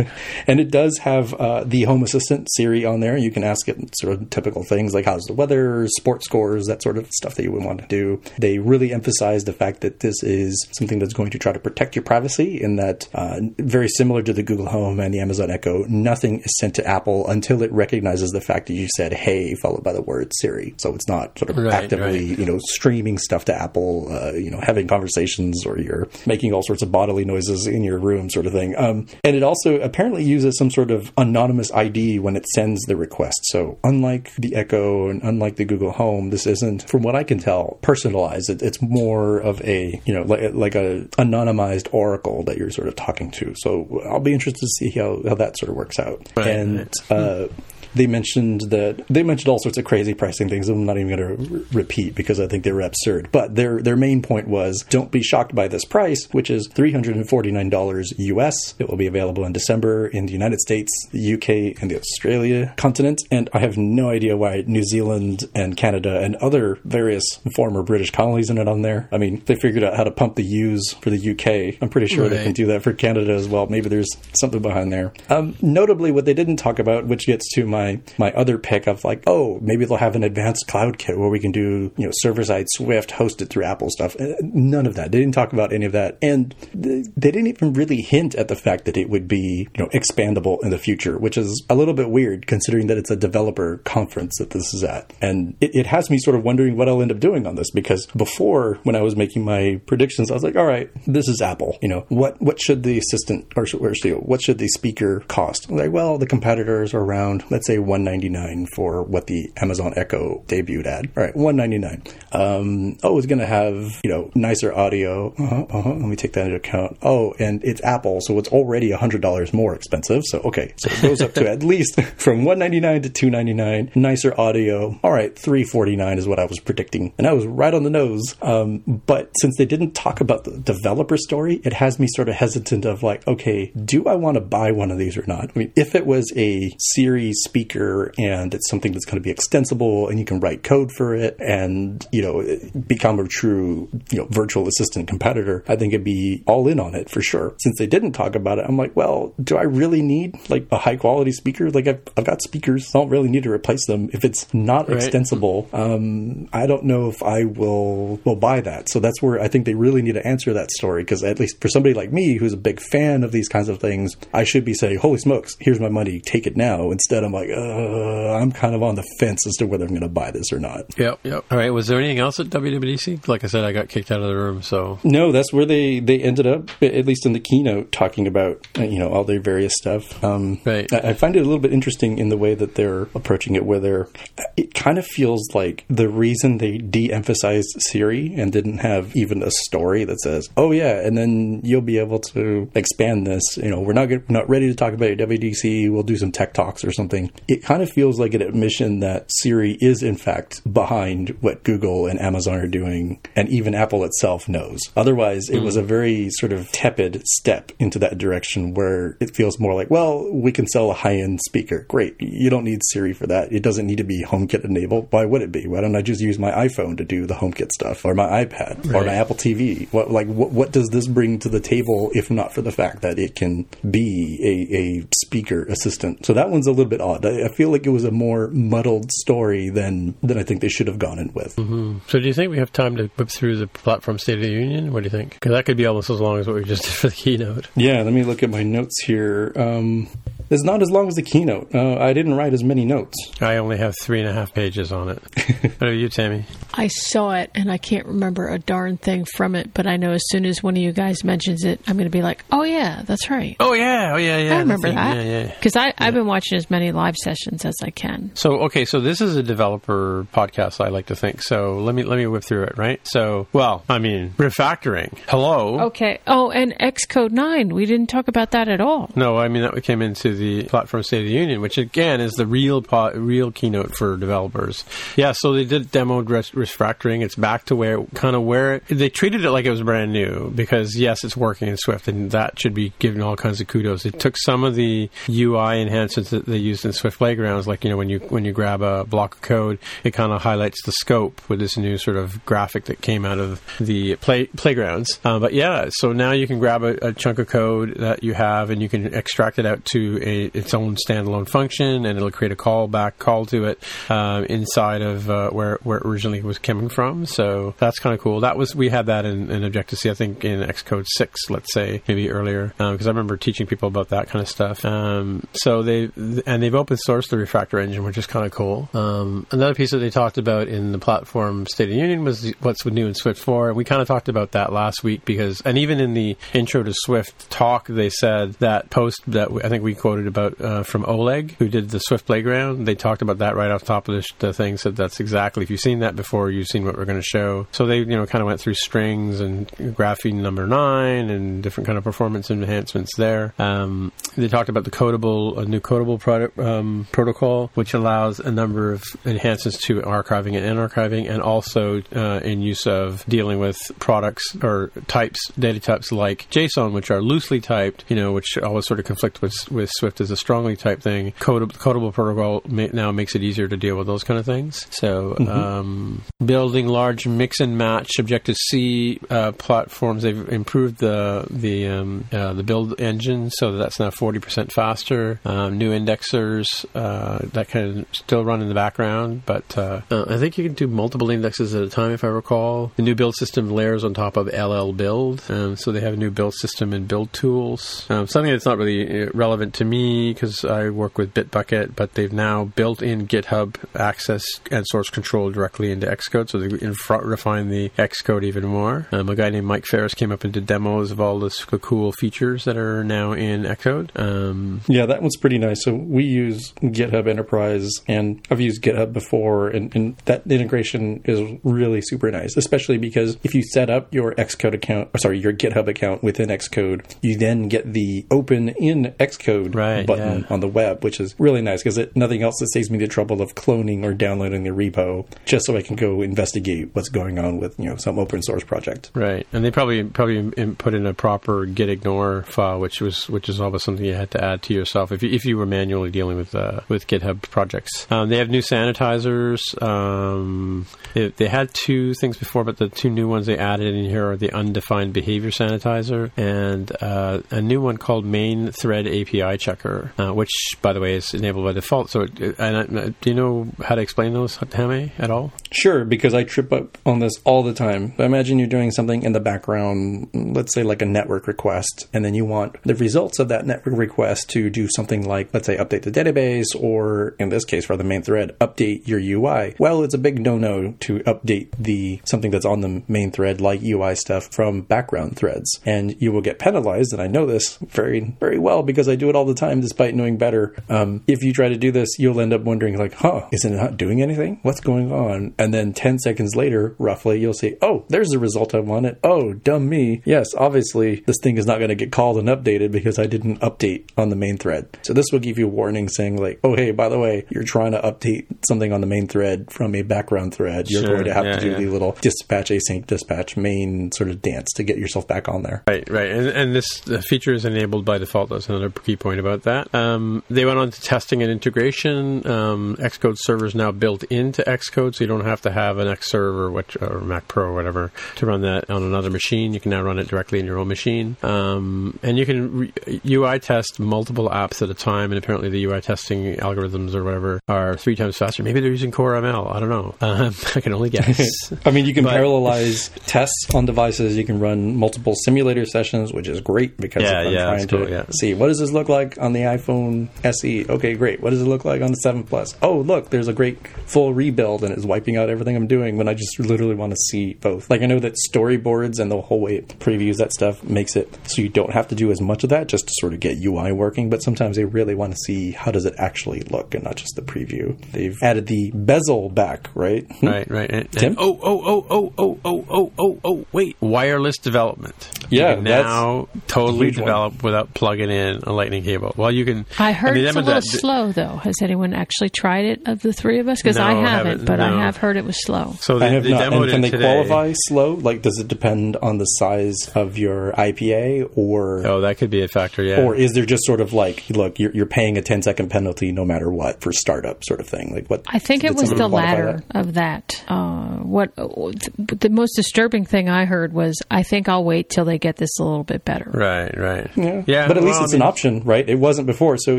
and 0.46 0.60
it 0.60 0.70
does 0.70 0.98
have 0.98 1.34
uh, 1.34 1.64
the 1.64 1.82
Home 1.82 2.02
Assistant 2.02 2.48
Siri 2.52 2.84
on 2.84 3.00
there. 3.00 3.16
You 3.18 3.30
can 3.30 3.44
ask 3.44 3.68
it 3.68 3.76
sort 3.96 4.14
of 4.14 4.30
typical 4.30 4.62
things 4.62 4.94
like 4.94 5.04
how's 5.04 5.22
the 5.24 5.34
weather, 5.34 5.86
sports 5.88 6.24
scores, 6.24 6.66
that 6.66 6.82
sort 6.82 6.96
of 6.96 7.08
stuff 7.10 7.34
that 7.34 7.42
you 7.42 7.52
would 7.52 7.64
want 7.64 7.80
to 7.80 7.86
do. 7.86 8.20
They 8.38 8.58
really 8.58 8.92
emphasize 8.92 9.44
the 9.44 9.52
fact 9.52 9.82
that 9.82 10.00
this 10.00 10.22
is 10.22 10.66
something 10.72 10.98
that's 10.98 11.12
going 11.12 11.30
to 11.30 11.38
try 11.38 11.52
to 11.52 11.58
protect 11.58 11.96
your 11.96 12.02
privacy. 12.02 12.60
In 12.62 12.76
that, 12.76 13.08
uh, 13.14 13.29
very 13.58 13.88
similar 13.88 14.22
to 14.22 14.32
the 14.32 14.42
Google 14.42 14.66
Home 14.66 15.00
and 15.00 15.12
the 15.12 15.20
Amazon 15.20 15.50
Echo, 15.50 15.84
nothing 15.88 16.40
is 16.40 16.58
sent 16.58 16.74
to 16.76 16.86
Apple 16.86 17.26
until 17.28 17.62
it 17.62 17.72
recognizes 17.72 18.30
the 18.30 18.40
fact 18.40 18.66
that 18.66 18.74
you 18.74 18.88
said 18.96 19.12
"Hey" 19.12 19.54
followed 19.62 19.84
by 19.84 19.92
the 19.92 20.02
word 20.02 20.32
Siri. 20.40 20.74
So 20.78 20.94
it's 20.94 21.08
not 21.08 21.38
sort 21.38 21.50
of 21.50 21.56
Right, 21.56 21.72
actively, 21.72 22.28
right. 22.30 22.38
you 22.38 22.46
know, 22.46 22.58
streaming 22.68 23.18
stuff 23.18 23.44
to 23.46 23.54
Apple, 23.54 24.08
uh, 24.10 24.32
you 24.32 24.50
know, 24.50 24.60
having 24.62 24.86
conversations 24.86 25.66
or 25.66 25.78
you're 25.78 26.08
making 26.26 26.52
all 26.52 26.62
sorts 26.62 26.82
of 26.82 26.90
bodily 26.90 27.24
noises 27.24 27.66
in 27.66 27.84
your 27.84 27.98
room, 27.98 28.30
sort 28.30 28.46
of 28.46 28.52
thing. 28.52 28.74
Um, 28.76 29.06
and 29.24 29.36
it 29.36 29.42
also 29.42 29.78
apparently 29.80 30.24
uses 30.24 30.56
some 30.56 30.70
sort 30.70 30.90
of 30.90 31.12
anonymous 31.18 31.70
ID 31.72 32.18
when 32.18 32.36
it 32.36 32.46
sends 32.46 32.80
the 32.86 32.96
request. 32.96 33.38
So 33.44 33.78
unlike 33.84 34.34
the 34.36 34.54
Echo 34.54 35.08
and 35.08 35.22
unlike 35.22 35.56
the 35.56 35.64
Google 35.64 35.92
Home, 35.92 36.30
this 36.30 36.46
isn't, 36.46 36.88
from 36.88 37.02
what 37.02 37.14
I 37.14 37.24
can 37.24 37.38
tell, 37.38 37.78
personalized. 37.82 38.48
It, 38.50 38.62
it's 38.62 38.80
more 38.80 39.38
of 39.38 39.60
a, 39.62 40.00
you 40.04 40.14
know, 40.14 40.22
like, 40.22 40.54
like 40.54 40.74
a 40.74 41.06
anonymized 41.18 41.88
oracle 41.92 42.42
that 42.44 42.56
you're 42.56 42.70
sort 42.70 42.88
of 42.88 42.96
talking 42.96 43.19
to. 43.32 43.54
So 43.56 44.02
I'll 44.08 44.20
be 44.20 44.32
interested 44.32 44.60
to 44.60 44.68
see 44.68 44.90
how, 44.90 45.20
how 45.28 45.34
that 45.34 45.58
sort 45.58 45.70
of 45.70 45.76
works 45.76 45.98
out. 45.98 46.28
Right, 46.36 46.46
and 46.46 46.92
uh, 47.10 47.48
they 47.94 48.06
mentioned 48.06 48.62
that 48.70 49.06
they 49.08 49.22
mentioned 49.22 49.48
all 49.48 49.58
sorts 49.58 49.78
of 49.78 49.84
crazy 49.84 50.14
pricing 50.14 50.48
things. 50.48 50.68
I'm 50.68 50.86
not 50.86 50.98
even 50.98 51.16
going 51.16 51.36
to 51.38 51.54
re- 51.54 51.66
repeat 51.72 52.14
because 52.14 52.40
I 52.40 52.46
think 52.46 52.64
they 52.64 52.72
were 52.72 52.82
absurd. 52.82 53.28
But 53.32 53.54
their 53.54 53.80
their 53.80 53.96
main 53.96 54.22
point 54.22 54.48
was 54.48 54.84
don't 54.88 55.10
be 55.10 55.22
shocked 55.22 55.54
by 55.54 55.68
this 55.68 55.84
price, 55.84 56.26
which 56.32 56.50
is 56.50 56.68
three 56.72 56.92
hundred 56.92 57.16
and 57.16 57.28
forty 57.28 57.50
nine 57.50 57.70
dollars 57.70 58.12
US. 58.18 58.74
It 58.78 58.88
will 58.88 58.96
be 58.96 59.06
available 59.06 59.44
in 59.44 59.52
December 59.52 60.06
in 60.06 60.26
the 60.26 60.32
United 60.32 60.60
States, 60.60 60.90
the 61.10 61.34
UK, 61.34 61.80
and 61.80 61.90
the 61.90 61.98
Australia 61.98 62.74
continent. 62.76 63.22
And 63.30 63.48
I 63.52 63.58
have 63.58 63.76
no 63.76 64.10
idea 64.10 64.36
why 64.36 64.64
New 64.66 64.84
Zealand 64.84 65.44
and 65.54 65.76
Canada 65.76 66.20
and 66.20 66.36
other 66.36 66.78
various 66.84 67.24
former 67.54 67.82
British 67.82 68.10
colonies 68.10 68.50
in 68.50 68.58
it 68.58 68.68
on 68.68 68.82
there. 68.82 69.08
I 69.12 69.18
mean, 69.18 69.42
they 69.46 69.56
figured 69.56 69.84
out 69.84 69.96
how 69.96 70.04
to 70.04 70.10
pump 70.10 70.36
the 70.36 70.44
U's 70.44 70.92
for 70.94 71.10
the 71.10 71.30
UK. 71.30 71.82
I'm 71.82 71.88
pretty 71.88 72.06
sure 72.06 72.28
they 72.28 72.44
can 72.44 72.52
do 72.52 72.66
that 72.66 72.82
for 72.82 72.92
Canada 72.92 73.32
as 73.32 73.48
well. 73.48 73.66
Maybe 73.66 73.88
there's 73.88 74.10
something 74.38 74.62
behind 74.62 74.92
there. 74.92 75.12
Um, 75.28 75.56
notably, 75.60 76.12
what 76.12 76.24
they 76.24 76.34
didn't 76.34 76.56
talk 76.56 76.78
about, 76.78 77.06
which 77.06 77.26
gets 77.26 77.50
to 77.54 77.66
my 77.66 77.79
my 78.18 78.30
other 78.32 78.58
pick 78.58 78.86
of 78.86 79.04
like, 79.04 79.22
oh, 79.26 79.58
maybe 79.60 79.84
they'll 79.84 79.96
have 79.96 80.16
an 80.16 80.24
advanced 80.24 80.66
CloudKit 80.68 81.16
where 81.16 81.28
we 81.28 81.40
can 81.40 81.52
do 81.52 81.92
you 81.96 82.06
know 82.06 82.12
server 82.12 82.44
side 82.44 82.66
Swift 82.70 83.10
hosted 83.10 83.48
through 83.48 83.64
Apple 83.64 83.90
stuff. 83.90 84.16
Uh, 84.20 84.34
None 84.42 84.86
of 84.86 84.94
that. 84.94 85.12
They 85.12 85.18
didn't 85.18 85.34
talk 85.34 85.52
about 85.52 85.72
any 85.72 85.86
of 85.86 85.92
that, 85.92 86.18
and 86.22 86.54
th- 86.72 87.06
they 87.16 87.30
didn't 87.30 87.48
even 87.48 87.72
really 87.72 88.02
hint 88.02 88.34
at 88.34 88.48
the 88.48 88.56
fact 88.56 88.84
that 88.84 88.96
it 88.96 89.08
would 89.08 89.28
be 89.28 89.68
you 89.74 89.84
know 89.84 89.90
expandable 89.90 90.62
in 90.62 90.70
the 90.70 90.78
future, 90.78 91.18
which 91.18 91.36
is 91.36 91.64
a 91.68 91.74
little 91.74 91.94
bit 91.94 92.10
weird 92.10 92.46
considering 92.46 92.86
that 92.88 92.98
it's 92.98 93.10
a 93.10 93.16
developer 93.16 93.78
conference 93.78 94.36
that 94.38 94.50
this 94.50 94.72
is 94.74 94.84
at, 94.84 95.12
and 95.20 95.56
it, 95.60 95.74
it 95.74 95.86
has 95.86 96.10
me 96.10 96.18
sort 96.18 96.36
of 96.36 96.44
wondering 96.44 96.76
what 96.76 96.88
I'll 96.88 97.02
end 97.02 97.12
up 97.12 97.20
doing 97.20 97.46
on 97.46 97.54
this 97.54 97.70
because 97.70 98.06
before 98.16 98.78
when 98.82 98.96
I 98.96 99.02
was 99.02 99.16
making 99.16 99.44
my 99.44 99.80
predictions, 99.86 100.30
I 100.30 100.34
was 100.34 100.42
like, 100.42 100.56
all 100.56 100.66
right, 100.66 100.90
this 101.06 101.28
is 101.28 101.40
Apple. 101.40 101.78
You 101.82 101.88
know 101.88 102.06
what 102.08 102.40
what 102.40 102.60
should 102.60 102.82
the 102.82 102.98
assistant 102.98 103.52
or, 103.56 103.66
or 103.78 103.94
what 104.20 104.42
should 104.42 104.58
the 104.58 104.68
speaker 104.68 105.20
cost? 105.28 105.68
I'm 105.68 105.76
like, 105.76 105.92
well, 105.92 106.18
the 106.18 106.26
competitors 106.26 106.94
are 106.94 107.00
around 107.00 107.44
let's 107.50 107.66
say 107.70 107.78
199 107.78 108.66
for 108.74 109.02
what 109.02 109.26
the 109.26 109.50
Amazon 109.56 109.92
Echo 109.96 110.42
debuted 110.46 110.86
at. 110.86 111.06
All 111.16 111.24
right, 111.24 111.36
199. 111.36 112.02
Um, 112.32 112.98
oh, 113.02 113.16
it's 113.16 113.26
going 113.26 113.38
to 113.38 113.46
have 113.46 114.00
you 114.02 114.10
know 114.10 114.30
nicer 114.34 114.72
audio. 114.74 115.32
Uh-huh, 115.38 115.66
uh-huh. 115.70 115.90
Let 115.90 116.00
me 116.00 116.16
take 116.16 116.32
that 116.32 116.46
into 116.46 116.56
account. 116.56 116.98
Oh, 117.02 117.34
and 117.38 117.62
it's 117.64 117.82
Apple, 117.82 118.20
so 118.20 118.38
it's 118.38 118.48
already 118.48 118.90
hundred 118.90 119.22
dollars 119.22 119.52
more 119.52 119.74
expensive. 119.74 120.22
So 120.26 120.40
okay, 120.40 120.74
so 120.78 120.90
it 120.90 121.02
goes 121.02 121.20
up 121.20 121.34
to 121.34 121.48
at 121.48 121.62
least 121.62 122.00
from 122.16 122.44
199 122.44 123.02
to 123.02 123.10
299. 123.10 123.92
Nicer 123.94 124.38
audio. 124.38 124.98
All 125.02 125.12
right, 125.12 125.36
349 125.38 126.18
is 126.18 126.26
what 126.26 126.38
I 126.38 126.46
was 126.46 126.58
predicting, 126.58 127.14
and 127.18 127.26
I 127.26 127.32
was 127.32 127.46
right 127.46 127.72
on 127.72 127.84
the 127.84 127.90
nose. 127.90 128.34
Um, 128.42 129.02
but 129.06 129.30
since 129.40 129.56
they 129.56 129.66
didn't 129.66 129.92
talk 129.92 130.20
about 130.20 130.44
the 130.44 130.58
developer 130.58 131.16
story, 131.16 131.60
it 131.64 131.74
has 131.74 131.98
me 131.98 132.08
sort 132.14 132.28
of 132.28 132.34
hesitant 132.34 132.84
of 132.84 133.02
like, 133.02 133.26
okay, 133.28 133.72
do 133.84 134.06
I 134.06 134.16
want 134.16 134.34
to 134.34 134.40
buy 134.40 134.72
one 134.72 134.90
of 134.90 134.98
these 134.98 135.16
or 135.16 135.24
not? 135.26 135.50
I 135.54 135.58
mean, 135.58 135.72
if 135.76 135.94
it 135.94 136.06
was 136.06 136.32
a 136.36 136.72
Siri 136.78 137.32
speaker 137.32 137.59
speaker 137.60 138.12
and 138.18 138.54
it's 138.54 138.68
something 138.70 138.92
that's 138.92 139.04
going 139.04 139.16
to 139.16 139.22
be 139.22 139.30
extensible 139.30 140.08
and 140.08 140.18
you 140.18 140.24
can 140.24 140.40
write 140.40 140.62
code 140.62 140.90
for 140.92 141.14
it 141.14 141.36
and, 141.40 142.06
you 142.10 142.22
know, 142.22 142.42
become 142.86 143.18
a 143.18 143.28
true, 143.28 143.88
you 144.10 144.18
know, 144.18 144.26
virtual 144.30 144.66
assistant 144.66 145.08
competitor, 145.08 145.62
I 145.68 145.76
think 145.76 145.92
it'd 145.92 146.04
be 146.04 146.42
all 146.46 146.66
in 146.68 146.80
on 146.80 146.94
it 146.94 147.10
for 147.10 147.20
sure. 147.20 147.54
Since 147.58 147.78
they 147.78 147.86
didn't 147.86 148.12
talk 148.12 148.34
about 148.34 148.58
it, 148.58 148.64
I'm 148.66 148.76
like, 148.76 148.96
well, 148.96 149.34
do 149.42 149.56
I 149.56 149.62
really 149.62 150.00
need 150.00 150.38
like 150.48 150.66
a 150.70 150.78
high 150.78 150.96
quality 150.96 151.32
speaker? 151.32 151.70
Like 151.70 151.86
I've, 151.86 152.02
I've 152.16 152.24
got 152.24 152.42
speakers. 152.42 152.90
I 152.94 152.98
don't 152.98 153.10
really 153.10 153.28
need 153.28 153.42
to 153.42 153.52
replace 153.52 153.86
them. 153.86 154.08
If 154.12 154.24
it's 154.24 154.52
not 154.54 154.88
right. 154.88 154.96
extensible, 154.96 155.68
um, 155.72 156.48
I 156.52 156.66
don't 156.66 156.84
know 156.84 157.08
if 157.08 157.22
I 157.22 157.44
will, 157.44 158.20
will 158.24 158.36
buy 158.36 158.62
that. 158.62 158.88
So 158.88 159.00
that's 159.00 159.20
where 159.20 159.40
I 159.40 159.48
think 159.48 159.66
they 159.66 159.74
really 159.74 160.02
need 160.02 160.14
to 160.14 160.26
answer 160.26 160.54
that 160.54 160.70
story. 160.70 161.04
Cause 161.04 161.22
at 161.22 161.38
least 161.38 161.60
for 161.60 161.68
somebody 161.68 161.94
like 161.94 162.12
me, 162.12 162.36
who's 162.36 162.52
a 162.54 162.56
big 162.56 162.80
fan 162.80 163.22
of 163.22 163.32
these 163.32 163.48
kinds 163.48 163.68
of 163.68 163.78
things, 163.78 164.16
I 164.32 164.44
should 164.44 164.64
be 164.64 164.74
saying, 164.74 164.98
holy 164.98 165.18
smokes, 165.18 165.56
here's 165.60 165.80
my 165.80 165.88
money. 165.90 166.20
Take 166.20 166.46
it 166.46 166.56
now. 166.56 166.90
Instead, 166.90 167.24
I'm 167.24 167.32
like, 167.32 167.49
uh, 167.52 168.38
I'm 168.38 168.52
kind 168.52 168.74
of 168.74 168.82
on 168.82 168.94
the 168.94 169.06
fence 169.18 169.46
as 169.46 169.54
to 169.56 169.66
whether 169.66 169.84
I'm 169.84 169.90
going 169.90 170.02
to 170.02 170.08
buy 170.08 170.30
this 170.30 170.52
or 170.52 170.58
not. 170.58 170.98
Yep. 170.98 171.20
Yep. 171.24 171.44
All 171.50 171.58
right. 171.58 171.70
Was 171.70 171.86
there 171.86 171.98
anything 171.98 172.18
else 172.18 172.40
at 172.40 172.46
WWDC? 172.46 173.28
Like 173.28 173.44
I 173.44 173.46
said, 173.46 173.64
I 173.64 173.72
got 173.72 173.88
kicked 173.88 174.10
out 174.10 174.20
of 174.20 174.28
the 174.28 174.36
room. 174.36 174.62
So 174.62 174.98
no, 175.04 175.32
that's 175.32 175.52
where 175.52 175.66
they, 175.66 176.00
they 176.00 176.20
ended 176.20 176.46
up, 176.46 176.70
at 176.82 177.06
least 177.06 177.26
in 177.26 177.32
the 177.32 177.40
keynote, 177.40 177.92
talking 177.92 178.26
about, 178.26 178.66
uh, 178.78 178.82
you 178.82 178.98
know, 178.98 179.10
all 179.10 179.24
their 179.24 179.40
various 179.40 179.74
stuff. 179.76 180.22
Um, 180.22 180.60
right. 180.64 180.92
I, 180.92 181.10
I 181.10 181.12
find 181.14 181.36
it 181.36 181.40
a 181.40 181.44
little 181.44 181.58
bit 181.58 181.72
interesting 181.72 182.18
in 182.18 182.28
the 182.28 182.36
way 182.36 182.54
that 182.54 182.74
they're 182.74 183.02
approaching 183.14 183.54
it, 183.54 183.64
where 183.64 183.80
they're, 183.80 184.08
it 184.56 184.74
kind 184.74 184.98
of 184.98 185.06
feels 185.06 185.54
like 185.54 185.84
the 185.88 186.08
reason 186.08 186.58
they 186.58 186.78
de-emphasized 186.78 187.76
Siri 187.78 188.34
and 188.34 188.52
didn't 188.52 188.78
have 188.78 189.14
even 189.16 189.42
a 189.42 189.50
story 189.50 190.04
that 190.04 190.20
says, 190.20 190.48
"Oh 190.56 190.72
yeah," 190.72 191.00
and 191.00 191.16
then 191.16 191.60
you'll 191.64 191.80
be 191.80 191.98
able 191.98 192.18
to 192.20 192.70
expand 192.74 193.26
this. 193.26 193.56
You 193.56 193.70
know, 193.70 193.80
we're 193.80 193.92
not 193.92 194.08
we're 194.08 194.22
not 194.28 194.48
ready 194.48 194.68
to 194.68 194.74
talk 194.74 194.92
about 194.92 195.06
your 195.06 195.26
WWDC. 195.26 195.90
We'll 195.90 196.02
do 196.02 196.16
some 196.16 196.32
tech 196.32 196.54
talks 196.54 196.84
or 196.84 196.92
something. 196.92 197.30
It 197.48 197.62
kind 197.62 197.82
of 197.82 197.90
feels 197.90 198.18
like 198.18 198.34
an 198.34 198.42
admission 198.42 199.00
that 199.00 199.26
Siri 199.28 199.76
is 199.80 200.02
in 200.02 200.16
fact 200.16 200.60
behind 200.72 201.30
what 201.40 201.64
Google 201.64 202.06
and 202.06 202.20
Amazon 202.20 202.58
are 202.58 202.66
doing, 202.66 203.20
and 203.36 203.48
even 203.48 203.74
Apple 203.74 204.04
itself 204.04 204.48
knows. 204.48 204.80
Otherwise, 204.96 205.48
it 205.48 205.58
mm. 205.58 205.64
was 205.64 205.76
a 205.76 205.82
very 205.82 206.28
sort 206.30 206.52
of 206.52 206.70
tepid 206.72 207.22
step 207.26 207.72
into 207.78 207.98
that 207.98 208.18
direction 208.18 208.74
where 208.74 209.16
it 209.20 209.34
feels 209.34 209.58
more 209.58 209.74
like, 209.74 209.90
well, 209.90 210.30
we 210.32 210.52
can 210.52 210.66
sell 210.66 210.90
a 210.90 210.94
high 210.94 211.16
end 211.16 211.40
speaker. 211.46 211.84
Great, 211.88 212.16
you 212.20 212.50
don't 212.50 212.64
need 212.64 212.80
Siri 212.84 213.12
for 213.12 213.26
that. 213.26 213.52
It 213.52 213.62
doesn't 213.62 213.86
need 213.86 213.98
to 213.98 214.04
be 214.04 214.24
HomeKit 214.24 214.64
enabled. 214.64 215.08
Why 215.10 215.24
would 215.24 215.42
it 215.42 215.52
be? 215.52 215.66
Why 215.66 215.80
don't 215.80 215.96
I 215.96 216.02
just 216.02 216.20
use 216.20 216.38
my 216.38 216.50
iPhone 216.50 216.96
to 216.98 217.04
do 217.04 217.26
the 217.26 217.34
HomeKit 217.34 217.72
stuff, 217.72 218.04
or 218.04 218.14
my 218.14 218.44
iPad, 218.44 218.86
right. 218.86 218.94
or 218.94 219.04
my 219.04 219.14
Apple 219.14 219.36
TV? 219.36 219.92
What 219.92 220.10
like 220.10 220.26
what, 220.26 220.50
what 220.50 220.72
does 220.72 220.88
this 220.88 221.06
bring 221.06 221.38
to 221.40 221.48
the 221.48 221.60
table 221.60 222.10
if 222.14 222.30
not 222.30 222.52
for 222.52 222.62
the 222.62 222.72
fact 222.72 223.02
that 223.02 223.18
it 223.18 223.34
can 223.34 223.66
be 223.88 224.38
a, 224.42 224.76
a 224.76 225.08
speaker 225.14 225.64
assistant? 225.64 226.26
So 226.26 226.32
that 226.34 226.50
one's 226.50 226.66
a 226.66 226.70
little 226.70 226.86
bit 226.86 227.00
odd. 227.00 227.24
I, 227.30 227.46
I 227.46 227.48
feel 227.48 227.70
like 227.70 227.86
it 227.86 227.90
was 227.90 228.04
a 228.04 228.10
more 228.10 228.48
muddled 228.48 229.10
story 229.12 229.70
than 229.70 230.14
than 230.22 230.38
I 230.38 230.42
think 230.42 230.60
they 230.60 230.68
should 230.68 230.86
have 230.86 230.98
gone 230.98 231.18
in 231.18 231.32
with. 231.32 231.56
Mm-hmm. 231.56 231.98
So 232.08 232.18
do 232.18 232.26
you 232.26 232.34
think 232.34 232.50
we 232.50 232.58
have 232.58 232.72
time 232.72 232.96
to 232.96 233.06
whip 233.16 233.28
through 233.28 233.56
the 233.56 233.66
platform 233.66 234.18
State 234.18 234.38
of 234.38 234.44
the 234.44 234.50
Union? 234.50 234.92
What 234.92 235.02
do 235.02 235.04
you 235.04 235.10
think? 235.10 235.34
Because 235.34 235.52
that 235.52 235.64
could 235.64 235.76
be 235.76 235.86
almost 235.86 236.10
as 236.10 236.20
long 236.20 236.38
as 236.38 236.46
what 236.46 236.56
we 236.56 236.64
just 236.64 236.82
did 236.84 236.92
for 236.92 237.08
the 237.08 237.14
keynote. 237.14 237.68
Yeah, 237.76 238.02
let 238.02 238.12
me 238.12 238.24
look 238.24 238.42
at 238.42 238.50
my 238.50 238.62
notes 238.62 239.02
here. 239.02 239.52
Um, 239.56 240.08
it's 240.50 240.64
not 240.64 240.82
as 240.82 240.90
long 240.90 241.06
as 241.06 241.14
the 241.14 241.22
keynote. 241.22 241.72
Uh, 241.74 241.96
I 241.96 242.12
didn't 242.12 242.34
write 242.34 242.52
as 242.52 242.64
many 242.64 242.84
notes. 242.84 243.16
I 243.40 243.56
only 243.56 243.78
have 243.78 243.94
three 244.02 244.20
and 244.20 244.28
a 244.28 244.32
half 244.32 244.52
pages 244.52 244.90
on 244.90 245.08
it. 245.10 245.22
what 245.78 245.88
are 245.88 245.94
you, 245.94 246.08
Tammy? 246.08 246.44
I 246.74 246.88
saw 246.88 247.32
it 247.32 247.50
and 247.54 247.70
I 247.70 247.78
can't 247.78 248.06
remember 248.06 248.48
a 248.48 248.58
darn 248.58 248.96
thing 248.96 249.24
from 249.36 249.54
it, 249.54 249.72
but 249.72 249.86
I 249.86 249.96
know 249.96 250.10
as 250.10 250.22
soon 250.26 250.44
as 250.44 250.62
one 250.62 250.76
of 250.76 250.82
you 250.82 250.92
guys 250.92 251.22
mentions 251.22 251.64
it, 251.64 251.80
I'm 251.86 251.96
going 251.96 252.06
to 252.06 252.10
be 252.10 252.22
like, 252.22 252.44
oh, 252.50 252.64
yeah, 252.64 253.02
that's 253.04 253.30
right. 253.30 253.56
Oh, 253.60 253.74
yeah. 253.74 254.12
Oh, 254.14 254.16
yeah, 254.16 254.38
yeah. 254.38 254.56
I 254.56 254.58
remember 254.58 254.90
that. 254.90 255.16
Yeah, 255.16 255.22
yeah. 255.22 255.54
Because 255.54 255.76
yeah. 255.76 255.92
I've 255.96 256.14
been 256.14 256.26
watching 256.26 256.58
as 256.58 256.68
many 256.68 256.90
live 256.90 257.16
sessions 257.16 257.64
as 257.64 257.76
I 257.82 257.90
can. 257.90 258.32
So, 258.34 258.62
okay, 258.62 258.84
so 258.84 259.00
this 259.00 259.20
is 259.20 259.36
a 259.36 259.42
developer 259.42 260.26
podcast, 260.34 260.84
I 260.84 260.88
like 260.88 261.06
to 261.06 261.16
think. 261.16 261.42
So 261.42 261.78
let 261.78 261.94
me 261.94 262.02
let 262.02 262.16
me 262.16 262.26
whip 262.26 262.42
through 262.42 262.64
it, 262.64 262.76
right? 262.76 263.00
So, 263.06 263.46
well, 263.52 263.84
I 263.88 263.98
mean, 263.98 264.30
refactoring. 264.36 265.16
Hello. 265.28 265.80
Okay. 265.86 266.18
Oh, 266.26 266.50
and 266.50 266.76
Xcode 266.78 267.30
9. 267.30 267.68
We 267.68 267.86
didn't 267.86 268.08
talk 268.08 268.26
about 268.26 268.50
that 268.50 268.68
at 268.68 268.80
all. 268.80 269.10
No, 269.14 269.36
I 269.36 269.48
mean, 269.48 269.62
that 269.62 269.80
came 269.84 270.02
into 270.02 270.39
the 270.40 270.64
platform 270.64 271.02
State 271.02 271.20
of 271.20 271.26
the 271.26 271.32
Union, 271.32 271.60
which 271.60 271.78
again 271.78 272.20
is 272.20 272.32
the 272.32 272.46
real 272.46 272.84
real 273.14 273.50
keynote 273.50 273.94
for 273.94 274.16
developers. 274.16 274.84
Yeah, 275.16 275.32
so 275.32 275.52
they 275.52 275.64
did 275.64 275.94
res- 275.94 276.50
refactoring. 276.50 277.22
It's 277.22 277.36
back 277.36 277.66
to 277.66 277.76
where 277.76 278.02
kind 278.14 278.34
of 278.34 278.42
where 278.42 278.74
it, 278.74 278.88
they 278.88 279.08
treated 279.08 279.44
it 279.44 279.50
like 279.50 279.64
it 279.64 279.70
was 279.70 279.82
brand 279.82 280.12
new 280.12 280.50
because 280.50 280.96
yes, 280.96 281.24
it's 281.24 281.36
working 281.36 281.68
in 281.68 281.76
Swift, 281.76 282.08
and 282.08 282.30
that 282.32 282.58
should 282.58 282.74
be 282.74 282.92
given 282.98 283.22
all 283.22 283.36
kinds 283.36 283.60
of 283.60 283.68
kudos. 283.68 284.04
It 284.04 284.18
took 284.18 284.36
some 284.36 284.64
of 284.64 284.74
the 284.74 285.08
UI 285.28 285.80
enhancements 285.80 286.30
that 286.30 286.46
they 286.46 286.56
used 286.56 286.84
in 286.84 286.92
Swift 286.92 287.18
Playgrounds, 287.18 287.66
like 287.66 287.84
you 287.84 287.90
know 287.90 287.96
when 287.96 288.08
you 288.08 288.18
when 288.20 288.44
you 288.44 288.52
grab 288.52 288.82
a 288.82 289.04
block 289.04 289.36
of 289.36 289.42
code, 289.42 289.78
it 290.04 290.12
kind 290.12 290.32
of 290.32 290.42
highlights 290.42 290.82
the 290.84 290.92
scope 290.92 291.40
with 291.48 291.60
this 291.60 291.76
new 291.76 291.98
sort 291.98 292.16
of 292.16 292.44
graphic 292.46 292.84
that 292.86 293.00
came 293.00 293.24
out 293.24 293.38
of 293.38 293.62
the 293.78 294.16
play 294.16 294.46
playgrounds. 294.46 295.20
Uh, 295.24 295.38
but 295.38 295.52
yeah, 295.52 295.88
so 295.90 296.12
now 296.12 296.32
you 296.32 296.46
can 296.46 296.58
grab 296.58 296.82
a, 296.82 297.08
a 297.08 297.12
chunk 297.12 297.38
of 297.38 297.48
code 297.48 297.96
that 297.98 298.24
you 298.24 298.34
have 298.34 298.70
and 298.70 298.80
you 298.82 298.88
can 298.88 299.14
extract 299.14 299.58
it 299.58 299.66
out 299.66 299.84
to 299.84 300.18
a, 300.22 300.29
its 300.30 300.74
own 300.74 300.96
standalone 300.96 301.48
function, 301.48 302.06
and 302.06 302.16
it'll 302.16 302.30
create 302.30 302.52
a 302.52 302.56
callback 302.56 303.18
call 303.18 303.46
to 303.46 303.64
it 303.64 303.82
uh, 304.08 304.44
inside 304.48 305.02
of 305.02 305.28
uh, 305.30 305.50
where 305.50 305.78
where 305.82 305.98
it 305.98 306.06
originally 306.06 306.42
was 306.42 306.58
coming 306.58 306.88
from. 306.88 307.26
So 307.26 307.74
that's 307.78 307.98
kind 307.98 308.14
of 308.14 308.20
cool. 308.20 308.40
That 308.40 308.56
was 308.56 308.74
we 308.74 308.88
had 308.88 309.06
that 309.06 309.24
in, 309.24 309.50
in 309.50 309.64
Objective 309.64 309.98
C, 309.98 310.10
I 310.10 310.14
think 310.14 310.44
in 310.44 310.60
Xcode 310.60 311.06
six, 311.08 311.50
let's 311.50 311.72
say 311.72 312.02
maybe 312.08 312.30
earlier, 312.30 312.68
because 312.78 313.06
um, 313.06 313.08
I 313.08 313.10
remember 313.10 313.36
teaching 313.36 313.66
people 313.66 313.88
about 313.88 314.08
that 314.10 314.28
kind 314.28 314.42
of 314.42 314.48
stuff. 314.48 314.84
Um, 314.84 315.46
so 315.52 315.82
they 315.82 316.10
and 316.46 316.62
they've 316.62 316.74
open 316.74 316.96
sourced 317.06 317.28
the 317.28 317.36
refactor 317.36 317.82
engine, 317.82 318.04
which 318.04 318.18
is 318.18 318.26
kind 318.26 318.46
of 318.46 318.52
cool. 318.52 318.88
Um, 318.94 319.46
another 319.50 319.74
piece 319.74 319.90
that 319.92 319.98
they 319.98 320.10
talked 320.10 320.38
about 320.38 320.68
in 320.68 320.92
the 320.92 320.98
platform 320.98 321.66
State 321.66 321.84
of 321.84 321.90
the 321.90 322.00
Union 322.00 322.24
was 322.24 322.52
what's 322.60 322.84
new 322.84 323.06
in 323.06 323.14
Swift 323.14 323.40
four. 323.40 323.72
We 323.72 323.84
kind 323.84 324.02
of 324.02 324.08
talked 324.08 324.28
about 324.28 324.52
that 324.52 324.72
last 324.72 325.04
week 325.04 325.24
because, 325.24 325.60
and 325.62 325.78
even 325.78 326.00
in 326.00 326.14
the 326.14 326.36
intro 326.52 326.82
to 326.82 326.92
Swift 326.94 327.50
talk, 327.50 327.86
they 327.86 328.10
said 328.10 328.54
that 328.54 328.90
post 328.90 329.22
that 329.28 329.48
I 329.64 329.68
think 329.68 329.84
we 329.84 329.94
quoted 329.94 330.19
about 330.26 330.60
uh, 330.60 330.82
from 330.82 331.04
Oleg, 331.04 331.56
who 331.58 331.68
did 331.68 331.90
the 331.90 331.98
Swift 331.98 332.26
Playground. 332.26 332.84
They 332.84 332.94
talked 332.94 333.22
about 333.22 333.38
that 333.38 333.56
right 333.56 333.70
off 333.70 333.84
top 333.84 334.08
of 334.08 334.14
the, 334.14 334.28
the 334.38 334.52
thing. 334.52 334.76
Said 334.76 334.96
that's 334.96 335.20
exactly 335.20 335.62
if 335.62 335.70
you've 335.70 335.80
seen 335.80 336.00
that 336.00 336.16
before, 336.16 336.50
you've 336.50 336.68
seen 336.68 336.84
what 336.84 336.96
we're 336.96 337.04
going 337.04 337.18
to 337.18 337.22
show. 337.22 337.66
So 337.72 337.86
they, 337.86 337.98
you 337.98 338.16
know, 338.16 338.26
kind 338.26 338.42
of 338.42 338.46
went 338.46 338.60
through 338.60 338.74
strings 338.74 339.40
and 339.40 339.68
grapheme 339.68 340.34
number 340.34 340.66
nine 340.66 341.30
and 341.30 341.62
different 341.62 341.86
kind 341.86 341.98
of 341.98 342.04
performance 342.04 342.50
enhancements 342.50 343.16
there. 343.16 343.54
Um, 343.58 344.12
they 344.36 344.48
talked 344.48 344.68
about 344.68 344.84
the 344.84 344.90
Codable, 344.90 345.58
a 345.58 345.64
new 345.64 345.80
Codable 345.80 346.18
product, 346.18 346.58
um, 346.58 347.06
protocol, 347.12 347.70
which 347.74 347.94
allows 347.94 348.40
a 348.40 348.50
number 348.50 348.92
of 348.92 349.02
enhancements 349.24 349.78
to 349.84 350.00
archiving 350.02 350.56
and 350.56 350.78
unarchiving, 350.78 351.30
and 351.30 351.42
also 351.42 352.02
uh, 352.14 352.40
in 352.42 352.62
use 352.62 352.86
of 352.86 353.24
dealing 353.28 353.58
with 353.58 353.78
products 353.98 354.56
or 354.62 354.90
types, 355.06 355.50
data 355.58 355.80
types 355.80 356.12
like 356.12 356.48
JSON, 356.50 356.92
which 356.92 357.10
are 357.10 357.20
loosely 357.20 357.60
typed, 357.60 358.04
you 358.08 358.16
know, 358.16 358.32
which 358.32 358.56
always 358.58 358.86
sort 358.86 359.00
of 359.00 359.06
conflict 359.06 359.42
with, 359.42 359.54
with 359.70 359.90
Swift 359.92 360.09
as 360.18 360.30
a 360.30 360.36
strongly 360.36 360.76
typed 360.76 361.02
thing. 361.02 361.32
Codable, 361.32 361.72
Codable 361.72 362.12
protocol 362.12 362.62
now 362.66 363.12
makes 363.12 363.34
it 363.34 363.42
easier 363.42 363.68
to 363.68 363.76
deal 363.76 363.96
with 363.96 364.06
those 364.06 364.24
kind 364.24 364.40
of 364.40 364.46
things. 364.46 364.86
So, 364.90 365.34
mm-hmm. 365.34 365.48
um, 365.48 366.22
building 366.44 366.88
large 366.88 367.26
mix 367.26 367.60
and 367.60 367.76
match 367.76 368.18
Objective 368.18 368.56
C 368.56 369.20
uh, 369.28 369.52
platforms, 369.52 370.22
they've 370.22 370.48
improved 370.48 370.98
the 370.98 371.46
the 371.50 371.86
um, 371.88 372.24
uh, 372.32 372.54
the 372.54 372.62
build 372.62 372.98
engine 372.98 373.50
so 373.50 373.72
that 373.72 373.78
that's 373.78 374.00
now 374.00 374.10
forty 374.10 374.38
percent 374.38 374.72
faster. 374.72 375.40
Um, 375.44 375.78
new 375.78 375.90
indexers 375.90 376.86
uh, 376.94 377.38
that 377.52 377.68
can 377.68 378.06
still 378.12 378.44
run 378.44 378.62
in 378.62 378.68
the 378.68 378.74
background, 378.74 379.42
but 379.46 379.76
uh, 379.76 380.00
uh, 380.10 380.24
I 380.28 380.38
think 380.38 380.56
you 380.56 380.64
can 380.64 380.74
do 380.74 380.86
multiple 380.86 381.30
indexes 381.30 381.74
at 381.74 381.82
a 381.82 381.88
time, 381.88 382.12
if 382.12 382.24
I 382.24 382.28
recall. 382.28 382.92
The 382.96 383.02
new 383.02 383.14
build 383.14 383.34
system 383.34 383.70
layers 383.70 384.04
on 384.04 384.14
top 384.14 384.36
of 384.36 384.46
llbuild, 384.46 385.50
um, 385.50 385.76
so 385.76 385.92
they 385.92 386.00
have 386.00 386.14
a 386.14 386.16
new 386.16 386.30
build 386.30 386.54
system 386.54 386.92
and 386.92 387.08
build 387.08 387.32
tools. 387.32 388.06
Um, 388.08 388.26
something 388.26 388.52
that's 388.52 388.66
not 388.66 388.78
really 388.78 389.24
uh, 389.24 389.30
relevant 389.34 389.74
to 389.74 389.84
because 390.00 390.64
I 390.64 390.90
work 390.90 391.18
with 391.18 391.34
Bitbucket, 391.34 391.96
but 391.96 392.14
they've 392.14 392.32
now 392.32 392.64
built 392.64 393.02
in 393.02 393.26
GitHub 393.26 393.76
access 393.94 394.44
and 394.70 394.86
source 394.86 395.10
control 395.10 395.50
directly 395.50 395.90
into 395.90 396.06
Xcode, 396.06 396.50
so 396.50 396.58
they 396.58 396.84
inf- 396.84 397.10
refine 397.10 397.68
the 397.68 397.90
Xcode 397.90 398.44
even 398.44 398.66
more. 398.66 399.06
Um, 399.12 399.28
a 399.28 399.34
guy 399.34 399.50
named 399.50 399.66
Mike 399.66 399.86
Ferris 399.86 400.14
came 400.14 400.32
up 400.32 400.44
and 400.44 400.52
did 400.52 400.66
demos 400.66 401.10
of 401.10 401.20
all 401.20 401.38
the 401.38 401.50
cool 401.82 402.12
features 402.12 402.64
that 402.64 402.76
are 402.76 403.04
now 403.04 403.32
in 403.32 403.62
Xcode. 403.62 404.10
Um, 404.18 404.80
yeah, 404.86 405.06
that 405.06 405.20
one's 405.20 405.36
pretty 405.36 405.58
nice. 405.58 405.84
So 405.84 405.94
we 405.94 406.24
use 406.24 406.72
GitHub 406.82 407.28
Enterprise, 407.28 407.90
and 408.06 408.44
I've 408.50 408.60
used 408.60 408.82
GitHub 408.82 409.12
before, 409.12 409.68
and, 409.68 409.94
and 409.94 410.16
that 410.24 410.46
integration 410.46 411.22
is 411.24 411.58
really 411.62 412.00
super 412.02 412.30
nice, 412.30 412.56
especially 412.56 412.98
because 412.98 413.38
if 413.42 413.54
you 413.54 413.62
set 413.62 413.90
up 413.90 414.12
your 414.14 414.34
Xcode 414.34 414.74
account, 414.74 415.10
or 415.14 415.18
sorry, 415.18 415.38
your 415.38 415.52
GitHub 415.52 415.88
account 415.88 416.22
within 416.22 416.48
Xcode, 416.48 417.04
you 417.22 417.36
then 417.36 417.68
get 417.68 417.92
the 417.92 418.26
open 418.30 418.70
in 418.70 419.14
Xcode 419.18 419.74
Right, 419.80 420.06
button 420.06 420.40
yeah. 420.40 420.46
on 420.52 420.60
the 420.60 420.68
web, 420.68 421.02
which 421.02 421.20
is 421.20 421.34
really 421.38 421.62
nice 421.62 421.82
because 421.82 421.98
nothing 422.14 422.42
else 422.42 422.56
that 422.60 422.70
saves 422.72 422.90
me 422.90 422.98
the 422.98 423.08
trouble 423.08 423.40
of 423.40 423.54
cloning 423.54 424.04
or 424.04 424.12
downloading 424.12 424.64
the 424.64 424.70
repo 424.70 425.26
just 425.44 425.66
so 425.66 425.76
I 425.76 425.82
can 425.82 425.96
go 425.96 426.22
investigate 426.22 426.90
what's 426.92 427.08
going 427.08 427.38
on 427.38 427.58
with 427.58 427.78
you 427.78 427.86
know 427.86 427.96
some 427.96 428.18
open 428.18 428.42
source 428.42 428.64
project. 428.64 429.10
Right, 429.14 429.46
and 429.52 429.64
they 429.64 429.70
probably 429.70 430.04
probably 430.04 430.74
put 430.74 430.94
in 430.94 431.06
a 431.06 431.14
proper 431.14 431.66
git 431.66 431.88
ignore 431.88 432.42
file, 432.42 432.80
which 432.80 433.00
was 433.00 433.28
which 433.28 433.48
is 433.48 433.60
always 433.60 433.82
something 433.82 434.04
you 434.04 434.14
had 434.14 434.30
to 434.32 434.44
add 434.44 434.62
to 434.62 434.74
yourself 434.74 435.12
if 435.12 435.22
you, 435.22 435.30
if 435.30 435.44
you 435.44 435.56
were 435.56 435.66
manually 435.66 436.10
dealing 436.10 436.36
with 436.36 436.54
uh, 436.54 436.80
with 436.88 437.06
GitHub 437.06 437.42
projects. 437.42 438.06
Um, 438.10 438.28
they 438.28 438.36
have 438.38 438.50
new 438.50 438.62
sanitizers. 438.62 439.60
Um, 439.82 440.86
they, 441.14 441.28
they 441.28 441.48
had 441.48 441.72
two 441.72 442.14
things 442.14 442.36
before, 442.36 442.64
but 442.64 442.76
the 442.76 442.88
two 442.88 443.10
new 443.10 443.28
ones 443.28 443.46
they 443.46 443.58
added 443.58 443.94
in 443.94 444.04
here 444.04 444.30
are 444.30 444.36
the 444.36 444.52
undefined 444.52 445.12
behavior 445.12 445.50
sanitizer 445.50 446.30
and 446.36 446.90
uh, 447.00 447.40
a 447.50 447.60
new 447.60 447.80
one 447.80 447.96
called 447.96 448.24
main 448.24 448.72
thread 448.72 449.06
API 449.06 449.58
checker, 449.70 450.12
uh, 450.18 450.32
which 450.32 450.50
by 450.82 450.92
the 450.92 451.00
way 451.00 451.16
is 451.16 451.34
enabled 451.34 451.64
by 451.64 451.72
default. 451.72 452.10
So, 452.10 452.22
it, 452.22 452.58
and 452.58 452.98
uh, 452.98 453.10
do 453.20 453.30
you 453.30 453.34
know 453.34 453.68
how 453.84 453.94
to 453.94 454.02
explain 454.02 454.34
those, 454.34 454.56
Jaime, 454.56 455.12
at 455.18 455.30
all? 455.30 455.52
Sure, 455.72 456.04
because 456.04 456.34
I 456.34 456.44
trip 456.44 456.72
up 456.72 456.98
on 457.06 457.20
this 457.20 457.34
all 457.44 457.62
the 457.62 457.74
time. 457.74 458.12
But 458.16 458.24
imagine 458.24 458.58
you're 458.58 458.68
doing 458.68 458.90
something 458.90 459.22
in 459.22 459.32
the 459.32 459.40
background, 459.40 460.28
let's 460.32 460.74
say 460.74 460.82
like 460.82 461.02
a 461.02 461.06
network 461.06 461.46
request, 461.46 462.08
and 462.12 462.24
then 462.24 462.34
you 462.34 462.44
want 462.44 462.82
the 462.82 462.94
results 462.94 463.38
of 463.38 463.48
that 463.48 463.66
network 463.66 463.96
request 463.96 464.50
to 464.50 464.70
do 464.70 464.88
something 464.94 465.26
like, 465.26 465.52
let's 465.54 465.66
say, 465.66 465.76
update 465.76 466.02
the 466.02 466.10
database, 466.10 466.74
or 466.78 467.34
in 467.38 467.50
this 467.50 467.64
case, 467.64 467.84
for 467.84 467.96
the 467.96 468.04
main 468.04 468.22
thread, 468.22 468.56
update 468.60 469.06
your 469.06 469.20
UI. 469.20 469.74
Well, 469.78 470.02
it's 470.02 470.14
a 470.14 470.18
big 470.18 470.40
no-no 470.40 470.94
to 471.00 471.20
update 471.20 471.70
the 471.78 472.20
something 472.24 472.50
that's 472.50 472.66
on 472.66 472.80
the 472.80 473.02
main 473.08 473.30
thread, 473.30 473.60
like 473.60 473.82
UI 473.82 474.14
stuff, 474.16 474.48
from 474.52 474.82
background 474.82 475.36
threads, 475.36 475.80
and 475.84 476.20
you 476.20 476.32
will 476.32 476.40
get 476.40 476.58
penalized. 476.58 477.12
And 477.12 477.22
I 477.22 477.26
know 477.26 477.46
this 477.46 477.76
very, 477.76 478.20
very 478.40 478.58
well 478.58 478.82
because 478.82 479.08
I 479.08 479.14
do 479.14 479.28
it 479.28 479.36
all 479.36 479.44
the 479.44 479.54
time, 479.60 479.80
despite 479.80 480.14
knowing 480.14 480.36
better. 480.36 480.74
Um, 480.88 481.22
if 481.26 481.42
you 481.42 481.52
try 481.52 481.68
to 481.68 481.76
do 481.76 481.92
this, 481.92 482.18
you'll 482.18 482.40
end 482.40 482.52
up 482.52 482.62
wondering, 482.62 482.98
like, 482.98 483.14
huh, 483.14 483.46
isn't 483.52 483.72
it 483.72 483.76
not 483.76 483.96
doing 483.96 484.22
anything? 484.22 484.58
What's 484.62 484.80
going 484.80 485.12
on? 485.12 485.54
And 485.58 485.72
then 485.72 485.92
10 485.92 486.18
seconds 486.18 486.56
later, 486.56 486.94
roughly, 486.98 487.38
you'll 487.40 487.52
see, 487.54 487.76
oh, 487.82 488.04
there's 488.08 488.28
the 488.30 488.38
result 488.38 488.74
I 488.74 488.80
wanted. 488.80 489.18
Oh, 489.22 489.52
dumb 489.52 489.88
me. 489.88 490.22
Yes, 490.24 490.48
obviously, 490.56 491.16
this 491.26 491.36
thing 491.42 491.58
is 491.58 491.66
not 491.66 491.78
going 491.78 491.90
to 491.90 491.94
get 491.94 492.12
called 492.12 492.38
and 492.38 492.48
updated 492.48 492.90
because 492.90 493.18
I 493.18 493.26
didn't 493.26 493.60
update 493.60 494.08
on 494.16 494.30
the 494.30 494.36
main 494.36 494.56
thread. 494.56 494.88
So 495.02 495.12
this 495.12 495.26
will 495.32 495.38
give 495.38 495.58
you 495.58 495.66
a 495.66 495.70
warning 495.70 496.08
saying, 496.08 496.36
like, 496.36 496.60
oh, 496.64 496.74
hey, 496.74 496.90
by 496.90 497.08
the 497.08 497.18
way, 497.18 497.44
you're 497.50 497.62
trying 497.64 497.92
to 497.92 498.00
update 498.00 498.46
something 498.66 498.92
on 498.92 499.00
the 499.00 499.06
main 499.06 499.26
thread 499.28 499.70
from 499.70 499.94
a 499.94 500.02
background 500.02 500.54
thread. 500.54 500.86
You're 500.88 501.02
Sure, 501.02 501.14
going 501.14 501.24
to 501.24 501.34
have 501.34 501.44
yeah, 501.44 501.56
to 501.56 501.60
do 501.60 501.70
yeah. 501.72 501.78
the 501.78 501.86
little 501.86 502.16
dispatch, 502.20 502.70
async 502.70 503.06
dispatch 503.06 503.56
main 503.56 504.10
sort 504.12 504.30
of 504.30 504.40
dance 504.40 504.68
to 504.76 504.82
get 504.82 504.96
yourself 504.96 505.26
back 505.26 505.48
on 505.48 505.62
there. 505.62 505.82
Right, 505.86 506.08
right, 506.08 506.30
and, 506.30 506.46
and 506.48 506.74
this 506.74 506.86
feature 507.26 507.52
is 507.52 507.64
enabled 507.64 508.04
by 508.04 508.18
default. 508.18 508.50
That's 508.50 508.68
another 508.68 508.90
key 508.90 509.16
point 509.16 509.40
about 509.40 509.49
that. 509.62 509.94
Um, 509.94 510.42
they 510.50 510.64
went 510.64 510.78
on 510.78 510.90
to 510.90 511.00
testing 511.00 511.42
and 511.42 511.50
integration. 511.50 512.46
Um, 512.46 512.96
Xcode 512.98 513.36
server 513.38 513.66
is 513.66 513.74
now 513.74 513.92
built 513.92 514.22
into 514.24 514.62
Xcode, 514.62 515.14
so 515.14 515.24
you 515.24 515.28
don't 515.28 515.44
have 515.44 515.60
to 515.62 515.70
have 515.70 515.98
an 515.98 516.08
X 516.08 516.30
server 516.30 516.70
which, 516.70 516.96
or 517.00 517.20
Mac 517.20 517.48
Pro 517.48 517.66
or 517.66 517.74
whatever 517.74 518.10
to 518.36 518.46
run 518.46 518.62
that 518.62 518.88
on 518.90 519.02
another 519.02 519.30
machine. 519.30 519.74
You 519.74 519.80
can 519.80 519.90
now 519.90 520.02
run 520.02 520.18
it 520.18 520.28
directly 520.28 520.58
in 520.60 520.66
your 520.66 520.78
own 520.78 520.88
machine, 520.88 521.36
um, 521.42 522.18
and 522.22 522.38
you 522.38 522.46
can 522.46 522.76
re- 522.78 522.92
UI 523.26 523.58
test 523.58 523.98
multiple 524.00 524.48
apps 524.48 524.82
at 524.82 524.90
a 524.90 524.94
time. 524.94 525.32
And 525.32 525.38
apparently, 525.42 525.68
the 525.70 525.84
UI 525.84 526.00
testing 526.00 526.56
algorithms 526.56 527.14
or 527.14 527.24
whatever 527.24 527.60
are 527.68 527.96
three 527.96 528.16
times 528.16 528.36
faster. 528.36 528.62
Maybe 528.62 528.80
they're 528.80 528.90
using 528.90 529.10
Core 529.10 529.32
ML. 529.34 529.74
I 529.74 529.80
don't 529.80 529.88
know. 529.88 530.14
Um, 530.20 530.54
I 530.74 530.80
can 530.80 530.92
only 530.92 531.10
guess. 531.10 531.72
I 531.84 531.90
mean, 531.90 532.06
you 532.06 532.14
can 532.14 532.24
But- 532.24 532.34
parallelize 532.34 533.10
tests 533.26 533.74
on 533.74 533.86
devices. 533.86 534.36
You 534.36 534.44
can 534.44 534.60
run 534.60 534.96
multiple 534.96 535.34
simulator 535.44 535.84
sessions, 535.86 536.32
which 536.32 536.48
is 536.48 536.60
great 536.60 536.96
because 536.96 537.22
Yeah, 537.22 537.40
I'm 537.40 537.52
yeah, 537.52 537.64
trying 537.64 537.88
to 537.88 537.96
cool, 537.98 538.10
yeah. 538.10 538.24
see 538.30 538.54
what 538.54 538.68
does 538.68 538.78
this 538.78 538.92
look 538.92 539.08
like 539.08 539.38
on 539.40 539.52
the 539.52 539.60
iPhone 539.60 540.28
SE. 540.44 540.86
Okay, 540.88 541.14
great. 541.14 541.40
What 541.40 541.50
does 541.50 541.62
it 541.62 541.66
look 541.66 541.84
like 541.84 542.02
on 542.02 542.10
the 542.10 542.16
7 542.16 542.44
Plus? 542.44 542.76
Oh, 542.82 542.98
look, 543.00 543.30
there's 543.30 543.48
a 543.48 543.52
great 543.52 543.86
full 544.06 544.32
rebuild 544.34 544.84
and 544.84 544.92
it's 544.92 545.04
wiping 545.04 545.36
out 545.36 545.48
everything 545.50 545.76
I'm 545.76 545.86
doing 545.86 546.16
when 546.16 546.28
I 546.28 546.34
just 546.34 546.58
literally 546.58 546.94
want 546.94 547.12
to 547.12 547.16
see 547.16 547.54
both. 547.54 547.88
Like 547.90 548.02
I 548.02 548.06
know 548.06 548.18
that 548.20 548.34
storyboards 548.52 549.18
and 549.18 549.30
the 549.30 549.40
whole 549.40 549.60
way 549.60 549.76
it 549.76 549.88
previews 549.98 550.36
that 550.36 550.52
stuff 550.52 550.82
makes 550.84 551.16
it 551.16 551.36
so 551.48 551.62
you 551.62 551.68
don't 551.68 551.92
have 551.92 552.08
to 552.08 552.14
do 552.14 552.30
as 552.30 552.40
much 552.40 552.64
of 552.64 552.70
that 552.70 552.88
just 552.88 553.06
to 553.08 553.12
sort 553.18 553.32
of 553.34 553.40
get 553.40 553.58
UI 553.62 553.92
working, 553.92 554.30
but 554.30 554.42
sometimes 554.42 554.76
they 554.76 554.84
really 554.84 555.14
want 555.14 555.32
to 555.32 555.38
see 555.38 555.72
how 555.72 555.90
does 555.90 556.04
it 556.04 556.14
actually 556.18 556.60
look 556.62 556.94
and 556.94 557.04
not 557.04 557.16
just 557.16 557.34
the 557.36 557.42
preview. 557.42 557.98
They've 558.12 558.36
added 558.42 558.66
the 558.66 558.90
bezel 558.94 559.48
back, 559.48 559.88
right? 559.94 560.26
Hmm? 560.30 560.46
Right, 560.46 560.70
right. 560.70 560.90
And, 560.90 561.22
and- 561.22 561.36
oh, 561.38 561.58
oh, 561.62 561.82
oh, 561.86 562.06
oh, 562.10 562.32
oh, 562.38 562.58
oh, 562.64 562.84
oh, 562.90 563.12
oh, 563.18 563.40
oh, 563.44 563.66
wait. 563.72 563.96
Wireless 564.00 564.58
development. 564.58 565.30
Yeah, 565.50 565.70
you 565.70 565.74
can 565.76 565.84
that's 565.84 566.04
now 566.04 566.48
totally 566.68 567.06
huge 567.06 567.16
one. 567.18 567.26
develop 567.26 567.62
without 567.62 567.94
plugging 567.94 568.30
in 568.30 568.58
a 568.64 568.72
lightning 568.72 569.02
cable. 569.02 569.29
Well, 569.36 569.50
you 569.50 569.64
can. 569.64 569.86
I 569.98 570.12
heard 570.12 570.34
mean, 570.34 570.44
it's 570.46 570.56
a 570.56 570.60
little 570.60 570.74
that- 570.74 570.84
slow, 570.84 571.32
though. 571.32 571.56
Has 571.56 571.76
anyone 571.82 572.14
actually 572.14 572.50
tried 572.50 572.84
it 572.86 573.02
of 573.06 573.22
the 573.22 573.32
three 573.32 573.58
of 573.58 573.68
us? 573.68 573.80
Because 573.82 573.96
No, 573.96 574.02
I 574.04 574.10
I 574.10 574.14
haven't, 574.14 574.46
haven't, 574.46 574.64
but 574.66 574.80
I 574.80 575.00
have 575.04 575.16
heard 575.16 575.36
it 575.36 575.44
was 575.44 575.62
slow. 575.64 575.94
So 576.00 576.16
I 576.16 576.18
they, 576.20 576.30
have 576.34 576.44
they 576.44 576.50
not. 576.50 576.62
demoed 576.72 576.82
And 576.84 576.90
can 576.92 577.00
they 577.02 577.10
today. 577.10 577.24
qualify 577.24 577.72
slow? 577.74 578.14
Like, 578.14 578.42
does 578.42 578.58
it 578.58 578.68
depend 578.68 579.16
on 579.16 579.38
the 579.38 579.44
size 579.44 580.08
of 580.14 580.38
your 580.38 580.72
IPA, 580.72 581.50
or 581.56 582.06
Oh, 582.06 582.20
that 582.22 582.38
could 582.38 582.50
be 582.50 582.62
a 582.62 582.68
factor. 582.68 583.02
Yeah. 583.02 583.22
or 583.22 583.34
is 583.34 583.52
there 583.52 583.64
just 583.66 583.84
sort 583.84 584.00
of 584.00 584.12
like, 584.12 584.44
look, 584.50 584.78
you're, 584.78 584.92
you're 584.92 585.06
paying 585.06 585.36
a 585.38 585.42
10 585.42 585.62
second 585.62 585.90
penalty 585.90 586.32
no 586.32 586.44
matter 586.44 586.70
what 586.70 587.00
for 587.00 587.12
startup 587.12 587.64
sort 587.64 587.80
of 587.80 587.86
thing? 587.88 588.12
Like, 588.14 588.28
what? 588.28 588.42
I 588.48 588.58
think 588.58 588.84
it 588.84 588.94
was 588.94 589.10
the 589.10 589.28
latter 589.28 589.82
that? 589.92 590.00
of 590.00 590.14
that. 590.14 590.64
Uh, 590.68 591.16
what 591.18 591.54
the 591.56 592.48
most 592.50 592.74
disturbing 592.76 593.24
thing 593.24 593.48
I 593.48 593.64
heard 593.64 593.92
was, 593.92 594.20
I 594.30 594.42
think 594.42 594.68
I'll 594.68 594.84
wait 594.84 595.10
till 595.10 595.24
they 595.24 595.38
get 595.38 595.56
this 595.56 595.78
a 595.78 595.84
little 595.84 596.04
bit 596.04 596.24
better. 596.24 596.50
right, 596.52 596.96
right. 596.98 597.30
Yeah, 597.36 597.62
yeah 597.66 597.88
but 597.88 597.96
at 597.96 598.02
least 598.04 598.20
it's 598.22 598.32
I 598.32 598.36
an 598.36 598.42
option, 598.42 598.80
right? 598.84 599.08
It 599.08 599.18
wasn't 599.20 599.46
before. 599.46 599.76
So 599.78 599.98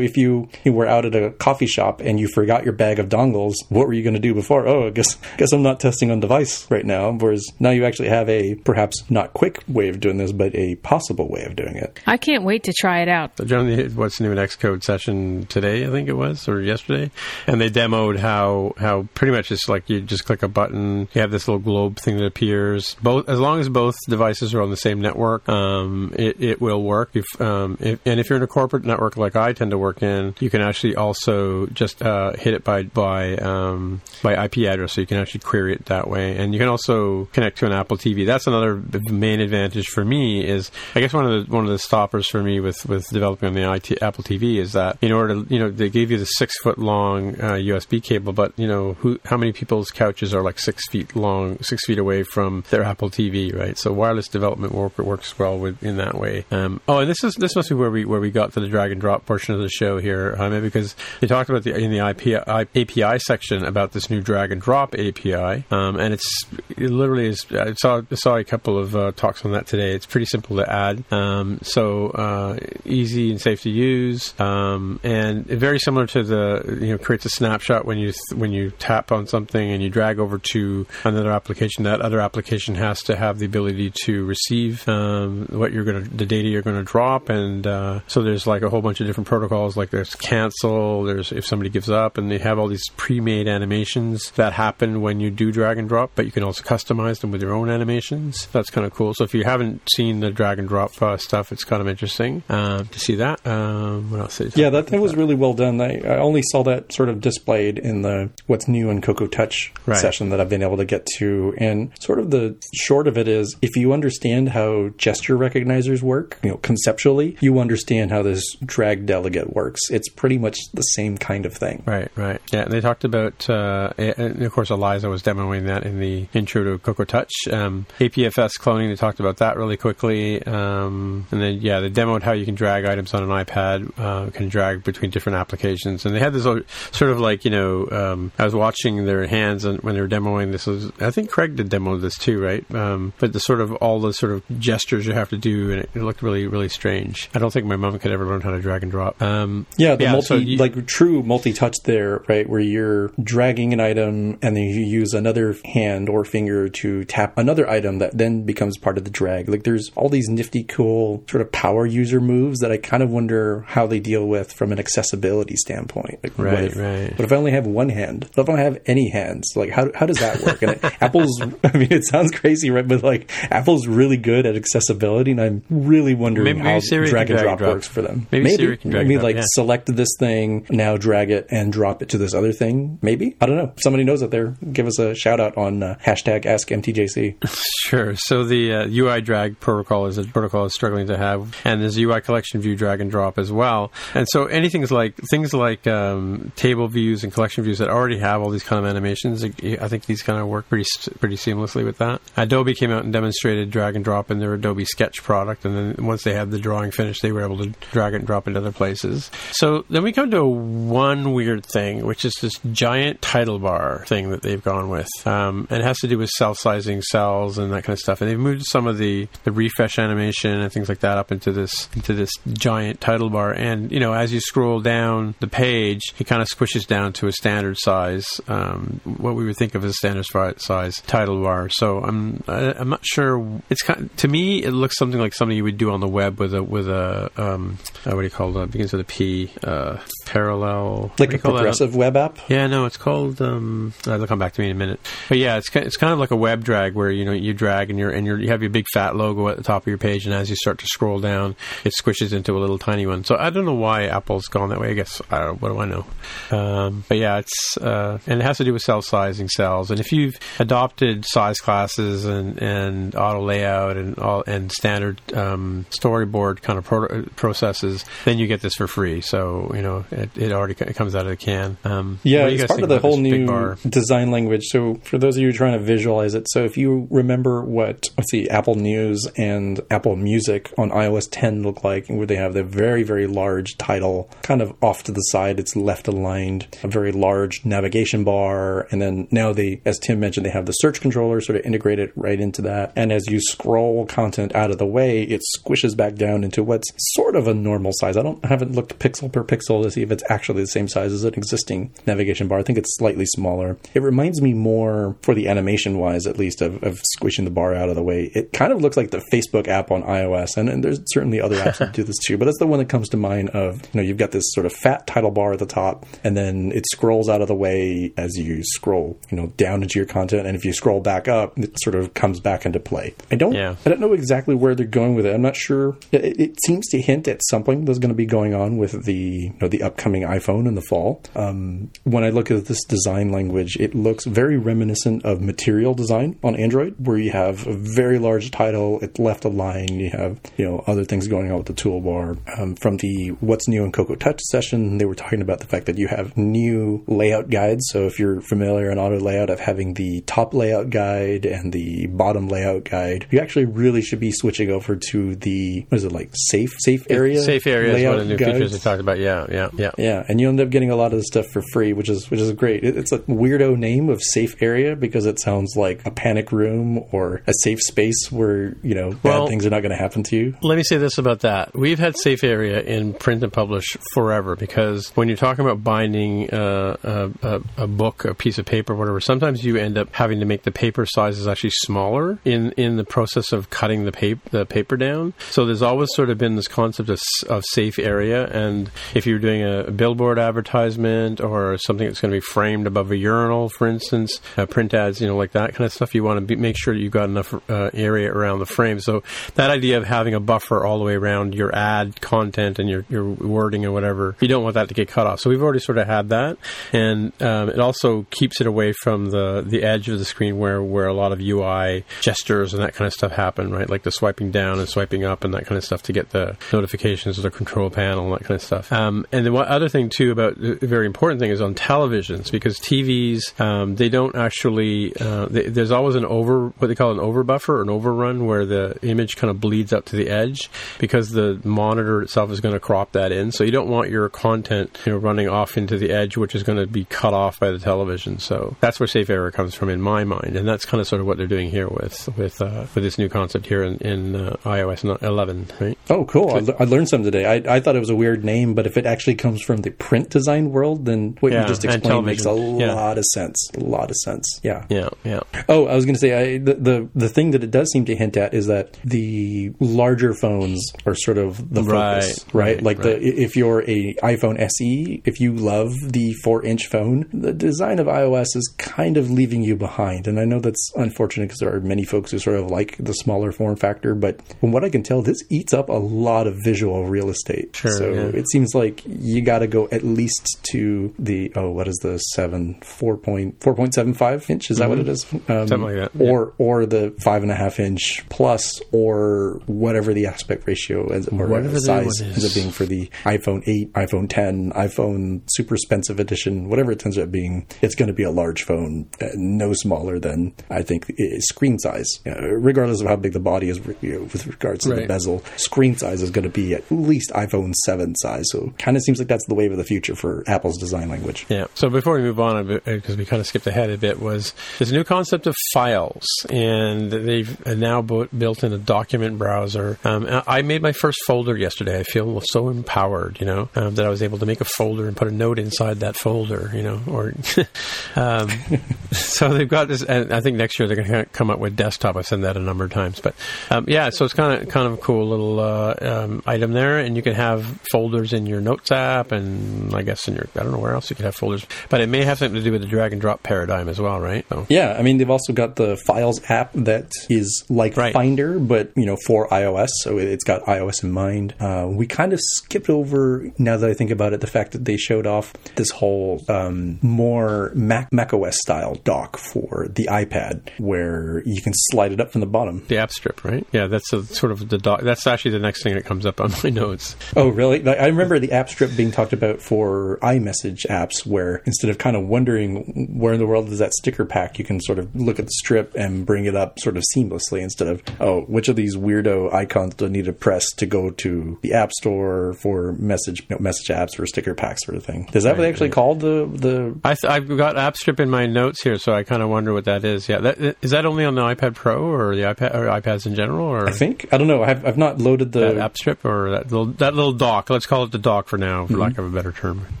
if 0.00 0.16
you, 0.16 0.48
you 0.64 0.72
were 0.72 0.86
out 0.86 1.04
at 1.04 1.14
a 1.14 1.30
coffee 1.30 1.66
shop 1.66 2.00
and 2.00 2.18
you 2.18 2.28
forgot 2.28 2.64
your 2.64 2.72
bag 2.74 2.98
of 2.98 3.08
dongles, 3.08 3.54
what 3.68 3.86
were 3.86 3.92
you 3.92 4.02
going 4.02 4.14
to 4.14 4.20
do 4.20 4.34
before? 4.34 4.66
Oh, 4.66 4.88
I 4.88 4.90
guess 4.90 5.16
guess 5.36 5.52
I'm 5.52 5.62
not 5.62 5.80
testing 5.80 6.10
on 6.10 6.20
device 6.20 6.70
right 6.70 6.84
now. 6.84 7.12
Whereas 7.12 7.46
now 7.58 7.70
you 7.70 7.84
actually 7.84 8.08
have 8.08 8.28
a 8.28 8.54
perhaps 8.56 9.02
not 9.10 9.32
quick 9.32 9.62
way 9.68 9.88
of 9.88 10.00
doing 10.00 10.18
this, 10.18 10.32
but 10.32 10.54
a 10.54 10.76
possible 10.76 11.28
way 11.28 11.44
of 11.44 11.56
doing 11.56 11.76
it. 11.76 12.00
I 12.06 12.16
can't 12.16 12.44
wait 12.44 12.64
to 12.64 12.72
try 12.72 13.00
it 13.02 13.08
out. 13.08 13.36
Generally, 13.36 13.88
what's 13.90 14.18
the 14.18 14.24
new 14.24 14.32
in 14.32 14.38
Xcode 14.38 14.82
session 14.82 15.46
today, 15.46 15.86
I 15.86 15.90
think 15.90 16.08
it 16.08 16.14
was, 16.14 16.48
or 16.48 16.60
yesterday, 16.60 17.10
and 17.46 17.60
they 17.60 17.70
demoed 17.70 18.18
how 18.18 18.74
how 18.78 19.08
pretty 19.14 19.32
much 19.32 19.52
it's 19.52 19.68
like 19.68 19.88
you 19.88 20.00
just 20.00 20.24
click 20.24 20.42
a 20.42 20.48
button, 20.48 21.08
you 21.12 21.20
have 21.20 21.30
this 21.30 21.48
little 21.48 21.60
globe 21.60 21.98
thing 21.98 22.16
that 22.16 22.26
appears. 22.26 22.96
Both 23.02 23.28
as 23.28 23.38
long 23.38 23.60
as 23.60 23.68
both 23.68 23.94
devices 24.08 24.54
are 24.54 24.62
on 24.62 24.70
the 24.70 24.76
same 24.76 25.00
network, 25.00 25.48
um, 25.48 26.12
it, 26.18 26.42
it 26.42 26.60
will 26.60 26.82
work. 26.82 27.10
If, 27.14 27.40
um, 27.40 27.76
if 27.80 28.00
and 28.04 28.18
if 28.18 28.28
you're 28.28 28.36
in 28.36 28.42
a 28.42 28.48
corporate 28.48 28.84
network 28.84 29.11
like 29.16 29.36
I 29.36 29.52
tend 29.52 29.70
to 29.70 29.78
work 29.78 30.02
in, 30.02 30.34
you 30.40 30.50
can 30.50 30.60
actually 30.60 30.96
also 30.96 31.66
just 31.66 32.02
uh, 32.02 32.32
hit 32.32 32.54
it 32.54 32.64
by 32.64 32.84
by 32.84 33.36
um, 33.36 34.00
by 34.22 34.44
IP 34.44 34.58
address, 34.58 34.92
so 34.94 35.00
you 35.00 35.06
can 35.06 35.18
actually 35.18 35.40
query 35.40 35.74
it 35.74 35.86
that 35.86 36.08
way, 36.08 36.36
and 36.36 36.52
you 36.52 36.58
can 36.58 36.68
also 36.68 37.26
connect 37.26 37.58
to 37.58 37.66
an 37.66 37.72
Apple 37.72 37.96
TV. 37.96 38.26
That's 38.26 38.46
another 38.46 38.82
main 39.10 39.40
advantage 39.40 39.86
for 39.86 40.04
me. 40.04 40.46
Is 40.46 40.70
I 40.94 41.00
guess 41.00 41.12
one 41.12 41.26
of 41.26 41.46
the 41.46 41.52
one 41.54 41.64
of 41.64 41.70
the 41.70 41.78
stoppers 41.78 42.28
for 42.28 42.42
me 42.42 42.60
with 42.60 42.86
with 42.86 43.08
developing 43.08 43.48
on 43.48 43.54
the 43.54 43.72
IT, 43.72 44.02
Apple 44.02 44.24
TV 44.24 44.56
is 44.56 44.72
that 44.72 44.98
in 45.00 45.12
order 45.12 45.34
to 45.34 45.46
you 45.52 45.58
know 45.58 45.70
they 45.70 45.90
gave 45.90 46.10
you 46.10 46.18
the 46.18 46.24
six 46.24 46.58
foot 46.60 46.78
long 46.78 47.40
uh, 47.40 47.54
USB 47.54 48.02
cable, 48.02 48.32
but 48.32 48.52
you 48.56 48.66
know 48.66 48.94
who 48.94 49.18
how 49.24 49.36
many 49.36 49.52
people's 49.52 49.90
couches 49.90 50.34
are 50.34 50.42
like 50.42 50.58
six 50.58 50.88
feet 50.88 51.14
long, 51.14 51.58
six 51.62 51.84
feet 51.86 51.98
away 51.98 52.22
from 52.22 52.64
their 52.70 52.82
Apple 52.82 53.10
TV, 53.10 53.54
right? 53.54 53.76
So 53.76 53.92
wireless 53.92 54.28
development 54.28 54.72
work, 54.72 54.98
works 54.98 55.38
well 55.38 55.58
with 55.58 55.82
in 55.82 55.96
that 55.96 56.14
way. 56.14 56.44
Um, 56.50 56.80
oh, 56.88 56.98
and 56.98 57.10
this 57.10 57.22
is 57.24 57.34
this 57.34 57.56
must 57.56 57.68
be 57.68 57.74
where 57.74 57.90
we 57.90 58.04
where 58.04 58.20
we 58.20 58.30
got 58.30 58.52
to 58.52 58.60
the 58.60 58.68
and 58.92 59.00
drop 59.00 59.26
portion 59.26 59.54
of 59.54 59.60
the 59.60 59.68
show 59.68 59.98
here, 59.98 60.36
Jaime, 60.36 60.60
because 60.60 60.94
they 61.20 61.26
talked 61.26 61.50
about 61.50 61.64
the 61.64 61.74
in 61.74 61.90
the 61.90 61.98
IP, 61.98 62.46
API 62.46 63.18
section 63.18 63.64
about 63.64 63.92
this 63.92 64.10
new 64.10 64.20
drag 64.20 64.52
and 64.52 64.60
drop 64.60 64.94
API, 64.94 65.64
um, 65.70 65.98
and 65.98 66.14
it's 66.14 66.44
it 66.70 66.90
literally 66.90 67.26
is. 67.26 67.46
I 67.50 67.72
saw 67.74 68.02
saw 68.12 68.36
a 68.36 68.44
couple 68.44 68.78
of 68.78 68.94
uh, 68.94 69.12
talks 69.12 69.44
on 69.44 69.52
that 69.52 69.66
today. 69.66 69.94
It's 69.94 70.06
pretty 70.06 70.26
simple 70.26 70.56
to 70.56 70.70
add, 70.70 71.04
um, 71.10 71.58
so 71.62 72.08
uh, 72.10 72.58
easy 72.84 73.30
and 73.30 73.40
safe 73.40 73.62
to 73.62 73.70
use, 73.70 74.38
um, 74.40 75.00
and 75.02 75.46
very 75.46 75.78
similar 75.78 76.06
to 76.08 76.22
the 76.22 76.78
you 76.80 76.92
know 76.92 76.98
creates 76.98 77.24
a 77.24 77.30
snapshot 77.30 77.84
when 77.84 77.98
you 77.98 78.12
when 78.34 78.52
you 78.52 78.70
tap 78.72 79.12
on 79.12 79.26
something 79.26 79.70
and 79.70 79.82
you 79.82 79.88
drag 79.88 80.18
over 80.18 80.38
to 80.38 80.86
another 81.04 81.30
application. 81.30 81.84
That 81.84 82.00
other 82.00 82.20
application 82.20 82.74
has 82.74 83.02
to 83.04 83.16
have 83.16 83.38
the 83.38 83.46
ability 83.46 83.92
to 84.04 84.24
receive 84.24 84.88
um, 84.88 85.46
what 85.50 85.72
you're 85.72 85.84
going 85.84 86.04
to 86.04 86.10
the 86.10 86.26
data 86.26 86.48
you're 86.48 86.62
going 86.62 86.76
to 86.76 86.84
drop, 86.84 87.28
and 87.28 87.66
uh, 87.66 88.00
so 88.06 88.22
there's 88.22 88.46
like 88.46 88.62
a 88.62 88.70
whole 88.70 88.81
bunch 88.82 89.00
of 89.00 89.06
different 89.06 89.26
protocols. 89.28 89.76
Like 89.76 89.90
there's 89.90 90.14
cancel, 90.14 91.04
there's 91.04 91.32
if 91.32 91.46
somebody 91.46 91.70
gives 91.70 91.90
up, 91.90 92.18
and 92.18 92.30
they 92.30 92.38
have 92.38 92.58
all 92.58 92.68
these 92.68 92.88
pre-made 92.96 93.48
animations 93.48 94.30
that 94.32 94.52
happen 94.52 95.00
when 95.00 95.20
you 95.20 95.30
do 95.30 95.52
drag 95.52 95.78
and 95.78 95.88
drop, 95.88 96.12
but 96.14 96.24
you 96.26 96.32
can 96.32 96.42
also 96.42 96.62
customize 96.62 97.20
them 97.20 97.30
with 97.30 97.42
your 97.42 97.52
own 97.52 97.70
animations. 97.70 98.46
That's 98.52 98.70
kind 98.70 98.86
of 98.86 98.92
cool. 98.92 99.14
So 99.14 99.24
if 99.24 99.34
you 99.34 99.44
haven't 99.44 99.82
seen 99.94 100.20
the 100.20 100.30
drag 100.30 100.58
and 100.58 100.68
drop 100.68 101.00
uh, 101.00 101.16
stuff, 101.16 101.52
it's 101.52 101.64
kind 101.64 101.80
of 101.80 101.88
interesting 101.88 102.42
uh, 102.48 102.84
to 102.84 103.00
see 103.00 103.14
that. 103.16 103.46
Um, 103.46 104.10
what 104.10 104.20
else? 104.20 104.40
Yeah, 104.56 104.70
that, 104.70 104.88
that 104.88 105.00
was 105.00 105.14
really 105.14 105.34
well 105.34 105.54
done. 105.54 105.80
I, 105.80 106.00
I 106.00 106.18
only 106.18 106.42
saw 106.42 106.62
that 106.64 106.92
sort 106.92 107.08
of 107.08 107.20
displayed 107.20 107.78
in 107.78 108.02
the 108.02 108.30
what's 108.46 108.68
new 108.68 108.90
in 108.90 109.00
Cocoa 109.00 109.26
Touch 109.26 109.72
Right. 109.86 109.98
session 109.98 110.30
that 110.30 110.40
I've 110.40 110.48
been 110.48 110.62
able 110.62 110.76
to 110.78 110.84
get 110.84 111.06
to. 111.18 111.54
And 111.58 111.90
sort 112.00 112.18
of 112.18 112.30
the 112.30 112.56
short 112.74 113.06
of 113.06 113.18
it 113.18 113.28
is 113.28 113.56
if 113.62 113.76
you 113.76 113.92
understand 113.92 114.50
how 114.50 114.90
gesture 114.96 115.36
recognizers 115.36 116.02
work, 116.02 116.38
you 116.42 116.50
know, 116.50 116.56
conceptually, 116.58 117.36
you 117.40 117.58
understand 117.58 118.10
how 118.10 118.22
this 118.22 118.56
drag 118.72 119.04
delegate 119.04 119.52
works. 119.52 119.90
It's 119.90 120.08
pretty 120.08 120.38
much 120.38 120.56
the 120.72 120.82
same 120.82 121.18
kind 121.18 121.44
of 121.44 121.52
thing. 121.52 121.82
Right, 121.84 122.10
right. 122.16 122.40
Yeah, 122.50 122.64
they 122.64 122.80
talked 122.80 123.04
about, 123.04 123.48
uh, 123.50 123.92
of 123.98 124.52
course, 124.52 124.70
Eliza 124.70 125.10
was 125.10 125.22
demoing 125.22 125.66
that 125.66 125.84
in 125.84 126.00
the 126.00 126.26
intro 126.32 126.64
to 126.64 126.78
Cocoa 126.78 127.04
Touch. 127.04 127.30
Um, 127.50 127.84
APFS 128.00 128.52
cloning, 128.58 128.88
they 128.88 128.96
talked 128.96 129.20
about 129.20 129.36
that 129.36 129.58
really 129.58 129.76
quickly. 129.76 130.42
Um, 130.44 131.26
and 131.30 131.42
then, 131.42 131.60
yeah, 131.60 131.80
they 131.80 131.90
demoed 131.90 132.22
how 132.22 132.32
you 132.32 132.46
can 132.46 132.54
drag 132.54 132.86
items 132.86 133.12
on 133.12 133.22
an 133.22 133.28
iPad, 133.28 133.92
uh, 133.98 134.30
can 134.30 134.48
drag 134.48 134.84
between 134.84 135.10
different 135.10 135.36
applications. 135.36 136.06
And 136.06 136.14
they 136.14 136.20
had 136.20 136.32
this 136.32 136.44
sort 136.44 137.10
of 137.10 137.20
like, 137.20 137.44
you 137.44 137.50
know, 137.50 137.88
um, 137.90 138.32
I 138.38 138.44
was 138.46 138.54
watching 138.54 139.04
their 139.04 139.26
hands 139.26 139.66
and 139.66 139.80
when 139.82 139.94
they 139.94 140.00
were 140.00 140.08
demoing 140.08 140.50
this. 140.50 140.66
Was, 140.66 140.90
I 140.98 141.10
think 141.10 141.30
Craig 141.30 141.56
did 141.56 141.68
demo 141.68 141.98
this 141.98 142.16
too, 142.16 142.42
right? 142.42 142.64
Um, 142.74 143.12
but 143.18 143.34
the 143.34 143.40
sort 143.40 143.60
of 143.60 143.74
all 143.74 144.00
the 144.00 144.14
sort 144.14 144.32
of 144.32 144.42
gestures 144.58 145.04
you 145.06 145.12
have 145.12 145.28
to 145.28 145.36
do, 145.36 145.72
and 145.72 145.80
it, 145.82 145.90
it 145.94 146.02
looked 146.02 146.22
really, 146.22 146.46
really 146.46 146.70
strange. 146.70 147.28
I 147.34 147.38
don't 147.38 147.52
think 147.52 147.66
my 147.66 147.76
mom 147.76 147.98
could 147.98 148.12
ever 148.12 148.24
learn 148.24 148.40
how 148.40 148.52
to 148.52 148.61
drag 148.62 148.82
and 148.82 148.90
drop. 148.90 149.20
Um, 149.20 149.66
yeah, 149.76 149.96
the 149.96 150.04
yeah, 150.04 150.12
multi, 150.12 150.26
so 150.26 150.36
you, 150.36 150.56
like 150.56 150.86
true 150.86 151.22
multi-touch 151.22 151.76
there, 151.84 152.22
right? 152.28 152.48
Where 152.48 152.60
you're 152.60 153.08
dragging 153.22 153.72
an 153.72 153.80
item 153.80 154.38
and 154.42 154.56
then 154.56 154.64
you 154.64 154.80
use 154.80 155.12
another 155.12 155.54
hand 155.64 156.08
or 156.08 156.24
finger 156.24 156.68
to 156.68 157.04
tap 157.04 157.36
another 157.36 157.68
item 157.68 157.98
that 157.98 158.16
then 158.16 158.44
becomes 158.44 158.76
part 158.78 158.98
of 158.98 159.04
the 159.04 159.10
drag. 159.10 159.48
Like 159.48 159.64
there's 159.64 159.90
all 159.96 160.08
these 160.08 160.28
nifty, 160.28 160.64
cool 160.64 161.24
sort 161.28 161.40
of 161.40 161.52
power 161.52 161.86
user 161.86 162.20
moves 162.20 162.60
that 162.60 162.72
I 162.72 162.76
kind 162.76 163.02
of 163.02 163.10
wonder 163.10 163.64
how 163.68 163.86
they 163.86 164.00
deal 164.00 164.26
with 164.26 164.52
from 164.52 164.72
an 164.72 164.78
accessibility 164.78 165.56
standpoint. 165.56 166.20
Like, 166.22 166.38
right, 166.38 166.54
what 166.54 166.64
if, 166.64 166.76
right. 166.76 167.16
But 167.16 167.24
if 167.24 167.32
I 167.32 167.36
only 167.36 167.52
have 167.52 167.66
one 167.66 167.88
hand, 167.88 168.24
if 168.24 168.38
I 168.38 168.42
don't 168.42 168.58
have 168.58 168.80
any 168.86 169.10
hands, 169.10 169.52
like 169.56 169.70
how 169.70 169.90
how 169.94 170.06
does 170.06 170.18
that 170.18 170.40
work? 170.40 170.62
And 170.62 170.78
Apple's, 171.00 171.40
I 171.40 171.76
mean, 171.76 171.92
it 171.92 172.04
sounds 172.04 172.30
crazy, 172.30 172.70
right? 172.70 172.86
But 172.86 173.02
like 173.02 173.30
Apple's 173.50 173.86
really 173.86 174.16
good 174.16 174.46
at 174.46 174.56
accessibility, 174.56 175.32
and 175.32 175.40
I'm 175.40 175.62
really 175.70 176.14
wondering 176.14 176.44
maybe, 176.44 176.58
how 176.60 176.80
maybe 176.90 177.06
drag 177.08 177.30
and 177.30 177.38
drag 177.38 177.58
drop, 177.58 177.60
works 177.60 177.88
for 177.88 178.02
them. 178.02 178.26
Maybe, 178.30 178.44
maybe. 178.44 178.51
Siri 178.56 178.76
can 178.76 178.90
drag 178.90 179.06
I 179.06 179.08
mean, 179.08 179.18
drop, 179.18 179.24
like 179.24 179.36
yeah. 179.36 179.42
select 179.46 179.94
this 179.94 180.08
thing, 180.18 180.66
now 180.70 180.96
drag 180.96 181.30
it 181.30 181.46
and 181.50 181.72
drop 181.72 182.02
it 182.02 182.10
to 182.10 182.18
this 182.18 182.34
other 182.34 182.52
thing. 182.52 182.98
Maybe 183.02 183.36
I 183.40 183.46
don't 183.46 183.56
know. 183.56 183.72
Somebody 183.76 184.04
knows 184.04 184.22
out 184.22 184.30
there. 184.30 184.56
Give 184.72 184.86
us 184.86 184.98
a 184.98 185.14
shout 185.14 185.40
out 185.40 185.56
on 185.56 185.82
uh, 185.82 185.96
hashtag 186.04 186.46
Ask 186.46 186.68
MTJC. 186.68 187.36
Sure. 187.82 188.14
So 188.16 188.44
the 188.44 188.72
uh, 188.72 188.86
UI 188.88 189.20
drag 189.20 189.60
protocol 189.60 190.06
is 190.06 190.16
a 190.16 190.24
protocol 190.24 190.64
is 190.64 190.72
struggling 190.72 191.08
to 191.08 191.18
have, 191.18 191.54
and 191.64 191.82
there's 191.82 191.98
UI 191.98 192.20
collection 192.20 192.60
view 192.60 192.74
drag 192.76 193.00
and 193.00 193.10
drop 193.10 193.38
as 193.38 193.52
well. 193.52 193.92
And 194.14 194.26
so 194.30 194.46
anything 194.46 194.86
like 194.86 195.16
things 195.30 195.52
like 195.52 195.86
um, 195.86 196.52
table 196.56 196.88
views 196.88 197.24
and 197.24 197.32
collection 197.32 197.64
views 197.64 197.78
that 197.78 197.90
already 197.90 198.18
have 198.18 198.40
all 198.40 198.50
these 198.50 198.62
kind 198.62 198.84
of 198.84 198.88
animations, 198.88 199.44
I 199.44 199.88
think 199.88 200.06
these 200.06 200.22
kind 200.22 200.38
of 200.38 200.48
work 200.48 200.68
pretty 200.68 200.88
pretty 201.18 201.36
seamlessly 201.36 201.84
with 201.84 201.98
that. 201.98 202.20
Adobe 202.36 202.74
came 202.74 202.90
out 202.90 203.04
and 203.04 203.12
demonstrated 203.12 203.70
drag 203.70 203.96
and 203.96 204.04
drop 204.04 204.30
in 204.30 204.38
their 204.38 204.54
Adobe 204.54 204.84
Sketch 204.84 205.22
product, 205.22 205.64
and 205.64 205.76
then 205.76 206.06
once 206.06 206.22
they 206.22 206.34
had 206.34 206.50
the 206.50 206.58
drawing 206.58 206.90
finished, 206.90 207.22
they 207.22 207.32
were 207.32 207.42
able 207.42 207.58
to 207.58 207.74
drag 207.90 208.14
it 208.14 208.18
and 208.18 208.26
drop 208.26 208.41
it 208.46 208.56
other 208.56 208.72
places. 208.72 209.30
So 209.52 209.84
then 209.90 210.02
we 210.02 210.12
come 210.12 210.30
to 210.30 210.44
one 210.44 211.32
weird 211.32 211.64
thing, 211.64 212.04
which 212.04 212.24
is 212.24 212.34
this 212.40 212.58
giant 212.72 213.22
title 213.22 213.58
bar 213.58 214.04
thing 214.06 214.30
that 214.30 214.42
they've 214.42 214.62
gone 214.62 214.88
with, 214.88 215.08
um, 215.26 215.66
and 215.70 215.80
it 215.80 215.84
has 215.84 215.98
to 215.98 216.08
do 216.08 216.18
with 216.18 216.30
self-sizing 216.30 217.02
cells 217.02 217.58
and 217.58 217.72
that 217.72 217.84
kind 217.84 217.94
of 217.94 218.00
stuff. 218.00 218.20
And 218.20 218.30
they've 218.30 218.38
moved 218.38 218.64
some 218.66 218.86
of 218.86 218.98
the, 218.98 219.28
the 219.44 219.52
refresh 219.52 219.98
animation 219.98 220.52
and 220.60 220.72
things 220.72 220.88
like 220.88 221.00
that 221.00 221.18
up 221.18 221.32
into 221.32 221.52
this 221.52 221.88
into 221.94 222.14
this 222.14 222.30
giant 222.52 223.00
title 223.00 223.30
bar. 223.30 223.52
And 223.52 223.90
you 223.92 224.00
know, 224.00 224.12
as 224.12 224.32
you 224.32 224.40
scroll 224.40 224.80
down 224.80 225.34
the 225.40 225.46
page, 225.46 226.00
it 226.18 226.24
kind 226.24 226.42
of 226.42 226.48
squishes 226.48 226.86
down 226.86 227.12
to 227.14 227.26
a 227.26 227.32
standard 227.32 227.76
size, 227.78 228.40
um, 228.48 229.00
what 229.04 229.34
we 229.34 229.44
would 229.44 229.56
think 229.56 229.74
of 229.74 229.84
as 229.84 229.90
a 229.90 229.94
standard 229.94 230.26
size 230.60 230.96
title 231.06 231.42
bar. 231.42 231.68
So 231.68 231.98
I'm 232.00 232.42
I'm 232.48 232.88
not 232.88 233.04
sure. 233.04 233.62
It's 233.70 233.82
kind 233.82 234.02
of, 234.02 234.16
to 234.16 234.28
me, 234.28 234.62
it 234.62 234.72
looks 234.72 234.96
something 234.96 235.20
like 235.20 235.34
something 235.34 235.56
you 235.56 235.64
would 235.64 235.78
do 235.78 235.90
on 235.90 236.00
the 236.00 236.08
web 236.08 236.38
with 236.38 236.54
a 236.54 236.62
with 236.62 236.88
a 236.88 237.30
um, 237.36 237.78
uh, 238.06 238.10
what 238.10 238.22
do 238.22 238.24
you 238.24 238.30
call 238.32 238.56
it? 238.58 238.70
Begins 238.70 238.92
with 238.92 239.02
a 239.02 239.04
P. 239.04 239.50
Uh, 239.62 239.98
parallel, 240.32 241.12
like 241.18 241.34
a 241.34 241.38
progressive 241.38 241.94
web 241.94 242.16
app. 242.16 242.38
Yeah, 242.48 242.66
no, 242.66 242.86
it's 242.86 242.96
called. 242.96 243.40
Um, 243.42 243.92
it'll 244.00 244.26
come 244.26 244.38
back 244.38 244.54
to 244.54 244.60
me 244.60 244.70
in 244.70 244.76
a 244.76 244.78
minute. 244.78 245.00
But 245.28 245.38
yeah, 245.38 245.56
it's 245.56 245.74
it's 245.76 245.96
kind 245.96 246.12
of 246.12 246.18
like 246.18 246.30
a 246.30 246.36
web 246.36 246.64
drag 246.64 246.94
where 246.94 247.10
you 247.10 247.24
know 247.24 247.32
you 247.32 247.52
drag 247.52 247.90
and 247.90 247.98
you're 247.98 248.10
and 248.10 248.26
you're, 248.26 248.38
you 248.38 248.48
have 248.48 248.62
your 248.62 248.70
big 248.70 248.86
fat 248.92 249.14
logo 249.16 249.48
at 249.48 249.56
the 249.56 249.62
top 249.62 249.82
of 249.82 249.88
your 249.88 249.98
page, 249.98 250.24
and 250.24 250.34
as 250.34 250.48
you 250.48 250.56
start 250.56 250.78
to 250.78 250.86
scroll 250.86 251.20
down, 251.20 251.54
it 251.84 251.92
squishes 252.00 252.32
into 252.32 252.56
a 252.56 252.60
little 252.60 252.78
tiny 252.78 253.06
one. 253.06 253.24
So 253.24 253.36
I 253.36 253.50
don't 253.50 253.64
know 253.64 253.74
why 253.74 254.06
Apple's 254.06 254.46
gone 254.46 254.70
that 254.70 254.80
way. 254.80 254.90
I 254.90 254.94
guess 254.94 255.20
I 255.30 255.50
what 255.50 255.68
do 255.68 255.78
I 255.78 255.84
know? 255.84 256.06
Um, 256.50 257.04
but 257.08 257.18
yeah, 257.18 257.38
it's 257.38 257.76
uh, 257.78 258.18
and 258.26 258.40
it 258.40 258.44
has 258.44 258.58
to 258.58 258.64
do 258.64 258.72
with 258.72 258.82
cell 258.82 259.02
sizing 259.02 259.48
cells. 259.48 259.90
And 259.90 260.00
if 260.00 260.12
you've 260.12 260.34
adopted 260.58 261.24
size 261.26 261.58
classes 261.58 262.24
and 262.24 262.60
and 262.62 263.14
auto 263.14 263.44
layout 263.44 263.96
and 263.96 264.18
all 264.18 264.44
and 264.46 264.72
standard 264.72 265.20
um, 265.34 265.86
storyboard 265.90 266.62
kind 266.62 266.78
of 266.78 266.84
pro- 266.84 267.24
processes, 267.36 268.04
then 268.24 268.38
you 268.38 268.46
get 268.46 268.60
this 268.60 268.74
for 268.74 268.86
free. 268.86 269.20
So 269.20 269.70
you 269.74 269.82
know 269.82 270.04
it, 270.10 270.30
it 270.36 270.52
already 270.52 270.74
it 270.78 270.94
comes 270.94 271.14
out 271.14 271.22
of 271.22 271.28
the 271.28 271.36
can. 271.36 271.76
Um, 271.84 272.20
yeah, 272.22 272.46
it's 272.46 272.64
part 272.66 272.82
of 272.82 272.88
the 272.88 272.98
whole 272.98 273.18
new 273.18 273.76
design 273.88 274.30
language. 274.30 274.64
So 274.66 274.94
for 275.04 275.18
those 275.18 275.36
of 275.36 275.42
you 275.42 275.52
trying 275.52 275.78
to 275.78 275.84
visualize 275.84 276.34
it, 276.34 276.46
so 276.50 276.64
if 276.64 276.76
you 276.76 277.06
remember 277.10 277.64
what 277.64 278.08
let's 278.16 278.30
see, 278.30 278.48
Apple 278.48 278.74
News 278.74 279.26
and 279.36 279.80
Apple 279.90 280.16
Music 280.16 280.72
on 280.78 280.90
iOS 280.90 281.28
10 281.30 281.62
look 281.62 281.84
like, 281.84 282.06
where 282.08 282.26
they 282.26 282.36
have 282.36 282.54
the 282.54 282.64
very 282.64 283.02
very 283.02 283.26
large 283.26 283.76
title 283.78 284.28
kind 284.42 284.62
of 284.62 284.72
off 284.82 285.02
to 285.04 285.12
the 285.12 285.20
side, 285.20 285.58
it's 285.58 285.76
left 285.76 286.08
aligned, 286.08 286.66
a 286.82 286.88
very 286.88 287.12
large 287.12 287.64
navigation 287.64 288.24
bar, 288.24 288.86
and 288.90 289.00
then 289.00 289.28
now 289.30 289.52
they, 289.52 289.80
as 289.84 289.98
Tim 289.98 290.20
mentioned, 290.20 290.46
they 290.46 290.50
have 290.50 290.66
the 290.66 290.72
search 290.72 291.00
controller 291.00 291.40
sort 291.40 291.58
of 291.58 291.64
integrated 291.64 292.12
right 292.16 292.40
into 292.40 292.62
that. 292.62 292.92
And 292.96 293.12
as 293.12 293.26
you 293.28 293.40
scroll 293.40 294.06
content 294.06 294.54
out 294.54 294.70
of 294.70 294.78
the 294.78 294.86
way, 294.86 295.22
it 295.22 295.42
squishes 295.56 295.96
back 295.96 296.14
down 296.14 296.44
into 296.44 296.62
what's 296.62 296.88
sort 297.14 297.36
of 297.36 297.48
a 297.48 297.54
normal 297.54 297.92
size. 298.02 298.16
I 298.16 298.22
don't 298.22 298.38
I 298.44 298.48
haven't 298.48 298.72
looked 298.72 298.98
pixel 298.98 299.32
per 299.32 299.44
pixel 299.44 299.82
to 299.82 299.90
see 299.90 300.02
if 300.02 300.10
it's 300.10 300.24
actually 300.28 300.62
the 300.62 300.68
same 300.68 300.88
size 300.88 301.12
as 301.12 301.24
an 301.24 301.34
existing 301.34 301.92
navigation 302.06 302.48
bar. 302.48 302.58
I 302.58 302.62
think 302.62 302.78
it's 302.78 302.96
slightly 302.96 303.26
smaller. 303.26 303.78
It 303.94 304.02
reminds 304.02 304.42
me 304.42 304.52
more, 304.54 305.16
for 305.22 305.34
the 305.34 305.48
animation 305.48 305.98
wise 305.98 306.26
at 306.26 306.38
least, 306.38 306.60
of, 306.62 306.82
of 306.82 307.00
squishing 307.14 307.44
the 307.44 307.50
bar 307.50 307.74
out 307.74 307.88
of 307.88 307.94
the 307.94 308.02
way. 308.02 308.30
It 308.34 308.52
kind 308.52 308.72
of 308.72 308.82
looks 308.82 308.96
like 308.96 309.10
the 309.10 309.22
Facebook 309.32 309.68
app 309.68 309.90
on 309.90 310.02
iOS, 310.02 310.56
and, 310.56 310.68
and 310.68 310.82
there's 310.82 311.00
certainly 311.06 311.40
other 311.40 311.56
apps 311.56 311.78
that 311.78 311.92
do 311.92 312.02
this 312.02 312.18
too, 312.18 312.36
but 312.36 312.46
that's 312.46 312.58
the 312.58 312.66
one 312.66 312.78
that 312.78 312.88
comes 312.88 313.08
to 313.10 313.16
mind 313.16 313.50
of, 313.50 313.82
you 313.82 313.90
know, 313.94 314.02
you've 314.02 314.18
got 314.18 314.32
this 314.32 314.44
sort 314.48 314.66
of 314.66 314.72
fat 314.72 315.06
title 315.06 315.30
bar 315.30 315.52
at 315.52 315.58
the 315.58 315.66
top, 315.66 316.04
and 316.24 316.36
then 316.36 316.72
it 316.72 316.84
scrolls 316.90 317.28
out 317.28 317.40
of 317.40 317.48
the 317.48 317.54
way 317.54 318.12
as 318.16 318.36
you 318.36 318.62
scroll, 318.64 319.18
you 319.30 319.36
know, 319.36 319.46
down 319.56 319.82
into 319.82 319.98
your 319.98 320.06
content, 320.06 320.46
and 320.46 320.56
if 320.56 320.64
you 320.64 320.72
scroll 320.72 321.00
back 321.00 321.28
up, 321.28 321.58
it 321.58 321.78
sort 321.80 321.94
of 321.94 322.14
comes 322.14 322.40
back 322.40 322.66
into 322.66 322.80
play. 322.80 323.14
I 323.30 323.36
don't, 323.36 323.52
yeah. 323.52 323.76
I 323.86 323.88
don't 323.88 324.00
know 324.00 324.12
exactly 324.12 324.54
where 324.54 324.74
they're 324.74 324.86
going 324.86 325.14
with 325.14 325.26
it. 325.26 325.34
I'm 325.34 325.42
not 325.42 325.56
sure. 325.56 325.96
It, 326.10 326.40
it 326.40 326.58
seems 326.66 326.88
to 326.88 327.00
hint 327.00 327.28
at 327.28 327.40
something 327.44 327.84
that's 327.92 328.00
going 328.00 328.08
to 328.08 328.14
be 328.14 328.26
going 328.26 328.54
on 328.54 328.78
with 328.78 329.04
the, 329.04 329.14
you 329.14 329.54
know, 329.60 329.68
the 329.68 329.82
upcoming 329.82 330.22
iPhone 330.22 330.66
in 330.66 330.74
the 330.74 330.82
fall. 330.82 331.22
Um, 331.34 331.90
when 332.04 332.24
I 332.24 332.30
look 332.30 332.50
at 332.50 332.64
this 332.64 332.82
design 332.84 333.30
language, 333.30 333.76
it 333.78 333.94
looks 333.94 334.24
very 334.24 334.56
reminiscent 334.56 335.24
of 335.24 335.42
material 335.42 335.92
design 335.92 336.38
on 336.42 336.56
Android, 336.56 336.94
where 336.98 337.18
you 337.18 337.30
have 337.32 337.66
a 337.66 337.74
very 337.74 338.18
large 338.18 338.50
title, 338.50 338.98
it's 339.02 339.18
left 339.18 339.44
aligned, 339.44 340.00
you 340.00 340.10
have, 340.10 340.40
you 340.56 340.64
know, 340.64 340.82
other 340.86 341.04
things 341.04 341.28
going 341.28 341.50
on 341.50 341.58
with 341.58 341.66
the 341.66 341.74
toolbar. 341.74 342.38
Um, 342.58 342.76
from 342.76 342.96
the 342.96 343.28
What's 343.40 343.68
New 343.68 343.84
in 343.84 343.92
Cocoa 343.92 344.14
Touch 344.14 344.40
session, 344.40 344.96
they 344.96 345.04
were 345.04 345.14
talking 345.14 345.42
about 345.42 345.60
the 345.60 345.66
fact 345.66 345.86
that 345.86 345.98
you 345.98 346.08
have 346.08 346.36
new 346.36 347.04
layout 347.06 347.50
guides. 347.50 347.84
So 347.90 348.06
if 348.06 348.18
you're 348.18 348.40
familiar 348.40 348.90
in 348.90 348.98
auto 348.98 349.20
layout 349.20 349.50
of 349.50 349.60
having 349.60 349.94
the 349.94 350.22
top 350.22 350.54
layout 350.54 350.88
guide 350.88 351.44
and 351.44 351.72
the 351.72 352.06
bottom 352.06 352.48
layout 352.48 352.84
guide, 352.84 353.26
you 353.30 353.40
actually 353.40 353.66
really 353.66 354.00
should 354.00 354.20
be 354.20 354.32
switching 354.32 354.70
over 354.70 354.96
to 355.10 355.36
the, 355.36 355.84
what 355.88 355.96
is 355.96 356.04
it 356.04 356.12
like, 356.12 356.30
safe, 356.32 356.70
safe 356.78 357.06
area? 357.10 357.42
Safe 357.42 357.66
area 357.66 357.81
is 357.84 358.04
one 358.04 358.14
of 358.14 358.20
the 358.20 358.24
new 358.26 358.36
guides. 358.36 358.52
features 358.52 358.72
they 358.72 358.78
talked 358.78 359.00
about. 359.00 359.18
Yeah, 359.18 359.46
yeah, 359.50 359.70
yeah. 359.74 359.90
Yeah, 359.98 360.24
and 360.28 360.40
you 360.40 360.48
end 360.48 360.60
up 360.60 360.70
getting 360.70 360.90
a 360.90 360.96
lot 360.96 361.12
of 361.12 361.18
the 361.18 361.24
stuff 361.24 361.46
for 361.46 361.62
free, 361.72 361.92
which 361.92 362.08
is 362.08 362.30
which 362.30 362.40
is 362.40 362.52
great. 362.52 362.84
It, 362.84 362.96
it's 362.96 363.12
a 363.12 363.18
weirdo 363.20 363.76
name 363.76 364.08
of 364.08 364.22
safe 364.22 364.60
area 364.62 364.96
because 364.96 365.26
it 365.26 365.40
sounds 365.40 365.76
like 365.76 366.04
a 366.06 366.10
panic 366.10 366.52
room 366.52 367.04
or 367.12 367.42
a 367.46 367.52
safe 367.62 367.80
space 367.80 368.30
where 368.30 368.76
you 368.82 368.94
know 368.94 369.16
well, 369.22 369.44
bad 369.44 369.48
things 369.48 369.66
are 369.66 369.70
not 369.70 369.80
going 369.80 369.90
to 369.90 369.96
happen 369.96 370.22
to 370.24 370.36
you. 370.36 370.56
Let 370.62 370.76
me 370.76 370.82
say 370.82 370.96
this 370.96 371.18
about 371.18 371.40
that: 371.40 371.74
we've 371.74 371.98
had 371.98 372.16
safe 372.16 372.44
area 372.44 372.80
in 372.80 373.14
print 373.14 373.42
and 373.42 373.52
publish 373.52 373.96
forever 374.12 374.56
because 374.56 375.10
when 375.14 375.28
you're 375.28 375.36
talking 375.36 375.64
about 375.64 375.82
binding 375.82 376.50
uh, 376.50 376.96
a, 377.02 377.30
a, 377.42 377.62
a, 377.78 377.86
book, 377.86 378.24
a 378.24 378.34
piece 378.34 378.58
of 378.58 378.66
paper, 378.66 378.94
whatever, 378.94 379.20
sometimes 379.20 379.64
you 379.64 379.76
end 379.76 379.98
up 379.98 380.14
having 380.14 380.40
to 380.40 380.46
make 380.46 380.62
the 380.62 380.72
paper 380.72 381.06
sizes 381.06 381.46
actually 381.46 381.70
smaller 381.70 382.38
in 382.44 382.72
in 382.72 382.96
the 382.96 383.04
process 383.04 383.52
of 383.52 383.70
cutting 383.70 384.04
the 384.04 384.12
paper 384.12 384.40
the 384.50 384.66
paper 384.66 384.96
down. 384.96 385.34
So 385.50 385.66
there's 385.66 385.82
always 385.82 386.08
sort 386.14 386.30
of 386.30 386.38
been 386.38 386.56
this 386.56 386.68
concept 386.68 387.08
of, 387.08 387.20
of 387.48 387.64
safe 387.72 387.98
area, 387.98 388.46
and 388.46 388.90
if 389.14 389.26
you're 389.26 389.38
doing 389.38 389.62
a 389.62 389.90
billboard 389.90 390.38
advertisement 390.38 391.40
or 391.40 391.78
something 391.78 392.06
that's 392.06 392.20
going 392.20 392.30
to 392.30 392.36
be 392.36 392.40
framed 392.40 392.86
above 392.86 393.10
a 393.10 393.16
urinal, 393.16 393.68
for 393.68 393.86
instance, 393.86 394.40
uh, 394.56 394.66
print 394.66 394.94
ads, 394.94 395.20
you 395.20 395.26
know, 395.26 395.36
like 395.36 395.52
that 395.52 395.74
kind 395.74 395.84
of 395.86 395.92
stuff. 395.92 396.14
You 396.14 396.24
want 396.24 396.48
to 396.48 396.56
make 396.56 396.76
sure 396.78 396.94
you've 396.94 397.12
got 397.12 397.28
enough 397.28 397.54
uh, 397.70 397.90
area 397.92 398.32
around 398.32 398.58
the 398.58 398.66
frame. 398.66 399.00
So 399.00 399.22
that 399.54 399.70
idea 399.70 399.98
of 399.98 400.04
having 400.04 400.34
a 400.34 400.40
buffer 400.40 400.84
all 400.84 400.98
the 400.98 401.04
way 401.04 401.14
around 401.14 401.54
your 401.54 401.74
ad 401.74 402.20
content 402.20 402.78
and 402.78 402.88
your, 402.88 403.04
your 403.08 403.24
wording 403.24 403.84
and 403.84 403.94
whatever, 403.94 404.36
you 404.40 404.48
don't 404.48 404.62
want 404.62 404.74
that 404.74 404.88
to 404.88 404.94
get 404.94 405.08
cut 405.08 405.26
off. 405.26 405.40
So 405.40 405.50
we've 405.50 405.62
already 405.62 405.80
sort 405.80 405.98
of 405.98 406.06
had 406.06 406.30
that, 406.30 406.58
and 406.92 407.32
um, 407.42 407.68
it 407.68 407.80
also 407.80 408.26
keeps 408.30 408.60
it 408.60 408.66
away 408.66 408.92
from 408.92 409.30
the 409.30 409.62
the 409.66 409.82
edge 409.82 410.08
of 410.08 410.18
the 410.18 410.24
screen 410.24 410.58
where 410.58 410.82
where 410.82 411.06
a 411.06 411.14
lot 411.14 411.32
of 411.32 411.40
UI 411.40 412.04
gestures 412.20 412.74
and 412.74 412.82
that 412.82 412.94
kind 412.94 413.06
of 413.06 413.12
stuff 413.12 413.32
happen, 413.32 413.70
right? 413.70 413.88
Like 413.88 414.02
the 414.02 414.12
swiping 414.12 414.50
down 414.50 414.78
and 414.78 414.88
swiping 414.88 415.24
up 415.24 415.44
and 415.44 415.54
that 415.54 415.66
kind 415.66 415.78
of 415.78 415.84
stuff 415.84 416.02
to 416.04 416.12
get 416.12 416.30
the 416.30 416.56
notifications 416.72 417.38
or 417.38 417.42
the 417.42 417.50
control 417.64 417.90
panel, 417.90 418.24
and 418.24 418.32
that 418.34 418.44
kind 418.46 418.56
of 418.56 418.62
stuff. 418.62 418.92
Um, 418.92 419.26
and 419.32 419.46
the 419.46 419.52
one 419.52 419.66
other 419.66 419.88
thing 419.88 420.08
too 420.08 420.30
about 420.30 420.58
the 420.60 420.74
very 420.74 421.06
important 421.06 421.40
thing 421.40 421.50
is 421.50 421.60
on 421.60 421.74
televisions 421.74 422.50
because 422.50 422.78
TVs 422.78 423.58
um, 423.60 423.96
they 423.96 424.08
don't 424.08 424.34
actually 424.36 425.14
uh, 425.16 425.46
they, 425.46 425.68
there's 425.68 425.90
always 425.90 426.14
an 426.14 426.24
over 426.24 426.68
what 426.78 426.88
they 426.88 426.94
call 426.94 427.12
an 427.12 427.18
overbuffer 427.18 427.70
or 427.70 427.82
an 427.82 427.90
overrun 427.90 428.46
where 428.46 428.66
the 428.66 428.98
image 429.02 429.36
kind 429.36 429.50
of 429.50 429.60
bleeds 429.60 429.92
out 429.92 430.06
to 430.06 430.16
the 430.16 430.28
edge 430.28 430.70
because 430.98 431.30
the 431.30 431.60
monitor 431.64 432.22
itself 432.22 432.50
is 432.50 432.60
going 432.60 432.74
to 432.74 432.80
crop 432.80 433.12
that 433.12 433.32
in. 433.32 433.52
So 433.52 433.64
you 433.64 433.70
don't 433.70 433.88
want 433.88 434.10
your 434.10 434.28
content 434.28 434.98
you 435.06 435.12
know 435.12 435.18
running 435.18 435.48
off 435.48 435.76
into 435.76 435.98
the 435.98 436.10
edge, 436.10 436.36
which 436.36 436.54
is 436.54 436.62
going 436.62 436.78
to 436.78 436.86
be 436.86 437.04
cut 437.04 437.34
off 437.34 437.58
by 437.60 437.70
the 437.70 437.78
television. 437.78 438.38
So 438.38 438.76
that's 438.80 438.98
where 439.00 439.06
safe 439.06 439.30
area 439.30 439.52
comes 439.52 439.74
from 439.74 439.88
in 439.88 440.00
my 440.00 440.24
mind, 440.24 440.56
and 440.56 440.66
that's 440.66 440.84
kind 440.84 441.00
of 441.00 441.06
sort 441.06 441.20
of 441.20 441.26
what 441.26 441.36
they're 441.36 441.46
doing 441.46 441.70
here 441.70 441.88
with 441.88 442.28
with 442.36 442.60
uh, 442.60 442.86
with 442.94 443.04
this 443.04 443.18
new 443.18 443.28
concept 443.28 443.66
here 443.66 443.82
in, 443.82 443.96
in 443.98 444.36
uh, 444.36 444.56
iOS 444.64 445.22
11, 445.22 445.66
right? 445.80 445.98
Oh, 446.10 446.24
cool! 446.24 446.50
I, 446.50 446.58
l- 446.58 446.76
I 446.78 446.84
learned 446.84 447.08
something 447.08 447.30
today. 447.30 447.46
I 447.54 447.80
thought 447.80 447.96
it 447.96 448.00
was 448.00 448.10
a 448.10 448.14
weird 448.16 448.44
name, 448.44 448.74
but 448.74 448.86
if 448.86 448.96
it 448.96 449.06
actually 449.06 449.34
comes 449.36 449.62
from 449.62 449.78
the 449.82 449.90
print 449.90 450.30
design 450.30 450.70
world, 450.70 451.04
then 451.06 451.36
what 451.40 451.52
Yeah, 451.52 451.62
you 451.62 451.68
just 451.68 451.84
explained 451.84 452.26
makes 452.26 452.44
a. 452.46 452.52
Yeah. 452.54 452.94
lot 452.94 453.18
of 453.18 453.24
sense. 453.32 453.70
A 453.76 453.80
lot 453.80 454.10
of 454.10 454.16
sense. 454.16 454.60
Yeah. 454.62 454.86
Yeah, 454.88 455.08
yeah. 455.24 455.40
Oh, 455.68 455.86
I 455.86 455.94
was 455.94 456.04
going 456.04 456.14
to 456.14 456.20
say 456.20 456.54
I, 456.54 456.58
the, 456.58 456.74
the 456.74 457.08
the 457.14 457.28
thing 457.28 457.50
that 457.52 457.62
it 457.64 457.70
does 457.70 457.90
seem 457.92 458.04
to 458.06 458.16
hint 458.16 458.36
at 458.36 458.54
is 458.54 458.66
that 458.66 458.98
the 459.04 459.72
larger 459.80 460.34
phones 460.34 460.92
are 461.06 461.14
sort 461.14 461.38
of 461.38 461.72
the 461.72 461.82
Right, 461.82 462.22
focus, 462.22 462.44
right? 462.52 462.76
right, 462.76 462.82
like 462.82 462.98
right. 462.98 463.20
the 463.20 463.42
if 463.42 463.56
you're 463.56 463.82
a 463.88 464.14
iPhone 464.22 464.58
SE, 464.60 465.22
if 465.24 465.40
you 465.40 465.52
love 465.54 465.92
the 466.02 466.32
four 466.44 466.64
inch 466.64 466.86
phone, 466.86 467.28
the 467.32 467.52
design 467.52 467.98
of 467.98 468.06
iOS 468.06 468.54
is 468.56 468.72
kind 468.78 469.16
of 469.16 469.30
leaving 469.30 469.62
you 469.62 469.76
behind. 469.76 470.26
And 470.26 470.38
I 470.38 470.44
know 470.44 470.60
that's 470.60 470.92
unfortunate 470.96 471.46
because 471.46 471.58
there 471.60 471.74
are 471.74 471.80
many 471.80 472.04
folks 472.04 472.30
who 472.30 472.38
sort 472.38 472.56
of 472.58 472.70
like 472.70 472.96
the 472.98 473.12
smaller 473.14 473.52
form 473.52 473.76
factor, 473.76 474.14
but 474.14 474.40
from 474.60 474.72
what 474.72 474.84
I 474.84 474.90
can 474.90 475.02
tell, 475.02 475.22
this 475.22 475.42
eats 475.50 475.72
up 475.74 475.88
a 475.88 475.92
lot 475.94 476.46
of 476.46 476.56
visual 476.64 477.04
real 477.06 477.28
estate. 477.42 477.76
Sure, 477.76 477.90
so 477.90 478.12
yeah. 478.12 478.38
it 478.40 478.50
seems 478.50 478.74
like 478.74 479.02
you 479.06 479.42
got 479.42 479.60
to 479.60 479.66
go 479.66 479.88
at 479.90 480.02
least 480.04 480.58
to 480.72 481.14
the 481.18 481.52
oh, 481.56 481.70
what 481.70 481.88
is 481.88 481.96
the 482.02 482.18
seven 482.18 482.80
four 482.82 483.16
point 483.16 483.60
four 483.60 483.74
point 483.74 483.94
seven 483.94 484.14
five 484.14 484.48
inch? 484.50 484.70
Is 484.70 484.78
that 484.78 484.88
what 484.88 484.98
it 484.98 485.08
is? 485.08 485.26
Um, 485.32 485.40
Mm-hmm. 485.42 485.68
Something 485.68 485.82
like 485.82 486.12
that, 486.12 486.20
yeah. 486.20 486.30
Or 486.30 486.54
or 486.58 486.86
the 486.86 487.14
five 487.22 487.42
and 487.42 487.50
a 487.50 487.54
half 487.54 487.78
inch 487.78 488.24
plus, 488.28 488.80
or 488.90 489.60
whatever 489.66 490.12
the 490.14 490.26
aspect 490.26 490.66
ratio 490.66 491.10
is, 491.12 491.28
or 491.28 491.46
Whatever 491.46 491.68
the 491.68 491.80
size 491.80 492.06
is. 492.06 492.22
ends 492.22 492.44
up 492.46 492.54
being 492.54 492.70
for 492.70 492.84
the 492.84 493.08
iPhone 493.24 493.62
eight, 493.66 493.92
iPhone 493.92 494.28
ten, 494.28 494.72
iPhone 494.72 495.42
super 495.48 495.74
expensive 495.74 496.20
edition, 496.20 496.68
whatever 496.68 496.92
it 496.92 497.04
ends 497.04 497.18
up 497.18 497.30
being. 497.30 497.66
It's 497.80 497.94
going 497.94 498.08
to 498.08 498.14
be 498.14 498.22
a 498.22 498.30
large 498.30 498.62
phone, 498.62 499.08
uh, 499.20 499.26
no 499.34 499.72
smaller 499.72 500.18
than 500.18 500.54
I 500.70 500.82
think 500.82 501.10
screen 501.40 501.78
size, 501.78 502.08
uh, 502.26 502.40
regardless 502.40 503.00
of 503.00 503.08
how 503.08 503.16
big 503.16 503.32
the 503.32 503.40
body 503.40 503.68
is 503.68 503.80
you 504.00 504.14
know, 504.14 504.22
with 504.22 504.46
regards 504.46 504.84
to 504.84 504.94
the 504.94 505.06
bezel. 505.06 505.42
Screen 505.56 505.96
size 505.96 506.22
is 506.22 506.30
going 506.30 506.44
to 506.44 506.50
be 506.50 506.74
at 506.74 506.90
least 506.90 507.31
iPhone 507.32 507.74
seven 507.84 508.14
size. 508.16 508.44
So 508.50 508.72
kind 508.78 508.96
of 508.96 509.02
seems 509.02 509.18
like 509.18 509.28
that's 509.28 509.46
the 509.46 509.54
wave 509.54 509.72
of 509.72 509.78
the 509.78 509.84
future 509.84 510.14
for 510.14 510.42
Apple's 510.46 510.78
design 510.78 511.08
language. 511.08 511.46
Yeah. 511.48 511.66
So 511.74 511.90
before 511.90 512.14
we 512.14 512.22
move 512.22 512.40
on, 512.40 512.80
because 512.84 513.16
we 513.16 513.24
kind 513.24 513.40
of 513.40 513.46
skipped 513.46 513.66
ahead 513.66 513.90
a 513.90 513.98
bit, 513.98 514.20
was 514.20 514.54
this 514.78 514.90
new 514.90 515.04
concept 515.04 515.46
of 515.46 515.54
files, 515.72 516.26
and 516.48 517.10
they've 517.10 517.66
now 517.66 518.00
built 518.00 518.64
in 518.64 518.72
a 518.72 518.78
document 518.78 519.38
browser. 519.38 519.98
Um, 520.04 520.26
I 520.46 520.62
I 520.62 520.64
made 520.64 520.80
my 520.80 520.92
first 520.92 521.18
folder 521.26 521.56
yesterday. 521.56 521.98
I 521.98 522.02
feel 522.04 522.40
so 522.44 522.68
empowered, 522.68 523.40
you 523.40 523.46
know, 523.46 523.68
um, 523.74 523.96
that 523.96 524.06
I 524.06 524.08
was 524.10 524.22
able 524.22 524.38
to 524.38 524.46
make 524.46 524.60
a 524.60 524.64
folder 524.64 525.08
and 525.08 525.16
put 525.16 525.26
a 525.26 525.32
note 525.32 525.58
inside 525.58 525.98
that 526.00 526.14
folder, 526.14 526.70
you 526.72 526.84
know, 526.84 527.00
or 527.08 527.34
um, 528.14 528.48
so 529.10 529.48
they've 529.48 529.68
got 529.68 529.88
this. 529.88 530.04
And 530.04 530.32
I 530.32 530.40
think 530.40 530.56
next 530.56 530.78
year 530.78 530.86
they're 530.86 530.96
going 530.96 531.08
to 531.08 531.24
come 531.24 531.50
up 531.50 531.58
with 531.58 531.74
desktop. 531.74 532.16
I've 532.16 532.28
said 532.28 532.42
that 532.42 532.56
a 532.56 532.60
number 532.60 532.84
of 532.84 532.92
times, 532.92 533.18
but 533.18 533.34
um, 533.70 533.86
yeah, 533.88 534.10
so 534.10 534.24
it's 534.24 534.34
kind 534.34 534.62
of 534.62 534.68
kind 534.68 534.86
of 534.86 534.92
a 534.92 534.96
cool 534.98 535.28
little 535.28 535.58
uh, 535.58 535.94
um, 536.00 536.44
item 536.46 536.72
there, 536.72 537.00
and 537.00 537.16
you 537.16 537.21
can 537.22 537.34
have 537.34 537.64
folders 537.90 538.32
in 538.32 538.46
your 538.46 538.60
Notes 538.60 538.90
app, 538.92 539.32
and 539.32 539.94
I 539.94 540.02
guess 540.02 540.28
in 540.28 540.34
your 540.34 540.46
I 540.56 540.62
don't 540.62 540.72
know 540.72 540.78
where 540.78 540.92
else 540.94 541.08
you 541.10 541.16
could 541.16 541.24
have 541.24 541.34
folders, 541.36 541.66
but 541.88 542.00
it 542.00 542.08
may 542.08 542.24
have 542.24 542.38
something 542.38 542.54
to 542.54 542.62
do 542.62 542.72
with 542.72 542.80
the 542.82 542.86
drag 542.86 543.12
and 543.12 543.20
drop 543.20 543.42
paradigm 543.42 543.88
as 543.88 544.00
well, 544.00 544.20
right? 544.20 544.44
So, 544.48 544.66
Yeah, 544.68 544.96
I 544.98 545.02
mean 545.02 545.18
they've 545.18 545.30
also 545.30 545.52
got 545.52 545.76
the 545.76 545.96
Files 545.96 546.40
app 546.48 546.70
that 546.74 547.10
is 547.30 547.64
like 547.68 547.96
Right. 547.96 548.12
Finder, 548.12 548.58
but 548.58 548.90
you 548.96 549.06
know 549.06 549.16
for 549.26 549.48
iOS, 549.48 549.88
so 550.02 550.18
it- 550.18 550.28
it's 550.28 550.44
got 550.44 550.62
iOS 550.64 551.02
in 551.02 551.10
mind. 551.12 551.54
Uh, 551.60 551.86
we 551.88 552.06
kind 552.06 552.32
of 552.32 552.40
skipped 552.42 552.90
over 552.90 553.50
now 553.58 553.76
that 553.76 553.88
I 553.88 553.94
think 553.94 554.10
about 554.10 554.32
it, 554.32 554.40
the 554.40 554.46
fact 554.46 554.72
that 554.72 554.84
they 554.84 554.96
showed 554.96 555.26
off 555.26 555.52
this 555.76 555.90
whole 555.90 556.40
um, 556.48 556.98
more 557.02 557.70
Mac 557.74 558.12
macOS 558.12 558.56
style 558.62 558.94
dock 559.04 559.36
for 559.36 559.88
the 559.94 560.06
iPad, 560.06 560.68
where 560.78 561.42
you 561.44 561.60
can 561.62 561.72
slide 561.90 562.12
it 562.12 562.20
up 562.20 562.32
from 562.32 562.40
the 562.40 562.46
bottom. 562.46 562.84
the 562.88 562.96
app 562.98 563.10
strip, 563.12 563.44
right? 563.44 563.66
Yeah, 563.72 563.86
that's 563.86 564.12
a, 564.12 564.24
sort 564.24 564.52
of 564.52 564.68
the 564.68 564.78
dock. 564.78 565.02
That's 565.02 565.26
actually 565.26 565.52
the 565.52 565.58
next 565.58 565.82
thing 565.82 565.94
that 565.94 566.04
comes 566.04 566.26
up 566.26 566.40
on 566.40 566.52
my 566.62 566.70
notes. 566.82 567.01
Oh, 567.36 567.48
really? 567.48 567.82
Like, 567.82 567.98
I 567.98 568.06
remember 568.06 568.38
the 568.38 568.52
app 568.52 568.68
strip 568.68 568.96
being 568.96 569.10
talked 569.10 569.32
about 569.32 569.60
for 569.60 570.18
iMessage 570.22 570.86
apps, 570.88 571.26
where 571.26 571.56
instead 571.66 571.90
of 571.90 571.98
kind 571.98 572.16
of 572.16 572.26
wondering 572.26 573.18
where 573.18 573.32
in 573.32 573.38
the 573.38 573.46
world 573.46 573.68
is 573.68 573.78
that 573.78 573.92
sticker 573.94 574.24
pack, 574.24 574.58
you 574.58 574.64
can 574.64 574.80
sort 574.80 574.98
of 574.98 575.14
look 575.14 575.38
at 575.38 575.46
the 575.46 575.52
strip 575.52 575.94
and 575.94 576.26
bring 576.26 576.44
it 576.44 576.56
up 576.56 576.78
sort 576.78 576.96
of 576.96 577.04
seamlessly 577.16 577.60
instead 577.60 577.88
of, 577.88 578.02
oh, 578.20 578.42
which 578.42 578.68
of 578.68 578.76
these 578.76 578.96
weirdo 578.96 579.52
icons 579.52 579.94
do 579.94 580.06
I 580.06 580.08
need 580.08 580.26
to 580.26 580.32
press 580.32 580.70
to 580.76 580.86
go 580.86 581.10
to 581.10 581.58
the 581.62 581.72
App 581.72 581.92
Store 581.92 582.54
for 582.54 582.92
message 582.92 583.40
you 583.40 583.46
know, 583.50 583.58
message 583.58 583.88
apps 583.88 584.18
or 584.18 584.26
sticker 584.26 584.54
packs 584.54 584.84
sort 584.84 584.96
of 584.96 585.04
thing? 585.04 585.28
Is 585.32 585.44
that 585.44 585.56
what 585.56 585.62
they 585.62 585.68
actually 585.68 585.90
called 585.90 586.20
the 586.20 586.48
the? 586.52 586.98
I 587.04 587.14
th- 587.14 587.30
I've 587.30 587.56
got 587.56 587.76
app 587.76 587.96
strip 587.96 588.20
in 588.20 588.30
my 588.30 588.46
notes 588.46 588.82
here, 588.82 588.96
so 588.96 589.12
I 589.12 589.22
kind 589.22 589.42
of 589.42 589.48
wonder 589.48 589.72
what 589.72 589.84
that 589.84 590.04
is. 590.04 590.28
Yeah, 590.28 590.38
that, 590.38 590.76
is 590.82 590.90
that 590.90 591.06
only 591.06 591.24
on 591.24 591.34
the 591.34 591.42
iPad 591.42 591.74
Pro 591.74 592.02
or 592.02 592.34
the 592.34 592.42
iPad 592.42 592.74
or 592.74 592.86
iPads 592.86 593.26
in 593.26 593.34
general, 593.34 593.66
or 593.66 593.88
I 593.88 593.92
think 593.92 594.26
I 594.32 594.38
don't 594.38 594.46
know. 594.48 594.62
I've, 594.62 594.84
I've 594.86 594.98
not 594.98 595.18
loaded 595.18 595.52
the 595.52 595.60
that 595.60 595.78
app 595.78 595.96
strip 595.96 596.24
or 596.24 596.50
that 596.50 596.70
little 596.70 596.91
that 596.98 597.14
little 597.14 597.32
dock? 597.32 597.70
Let's 597.70 597.86
call 597.86 598.04
it 598.04 598.12
the 598.12 598.18
dock 598.18 598.48
for 598.48 598.58
now, 598.58 598.84
Mm-hmm. 598.84 598.94
for 598.94 599.00
lack 599.00 599.18
of 599.18 599.24
a 599.24 599.30
better 599.30 599.52
term. 599.52 599.86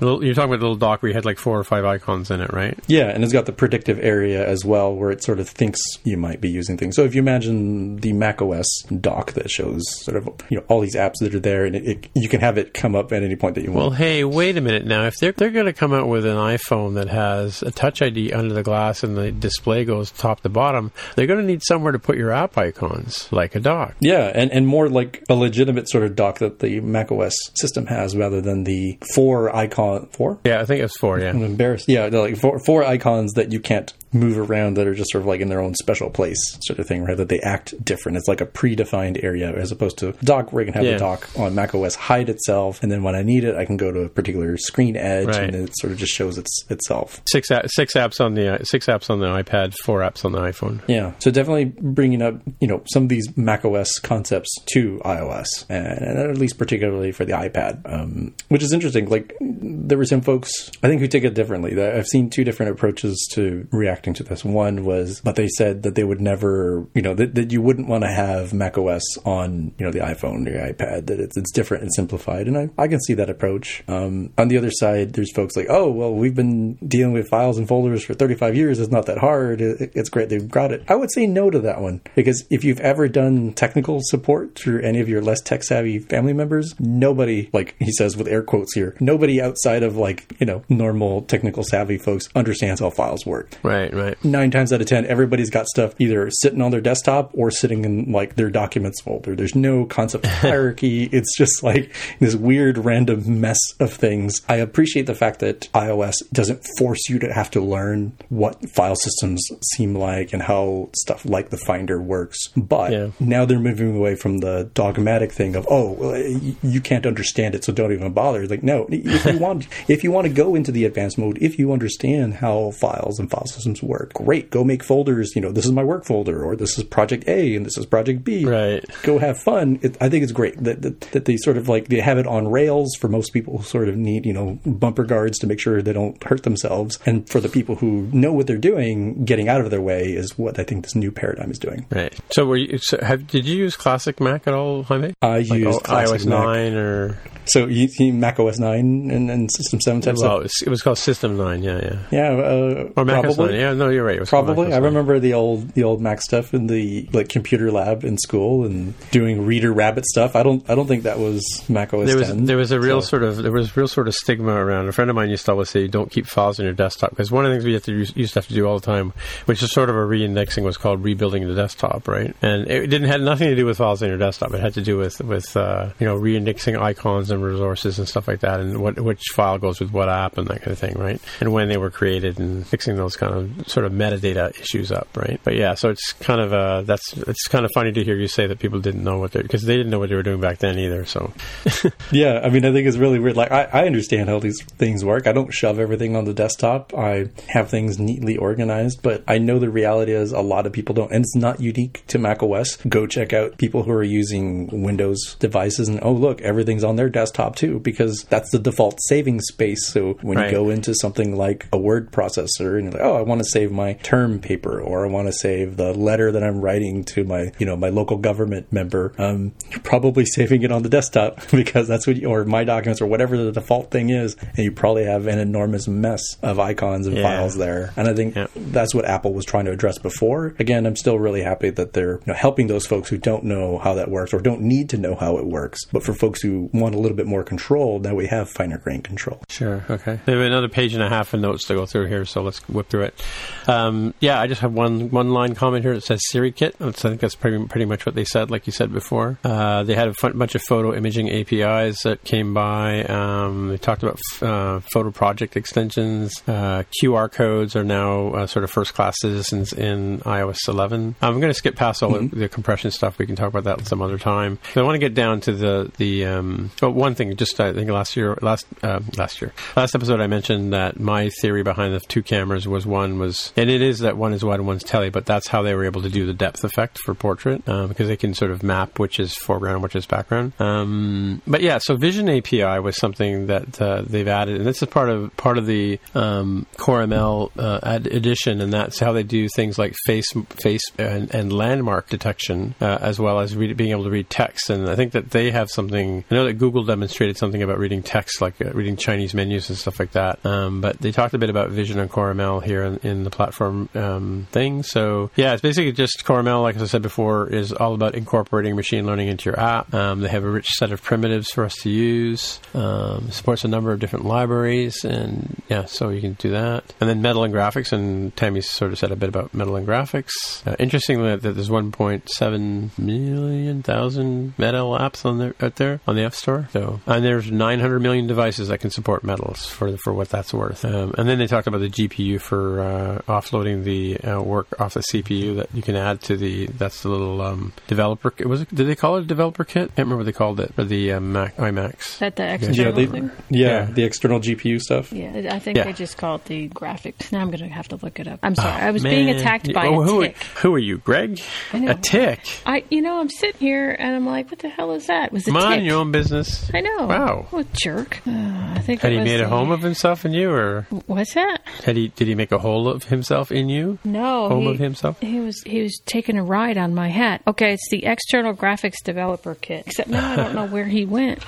Little- 0.00 0.24
you're 0.24 0.34
talking 0.34 0.50
about 0.50 0.60
the 0.60 0.66
little 0.66 0.76
dock 0.76 1.02
where 1.02 1.08
you 1.10 1.14
had 1.14 1.24
like 1.24 1.38
four 1.38 1.58
or 1.58 1.64
five 1.64 1.84
icons 1.84 2.30
in 2.30 2.40
it, 2.40 2.52
right? 2.52 2.78
Yeah, 2.86 3.08
and 3.08 3.22
it's 3.24 3.32
got 3.32 3.46
the 3.46 3.52
predictive 3.52 3.98
area 4.00 4.46
as 4.46 4.64
well, 4.64 4.94
where 4.94 5.10
it 5.10 5.22
sort 5.22 5.40
of 5.40 5.48
thinks 5.48 5.80
you 6.04 6.16
might 6.16 6.40
be 6.40 6.50
using 6.50 6.76
things. 6.76 6.96
So 6.96 7.04
if 7.04 7.14
you 7.14 7.20
imagine 7.20 7.96
the 7.96 8.12
Mac 8.12 8.40
OS 8.42 8.66
dock 9.00 9.32
that 9.32 9.50
shows 9.50 9.82
sort 10.04 10.16
of 10.16 10.28
you 10.50 10.58
know 10.58 10.64
all 10.68 10.80
these 10.80 10.96
apps 10.96 11.14
that 11.20 11.34
are 11.34 11.40
there, 11.40 11.64
and 11.64 11.74
it, 11.76 11.86
it, 11.86 12.08
you 12.14 12.28
can 12.28 12.40
have 12.40 12.58
it 12.58 12.74
come 12.74 12.94
up 12.94 13.12
at 13.12 13.22
any 13.22 13.36
point 13.36 13.54
that 13.56 13.64
you 13.64 13.72
want. 13.72 13.80
Well, 13.80 13.90
hey, 13.90 14.24
wait 14.24 14.56
a 14.56 14.60
minute 14.60 14.84
now. 14.86 15.04
If 15.06 15.16
they're 15.20 15.32
they're 15.32 15.50
going 15.50 15.66
to 15.66 15.72
come 15.72 15.92
out 15.92 16.08
with 16.08 16.26
an 16.26 16.36
iPhone 16.36 16.94
that 16.94 17.08
has 17.08 17.62
a 17.62 17.70
Touch 17.70 18.02
ID 18.02 18.32
under 18.32 18.52
the 18.54 18.62
glass 18.62 19.02
and 19.02 19.16
the 19.16 19.30
display 19.32 19.84
goes 19.84 20.10
top 20.10 20.40
to 20.40 20.48
bottom, 20.48 20.92
they're 21.16 21.26
going 21.26 21.40
to 21.40 21.46
need 21.46 21.62
somewhere 21.62 21.92
to 21.92 21.98
put 21.98 22.16
your 22.16 22.30
app 22.30 22.58
icons, 22.58 23.28
like 23.32 23.54
a 23.54 23.60
dock. 23.60 23.94
yeah, 24.00 24.30
and, 24.34 24.50
and 24.52 24.66
more 24.66 24.88
like 24.88 25.22
a 25.28 25.34
legitimate 25.34 25.88
sort 25.88 26.04
of 26.04 26.14
dock 26.16 26.38
that 26.38 26.58
the 26.58 26.79
Mac 26.80 27.12
OS 27.12 27.34
system 27.54 27.86
has, 27.86 28.16
rather 28.16 28.40
than 28.40 28.64
the 28.64 28.98
four 29.14 29.54
icon 29.54 30.06
four. 30.12 30.38
Yeah, 30.44 30.60
I 30.60 30.64
think 30.64 30.82
it's 30.82 30.96
four. 30.96 31.18
Yeah. 31.18 31.30
I'm 31.30 31.42
embarrassed. 31.42 31.88
Yeah, 31.88 32.06
like 32.06 32.36
four, 32.36 32.58
four 32.58 32.84
icons 32.84 33.32
that 33.34 33.52
you 33.52 33.60
can't 33.60 33.92
move 34.12 34.38
around 34.38 34.74
that 34.74 34.86
are 34.86 34.94
just 34.94 35.10
sort 35.12 35.22
of 35.22 35.26
like 35.26 35.40
in 35.40 35.48
their 35.48 35.60
own 35.60 35.74
special 35.74 36.10
place, 36.10 36.38
sort 36.62 36.78
of 36.78 36.86
thing, 36.86 37.04
right? 37.04 37.16
That 37.16 37.28
they 37.28 37.40
act 37.40 37.74
different. 37.84 38.18
It's 38.18 38.28
like 38.28 38.40
a 38.40 38.46
predefined 38.46 39.22
area 39.22 39.54
as 39.54 39.70
opposed 39.72 39.98
to 39.98 40.12
dock 40.24 40.52
where 40.52 40.62
you 40.64 40.72
can 40.72 40.74
have 40.74 40.84
Yeah. 40.84 40.92
the 40.94 40.98
dock 40.98 41.28
on 41.38 41.54
Mac 41.54 41.74
OS 41.74 41.94
hide 41.94 42.28
itself, 42.28 42.82
and 42.82 42.90
then 42.90 43.02
when 43.02 43.14
I 43.14 43.22
need 43.22 43.44
it, 43.44 43.54
I 43.56 43.64
can 43.64 43.76
go 43.76 43.92
to 43.92 44.00
a 44.00 44.08
particular 44.08 44.56
screen 44.56 44.96
edge, 44.96 45.26
Right. 45.28 45.42
and 45.44 45.54
it 45.54 45.70
sort 45.78 45.92
of 45.92 45.98
just 45.98 46.12
shows 46.12 46.38
its 46.38 46.64
itself. 46.70 47.20
Six 47.30 47.48
six 47.66 47.94
apps 47.94 48.20
on 48.20 48.34
the 48.34 48.54
uh, 48.54 48.64
six 48.64 48.86
apps 48.86 49.10
on 49.10 49.20
the 49.20 49.26
iPad, 49.26 49.74
four 49.84 50.00
apps 50.00 50.24
on 50.24 50.32
the 50.32 50.38
iPhone. 50.40 50.80
Yeah, 50.88 51.12
so 51.18 51.30
definitely 51.30 51.66
bringing 51.66 52.22
up 52.22 52.34
you 52.60 52.68
know 52.68 52.82
some 52.92 53.04
of 53.04 53.08
these 53.08 53.28
Mac 53.36 53.64
OS 53.64 53.98
concepts 53.98 54.54
to 54.72 55.00
iOS, 55.04 55.46
and, 55.68 55.86
and 55.86 56.18
at 56.30 56.38
least 56.38 56.58
particularly 56.58 57.12
for 57.12 57.24
the 57.24 57.32
iPad, 57.32 57.80
um, 57.84 58.34
which 58.48 58.62
is 58.62 58.72
interesting. 58.72 59.08
Like 59.08 59.34
there 59.40 59.98
were 59.98 60.04
some 60.04 60.20
folks 60.20 60.50
I 60.82 60.88
think 60.88 61.00
who 61.00 61.06
take 61.08 61.24
it 61.24 61.34
differently. 61.34 61.80
I've 61.80 62.06
seen 62.06 62.30
two 62.30 62.44
different 62.44 62.72
approaches 62.72 63.28
to 63.32 63.66
reacting 64.00 64.14
to 64.14 64.24
this. 64.24 64.44
One 64.44 64.84
was, 64.84 65.20
but 65.20 65.36
they 65.36 65.48
said 65.48 65.82
that 65.82 65.94
they 65.94 66.04
would 66.04 66.20
never, 66.20 66.86
you 66.94 67.02
know, 67.02 67.14
that, 67.14 67.34
that 67.34 67.52
you 67.52 67.60
wouldn't 67.60 67.88
want 67.88 68.04
to 68.04 68.10
have 68.10 68.52
Mac 68.52 68.78
OS 68.78 69.02
on 69.24 69.74
you 69.78 69.84
know 69.84 69.92
the 69.92 70.00
iPhone 70.00 70.46
or 70.46 70.50
your 70.50 70.72
iPad. 70.72 71.06
That 71.06 71.20
it's, 71.20 71.36
it's 71.36 71.52
different 71.52 71.82
and 71.82 71.92
simplified, 71.94 72.46
and 72.46 72.56
I, 72.56 72.70
I 72.78 72.88
can 72.88 73.00
see 73.00 73.14
that 73.14 73.30
approach. 73.30 73.82
Um, 73.88 74.32
on 74.38 74.48
the 74.48 74.56
other 74.56 74.70
side, 74.70 75.12
there's 75.12 75.32
folks 75.32 75.56
like, 75.56 75.66
oh 75.68 75.90
well, 75.90 76.14
we've 76.14 76.34
been 76.34 76.74
dealing 76.76 77.12
with 77.12 77.28
files 77.28 77.58
and 77.58 77.68
folders 77.68 78.04
for 78.04 78.14
35 78.14 78.56
years. 78.56 78.78
It's 78.78 78.90
not 78.90 79.06
that 79.06 79.18
hard. 79.18 79.60
It, 79.60 79.92
it's 79.94 80.08
great 80.08 80.28
they've 80.28 80.48
got 80.48 80.72
it. 80.72 80.84
I 80.88 80.94
would 80.94 81.12
say 81.12 81.26
no 81.26 81.50
to 81.50 81.58
that 81.60 81.80
one 81.80 82.00
because 82.14 82.44
if 82.50 82.64
you've 82.64 82.80
ever 82.80 83.08
done 83.08 83.52
technical 83.52 84.00
support 84.02 84.54
through 84.54 84.80
any 84.82 85.00
of 85.00 85.08
your 85.08 85.20
less 85.20 85.40
tech 85.40 85.62
savvy 85.62 85.98
family 85.98 86.32
members, 86.32 86.74
nobody, 86.78 87.50
like 87.52 87.74
he 87.78 87.92
says 87.92 88.16
with 88.16 88.28
air 88.28 88.42
quotes 88.42 88.74
here, 88.74 88.96
nobody 89.00 89.40
outside 89.40 89.82
of 89.82 89.96
like 89.96 90.36
you 90.40 90.46
know 90.46 90.64
normal 90.68 91.22
technical 91.22 91.62
savvy 91.64 91.98
folks 91.98 92.28
understands 92.34 92.80
how 92.80 92.90
files 92.90 93.26
work. 93.26 93.50
Right. 93.62 93.89
Right, 93.92 94.02
right. 94.04 94.24
nine 94.24 94.50
times 94.50 94.72
out 94.72 94.80
of 94.80 94.86
ten, 94.86 95.06
everybody's 95.06 95.50
got 95.50 95.66
stuff 95.66 95.94
either 95.98 96.30
sitting 96.30 96.60
on 96.62 96.70
their 96.70 96.80
desktop 96.80 97.30
or 97.34 97.50
sitting 97.50 97.84
in 97.84 98.10
like 98.12 98.36
their 98.36 98.50
documents 98.50 99.00
folder. 99.00 99.34
There's 99.34 99.54
no 99.54 99.84
concept 99.84 100.24
of 100.26 100.30
hierarchy. 100.40 101.04
it's 101.12 101.36
just 101.36 101.62
like 101.62 101.94
this 102.18 102.34
weird 102.34 102.78
random 102.78 103.40
mess 103.40 103.58
of 103.78 103.92
things. 103.92 104.40
I 104.48 104.56
appreciate 104.56 105.06
the 105.06 105.14
fact 105.14 105.40
that 105.40 105.68
iOS 105.72 106.14
doesn't 106.32 106.64
force 106.78 107.08
you 107.08 107.18
to 107.20 107.32
have 107.32 107.50
to 107.52 107.60
learn 107.60 108.12
what 108.28 108.56
file 108.70 108.96
systems 108.96 109.46
seem 109.74 109.94
like 109.94 110.32
and 110.32 110.42
how 110.42 110.90
stuff 110.96 111.24
like 111.24 111.50
the 111.50 111.56
Finder 111.58 112.00
works. 112.00 112.48
But 112.56 112.92
Yeah. 112.92 113.10
now 113.20 113.44
they're 113.44 113.58
moving 113.58 113.96
away 113.96 114.14
from 114.16 114.38
the 114.38 114.70
dogmatic 114.74 115.32
thing 115.32 115.56
of 115.56 115.66
oh 115.70 115.92
well, 115.92 116.16
you 116.62 116.80
can't 116.80 117.06
understand 117.06 117.54
it 117.54 117.64
so 117.64 117.72
don't 117.72 117.92
even 117.92 118.12
bother 118.12 118.46
like 118.46 118.62
no 118.62 118.86
if 118.90 119.24
you 119.24 119.38
want 119.40 119.66
if 119.88 120.02
you 120.04 120.10
want 120.10 120.26
to 120.26 120.32
go 120.32 120.54
into 120.54 120.70
the 120.72 120.84
advanced 120.84 121.18
mode 121.18 121.38
if 121.40 121.58
you 121.58 121.72
understand 121.72 122.34
how 122.34 122.70
files 122.72 123.18
and 123.18 123.30
file 123.30 123.46
systems 123.46 123.79
work 123.82 124.12
great 124.14 124.50
go 124.50 124.62
make 124.64 124.82
folders 124.82 125.34
you 125.34 125.40
know 125.42 125.52
this 125.52 125.64
is 125.64 125.72
my 125.72 125.82
work 125.84 126.04
folder 126.04 126.42
or 126.44 126.56
this 126.56 126.76
is 126.78 126.84
project 126.84 127.24
A 127.28 127.54
and 127.56 127.64
this 127.66 127.76
is 127.78 127.86
project 127.86 128.24
B 128.24 128.44
Right. 128.44 128.84
go 129.02 129.18
have 129.18 129.38
fun 129.40 129.78
it, 129.82 129.96
I 130.00 130.08
think 130.08 130.22
it's 130.22 130.32
great 130.32 130.62
that, 130.62 130.82
that 130.82 131.00
that 131.12 131.24
they 131.24 131.36
sort 131.36 131.56
of 131.56 131.68
like 131.68 131.88
they 131.88 132.00
have 132.00 132.18
it 132.18 132.26
on 132.26 132.48
rails 132.48 132.94
for 132.98 133.08
most 133.08 133.32
people 133.32 133.58
who 133.58 133.64
sort 133.64 133.88
of 133.88 133.96
need 133.96 134.26
you 134.26 134.32
know 134.32 134.58
bumper 134.66 135.04
guards 135.04 135.38
to 135.38 135.46
make 135.46 135.60
sure 135.60 135.80
they 135.82 135.92
don't 135.92 136.22
hurt 136.24 136.42
themselves 136.42 136.98
and 137.06 137.28
for 137.28 137.40
the 137.40 137.48
people 137.48 137.76
who 137.76 138.08
know 138.12 138.32
what 138.32 138.46
they're 138.46 138.56
doing 138.58 139.24
getting 139.24 139.48
out 139.48 139.60
of 139.60 139.70
their 139.70 139.80
way 139.80 140.12
is 140.12 140.38
what 140.38 140.58
I 140.58 140.64
think 140.64 140.84
this 140.84 140.94
new 140.94 141.10
paradigm 141.10 141.50
is 141.50 141.58
doing 141.58 141.86
Right. 141.90 142.14
So, 142.30 142.44
were 142.46 142.56
you? 142.56 142.78
So 142.78 142.98
have, 143.02 143.26
did 143.26 143.44
you 143.46 143.56
use 143.56 143.76
Classic 143.76 144.20
Mac 144.20 144.46
at 144.46 144.54
all, 144.54 144.82
Jaime? 144.84 145.14
I 145.22 145.38
Like 145.38 145.48
used 145.60 145.80
oh, 145.84 145.92
iOS 145.92 146.26
Mac. 146.26 146.44
nine 146.44 146.74
or 146.74 147.18
So 147.46 147.66
you, 147.66 147.88
you 147.98 148.12
Mac 148.12 148.38
OS 148.38 148.58
nine 148.58 149.10
and, 149.10 149.30
and 149.30 149.50
System 149.50 149.80
seven 149.80 150.00
type 150.00 150.16
well, 150.18 150.40
stuff. 150.48 150.66
it 150.66 150.70
was, 150.70 150.82
called 150.82 150.98
System 150.98 151.36
nine. 151.36 151.62
Yeah, 151.62 151.80
yeah. 151.82 151.98
Yeah, 152.10 152.30
uh, 152.32 152.88
Or 152.96 153.04
Mac 153.04 153.24
OS 153.24 153.38
nine. 153.38 153.54
Yeah, 153.54 153.69
no, 153.74 153.88
you're 153.88 154.04
right. 154.04 154.16
It 154.16 154.20
was 154.20 154.28
Probably. 154.30 154.72
I 154.72 154.78
remember 154.78 155.18
the 155.18 155.34
old 155.34 155.68
the 155.74 155.84
old 155.84 156.00
Mac 156.00 156.20
stuff 156.22 156.54
in 156.54 156.66
the 156.66 157.08
like 157.12 157.28
computer 157.28 157.70
lab 157.70 158.04
in 158.04 158.18
school 158.18 158.64
and 158.64 158.94
doing 159.10 159.46
Reader 159.46 159.72
Rabbit 159.72 160.06
stuff. 160.06 160.36
I 160.36 160.42
don't 160.42 160.68
I 160.68 160.74
don't 160.74 160.86
think 160.86 161.04
that 161.04 161.18
was 161.18 161.44
Mac 161.68 161.92
OS 161.94 162.06
There 162.06 162.16
was 162.18 162.28
10. 162.28 162.44
there 162.46 162.56
was 162.56 162.72
a 162.72 162.80
real 162.80 163.00
So- 163.02 163.08
sort 163.10 163.22
of 163.24 163.36
there 163.38 163.52
was 163.52 163.76
real 163.76 163.88
sort 163.88 164.08
of 164.08 164.14
stigma 164.14 164.52
around. 164.54 164.88
A 164.88 164.92
friend 164.92 165.10
of 165.10 165.16
mine 165.16 165.30
used 165.30 165.44
to 165.46 165.52
always 165.52 165.70
say, 165.70 165.86
"Don't 165.86 166.10
keep 166.10 166.26
files 166.26 166.58
on 166.58 166.64
your 166.66 166.74
desktop," 166.74 167.10
because 167.10 167.30
one 167.30 167.44
of 167.44 167.50
the 167.50 167.56
things 167.56 167.64
we 167.64 167.72
have 167.74 167.84
to 167.84 167.92
use, 167.92 168.12
used 168.16 168.34
to 168.34 168.38
have 168.40 168.46
to 168.48 168.54
do 168.54 168.66
all 168.66 168.78
the 168.78 168.86
time, 168.86 169.12
which 169.46 169.62
is 169.62 169.70
sort 169.72 169.88
of 169.90 169.96
a 169.96 170.04
re-indexing, 170.04 170.64
was 170.64 170.76
called 170.76 171.02
rebuilding 171.02 171.46
the 171.48 171.54
desktop, 171.54 172.06
right? 172.08 172.34
And 172.42 172.68
it 172.70 172.86
didn't 172.88 173.08
had 173.08 173.20
nothing 173.22 173.48
to 173.48 173.56
do 173.56 173.66
with 173.66 173.78
files 173.78 174.02
on 174.02 174.08
your 174.08 174.18
desktop. 174.18 174.52
It 174.54 174.60
had 174.60 174.74
to 174.74 174.82
do 174.82 174.96
with 174.98 175.20
with 175.20 175.56
uh, 175.56 175.90
you 175.98 176.06
know 176.06 176.16
re-indexing 176.16 176.76
icons 176.76 177.30
and 177.30 177.42
resources 177.42 177.98
and 177.98 178.08
stuff 178.08 178.28
like 178.28 178.40
that, 178.40 178.60
and 178.60 178.78
what 178.80 178.98
which 179.00 179.22
file 179.34 179.58
goes 179.58 179.80
with 179.80 179.92
what 179.92 180.08
app 180.08 180.38
and 180.38 180.46
that 180.48 180.58
kind 180.62 180.72
of 180.72 180.78
thing, 180.78 180.94
right? 180.98 181.20
And 181.40 181.52
when 181.52 181.68
they 181.68 181.76
were 181.76 181.90
created 181.90 182.38
and 182.38 182.66
fixing 182.66 182.96
those 182.96 183.16
kind 183.16 183.34
of 183.34 183.59
sort 183.66 183.86
of 183.86 183.92
metadata 183.92 184.58
issues 184.60 184.90
up, 184.92 185.08
right? 185.16 185.40
But 185.44 185.56
yeah, 185.56 185.74
so 185.74 185.90
it's 185.90 186.12
kind 186.14 186.40
of 186.40 186.52
uh, 186.52 186.82
that's 186.82 187.12
it's 187.14 187.46
kind 187.48 187.64
of 187.64 187.70
funny 187.74 187.92
to 187.92 188.04
hear 188.04 188.16
you 188.16 188.28
say 188.28 188.46
that 188.46 188.58
people 188.58 188.80
didn't 188.80 189.02
know 189.04 189.18
what 189.18 189.32
they 189.32 189.42
because 189.42 189.62
they 189.62 189.76
didn't 189.76 189.90
know 189.90 189.98
what 189.98 190.08
they 190.08 190.14
were 190.14 190.22
doing 190.22 190.40
back 190.40 190.58
then 190.58 190.78
either. 190.78 191.04
So 191.04 191.32
Yeah, 192.12 192.40
I 192.42 192.50
mean, 192.50 192.64
I 192.64 192.72
think 192.72 192.86
it's 192.88 192.96
really 192.96 193.18
weird. 193.18 193.36
Like, 193.36 193.52
I, 193.52 193.64
I 193.72 193.86
understand 193.86 194.28
how 194.28 194.38
these 194.38 194.62
things 194.62 195.04
work. 195.04 195.26
I 195.26 195.32
don't 195.32 195.52
shove 195.52 195.78
everything 195.78 196.16
on 196.16 196.24
the 196.24 196.34
desktop. 196.34 196.92
I 196.94 197.28
have 197.48 197.68
things 197.70 197.98
neatly 197.98 198.36
organized, 198.36 199.02
but 199.02 199.22
I 199.28 199.38
know 199.38 199.58
the 199.58 199.70
reality 199.70 200.12
is 200.12 200.32
a 200.32 200.40
lot 200.40 200.66
of 200.66 200.72
people 200.72 200.94
don't, 200.94 201.12
and 201.12 201.22
it's 201.24 201.36
not 201.36 201.60
unique 201.60 202.04
to 202.08 202.18
Mac 202.18 202.42
OS. 202.42 202.76
Go 202.88 203.06
check 203.06 203.32
out 203.32 203.58
people 203.58 203.82
who 203.82 203.92
are 203.92 204.02
using 204.02 204.82
Windows 204.82 205.36
devices, 205.38 205.88
and 205.88 206.00
oh, 206.02 206.12
look, 206.12 206.40
everything's 206.40 206.84
on 206.84 206.96
their 206.96 207.08
desktop 207.08 207.56
too, 207.56 207.78
because 207.80 208.24
that's 208.24 208.50
the 208.50 208.58
default 208.58 208.98
saving 209.08 209.40
space. 209.40 209.86
So 209.88 210.14
when 210.22 210.38
Right. 210.38 210.50
you 210.50 210.56
go 210.56 210.70
into 210.70 210.94
something 210.94 211.36
like 211.36 211.66
a 211.72 211.78
word 211.78 212.10
processor, 212.12 212.76
and 212.78 212.84
you're 212.84 212.92
like, 212.92 213.02
oh, 213.02 213.16
I 213.16 213.22
want 213.22 213.39
to 213.42 213.48
save 213.50 213.70
my 213.72 213.94
term 213.94 214.38
paper, 214.40 214.80
or 214.80 215.04
I 215.04 215.08
want 215.08 215.28
to 215.28 215.32
save 215.32 215.76
the 215.76 215.92
letter 215.92 216.32
that 216.32 216.42
I'm 216.42 216.60
writing 216.60 217.04
to 217.04 217.24
my, 217.24 217.52
you 217.58 217.66
know, 217.66 217.76
my 217.76 217.88
local 217.88 218.16
government 218.16 218.72
member, 218.72 219.12
um, 219.18 219.52
you're 219.70 219.80
probably 219.80 220.24
saving 220.26 220.62
it 220.62 220.72
on 220.72 220.82
the 220.82 220.88
desktop 220.88 221.38
because 221.50 221.88
that's 221.88 222.06
what, 222.06 222.16
you, 222.16 222.28
or 222.28 222.44
my 222.44 222.64
documents, 222.64 223.00
or 223.00 223.06
whatever 223.06 223.36
the 223.36 223.52
default 223.52 223.90
thing 223.90 224.10
is, 224.10 224.36
and 224.40 224.58
you 224.58 224.72
probably 224.72 225.04
have 225.04 225.26
an 225.26 225.38
enormous 225.38 225.88
mess 225.88 226.22
of 226.42 226.58
icons 226.58 227.06
and 227.06 227.16
Yeah. 227.16 227.22
files 227.22 227.56
there. 227.56 227.92
And 227.96 228.08
I 228.08 228.14
think 228.14 228.34
Yeah. 228.36 228.46
that's 228.54 228.94
what 228.94 229.04
Apple 229.04 229.32
was 229.32 229.44
trying 229.44 229.64
to 229.66 229.70
address 229.72 229.98
before. 229.98 230.54
Again, 230.58 230.86
I'm 230.86 230.96
still 230.96 231.18
really 231.18 231.42
happy 231.42 231.70
that 231.70 231.92
they're 231.92 232.14
you 232.14 232.20
know, 232.28 232.34
helping 232.34 232.66
those 232.66 232.86
folks 232.86 233.08
who 233.08 233.18
don't 233.18 233.44
know 233.44 233.78
how 233.78 233.94
that 233.94 234.10
works 234.10 234.32
or 234.34 234.40
don't 234.40 234.60
need 234.62 234.88
to 234.90 234.98
know 234.98 235.14
how 235.14 235.36
it 235.38 235.46
works. 235.46 235.84
But 235.92 236.02
for 236.02 236.12
folks 236.14 236.40
who 236.42 236.70
want 236.72 236.94
a 236.94 236.98
little 236.98 237.16
bit 237.16 237.26
more 237.26 237.42
control, 237.42 237.98
now 237.98 238.14
we 238.14 238.26
have 238.26 238.48
finer 238.50 238.78
grain 238.78 239.02
control. 239.02 239.40
Sure. 239.48 239.84
Okay. 239.90 240.18
We 240.26 240.32
have 240.32 240.42
another 240.42 240.68
page 240.68 240.94
and 240.94 241.02
a 241.02 241.08
half 241.08 241.32
of 241.34 241.40
notes 241.40 241.66
to 241.66 241.74
go 241.74 241.86
through 241.86 242.06
here, 242.06 242.24
so 242.24 242.42
let's 242.42 242.58
whip 242.68 242.88
through 242.88 243.02
it. 243.04 243.22
Um, 243.66 244.14
yeah, 244.20 244.40
I 244.40 244.46
just 244.46 244.60
have 244.62 244.72
one 244.72 245.10
one 245.10 245.30
line 245.30 245.54
comment 245.54 245.84
here 245.84 245.94
that 245.94 246.02
says 246.04 246.20
Siri 246.30 246.52
Kit. 246.52 246.74
I 246.80 246.90
think 246.90 247.20
that's 247.20 247.34
pretty 247.34 247.64
pretty 247.66 247.84
much 247.84 248.06
what 248.06 248.14
they 248.14 248.24
said, 248.24 248.50
like 248.50 248.66
you 248.66 248.72
said 248.72 248.92
before. 248.92 249.38
Uh, 249.44 249.84
they 249.84 249.94
had 249.94 250.08
a 250.08 250.14
fun, 250.14 250.36
bunch 250.36 250.54
of 250.54 250.62
photo 250.62 250.94
imaging 250.94 251.30
APIs 251.30 252.02
that 252.02 252.24
came 252.24 252.54
by. 252.54 253.04
Um, 253.04 253.68
they 253.68 253.76
talked 253.78 254.02
about 254.02 254.18
f- 254.32 254.42
uh, 254.42 254.80
photo 254.92 255.10
project 255.10 255.56
extensions. 255.56 256.42
Uh, 256.48 256.84
QR 257.02 257.30
codes 257.30 257.76
are 257.76 257.84
now 257.84 258.28
uh, 258.30 258.46
sort 258.46 258.64
of 258.64 258.70
first 258.70 258.94
class 258.94 259.16
citizens 259.20 259.72
in 259.72 260.18
iOS 260.20 260.68
11. 260.68 261.14
I'm 261.22 261.40
going 261.40 261.50
to 261.52 261.54
skip 261.54 261.76
past 261.76 262.02
all 262.02 262.18
the, 262.18 262.26
the 262.28 262.48
compression 262.48 262.90
stuff. 262.90 263.18
We 263.18 263.26
can 263.26 263.36
talk 263.36 263.48
about 263.48 263.64
that 263.64 263.86
some 263.86 264.02
other 264.02 264.18
time. 264.18 264.58
I 264.74 264.82
want 264.82 264.94
to 264.94 264.98
get 264.98 265.14
down 265.14 265.40
to 265.42 265.52
the 265.52 265.92
the. 265.98 266.26
Um, 266.26 266.70
oh, 266.82 266.90
one 266.90 267.14
thing, 267.14 267.36
just 267.36 267.60
I 267.60 267.72
think 267.72 267.88
last 267.90 268.16
year, 268.16 268.36
last 268.42 268.66
uh, 268.82 269.00
last 269.16 269.40
year, 269.40 269.52
last 269.76 269.94
episode, 269.94 270.20
I 270.20 270.26
mentioned 270.26 270.72
that 270.72 270.98
my 270.98 271.30
theory 271.40 271.62
behind 271.62 271.94
the 271.94 272.00
two 272.00 272.22
cameras 272.22 272.66
was 272.66 272.86
one 272.86 273.18
was, 273.20 273.52
and 273.56 273.70
it 273.70 273.82
is 273.82 274.00
that 274.00 274.16
one 274.16 274.32
is 274.32 274.44
wide 274.44 274.58
and 274.58 274.66
one's 274.66 274.82
tele, 274.82 275.10
but 275.10 275.26
that's 275.26 275.48
how 275.48 275.62
they 275.62 275.74
were 275.74 275.84
able 275.84 276.02
to 276.02 276.08
do 276.10 276.26
the 276.26 276.34
depth 276.34 276.64
effect 276.64 276.98
for 276.98 277.14
portrait 277.14 277.62
uh, 277.68 277.86
because 277.86 278.08
they 278.08 278.16
can 278.16 278.34
sort 278.34 278.50
of 278.50 278.62
map 278.62 278.98
which 278.98 279.20
is 279.20 279.34
foreground 279.34 279.82
which 279.82 279.94
is 279.94 280.06
background. 280.06 280.52
Um, 280.58 281.42
but 281.46 281.62
yeah, 281.62 281.78
so 281.78 281.96
Vision 281.96 282.28
API 282.28 282.80
was 282.80 282.96
something 282.96 283.46
that 283.46 283.80
uh, 283.80 284.02
they've 284.02 284.26
added, 284.26 284.56
and 284.56 284.66
this 284.66 284.82
is 284.82 284.88
part 284.88 285.08
of 285.08 285.36
part 285.36 285.58
of 285.58 285.66
the 285.66 285.98
um, 286.14 286.66
Core 286.76 287.02
ML 287.04 287.50
uh, 287.58 287.80
ad- 287.82 288.06
edition, 288.06 288.60
and 288.60 288.72
that's 288.72 288.98
how 288.98 289.12
they 289.12 289.22
do 289.22 289.48
things 289.48 289.78
like 289.78 289.94
face 290.06 290.26
face 290.62 290.82
and, 290.98 291.34
and 291.34 291.52
landmark 291.52 292.08
detection, 292.08 292.74
uh, 292.80 292.98
as 293.00 293.18
well 293.18 293.40
as 293.40 293.56
read, 293.56 293.76
being 293.76 293.90
able 293.90 294.04
to 294.04 294.10
read 294.10 294.30
text. 294.30 294.70
And 294.70 294.88
I 294.88 294.96
think 294.96 295.12
that 295.12 295.30
they 295.30 295.50
have 295.50 295.70
something. 295.70 296.24
I 296.30 296.34
know 296.34 296.44
that 296.46 296.54
Google 296.54 296.84
demonstrated 296.84 297.36
something 297.36 297.62
about 297.62 297.78
reading 297.78 298.02
text, 298.02 298.40
like 298.40 298.60
uh, 298.60 298.70
reading 298.72 298.96
Chinese 298.96 299.34
menus 299.34 299.68
and 299.68 299.78
stuff 299.78 299.98
like 299.98 300.12
that. 300.12 300.44
Um, 300.44 300.80
but 300.80 300.98
they 300.98 301.12
talked 301.12 301.34
a 301.34 301.38
bit 301.38 301.50
about 301.50 301.70
Vision 301.70 301.98
and 301.98 302.10
Core 302.10 302.32
ML 302.32 302.62
here 302.62 302.82
in, 302.84 302.96
in 302.98 303.09
the 303.24 303.30
platform 303.30 303.88
um, 303.94 304.46
thing. 304.50 304.82
So 304.82 305.30
yeah, 305.36 305.52
it's 305.52 305.62
basically 305.62 305.92
just 305.92 306.24
Core 306.24 306.42
ML, 306.42 306.62
like 306.62 306.76
I 306.76 306.84
said 306.86 307.02
before, 307.02 307.48
is 307.48 307.72
all 307.72 307.94
about 307.94 308.14
incorporating 308.14 308.76
machine 308.76 309.06
learning 309.06 309.28
into 309.28 309.50
your 309.50 309.58
app. 309.60 309.92
Um, 309.94 310.20
they 310.20 310.28
have 310.28 310.44
a 310.44 310.50
rich 310.50 310.68
set 310.68 310.92
of 310.92 311.02
primitives 311.02 311.50
for 311.50 311.64
us 311.64 311.74
to 311.82 311.90
use. 311.90 312.60
Um, 312.74 313.30
supports 313.30 313.64
a 313.64 313.68
number 313.68 313.92
of 313.92 314.00
different 314.00 314.24
libraries, 314.24 315.04
and 315.04 315.62
yeah, 315.68 315.84
so 315.84 316.10
you 316.10 316.20
can 316.20 316.34
do 316.34 316.50
that. 316.50 316.84
And 317.00 317.08
then 317.08 317.22
Metal 317.22 317.44
and 317.44 317.52
Graphics, 317.52 317.92
and 317.92 318.34
Tammy 318.36 318.60
sort 318.60 318.92
of 318.92 318.98
said 318.98 319.12
a 319.12 319.16
bit 319.16 319.28
about 319.28 319.54
Metal 319.54 319.76
and 319.76 319.86
Graphics. 319.86 320.32
Uh, 320.66 320.76
interestingly, 320.78 321.36
that 321.36 321.42
there's 321.54 321.68
1.7 321.68 322.98
million 322.98 323.82
thousand 323.82 324.54
Metal 324.58 324.92
apps 324.92 325.24
on 325.24 325.38
there 325.38 325.54
out 325.60 325.76
there 325.76 326.00
on 326.06 326.16
the 326.16 326.22
App 326.22 326.34
Store. 326.34 326.68
So, 326.72 327.00
and 327.06 327.24
there's 327.24 327.50
900 327.50 328.00
million 328.00 328.26
devices 328.26 328.68
that 328.68 328.78
can 328.78 328.90
support 328.90 329.24
Metals 329.24 329.66
for 329.66 329.96
for 329.96 330.12
what 330.12 330.28
that's 330.28 330.52
worth. 330.52 330.84
Um, 330.84 331.14
and 331.18 331.28
then 331.28 331.38
they 331.38 331.46
talked 331.46 331.66
about 331.66 331.80
the 331.80 331.88
GPU 331.88 332.40
for 332.40 332.80
uh, 332.80 332.99
offloading 333.26 333.84
the 333.84 334.18
uh, 334.18 334.40
work 334.42 334.80
off 334.80 334.94
the 334.94 335.00
CPU 335.00 335.56
that 335.56 335.68
you 335.74 335.82
can 335.82 335.96
add 335.96 336.20
to 336.22 336.36
the 336.36 336.66
that's 336.66 337.02
the 337.02 337.08
little 337.08 337.40
um, 337.42 337.72
developer. 337.86 338.32
Was 338.46 338.62
it? 338.62 338.74
Did 338.74 338.86
they 338.86 338.94
call 338.96 339.16
it 339.16 339.22
a 339.22 339.26
developer 339.26 339.64
kit? 339.64 339.82
I 339.84 339.86
can't 339.86 339.98
remember 339.98 340.18
what 340.18 340.26
they 340.26 340.32
called 340.32 340.60
it 340.60 340.74
for 340.74 340.84
the 340.84 341.12
uh, 341.12 341.20
Mac 341.20 341.56
iMacs. 341.56 342.18
That 342.18 342.36
the 342.36 342.44
Yeah, 342.44 342.52
external 342.54 342.92
they, 342.92 343.06
thing? 343.06 343.30
yeah, 343.48 343.66
Yeah. 343.68 343.84
the 343.86 344.04
external 344.04 344.40
GPU 344.40 344.80
stuff. 344.80 345.12
Yeah, 345.12 345.48
I 345.54 345.58
think 345.58 345.76
Yeah. 345.76 345.84
they 345.84 345.92
just 345.92 346.16
call 346.16 346.36
it 346.36 346.44
the 346.46 346.68
graphics. 346.68 347.32
Now 347.32 347.40
I'm 347.40 347.48
going 347.50 347.60
to 347.60 347.68
have 347.68 347.88
to 347.88 347.96
look 347.96 348.18
it 348.20 348.26
up. 348.28 348.40
I'm 348.42 348.54
sorry. 348.54 348.80
I 348.82 348.90
was 348.90 349.02
being 349.02 349.30
attacked 349.30 349.72
by 349.72 349.86
oh, 349.86 350.02
a 350.02 350.04
who, 350.04 350.22
tick. 350.22 350.36
Who 350.62 350.74
are 350.74 350.78
you, 350.78 350.98
Greg? 350.98 351.40
I 351.72 351.78
know. 351.78 351.92
A 351.92 351.94
tick. 351.94 352.40
I, 352.66 352.84
you 352.90 353.02
know, 353.02 353.20
I'm 353.20 353.28
sitting 353.28 353.60
here 353.60 353.90
and 353.98 354.14
I'm 354.16 354.26
like, 354.26 354.50
what 354.50 354.60
the 354.60 354.68
hell 354.68 354.92
is 354.92 355.06
that? 355.06 355.26
It 355.26 355.32
was 355.32 355.46
a 355.48 355.52
Mind 355.52 355.80
tick. 355.80 355.84
your 355.84 355.98
own 355.98 356.12
business. 356.12 356.70
I 356.74 356.80
know. 356.80 357.06
Wow. 357.06 357.46
What 357.50 357.66
a 357.66 357.68
jerk. 357.72 358.20
Uh, 358.26 358.30
I 358.76 358.80
think 358.80 359.00
Had 359.02 359.12
it 359.12 359.16
he 359.16 359.20
was 359.20 359.24
made 359.28 359.40
a 359.40 359.48
home 359.48 359.70
of 359.70 359.82
himself 359.82 360.24
and 360.24 360.34
you, 360.34 360.50
or 360.50 360.86
What's 361.06 361.34
that? 361.34 361.62
had 361.84 361.96
he 361.96 362.08
did 362.08 362.28
he 362.28 362.34
make 362.34 362.52
a 362.52 362.58
hole 362.58 362.89
of 362.90 363.04
himself 363.04 363.50
in 363.52 363.68
you? 363.68 363.98
No, 364.04 364.48
Home 364.48 364.62
he, 364.62 364.70
of 364.70 364.78
himself? 364.78 365.20
He 365.20 365.40
was 365.40 365.62
he 365.64 365.82
was 365.82 366.00
taking 366.06 366.36
a 366.38 366.44
ride 366.44 366.76
on 366.78 366.94
my 366.94 367.08
hat. 367.08 367.42
Okay, 367.46 367.72
it's 367.72 367.88
the 367.90 368.04
external 368.06 368.54
graphics 368.54 369.02
developer 369.04 369.54
kit. 369.54 369.84
Except 369.86 370.08
now 370.08 370.32
I 370.32 370.36
don't 370.36 370.54
know 370.54 370.66
where 370.66 370.84
he 370.84 371.04
went. 371.04 371.40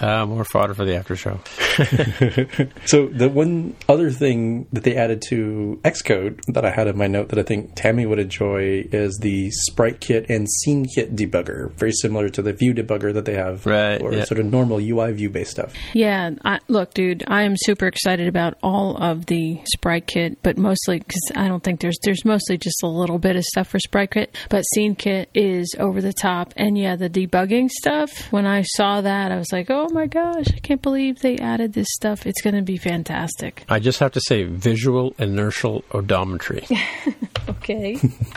Uh, 0.00 0.26
more 0.26 0.44
fodder 0.44 0.74
for 0.74 0.84
the 0.84 0.96
after 0.96 1.16
show. 1.16 1.40
So 2.86 3.06
the 3.06 3.28
one 3.28 3.74
other 3.88 4.10
thing 4.10 4.66
that 4.72 4.82
they 4.84 4.96
added 4.96 5.22
to 5.28 5.80
Xcode 5.84 6.40
that 6.48 6.64
I 6.64 6.70
had 6.70 6.86
in 6.86 6.96
my 6.96 7.06
note 7.06 7.28
that 7.28 7.38
I 7.38 7.42
think 7.42 7.74
Tammy 7.74 8.06
would 8.06 8.18
enjoy 8.18 8.86
is 8.92 9.18
the 9.20 9.50
Sprite 9.50 10.00
Kit 10.00 10.26
and 10.30 10.48
Scene 10.48 10.86
Kit 10.94 11.14
debugger, 11.14 11.70
very 11.72 11.92
similar 11.92 12.28
to 12.30 12.42
the 12.42 12.52
View 12.52 12.72
debugger 12.74 13.12
that 13.14 13.24
they 13.24 13.34
have, 13.34 13.66
Right, 13.66 14.00
or 14.00 14.12
yeah. 14.12 14.24
sort 14.24 14.40
of 14.40 14.46
normal 14.46 14.78
UI 14.78 15.12
view 15.12 15.28
based 15.30 15.50
stuff. 15.52 15.74
Yeah, 15.92 16.30
I, 16.44 16.60
look, 16.68 16.94
dude, 16.94 17.24
I 17.26 17.42
am 17.42 17.54
super 17.56 17.86
excited 17.86 18.26
about 18.28 18.54
all 18.62 18.96
of 18.96 19.26
the 19.28 19.60
Sprite 19.64 20.06
Kit, 20.06 20.38
but 20.42 20.58
mostly 20.58 20.98
because 20.98 21.22
I 21.36 21.46
don't 21.48 21.62
think 21.62 21.80
there's 21.80 21.96
there's 22.02 22.24
mostly 22.24 22.58
just 22.58 22.82
a 22.82 22.88
little 22.88 23.18
bit 23.18 23.36
of 23.36 23.44
stuff 23.44 23.68
for 23.68 23.78
Sprite 23.78 24.10
Kit, 24.10 24.36
but 24.50 24.62
Scene 24.74 24.94
Kit 24.94 25.30
is 25.34 25.74
over 25.78 26.00
the 26.02 26.12
top, 26.12 26.52
and 26.56 26.76
yeah, 26.76 26.96
the 26.96 27.08
debugging 27.08 27.70
stuff. 27.70 28.10
When 28.32 28.46
I 28.46 28.62
saw 28.62 29.00
that, 29.00 29.30
I 29.30 29.36
was 29.36 29.52
like, 29.52 29.70
oh 29.70 29.88
my 29.90 30.06
gosh, 30.06 30.48
I 30.54 30.58
can't 30.58 30.82
believe 30.82 31.20
they 31.20 31.38
added 31.38 31.72
this 31.72 31.88
stuff. 31.92 32.26
It's 32.26 32.42
going 32.42 32.56
to 32.56 32.62
be 32.62 32.76
fantastic. 32.76 33.64
I 33.68 33.78
just 33.78 34.00
have 34.00 34.12
to 34.12 34.20
say, 34.20 34.42
visual 34.42 35.14
inertial 35.18 35.82
odometry. 35.92 36.66
Okay, 37.48 37.94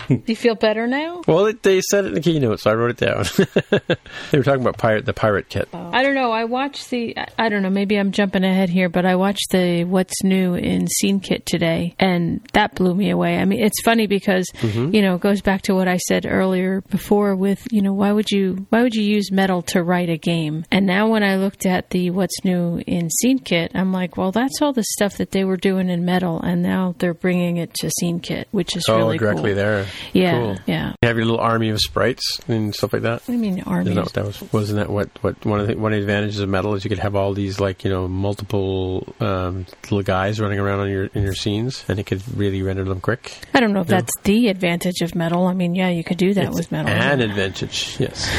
do 0.07 0.21
you 0.25 0.35
feel 0.35 0.55
better 0.55 0.87
now? 0.87 1.21
well, 1.27 1.45
it, 1.45 1.63
they 1.63 1.81
said 1.81 2.05
it 2.05 2.09
in 2.09 2.13
the 2.15 2.21
keynote, 2.21 2.59
so 2.61 2.71
I 2.71 2.75
wrote 2.75 2.91
it 2.91 2.97
down. 2.97 3.25
they 4.31 4.37
were 4.37 4.43
talking 4.43 4.61
about 4.61 4.77
pirate 4.77 5.05
the 5.05 5.13
pirate 5.13 5.49
kit. 5.49 5.67
Oh. 5.73 5.89
I 5.93 6.01
don't 6.03 6.15
know. 6.15 6.31
I 6.31 6.45
watched 6.45 6.89
the. 6.89 7.17
I- 7.17 7.27
I 7.37 7.49
don't 7.49 7.61
know. 7.63 7.69
Maybe 7.69 7.97
I'm 7.97 8.11
jumping 8.11 8.43
ahead 8.43 8.69
here, 8.69 8.87
but 8.87 9.05
I 9.05 9.15
watched 9.15 9.51
the 9.51 9.83
What's 9.83 10.23
New 10.23 10.53
in 10.55 10.80
Scene 10.87 11.19
Kit 11.19 11.45
today, 11.45 11.95
and 11.99 12.41
that 12.53 12.75
blew 12.75 12.93
me 12.93 13.09
away. 13.09 13.37
I 13.37 13.45
mean, 13.45 13.59
it's 13.61 13.81
funny 13.83 14.07
because 14.07 14.45
you 14.61 15.01
know 15.01 15.15
it 15.15 15.21
goes 15.21 15.41
back 15.41 15.61
to 15.63 15.75
what 15.75 15.87
I 15.87 15.97
said 15.97 16.25
earlier 16.27 16.81
before 16.81 17.35
with 17.35 17.65
you 17.71 17.81
know 17.81 17.93
why 17.93 18.11
would 18.11 18.31
you 18.31 18.65
why 18.69 18.81
would 18.83 18.93
you 18.95 19.03
use 19.03 19.31
metal 19.31 19.61
to 19.63 19.83
write 19.83 20.09
a 20.09 20.17
game? 20.17 20.65
And 20.71 20.85
now 20.85 21.07
when 21.09 21.23
I 21.23 21.37
looked 21.37 21.65
at 21.65 21.89
the 21.89 22.09
What's 22.11 22.43
New 22.43 22.81
in 22.87 23.09
Scene 23.09 23.39
Kit, 23.39 23.71
I'm 23.75 23.91
like, 23.91 24.17
well, 24.17 24.31
that's 24.31 24.61
all 24.61 24.73
the 24.73 24.83
stuff 24.83 25.17
that 25.17 25.31
they 25.31 25.43
were 25.43 25.57
doing 25.57 25.89
in 25.89 26.05
metal, 26.05 26.39
and 26.41 26.61
now 26.61 26.95
they're 26.99 27.13
bringing 27.13 27.57
it 27.57 27.73
to 27.75 27.89
Scene 27.99 28.19
Kit, 28.19 28.47
which 28.51 28.75
is 28.75 28.85
Oh, 28.89 28.97
really 28.97 29.17
directly 29.17 29.51
cool. 29.51 29.55
there. 29.55 29.85
Yeah, 30.13 30.31
Cool. 30.31 30.57
yeah. 30.67 30.93
You 31.01 31.07
have 31.07 31.17
your 31.17 31.25
little 31.25 31.39
army 31.41 31.69
of 31.69 31.79
sprites 31.79 32.39
and 32.47 32.73
stuff 32.75 32.93
like 32.93 33.01
that. 33.03 33.21
I 33.27 33.31
mean, 33.37 33.61
armies. 33.63 33.91
Isn't 33.91 34.03
that 34.05 34.13
that 34.13 34.25
was? 34.25 34.53
Wasn't 34.53 34.77
that 34.77 34.89
what, 34.89 35.09
what 35.21 35.43
one 35.45 35.59
of 35.59 35.67
the 35.67 35.75
one 35.75 35.93
of 35.93 35.97
the 35.97 36.01
advantages 36.03 36.39
of 36.39 36.49
metal 36.49 36.75
is 36.75 36.83
you 36.83 36.89
could 36.89 36.99
have 36.99 37.15
all 37.15 37.33
these 37.33 37.59
like 37.59 37.83
you 37.83 37.89
know 37.89 38.07
multiple 38.07 39.13
um, 39.19 39.65
little 39.83 40.03
guys 40.03 40.39
running 40.39 40.59
around 40.61 40.79
on 40.81 40.89
your 40.89 41.05
in 41.13 41.23
your 41.23 41.33
scenes, 41.35 41.83
and 41.87 41.99
it 41.99 42.05
could 42.05 42.21
really 42.37 42.61
render 42.61 42.83
them 42.83 43.01
quick. 43.01 43.37
I 43.53 43.59
don't 43.59 43.73
know 43.73 43.81
if 43.81 43.87
that's 43.87 44.11
the 44.23 44.47
advantage 44.47 45.01
of 45.01 45.15
metal. 45.15 45.47
I 45.47 45.53
mean, 45.53 45.75
yeah, 45.75 45.89
you 45.89 46.03
could 46.03 46.17
do 46.17 46.33
that 46.35 46.51
with 46.51 46.71
metal. 46.71 46.91
An 46.91 47.21
advantage, 47.21 47.97
yes. 47.99 48.29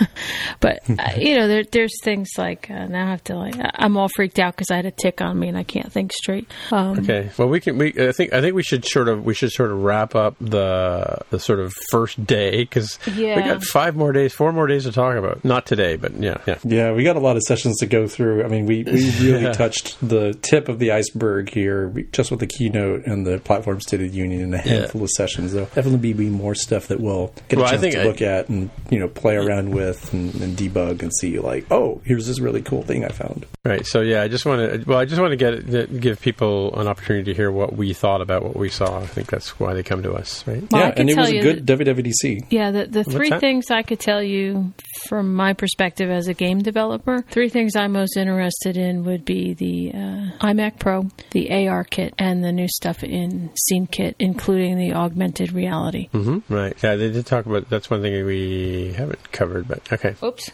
But 0.60 0.80
uh, 0.90 1.12
you 1.16 1.36
know, 1.36 1.48
there, 1.48 1.64
there's 1.64 1.94
things 2.02 2.28
like 2.36 2.68
uh, 2.70 2.86
now 2.86 3.06
I 3.06 3.10
have 3.10 3.24
to 3.24 3.36
like 3.36 3.56
I- 3.58 3.70
I'm 3.76 3.96
all 3.96 4.08
freaked 4.14 4.38
out 4.38 4.54
because 4.54 4.70
I 4.70 4.76
had 4.76 4.84
a 4.84 4.90
tick 4.90 5.22
on 5.22 5.38
me 5.38 5.48
and 5.48 5.56
I 5.56 5.62
can't 5.62 5.90
think 5.90 6.12
straight. 6.12 6.50
Um, 6.70 6.98
Okay. 6.98 7.30
Well, 7.38 7.48
we 7.48 7.60
can. 7.60 7.78
We 7.78 7.94
I 7.98 8.12
think 8.12 8.34
I 8.34 8.42
think 8.42 8.54
we 8.54 8.62
should 8.62 8.84
sort 8.84 9.08
of 9.08 9.24
we 9.24 9.32
should 9.32 9.50
sort 9.52 9.70
of 9.70 9.78
wrap 9.82 10.14
up 10.14 10.36
the 10.38 11.18
the 11.30 11.38
sort 11.38 11.60
of 11.60 11.72
first 11.90 12.24
day 12.26 12.58
because 12.58 12.98
we 13.06 13.24
got 13.34 13.62
five 13.64 13.96
more 13.96 14.12
days, 14.12 14.34
four 14.34 14.52
more 14.52 14.66
days 14.66 14.84
to 14.84 14.92
talk 14.92 15.16
about. 15.16 15.42
Not 15.44 15.64
today, 15.64 15.96
but 15.96 16.12
yeah, 16.20 16.36
yeah. 16.46 16.58
Yeah, 16.64 16.92
we 16.92 17.04
got 17.04 17.16
a 17.16 17.20
lot 17.20 17.36
of 17.36 17.42
sessions 17.44 17.78
to 17.78 17.86
go 17.86 18.06
through. 18.06 18.44
I 18.44 18.48
mean, 18.48 18.66
we, 18.66 18.82
we 18.84 19.10
really 19.20 19.42
Yeah. 19.44 19.52
touched 19.52 19.96
the 20.06 20.34
tip 20.42 20.68
of 20.68 20.78
the 20.78 20.92
iceberg 20.92 21.48
here, 21.50 21.69
we- 21.88 22.04
just 22.12 22.30
with 22.30 22.40
the 22.40 22.46
keynote 22.46 23.06
and 23.06 23.26
the 23.26 23.38
platform 23.38 23.80
state 23.80 24.00
of 24.00 24.10
the 24.10 24.16
union 24.16 24.42
and 24.42 24.54
a 24.54 24.58
handful 24.58 25.02
of 25.02 25.10
sessions. 25.10 25.52
There'll 25.52 25.68
definitely 25.68 26.12
be 26.12 26.28
more 26.28 26.54
stuff 26.54 26.88
that 26.88 27.00
we'll 27.00 27.32
get 27.48 27.58
a 27.58 27.62
Well, 27.62 27.66
I 27.66 27.70
chance 27.70 27.80
think 27.82 27.94
to 27.94 28.02
I- 28.02 28.04
look 28.04 28.22
at 28.22 28.48
and 28.48 28.70
you 28.90 28.98
know 28.98 29.08
play 29.08 29.36
around 29.36 29.70
with 29.70 30.12
and, 30.12 30.34
and 30.36 30.56
debug 30.56 31.02
and 31.02 31.12
see 31.14 31.38
like, 31.38 31.66
oh, 31.70 32.00
here's 32.04 32.26
this 32.26 32.40
really 32.40 32.62
cool 32.62 32.82
thing 32.82 33.04
I 33.04 33.08
found. 33.08 33.46
Right. 33.64 33.86
So 33.86 34.00
yeah, 34.00 34.22
I 34.22 34.28
just 34.28 34.46
want 34.46 34.60
to. 34.82 34.88
Well, 34.88 34.98
I 34.98 35.04
just 35.04 35.20
want 35.20 35.32
to 35.32 35.36
get 35.36 36.00
give 36.00 36.20
people 36.20 36.78
an 36.80 36.86
opportunity 36.88 37.24
to 37.32 37.34
hear 37.36 37.50
what 37.50 37.74
we 37.76 37.92
thought 37.92 38.20
about 38.20 38.42
what 38.42 38.56
we 38.56 38.68
saw. 38.68 38.98
I 39.00 39.06
think 39.06 39.28
that's 39.30 39.58
why 39.60 39.74
they 39.74 39.82
come 39.82 40.02
to 40.02 40.12
us, 40.14 40.46
right? 40.46 40.62
Well, 40.70 40.80
yeah, 40.82 40.94
and 40.96 41.08
it 41.10 41.16
was 41.16 41.30
a 41.30 41.34
you 41.36 41.42
good 41.42 41.66
WWDC. 41.66 42.46
Yeah, 42.50 42.70
the, 42.70 42.86
the 42.86 43.04
three 43.04 43.30
things 43.30 43.70
I 43.70 43.82
could 43.82 44.00
tell 44.00 44.22
you 44.22 44.72
from 45.06 45.34
my 45.34 45.52
perspective 45.52 46.10
as 46.10 46.28
a 46.28 46.34
game 46.34 46.60
developer, 46.60 47.22
three 47.30 47.48
things 47.48 47.76
I'm 47.76 47.92
most 47.92 48.16
interested 48.16 48.76
in 48.76 49.04
would 49.04 49.24
be 49.24 49.54
the 49.54 49.92
uh, 49.92 50.46
iMac 50.46 50.78
Pro, 50.78 51.06
the 51.32 51.50
ARKit, 51.66 52.12
and 52.18 52.42
the 52.44 52.52
new 52.52 52.68
stuff 52.68 53.02
in 53.02 53.50
Scene 53.56 53.86
Kit, 53.86 54.16
including 54.18 54.78
the 54.78 54.92
augmented 54.92 55.52
reality. 55.52 56.08
hmm 56.12 56.38
Right. 56.48 56.76
Yeah, 56.82 56.96
they 56.96 57.10
did 57.10 57.26
talk 57.26 57.46
about. 57.46 57.68
That's 57.68 57.90
one 57.90 58.02
thing 58.02 58.24
we 58.24 58.92
haven't 58.96 59.32
covered, 59.32 59.68
but 59.68 59.92
okay. 59.92 60.14
Oops, 60.22 60.50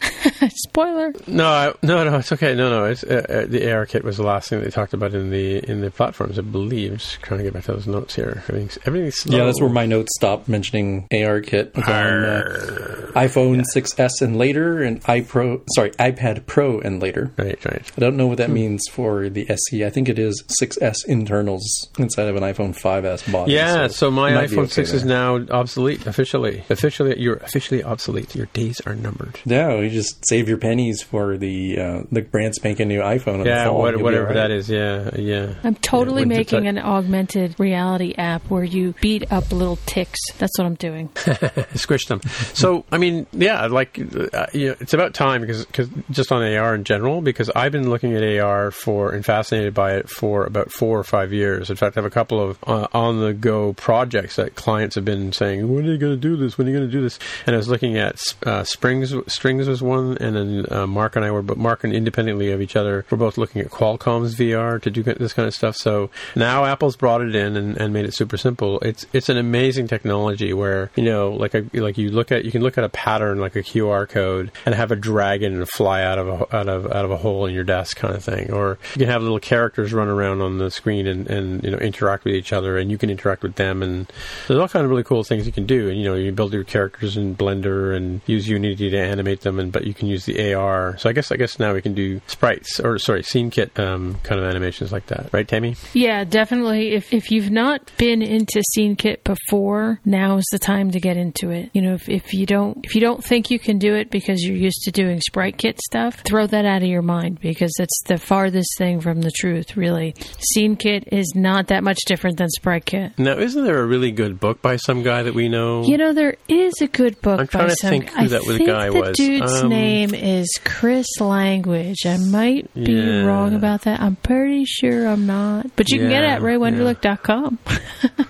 spoiler. 0.63 1.13
No, 1.27 1.47
I, 1.47 1.73
no, 1.83 2.03
no, 2.03 2.17
it's 2.17 2.31
okay. 2.31 2.55
No, 2.55 2.69
no, 2.69 2.85
it's 2.85 3.03
uh, 3.03 3.25
uh, 3.27 3.45
the 3.47 3.61
ARKit 3.61 4.03
was 4.03 4.17
the 4.17 4.23
last 4.23 4.49
thing 4.49 4.61
they 4.61 4.69
talked 4.69 4.93
about 4.93 5.13
in 5.13 5.29
the 5.29 5.57
in 5.69 5.81
the 5.81 5.91
platforms, 5.91 6.37
I 6.39 6.41
believe. 6.43 6.93
Just 6.97 7.21
trying 7.21 7.39
to 7.39 7.43
get 7.43 7.53
back 7.53 7.63
to 7.65 7.73
those 7.73 7.87
notes 7.87 8.15
here. 8.15 8.43
Everything's 8.47 8.77
everything's 8.85 9.17
slow. 9.17 9.37
Yeah, 9.37 9.45
that's 9.45 9.61
where 9.61 9.69
my 9.69 9.85
notes 9.85 10.13
stopped 10.15 10.47
mentioning 10.47 11.07
AR 11.11 11.41
kit. 11.41 11.71
On 11.77 11.83
uh, 11.83 13.11
iPhone 13.15 13.63
6s 13.75 14.21
and 14.21 14.37
later, 14.37 14.81
and 14.83 15.01
iPro, 15.03 15.61
sorry, 15.75 15.91
iPad 15.91 16.45
Pro 16.45 16.79
and 16.79 17.01
later. 17.01 17.31
Right, 17.37 17.63
right. 17.65 17.91
I 17.95 17.99
don't 17.99 18.17
know 18.17 18.27
what 18.27 18.37
that 18.37 18.49
means 18.49 18.83
for 18.91 19.29
the 19.29 19.49
SE. 19.49 19.85
I 19.85 19.89
think 19.89 20.09
it 20.09 20.19
is 20.19 20.43
6S 20.61 20.96
internals 21.05 21.87
inside 21.97 22.27
of 22.27 22.35
an 22.35 22.43
iPhone 22.43 22.77
5S 22.79 23.31
body. 23.31 23.53
Yeah, 23.53 23.87
so, 23.87 24.09
my 24.11 24.31
it 24.31 24.35
might 24.35 24.49
be 24.49 24.55
iPhone 24.55 24.63
okay 24.63 24.71
6 24.73 24.93
is 24.93 25.05
now 25.05 25.35
obsolete 25.49 26.05
officially. 26.07 26.63
Officially, 26.69 27.19
you're 27.19 27.37
officially 27.37 27.83
obsolete. 27.83 28.35
Your 28.35 28.47
days 28.47 28.81
are 28.85 28.95
numbered. 28.95 29.39
No, 29.45 29.81
you 29.81 29.89
just 29.89 30.23
save 30.27 30.47
your 30.49 30.57
pennies 30.57 31.01
for 31.01 31.37
the 31.37 31.79
uh, 31.79 32.03
the 32.11 32.21
brand 32.21 32.55
spanking 32.55 32.87
new 32.87 33.01
iPhone. 33.01 33.35
In 33.35 33.39
the 33.43 33.49
Yeah, 33.49 33.69
what, 33.69 33.89
and 33.89 33.91
you'll 33.91 33.97
be 33.99 34.03
whatever 34.03 34.27
all 34.29 34.33
that 34.35 34.41
right. 34.43 34.51
is. 34.51 34.69
Yeah, 34.69 35.09
yeah. 35.15 35.53
I'm 35.63 35.75
totally 35.75 36.21
Yeah, 36.23 36.27
making 36.27 36.63
to- 36.63 36.69
an 36.69 36.77
augmented 36.79 37.59
reality 37.59 38.13
app 38.17 38.43
where 38.49 38.63
you 38.63 38.93
beat 39.01 39.31
up 39.31 39.51
little 39.51 39.77
ticks. 39.85 40.19
That's 40.37 40.57
what 40.57 40.65
I'm 40.65 40.75
doing. 40.75 41.09
squish 41.75 42.05
them. 42.05 42.21
So, 42.53 42.85
I 42.91 42.97
mean, 42.97 43.27
yeah, 43.33 43.65
like, 43.67 43.99
uh, 43.99 44.47
you 44.53 44.69
know, 44.69 44.75
it's 44.79 44.93
about 44.93 45.13
time 45.13 45.41
because 45.41 45.65
cause 45.65 45.89
just 46.11 46.31
on 46.31 46.41
AR 46.41 46.75
in 46.75 46.83
general, 46.83 47.21
because 47.21 47.49
I've 47.55 47.71
been 47.71 47.89
looking 47.89 48.15
at 48.15 48.23
AR 48.39 48.71
for 48.71 49.11
and 49.13 49.25
fascinated 49.25 49.73
by 49.73 49.95
it 49.95 50.09
for 50.09 50.45
about 50.45 50.71
four 50.71 50.86
or 50.87 51.03
five 51.03 51.33
years. 51.33 51.69
In 51.69 51.75
fact, 51.75 51.97
I 51.97 52.01
have 52.01 52.05
a 52.05 52.13
couple 52.13 52.41
of 52.41 52.57
uh, 52.65 52.87
on 52.93 53.19
the 53.19 53.33
go 53.33 53.73
projects 53.73 54.35
that 54.37 54.55
clients 54.55 54.95
have 54.95 55.05
been 55.05 55.31
saying, 55.33 55.73
"When 55.73 55.85
are 55.85 55.91
you 55.91 55.97
going 55.97 56.13
to 56.13 56.17
do 56.17 56.35
this? 56.35 56.57
When 56.57 56.67
are 56.67 56.71
you 56.71 56.77
going 56.77 56.89
to 56.89 56.91
do 56.91 57.01
this?" 57.01 57.19
And 57.45 57.55
I 57.55 57.57
was 57.57 57.69
looking 57.69 57.97
at 57.97 58.21
uh, 58.45 58.63
Springs. 58.63 59.13
Strings 59.27 59.67
was 59.67 59.81
one, 59.81 60.17
and 60.19 60.35
then 60.35 60.65
uh, 60.69 60.87
Mark 60.87 61.15
and 61.15 61.25
I 61.25 61.31
were, 61.31 61.41
but 61.41 61.57
Mark 61.57 61.83
and 61.83 61.93
independently 61.93 62.51
of 62.51 62.61
each 62.61 62.75
other, 62.75 63.05
we're 63.09 63.17
both 63.17 63.37
looking 63.37 63.61
at 63.61 63.69
Qualcomm's 63.69 64.35
VR 64.35 64.81
to 64.81 64.89
do 64.89 65.03
this 65.03 65.33
kind 65.33 65.47
of 65.47 65.53
stuff. 65.53 65.75
So 65.75 66.09
now 66.35 66.65
Apple's 66.65 66.95
brought 66.95 67.21
it 67.21 67.35
in 67.35 67.55
and, 67.55 67.77
and 67.77 67.93
made 67.93 68.05
it 68.05 68.13
super 68.13 68.37
simple. 68.37 68.79
It's 68.81 69.05
it's 69.13 69.29
an 69.29 69.37
amazing 69.37 69.87
technology 69.87 70.53
where 70.53 70.91
you 70.95 71.03
know, 71.03 71.31
like 71.31 71.53
a, 71.53 71.65
like 71.73 71.97
you 71.97 72.09
look 72.09 72.31
at 72.31 72.45
you 72.45 72.51
can 72.51 72.61
look 72.61 72.77
at 72.77 72.83
a 72.83 72.89
pattern 72.89 73.39
like 73.39 73.55
a 73.55 73.63
QR 73.63 74.07
code 74.07 74.51
and 74.65 74.75
have 74.75 74.91
a 74.91 74.95
dragon 74.95 75.65
fly 75.65 76.03
out 76.03 76.17
of 76.17 76.27
a, 76.27 76.55
out 76.55 76.67
of 76.67 76.85
out 76.87 77.05
of 77.05 77.11
a 77.11 77.17
hole 77.17 77.45
in 77.45 77.53
your 77.53 77.63
desk 77.63 77.97
kind 77.97 78.15
of 78.15 78.23
thing, 78.23 78.51
or 78.51 78.77
you 78.93 78.99
can 78.99 79.09
have 79.09 79.21
little 79.21 79.39
characters 79.39 79.93
run 79.93 80.07
around 80.07 80.41
on 80.41 80.57
the 80.57 80.71
screen 80.77 81.07
and, 81.07 81.27
and 81.27 81.63
you 81.63 81.71
know 81.71 81.77
interact 81.77 82.23
with 82.23 82.35
each 82.35 82.53
other, 82.53 82.77
and 82.77 82.89
you 82.89 82.97
can 82.97 83.09
interact 83.09 83.43
with 83.43 83.55
them, 83.55 83.83
and 83.83 84.11
there's 84.47 84.59
all 84.59 84.67
kind 84.67 84.85
of 84.85 84.89
really 84.89 85.03
cool 85.03 85.23
things 85.23 85.45
you 85.45 85.51
can 85.51 85.65
do. 85.65 85.89
And 85.89 85.97
you 85.99 86.05
know, 86.05 86.15
you 86.15 86.31
build 86.31 86.53
your 86.53 86.63
characters 86.63 87.17
in 87.17 87.35
Blender 87.35 87.95
and 87.95 88.21
use 88.25 88.47
Unity 88.47 88.89
to 88.89 88.97
animate 88.97 89.41
them, 89.41 89.59
and 89.59 89.71
but 89.71 89.85
you 89.85 89.93
can 89.93 90.07
use 90.07 90.25
the 90.25 90.53
AR. 90.53 90.97
So 90.97 91.09
I 91.09 91.13
guess 91.13 91.31
I 91.31 91.35
guess 91.35 91.59
now 91.59 91.73
we 91.73 91.81
can 91.81 91.93
do 91.93 92.21
sprites 92.27 92.79
or 92.79 92.97
sorry, 92.99 93.23
scene 93.23 93.49
kit 93.49 93.77
um, 93.79 94.17
kind 94.23 94.39
of 94.39 94.47
animations 94.47 94.91
like 94.91 95.07
that, 95.07 95.29
right, 95.31 95.47
Tammy? 95.47 95.75
Yeah, 95.93 96.23
definitely. 96.23 96.93
If 96.93 97.13
if 97.13 97.31
you've 97.31 97.51
not 97.51 97.91
been 97.97 98.21
into 98.21 98.61
Scene 98.73 98.95
Kit 98.95 99.23
before, 99.23 99.99
now 100.05 100.37
is 100.37 100.47
the 100.51 100.59
time 100.59 100.91
to 100.91 100.99
get 100.99 101.17
into 101.17 101.51
it. 101.51 101.69
You 101.73 101.81
know, 101.81 101.93
if, 101.93 102.09
if 102.09 102.33
you 102.33 102.45
don't 102.45 102.85
if 102.85 102.95
you 102.95 103.01
don't 103.01 103.23
think 103.23 103.49
you 103.49 103.59
can 103.59 103.77
do 103.77 103.95
it 103.95 104.09
because 104.09 104.43
you're 104.43 104.57
used 104.57 104.83
to 104.83 104.91
doing 104.91 105.19
Sprite 105.21 105.57
Kit 105.57 105.79
stuff, 105.81 106.21
throw 106.25 106.47
that 106.47 106.65
out 106.65 106.83
of 106.83 106.87
your 106.87 107.01
mind 107.01 107.39
because 107.39 107.73
it's 107.79 108.01
the 108.05 108.17
farthest 108.17 108.77
thing 108.77 108.99
from 108.99 109.21
the 109.21 109.31
truth. 109.31 109.77
Really, 109.77 110.15
Scene 110.39 110.66
Kit 110.75 111.05
is 111.11 111.33
not 111.35 111.67
that 111.67 111.83
much 111.83 111.99
different 112.05 112.37
than 112.37 112.49
Sprite 112.49 112.85
Kit. 112.85 113.13
Now, 113.17 113.37
isn't 113.37 113.63
there 113.63 113.79
a 113.79 113.85
really 113.85 114.11
good 114.11 114.39
book 114.39 114.61
by 114.61 114.75
some 114.77 115.03
guy 115.03 115.23
that 115.23 115.33
we 115.33 115.47
know? 115.49 115.83
You 115.83 115.97
know, 115.97 116.13
there 116.13 116.35
is 116.47 116.73
a 116.81 116.87
good 116.87 117.21
book 117.21 117.39
I'm 117.39 117.45
by 117.45 117.51
trying 117.51 117.69
to 117.69 117.75
some. 117.75 117.89
think 117.89 118.09
who 118.09 118.19
I 118.21 118.27
that 118.27 118.45
was- 118.45 118.57
think 118.57 118.69
guy 118.69 118.89
the 118.89 118.99
was. 118.99 119.17
dude's 119.17 119.61
Um, 119.63 119.69
name 119.69 120.13
is 120.13 120.47
Chris 120.63 121.07
Language. 121.19 122.05
I 122.05 122.17
might 122.17 122.73
be 122.73 122.91
Yeah. 122.93 123.23
wrong 123.23 123.53
about 123.55 123.83
that. 123.83 123.99
I'm 124.01 124.15
pretty 124.17 124.65
sure 124.65 125.07
I'm 125.07 125.25
not. 125.25 125.67
But 125.75 125.89
you 125.91 125.99
can 125.99 126.09
get 126.09 126.23
it 126.23 126.27
Yeah, 126.27 126.35
at 126.35 126.41
raywenderlich.com. 126.41 127.59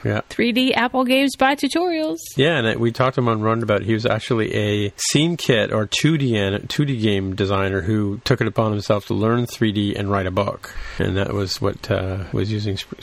yeah. 0.05 0.21
3D 0.29 0.73
Apple 0.75 1.03
Games 1.05 1.35
by 1.37 1.55
Tutorials. 1.55 2.17
Yeah, 2.35 2.57
and 2.59 2.79
we 2.79 2.91
talked 2.91 3.15
to 3.15 3.21
him 3.21 3.27
on 3.27 3.41
Roundabout 3.41 3.83
he 3.83 3.93
was 3.93 4.05
actually 4.05 4.53
a 4.55 4.93
scene 4.97 5.37
kit 5.37 5.71
or 5.71 5.85
2D 5.87 6.35
an- 6.35 6.67
2D 6.67 7.01
game 7.01 7.35
designer 7.35 7.81
who 7.81 8.19
took 8.23 8.41
it 8.41 8.47
upon 8.47 8.71
himself 8.71 9.07
to 9.07 9.13
learn 9.13 9.45
3D 9.45 9.95
and 9.97 10.11
write 10.11 10.25
a 10.25 10.31
book, 10.31 10.73
and 10.99 11.15
that 11.17 11.33
was 11.33 11.61
what 11.61 11.89
uh, 11.89 12.23
was 12.33 12.51
using 12.51 12.77
sp- 12.77 13.01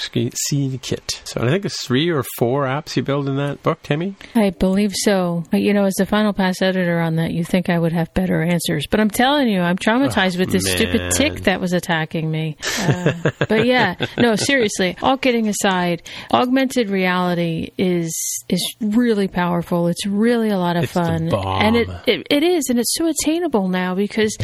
scene 0.49 0.79
kit. 0.79 1.23
So 1.25 1.41
I 1.43 1.49
think 1.49 1.63
there's 1.63 1.81
three 1.81 2.11
or 2.11 2.25
four 2.39 2.65
apps 2.65 2.97
you 2.97 3.03
build 3.03 3.29
in 3.29 3.37
that 3.37 3.63
book, 3.63 3.81
Tammy. 3.83 4.15
I 4.35 4.51
believe 4.51 4.93
so. 4.95 5.45
You 5.53 5.73
know, 5.73 5.85
as 5.85 5.95
the 5.95 6.07
Final 6.07 6.33
Pass 6.33 6.63
editor 6.63 7.01
on 7.01 7.17
that, 7.17 7.33
you 7.33 7.45
think 7.45 7.69
I 7.69 7.79
would 7.79 7.93
have 7.93 8.13
better 8.15 8.43
answers. 8.43 8.87
But 8.91 9.01
I'm 9.01 9.11
telling 9.11 9.49
you, 9.49 9.61
I'm 9.61 9.77
traumatized 9.77 10.39
with 10.39 10.51
this 10.51 10.65
man. 10.65 10.77
stupid 10.77 11.13
tick 11.13 11.45
that 11.45 11.61
was 11.61 11.73
attacking 11.73 12.31
me. 12.31 12.57
Uh, 12.85 13.13
but 13.49 13.67
yeah, 13.67 13.95
no, 14.19 14.37
seriously. 14.37 14.95
All 15.01 15.17
kidding 15.17 15.49
aside, 15.49 16.03
augmented 16.33 16.91
reality 16.91 17.71
is 17.79 18.13
is 18.49 18.77
really 18.81 19.27
powerful. 19.29 19.87
It's 19.89 20.05
really 20.07 20.51
a 20.51 20.59
lot 20.59 20.77
of 20.77 20.85
It's 20.85 20.93
fun, 20.93 21.33
and 21.33 21.77
it, 21.77 21.89
it 22.07 22.27
it 22.29 22.43
is, 22.43 22.65
and 22.69 22.79
it's 22.79 22.95
so 22.95 23.07
attainable 23.07 23.69
now 23.69 23.95
because 23.95 24.37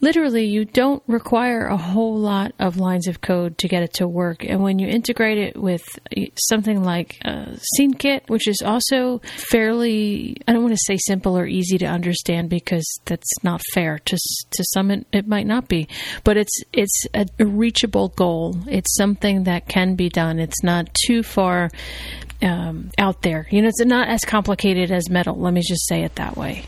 literally 0.00 0.44
you 0.44 0.64
don't 0.64 1.02
require 1.08 1.66
a 1.66 1.76
whole 1.76 2.16
lot 2.16 2.52
of 2.58 2.76
lines 2.76 3.08
of 3.08 3.20
code 3.20 3.58
to 3.58 3.68
get 3.68 3.82
it 3.82 3.94
to 3.94 4.06
work. 4.06 4.17
And 4.40 4.62
when 4.62 4.78
you 4.78 4.88
integrate 4.88 5.38
it 5.38 5.56
with 5.56 5.82
something 6.36 6.82
like 6.82 7.18
uh, 7.24 7.56
SceneKit, 7.78 8.28
which 8.28 8.48
is 8.48 8.58
also 8.64 9.20
fairly, 9.50 10.36
I 10.46 10.52
don't 10.52 10.62
want 10.62 10.74
to 10.74 10.84
say 10.86 10.98
simple 11.06 11.38
or 11.38 11.46
easy 11.46 11.78
to 11.78 11.86
understand 11.86 12.50
because 12.50 12.86
that's 13.04 13.32
not 13.42 13.60
fair. 13.74 13.98
To 13.98 14.16
to 14.16 14.64
some, 14.72 14.90
it, 14.90 15.06
it 15.12 15.26
might 15.26 15.46
not 15.46 15.68
be, 15.68 15.88
but 16.24 16.36
it's 16.36 16.62
it's 16.72 17.06
a 17.14 17.26
reachable 17.44 18.08
goal. 18.08 18.56
It's 18.68 18.94
something 18.96 19.44
that 19.44 19.68
can 19.68 19.94
be 19.94 20.08
done. 20.08 20.38
It's 20.38 20.62
not 20.62 20.88
too 21.06 21.22
far 21.22 21.70
um, 22.42 22.90
out 22.98 23.22
there. 23.22 23.46
You 23.50 23.62
know, 23.62 23.68
it's 23.68 23.80
not 23.84 24.08
as 24.08 24.24
complicated 24.24 24.90
as 24.90 25.08
metal. 25.10 25.36
Let 25.36 25.52
me 25.52 25.62
just 25.66 25.86
say 25.88 26.02
it 26.04 26.14
that 26.16 26.36
way. 26.36 26.64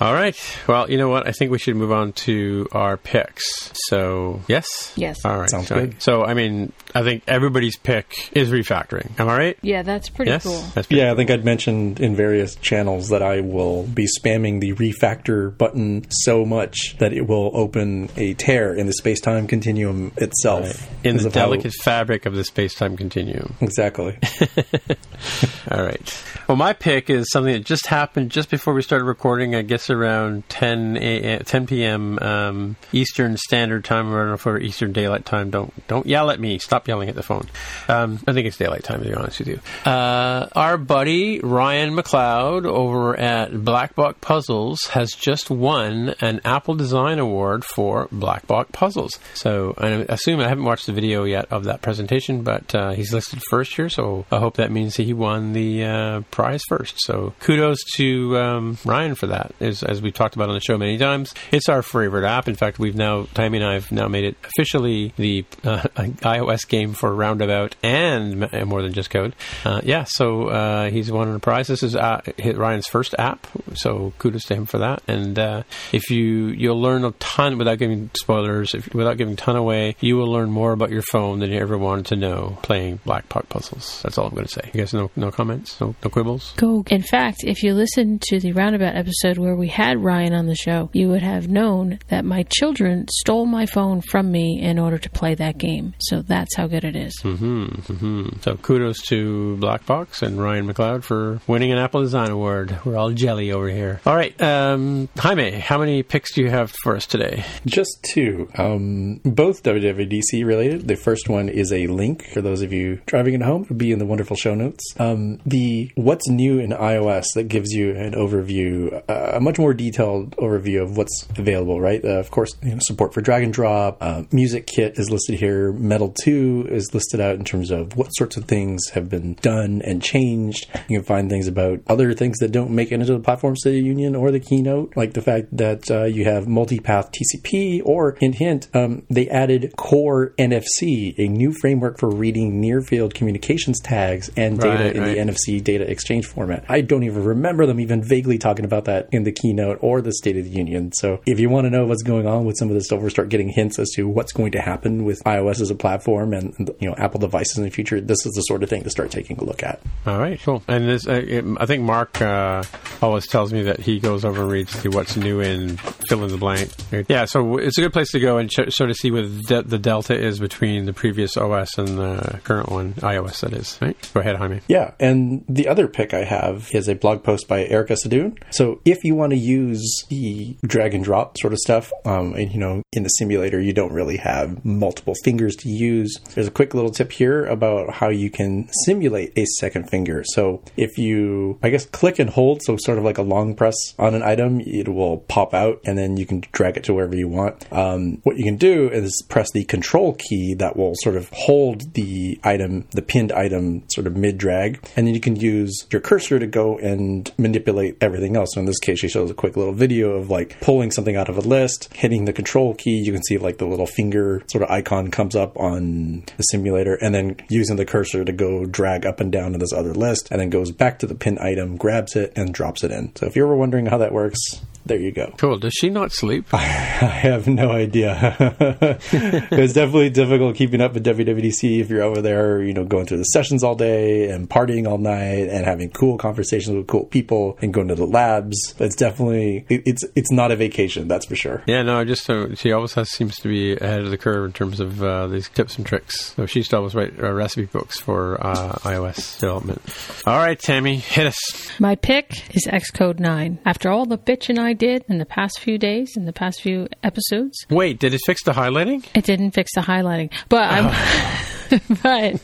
All 0.00 0.14
right. 0.14 0.36
Well, 0.66 0.90
you 0.90 0.98
know 0.98 1.08
what? 1.08 1.26
I 1.26 1.32
think 1.32 1.50
we 1.50 1.58
should 1.58 1.76
move 1.76 1.92
on 1.92 2.12
to 2.12 2.68
our 2.72 2.96
picks. 2.96 3.44
So, 3.88 4.40
yes? 4.48 4.92
Yes. 4.96 5.24
All 5.24 5.38
right. 5.38 5.50
Sounds 5.50 5.68
so, 5.68 5.74
good. 5.74 6.02
So, 6.02 6.24
I 6.24 6.34
mean, 6.34 6.72
I 6.94 7.02
think 7.02 7.22
everybody's 7.26 7.76
pick 7.76 8.30
is 8.36 8.50
refactoring. 8.50 9.18
Am 9.18 9.28
I 9.28 9.36
right? 9.36 9.58
Yeah, 9.62 9.82
that's 9.82 10.08
pretty 10.08 10.30
yes? 10.30 10.44
cool. 10.44 10.60
That's 10.74 10.86
pretty 10.86 10.96
Yeah, 11.02 11.12
I 11.12 11.16
think 11.16 11.30
I'd 11.30 11.44
mentioned 11.44 12.00
in 12.00 12.16
various 12.16 12.54
channels 12.56 13.08
that 13.10 13.22
I 13.22 13.40
will 13.40 13.82
be 13.84 14.06
spamming 14.06 14.60
the 14.60 14.72
refactor 14.74 15.56
button 15.56 16.06
so 16.10 16.44
much 16.44 16.96
that 16.98 17.12
it 17.12 17.26
will 17.26 17.50
open 17.54 18.08
a 18.16 18.34
tear 18.34 18.74
in 18.74 18.86
the 18.86 18.92
space 18.94 19.20
time 19.20 19.46
continuum 19.46 20.12
itself. 20.16 20.88
In 21.04 21.16
the 21.18 21.26
of 21.26 21.34
how- 21.34 21.40
delicate 21.46 21.74
fabric 21.84 22.26
of 22.26 22.34
the 22.34 22.44
space 22.44 22.74
time 22.74 22.96
continuum. 22.96 23.54
Exactly. 23.60 24.18
All 25.70 25.82
right. 25.82 26.24
Well, 26.48 26.56
my 26.56 26.72
pick 26.72 27.10
is 27.10 27.30
something 27.30 27.52
that 27.52 27.64
just 27.64 27.86
happened 27.86 28.30
just 28.30 28.50
before 28.50 28.72
we 28.72 28.82
started 28.82 29.04
recording. 29.04 29.54
I 29.54 29.62
guess 29.62 29.90
around 29.90 30.48
10 30.48 30.96
a, 30.96 31.38
10 31.40 31.66
p.m. 31.66 32.18
Um, 32.20 32.76
Eastern 32.92 33.36
Standard 33.36 33.84
Time. 33.84 34.12
If 34.32 34.46
we're 34.46 34.58
Eastern 34.58 34.92
Daylight 34.92 35.24
Time. 35.24 35.50
Don't 35.50 35.72
don't 35.88 36.06
yell 36.06 36.30
at 36.30 36.38
me. 36.38 36.58
Stop 36.58 36.88
yelling 36.88 37.08
at 37.08 37.14
the 37.14 37.22
phone. 37.22 37.46
Um, 37.88 38.20
I 38.26 38.32
think 38.32 38.46
it's 38.46 38.56
daylight 38.56 38.84
time. 38.84 39.02
To 39.02 39.08
be 39.08 39.14
honest 39.14 39.38
with 39.38 39.48
you, 39.48 39.60
uh, 39.84 40.48
our 40.52 40.76
buddy 40.76 41.40
Ryan 41.40 41.94
McLeod 41.94 42.64
over 42.64 43.18
at 43.18 43.50
Blackbox 43.52 44.20
Puzzles 44.20 44.84
has 44.90 45.12
just 45.12 45.50
won 45.50 46.14
an 46.20 46.40
Apple 46.44 46.74
Design 46.74 47.18
Award 47.18 47.64
for 47.64 48.08
Blackbox 48.08 48.72
Puzzles. 48.72 49.18
So 49.34 49.74
I 49.78 49.88
assume 50.08 50.40
I 50.40 50.48
haven't 50.48 50.64
watched 50.64 50.86
the 50.86 50.92
video 50.92 51.24
yet 51.24 51.46
of 51.50 51.64
that 51.64 51.82
presentation, 51.82 52.42
but 52.42 52.74
uh, 52.74 52.90
he's 52.90 53.12
listed 53.12 53.42
first 53.50 53.74
here. 53.74 53.88
So 53.88 54.24
I 54.36 54.40
hope 54.40 54.56
that 54.56 54.70
means 54.70 54.96
he 54.96 55.14
won 55.14 55.52
the 55.54 55.84
uh, 55.84 56.20
prize 56.30 56.62
first. 56.68 56.96
So 56.98 57.32
kudos 57.40 57.82
to 57.94 58.36
um, 58.36 58.78
Ryan 58.84 59.14
for 59.14 59.28
that. 59.28 59.54
As, 59.60 59.82
as 59.82 60.02
we've 60.02 60.12
talked 60.12 60.36
about 60.36 60.48
on 60.50 60.54
the 60.54 60.60
show 60.60 60.76
many 60.76 60.98
times, 60.98 61.34
it's 61.50 61.68
our 61.68 61.82
favorite 61.82 62.26
app. 62.26 62.46
In 62.46 62.54
fact, 62.54 62.78
we've 62.78 62.94
now 62.94 63.26
Timey 63.34 63.58
and 63.58 63.66
I 63.66 63.74
have 63.74 63.90
now 63.90 64.08
made 64.08 64.24
it 64.24 64.36
officially 64.44 65.14
the 65.16 65.44
uh, 65.64 65.78
iOS 65.96 66.68
game 66.68 66.92
for 66.92 67.14
Roundabout 67.14 67.76
and 67.82 68.52
more 68.66 68.82
than 68.82 68.92
just 68.92 69.08
code. 69.08 69.34
Uh, 69.64 69.80
yeah, 69.84 70.04
so 70.04 70.48
uh, 70.48 70.90
he's 70.90 71.10
won 71.10 71.34
a 71.34 71.38
prize. 71.38 71.68
This 71.68 71.82
is 71.82 71.96
uh, 71.96 72.20
Ryan's 72.44 72.86
first 72.86 73.14
app, 73.18 73.46
so 73.74 74.12
kudos 74.18 74.44
to 74.44 74.54
him 74.54 74.66
for 74.66 74.78
that. 74.78 75.02
And 75.08 75.38
uh, 75.38 75.62
if 75.92 76.10
you 76.10 76.48
you'll 76.48 76.80
learn 76.80 77.04
a 77.04 77.12
ton 77.12 77.58
without 77.58 77.78
giving 77.78 78.10
spoilers, 78.18 78.74
if, 78.74 78.92
without 78.94 79.16
giving 79.16 79.36
ton 79.36 79.56
away, 79.56 79.96
you 80.00 80.16
will 80.16 80.30
learn 80.30 80.50
more 80.50 80.72
about 80.72 80.90
your 80.90 81.02
phone 81.10 81.40
than 81.40 81.50
you 81.50 81.58
ever 81.58 81.78
wanted 81.78 82.06
to 82.06 82.16
know 82.16 82.58
playing 82.62 82.98
Blackbox 83.06 83.48
puzzles. 83.48 84.00
That's 84.02 84.18
all 84.18 84.25
I'm 84.26 84.34
going 84.34 84.46
to 84.46 84.52
say. 84.52 84.70
You 84.72 84.80
guys, 84.80 84.92
no 84.94 85.10
no 85.16 85.30
comments, 85.30 85.80
no 85.80 85.94
no 86.02 86.10
quibbles. 86.10 86.54
Go. 86.56 86.84
In 86.90 87.02
fact, 87.02 87.38
if 87.44 87.62
you 87.62 87.74
listened 87.74 88.22
to 88.22 88.40
the 88.40 88.52
roundabout 88.52 88.96
episode 88.96 89.38
where 89.38 89.56
we 89.56 89.68
had 89.68 90.02
Ryan 90.02 90.34
on 90.34 90.46
the 90.46 90.54
show, 90.54 90.90
you 90.92 91.08
would 91.08 91.22
have 91.22 91.48
known 91.48 91.98
that 92.08 92.24
my 92.24 92.44
children 92.44 93.06
stole 93.10 93.46
my 93.46 93.66
phone 93.66 94.00
from 94.00 94.30
me 94.30 94.60
in 94.60 94.78
order 94.78 94.98
to 94.98 95.10
play 95.10 95.34
that 95.34 95.58
game. 95.58 95.94
So 96.00 96.22
that's 96.22 96.54
how 96.56 96.66
good 96.66 96.84
it 96.84 96.96
is. 96.96 97.18
hmm 97.22 98.28
So 98.40 98.56
kudos 98.56 99.00
to 99.08 99.56
Blackbox 99.60 100.22
and 100.22 100.40
Ryan 100.40 100.66
McLeod 100.72 101.02
for 101.04 101.40
winning 101.46 101.72
an 101.72 101.78
Apple 101.78 102.02
Design 102.02 102.30
Award. 102.30 102.78
We're 102.84 102.96
all 102.96 103.10
jelly 103.10 103.52
over 103.52 103.68
here. 103.68 104.00
All 104.06 104.14
right, 104.16 104.38
um, 104.40 105.08
Jaime, 105.18 105.52
how 105.52 105.78
many 105.78 106.02
picks 106.02 106.32
do 106.34 106.42
you 106.42 106.50
have 106.50 106.70
for 106.70 106.96
us 106.96 107.06
today? 107.06 107.44
Just 107.66 107.98
two. 108.02 108.48
Um, 108.56 109.20
both 109.24 109.62
WWDC 109.62 110.44
related. 110.44 110.88
The 110.88 110.96
first 110.96 111.28
one 111.28 111.48
is 111.48 111.72
a 111.72 111.86
link 111.86 112.26
for 112.32 112.40
those 112.40 112.62
of 112.62 112.72
you 112.72 113.00
driving 113.06 113.34
at 113.34 113.42
home. 113.42 113.62
It'll 113.64 113.76
be 113.76 113.92
in 113.92 113.98
the 113.98 114.06
wonderful 114.16 114.36
show 114.36 114.54
notes. 114.54 114.82
Um, 114.98 115.40
the 115.44 115.90
what's 115.94 116.26
new 116.26 116.58
in 116.58 116.70
iOS 116.70 117.26
that 117.34 117.48
gives 117.48 117.72
you 117.72 117.94
an 117.94 118.14
overview, 118.14 119.02
uh, 119.10 119.32
a 119.34 119.40
much 119.40 119.58
more 119.58 119.74
detailed 119.74 120.34
overview 120.38 120.82
of 120.82 120.96
what's 120.96 121.28
available. 121.36 121.82
Right. 121.82 122.02
Uh, 122.02 122.18
of 122.18 122.30
course, 122.30 122.56
you 122.62 122.70
know, 122.70 122.78
support 122.80 123.12
for 123.12 123.20
drag 123.20 123.42
and 123.42 123.52
drop. 123.52 123.98
Uh, 124.00 124.22
Music 124.32 124.66
Kit 124.66 124.98
is 124.98 125.10
listed 125.10 125.38
here. 125.38 125.70
Metal 125.70 126.14
Two 126.22 126.66
is 126.70 126.94
listed 126.94 127.20
out 127.20 127.34
in 127.34 127.44
terms 127.44 127.70
of 127.70 127.94
what 127.94 128.08
sorts 128.12 128.38
of 128.38 128.46
things 128.46 128.88
have 128.94 129.10
been 129.10 129.34
done 129.34 129.82
and 129.84 130.02
changed. 130.02 130.66
You 130.88 131.00
can 131.00 131.04
find 131.04 131.28
things 131.28 131.46
about 131.46 131.80
other 131.86 132.14
things 132.14 132.38
that 132.38 132.52
don't 132.52 132.70
make 132.70 132.92
it 132.92 132.94
into 132.94 133.12
the 133.12 133.20
Platform 133.20 133.54
State 133.54 133.76
of 133.76 133.82
the 133.82 133.82
Union 133.82 134.16
or 134.16 134.30
the 134.30 134.40
keynote, 134.40 134.96
like 134.96 135.12
the 135.12 135.20
fact 135.20 135.54
that 135.54 135.90
uh, 135.90 136.04
you 136.04 136.24
have 136.24 136.46
multipath 136.46 137.12
TCP, 137.12 137.82
or 137.84 138.16
hint, 138.18 138.36
hint, 138.36 138.68
um, 138.72 139.02
they 139.10 139.28
added 139.28 139.74
Core 139.76 140.32
NFC, 140.38 141.14
a 141.18 141.28
new 141.28 141.52
framework 141.52 141.98
for 141.98 142.08
reading 142.08 142.62
near 142.62 142.80
field 142.80 143.12
communications 143.12 143.78
tags 143.80 144.05
and 144.36 144.58
data 144.58 144.84
Right, 144.84 144.96
in 144.96 145.02
right. 145.02 145.14
the 145.14 145.32
NFC 145.32 145.62
data 145.62 145.88
exchange 145.90 146.26
format. 146.26 146.64
I 146.68 146.80
don't 146.80 147.02
even 147.04 147.24
remember 147.24 147.66
them 147.66 147.80
even 147.80 148.02
vaguely 148.02 148.38
talking 148.38 148.64
about 148.64 148.84
that 148.86 149.08
in 149.12 149.24
the 149.24 149.32
keynote 149.32 149.78
or 149.80 150.00
the 150.00 150.12
State 150.12 150.36
of 150.36 150.44
the 150.44 150.50
Union. 150.50 150.92
So 150.92 151.20
if 151.26 151.38
you 151.40 151.48
want 151.48 151.64
to 151.66 151.70
know 151.70 151.86
what's 151.86 152.02
going 152.02 152.26
on 152.26 152.44
with 152.44 152.56
some 152.58 152.68
of 152.68 152.74
this 152.74 152.86
stuff, 152.86 153.02
or 153.02 153.10
start 153.10 153.28
getting 153.28 153.48
hints 153.48 153.78
as 153.78 153.90
to 153.96 154.06
what's 154.08 154.32
going 154.32 154.52
to 154.52 154.60
happen 154.60 155.04
with 155.04 155.22
iOS 155.24 155.60
as 155.60 155.70
a 155.70 155.74
platform 155.74 156.32
and 156.32 156.54
you 156.80 156.88
know 156.88 156.94
Apple 156.98 157.20
devices 157.20 157.58
in 157.58 157.64
the 157.64 157.70
future, 157.70 158.00
this 158.00 158.24
is 158.26 158.32
the 158.34 158.42
sort 158.42 158.62
of 158.62 158.68
thing 158.70 158.82
to 158.84 158.90
start 158.90 159.10
taking 159.10 159.38
a 159.38 159.44
look 159.44 159.62
at. 159.62 159.80
All 160.06 160.18
right, 160.18 160.40
cool. 160.42 160.62
And 160.68 160.88
this, 160.88 161.06
uh, 161.06 161.12
it, 161.26 161.44
I 161.58 161.66
think 161.66 161.82
Mark 161.82 162.20
uh, 162.20 162.62
always 163.02 163.26
tells 163.26 163.52
me 163.52 163.62
that 163.62 163.80
he 163.80 164.00
goes 164.00 164.24
over 164.24 164.42
and 164.42 164.50
reads 164.50 164.82
the 164.82 164.90
what's 164.90 165.16
new 165.16 165.40
in 165.40 165.76
fill 166.08 166.24
in 166.24 166.30
the 166.30 166.36
blank. 166.38 166.70
Yeah, 167.08 167.24
so 167.24 167.58
it's 167.58 167.78
a 167.78 167.82
good 167.82 167.92
place 167.92 168.10
to 168.12 168.20
go 168.20 168.38
and 168.38 168.50
ch- 168.50 168.70
sort 168.72 168.90
of 168.90 168.96
see 168.96 169.10
what 169.10 169.24
de- 169.46 169.62
the 169.62 169.78
delta 169.78 170.14
is 170.14 170.38
between 170.38 170.84
the 170.86 170.92
previous 170.92 171.36
OS 171.36 171.76
and 171.78 171.88
the 171.98 172.40
current 172.44 172.70
one, 172.70 172.94
iOS. 172.94 173.40
That 173.40 173.52
is. 173.52 173.78
Right. 173.80 173.95
Go 174.14 174.20
ahead, 174.20 174.36
Jaime. 174.36 174.60
Yeah, 174.68 174.92
and 174.98 175.44
the 175.48 175.68
other 175.68 175.88
pick 175.88 176.14
I 176.14 176.24
have 176.24 176.70
is 176.72 176.88
a 176.88 176.94
blog 176.94 177.22
post 177.22 177.48
by 177.48 177.64
Erica 177.64 177.94
Sadun. 177.94 178.38
So 178.50 178.80
if 178.84 179.04
you 179.04 179.14
want 179.14 179.30
to 179.30 179.38
use 179.38 180.04
the 180.08 180.56
drag 180.64 180.94
and 180.94 181.04
drop 181.04 181.38
sort 181.38 181.52
of 181.52 181.58
stuff, 181.58 181.92
um, 182.04 182.34
and 182.34 182.52
you 182.52 182.58
know, 182.58 182.82
in 182.92 183.02
the 183.02 183.08
simulator 183.10 183.60
you 183.60 183.72
don't 183.72 183.92
really 183.92 184.16
have 184.16 184.64
multiple 184.64 185.14
fingers 185.24 185.56
to 185.56 185.68
use. 185.68 186.18
There's 186.34 186.46
a 186.46 186.52
quick 186.52 186.74
little 186.74 186.90
tip 186.90 187.12
here 187.12 187.44
about 187.44 187.94
how 187.94 188.08
you 188.08 188.30
can 188.30 188.68
simulate 188.84 189.36
a 189.36 189.44
second 189.58 189.90
finger. 189.90 190.22
So 190.24 190.62
if 190.76 190.98
you, 190.98 191.58
I 191.62 191.70
guess, 191.70 191.86
click 191.86 192.18
and 192.18 192.30
hold, 192.30 192.62
so 192.62 192.76
sort 192.76 192.98
of 192.98 193.04
like 193.04 193.18
a 193.18 193.22
long 193.22 193.54
press 193.54 193.76
on 193.98 194.14
an 194.14 194.22
item, 194.22 194.60
it 194.60 194.88
will 194.88 195.18
pop 195.18 195.54
out, 195.54 195.80
and 195.84 195.96
then 195.98 196.16
you 196.16 196.26
can 196.26 196.42
drag 196.52 196.76
it 196.76 196.84
to 196.84 196.94
wherever 196.94 197.16
you 197.16 197.28
want. 197.28 197.70
Um, 197.72 198.20
what 198.22 198.36
you 198.36 198.44
can 198.44 198.56
do 198.56 198.88
is 198.90 199.22
press 199.28 199.50
the 199.52 199.64
control 199.64 200.14
key 200.14 200.54
that 200.54 200.76
will 200.76 200.94
sort 200.96 201.16
of 201.16 201.28
hold 201.32 201.94
the 201.94 202.38
item, 202.42 202.86
the 202.92 203.02
pinned 203.02 203.32
item, 203.32 203.75
sort 203.88 204.06
of 204.06 204.16
mid 204.16 204.38
drag, 204.38 204.80
and 204.96 205.06
then 205.06 205.14
you 205.14 205.20
can 205.20 205.36
use 205.36 205.86
your 205.90 206.00
cursor 206.00 206.38
to 206.38 206.46
go 206.46 206.78
and 206.78 207.32
manipulate 207.38 207.96
everything 208.00 208.36
else. 208.36 208.50
So 208.54 208.60
in 208.60 208.66
this 208.66 208.78
case, 208.78 208.98
she 208.98 209.08
shows 209.08 209.30
a 209.30 209.34
quick 209.34 209.56
little 209.56 209.74
video 209.74 210.12
of 210.12 210.30
like 210.30 210.60
pulling 210.60 210.90
something 210.90 211.16
out 211.16 211.28
of 211.28 211.36
a 211.38 211.42
list, 211.42 211.92
hitting 211.94 212.24
the 212.24 212.32
control 212.32 212.74
key. 212.74 213.02
You 213.04 213.12
can 213.12 213.22
see 213.22 213.38
like 213.38 213.58
the 213.58 213.66
little 213.66 213.86
finger 213.86 214.42
sort 214.46 214.62
of 214.62 214.70
icon 214.70 215.10
comes 215.10 215.36
up 215.36 215.58
on 215.58 216.24
the 216.36 216.42
simulator, 216.42 216.94
and 216.94 217.14
then 217.14 217.36
using 217.48 217.76
the 217.76 217.86
cursor 217.86 218.24
to 218.24 218.32
go 218.32 218.64
drag 218.64 219.06
up 219.06 219.20
and 219.20 219.32
down 219.32 219.52
to 219.52 219.58
this 219.58 219.72
other 219.72 219.94
list, 219.94 220.28
and 220.30 220.40
then 220.40 220.50
goes 220.50 220.70
back 220.70 220.98
to 220.98 221.06
the 221.06 221.14
pin 221.14 221.38
item, 221.38 221.76
grabs 221.76 222.16
it, 222.16 222.32
and 222.36 222.54
drops 222.54 222.84
it 222.84 222.90
in. 222.90 223.14
So 223.16 223.26
if 223.26 223.36
you're 223.36 223.46
ever 223.46 223.56
wondering 223.56 223.86
how 223.86 223.98
that 223.98 224.12
works, 224.12 224.38
there 224.86 224.98
you 224.98 225.12
go. 225.12 225.34
Cool. 225.38 225.58
Does 225.58 225.74
she 225.74 225.90
not 225.90 226.12
sleep? 226.12 226.46
I 226.52 226.58
have 226.58 227.46
no 227.48 227.70
idea. 227.72 228.36
it's 229.10 229.72
definitely 229.72 230.10
difficult 230.10 230.56
keeping 230.56 230.80
up 230.80 230.94
with 230.94 231.04
WWDC 231.04 231.80
if 231.80 231.90
you're 231.90 232.02
over 232.02 232.22
there, 232.22 232.62
you 232.62 232.72
know, 232.72 232.84
going 232.84 233.06
through 233.06 233.18
the 233.18 233.24
sessions 233.24 233.64
all 233.64 233.74
day 233.74 234.30
and 234.30 234.48
partying 234.48 234.88
all 234.88 234.98
night 234.98 235.48
and 235.48 235.64
having 235.64 235.90
cool 235.90 236.18
conversations 236.18 236.76
with 236.76 236.86
cool 236.86 237.04
people 237.04 237.58
and 237.60 237.74
going 237.74 237.88
to 237.88 237.94
the 237.94 238.06
labs. 238.06 238.74
It's 238.78 238.96
definitely 238.96 239.66
it, 239.68 239.82
it's 239.86 240.04
it's 240.14 240.30
not 240.30 240.52
a 240.52 240.56
vacation, 240.56 241.08
that's 241.08 241.26
for 241.26 241.36
sure. 241.36 241.62
Yeah, 241.66 241.82
no, 241.82 242.04
just 242.04 242.28
uh, 242.30 242.54
she 242.54 242.72
always 242.72 242.94
has, 242.94 243.10
seems 243.10 243.36
to 243.40 243.48
be 243.48 243.72
ahead 243.76 244.00
of 244.00 244.10
the 244.10 244.18
curve 244.18 244.44
in 244.44 244.52
terms 244.52 244.78
of 244.78 245.02
uh, 245.02 245.26
these 245.26 245.48
tips 245.48 245.76
and 245.76 245.86
tricks. 245.86 246.34
So 246.36 246.46
she 246.46 246.60
used 246.60 246.70
to 246.70 246.76
always 246.76 246.94
write 246.94 247.18
uh, 247.20 247.32
recipe 247.32 247.66
books 247.66 247.98
for 247.98 248.44
uh, 248.44 248.74
iOS 248.82 249.40
development. 249.40 249.82
All 250.26 250.38
right, 250.38 250.58
Tammy, 250.58 250.96
hit 250.96 251.26
us. 251.26 251.80
My 251.80 251.96
pick 251.96 252.54
is 252.54 252.66
Xcode 252.66 253.18
9. 253.18 253.58
After 253.64 253.90
all 253.90 254.06
the 254.06 254.18
bitching 254.18 254.58
I 254.58 254.75
did 254.76 255.04
in 255.08 255.18
the 255.18 255.26
past 255.26 255.58
few 255.58 255.78
days, 255.78 256.16
in 256.16 256.24
the 256.24 256.32
past 256.32 256.60
few 256.60 256.88
episodes. 257.02 257.66
Wait, 257.70 257.98
did 257.98 258.14
it 258.14 258.20
fix 258.26 258.44
the 258.44 258.52
highlighting? 258.52 259.04
It 259.14 259.24
didn't 259.24 259.52
fix 259.52 259.72
the 259.74 259.80
highlighting, 259.80 260.32
but 260.48 260.62
I'm. 260.62 260.86
Oh. 260.88 261.46
but 262.02 262.40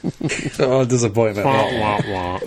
Oh, 0.58 0.84
disappointment. 0.84 1.46
Wah, 1.46 1.78
wah, 1.78 2.00
wah. 2.08 2.40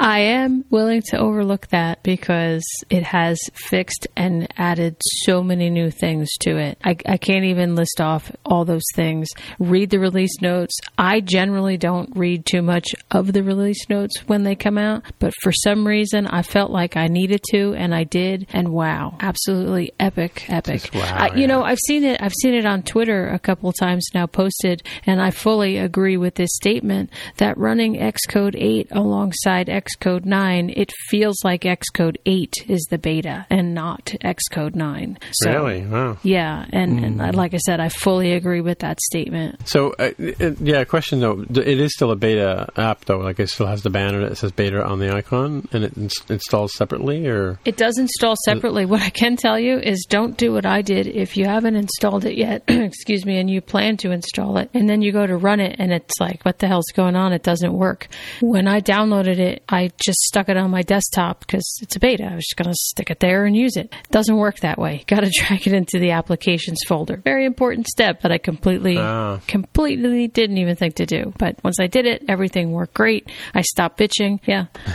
I 0.00 0.20
am 0.20 0.64
willing 0.70 1.02
to 1.10 1.18
overlook 1.18 1.66
that 1.68 2.02
because 2.02 2.64
it 2.88 3.02
has 3.02 3.38
fixed 3.52 4.06
and 4.16 4.48
added 4.56 4.96
so 5.24 5.42
many 5.42 5.68
new 5.68 5.90
things 5.90 6.30
to 6.40 6.56
it. 6.56 6.78
I, 6.82 6.96
I 7.04 7.18
can't 7.18 7.44
even 7.44 7.74
list 7.74 8.00
off 8.00 8.32
all 8.46 8.64
those 8.64 8.86
things. 8.94 9.28
Read 9.58 9.90
the 9.90 9.98
release 9.98 10.40
notes. 10.40 10.74
I 10.96 11.20
generally 11.20 11.76
don't 11.76 12.16
read 12.16 12.46
too 12.46 12.62
much 12.62 12.94
of 13.10 13.34
the 13.34 13.42
release 13.42 13.90
notes 13.90 14.26
when 14.26 14.42
they 14.42 14.54
come 14.54 14.78
out, 14.78 15.04
but 15.18 15.34
for 15.42 15.52
some 15.52 15.86
reason 15.86 16.26
I 16.26 16.44
felt 16.44 16.70
like 16.70 16.96
I 16.96 17.08
needed 17.08 17.42
to 17.50 17.74
and 17.74 17.94
I 17.94 18.04
did. 18.04 18.46
And 18.54 18.70
wow, 18.70 19.18
absolutely 19.20 19.92
epic, 20.00 20.48
epic. 20.48 20.80
Just 20.80 20.94
wow, 20.94 21.14
I, 21.14 21.34
you 21.34 21.42
yeah. 21.42 21.46
know, 21.48 21.62
I've 21.62 21.78
seen 21.86 22.04
it. 22.04 22.22
I've 22.22 22.32
seen 22.40 22.54
it 22.54 22.64
on 22.64 22.84
Twitter 22.84 23.28
a 23.28 23.38
couple 23.38 23.70
times 23.74 24.08
now 24.14 24.26
posted, 24.26 24.82
and 25.04 25.20
I 25.20 25.30
fully 25.30 25.76
agree 25.76 26.16
with 26.16 26.36
this 26.36 26.54
statement 26.54 27.10
that 27.36 27.58
running 27.58 27.96
Xcode 27.96 28.54
8 28.56 28.88
alongside 28.92 29.66
Xcode 29.66 29.89
9, 30.02 30.72
it 30.76 30.92
feels 31.08 31.42
like 31.44 31.62
Xcode 31.62 32.16
8 32.26 32.54
is 32.68 32.86
the 32.90 32.98
beta 32.98 33.46
and 33.50 33.74
not 33.74 34.06
Xcode 34.22 34.74
9. 34.74 35.18
So, 35.32 35.50
Really? 35.50 35.86
Wow. 35.86 36.18
Yeah, 36.22 36.66
and, 36.70 37.04
and 37.04 37.34
like 37.34 37.54
I 37.54 37.58
said, 37.58 37.80
I 37.80 37.88
fully 37.88 38.32
agree 38.32 38.60
with 38.60 38.80
that 38.80 39.00
statement. 39.00 39.68
So, 39.68 39.94
uh, 39.98 40.10
it, 40.18 40.60
yeah, 40.60 40.84
question 40.84 41.20
though. 41.20 41.44
It 41.50 41.80
is 41.80 41.92
still 41.94 42.10
a 42.10 42.16
beta 42.16 42.68
app 42.76 43.04
though. 43.04 43.18
Like 43.18 43.40
it 43.40 43.48
still 43.48 43.66
has 43.66 43.82
the 43.82 43.90
banner 43.90 44.28
that 44.28 44.36
says 44.36 44.52
beta 44.52 44.84
on 44.84 44.98
the 44.98 45.14
icon, 45.14 45.68
and 45.72 45.84
it 45.84 45.96
ins- 45.96 46.22
installs 46.28 46.74
separately, 46.74 47.26
or 47.26 47.58
It 47.64 47.76
does 47.76 47.98
install 47.98 48.34
separately. 48.44 48.84
What 48.86 49.02
I 49.02 49.10
can 49.10 49.36
tell 49.36 49.58
you 49.58 49.78
is 49.78 50.06
don't 50.08 50.36
do 50.36 50.52
what 50.52 50.66
I 50.66 50.82
did 50.82 51.06
if 51.06 51.36
you 51.36 51.44
haven't 51.46 51.76
installed 51.76 52.24
it 52.24 52.36
yet, 52.36 52.64
excuse 52.68 53.24
me, 53.24 53.38
and 53.38 53.50
you 53.50 53.60
plan 53.60 53.96
to 53.98 54.10
install 54.10 54.58
it, 54.58 54.70
and 54.74 54.88
then 54.88 55.02
you 55.02 55.12
go 55.12 55.26
to 55.26 55.36
run 55.36 55.60
it 55.60 55.76
and 55.78 55.92
it's 55.92 56.14
like, 56.20 56.42
what 56.42 56.58
the 56.58 56.68
hell's 56.68 56.90
going 56.94 57.16
on? 57.16 57.32
It 57.32 57.42
doesn't 57.42 57.72
work. 57.72 58.08
When 58.40 58.66
I 58.68 58.80
downloaded 58.80 59.38
it, 59.38 59.62
I 59.68 59.79
just 60.04 60.18
stuck 60.20 60.48
it 60.48 60.56
on 60.56 60.70
my 60.70 60.82
desktop 60.82 61.40
because 61.40 61.64
it's 61.82 61.96
a 61.96 62.00
beta. 62.00 62.24
I 62.24 62.34
was 62.34 62.44
just 62.46 62.56
going 62.56 62.70
to 62.72 62.76
stick 62.78 63.10
it 63.10 63.20
there 63.20 63.44
and 63.44 63.56
use 63.56 63.76
it. 63.76 63.92
Doesn't 64.10 64.36
work 64.36 64.60
that 64.60 64.78
way. 64.78 65.04
Got 65.08 65.20
to 65.20 65.30
drag 65.32 65.66
it 65.66 65.72
into 65.72 65.98
the 65.98 66.10
applications 66.10 66.80
folder. 66.86 67.16
Very 67.24 67.44
important 67.46 67.86
step 67.88 68.22
that 68.22 68.32
I 68.32 68.38
completely, 68.38 68.96
Ah. 68.98 69.40
completely 69.46 70.28
didn't 70.28 70.58
even 70.58 70.76
think 70.76 70.94
to 70.96 71.06
do. 71.06 71.32
But 71.38 71.62
once 71.64 71.78
I 71.80 71.86
did 71.86 72.06
it, 72.06 72.24
everything 72.28 72.72
worked 72.72 72.94
great. 72.94 73.28
I 73.54 73.62
stopped 73.62 73.98
bitching. 73.98 74.40
Yeah. 74.46 74.66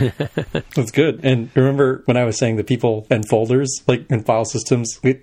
That's 0.74 0.90
good. 0.90 1.24
And 1.24 1.50
remember 1.54 2.02
when 2.06 2.16
I 2.16 2.24
was 2.24 2.38
saying 2.38 2.56
the 2.56 2.64
people 2.64 3.06
and 3.10 3.26
folders, 3.28 3.82
like 3.86 4.06
in 4.10 4.22
file 4.22 4.44
systems, 4.44 4.98
it, 5.02 5.20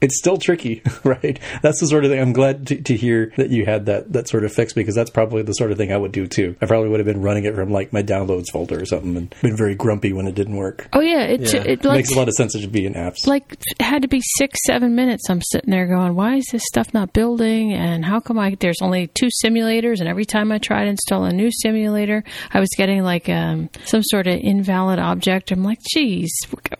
it's 0.00 0.18
still 0.18 0.36
tricky, 0.36 0.82
right? 1.04 1.38
That's 1.62 1.80
the 1.80 1.86
sort 1.86 2.04
of 2.04 2.10
thing. 2.10 2.20
I'm 2.20 2.32
glad 2.32 2.66
to, 2.68 2.80
to 2.82 2.96
hear 2.96 3.32
that 3.36 3.50
you 3.50 3.64
had 3.64 3.86
that 3.86 4.12
that 4.12 4.28
sort 4.28 4.44
of 4.44 4.52
fix 4.52 4.72
because 4.72 4.94
that's 4.94 5.10
probably 5.10 5.42
the 5.42 5.52
sort 5.52 5.70
of 5.72 5.78
thing 5.78 5.92
I 5.92 5.96
would 5.96 6.12
do 6.12 6.26
too. 6.26 6.56
I 6.60 6.66
probably 6.66 6.88
would 6.88 7.00
have 7.00 7.06
been 7.06 7.22
running 7.22 7.44
it 7.44 7.54
from 7.54 7.70
like 7.70 7.92
my 7.92 8.02
downloads 8.02 8.46
folder 8.52 8.80
or 8.80 8.84
something 8.86 9.03
and 9.04 9.34
been 9.42 9.56
very 9.56 9.74
grumpy 9.74 10.12
when 10.12 10.26
it 10.26 10.34
didn't 10.34 10.56
work. 10.56 10.88
Oh 10.92 11.00
yeah. 11.00 11.22
It, 11.22 11.52
Yeah. 11.52 11.62
it 11.62 11.84
like, 11.84 11.96
Makes 11.98 12.12
a 12.12 12.16
lot 12.18 12.28
of 12.28 12.34
sense 12.34 12.54
it 12.54 12.60
should 12.60 12.72
be 12.72 12.86
in 12.86 12.94
apps. 12.94 13.26
like 13.26 13.52
it 13.52 13.82
had 13.82 14.02
to 14.02 14.08
be 14.08 14.20
six 14.36 14.58
seven 14.66 14.94
minutes 14.94 15.28
i'm 15.28 15.40
sitting 15.42 15.70
there 15.70 15.86
going 15.86 16.14
why 16.14 16.36
is 16.36 16.46
this 16.52 16.62
stuff 16.66 16.92
not 16.94 17.12
building 17.12 17.72
and 17.72 18.04
how 18.04 18.20
come 18.20 18.38
i 18.38 18.54
there's 18.60 18.80
only 18.82 19.06
two 19.08 19.28
simulators 19.44 20.00
and 20.00 20.08
every 20.08 20.24
time 20.24 20.50
i 20.52 20.58
tried 20.58 20.84
to 20.84 20.90
install 20.90 21.24
a 21.24 21.32
new 21.32 21.50
simulator 21.52 22.22
i 22.52 22.60
was 22.60 22.68
getting 22.76 23.02
like 23.02 23.28
um, 23.28 23.68
some 23.84 24.02
sort 24.02 24.26
of 24.26 24.38
invalid 24.42 24.98
object 24.98 25.50
i'm 25.50 25.62
like 25.62 25.78
geez 25.92 26.30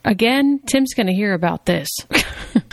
again 0.04 0.60
tim's 0.66 0.94
going 0.94 1.06
to 1.06 1.12
hear 1.14 1.32
about 1.34 1.66
this 1.66 1.88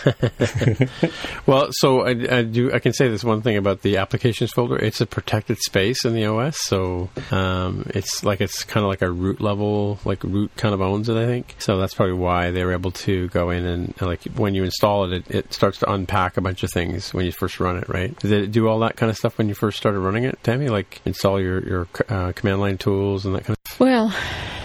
well, 1.46 1.68
so 1.72 2.02
I, 2.02 2.10
I 2.38 2.44
do. 2.44 2.72
I 2.74 2.80
can 2.80 2.94
say 2.94 3.08
this 3.08 3.24
one 3.24 3.42
thing 3.42 3.58
about 3.58 3.82
the 3.82 3.98
applications 3.98 4.52
folder. 4.52 4.78
It's 4.78 5.02
a 5.02 5.06
protected 5.06 5.58
space 5.60 6.06
in 6.06 6.14
the 6.14 6.26
OS, 6.26 6.58
so 6.60 7.10
um, 7.32 7.86
it's 7.94 8.24
like 8.24 8.42
it's 8.42 8.64
kind 8.64 8.84
of 8.84 8.90
like 8.90 9.02
a 9.02 9.12
root 9.12 9.41
level, 9.42 10.00
like 10.06 10.24
root 10.24 10.52
kind 10.56 10.74
of 10.74 10.82
owns 10.82 11.10
it. 11.10 11.18
I 11.18 11.26
think 11.26 11.56
so. 11.60 11.78
That's 11.78 11.94
probably 11.94 12.14
why 12.14 12.52
they 12.52 12.64
were 12.64 12.74
able 12.74 12.92
to 12.92 13.28
go 13.30 13.50
in 13.50 13.66
and, 13.66 13.94
and 14.00 14.08
like 14.08 14.24
when 14.36 14.56
you 14.56 14.64
install 14.64 15.06
it, 15.06 15.14
it, 15.14 15.36
it 15.36 15.54
starts 15.54 15.80
to 15.80 15.92
unpack 15.92 16.38
a 16.38 16.42
bunch 16.42 16.64
of 16.64 16.72
things 16.72 17.14
when 17.14 17.26
you 17.26 17.32
first 17.32 17.60
run 17.60 17.78
it. 17.78 17.88
Right? 17.90 18.18
Did 18.20 18.32
it 18.32 18.52
do 18.52 18.68
all 18.68 18.80
that 18.80 18.96
kind 18.96 19.10
of 19.10 19.18
stuff 19.18 19.38
when 19.38 19.50
you 19.50 19.56
first 19.56 19.78
started 19.78 20.00
running 20.00 20.24
it, 20.24 20.42
Tammy? 20.44 20.70
Like 20.70 21.02
install 21.06 21.40
your 21.40 21.68
your 21.68 21.88
uh, 22.10 22.32
command 22.34 22.62
line 22.62 22.78
tools 22.78 23.26
and 23.26 23.36
that 23.36 23.46
kind 23.46 23.58
of. 23.58 23.80
Well, 23.80 24.14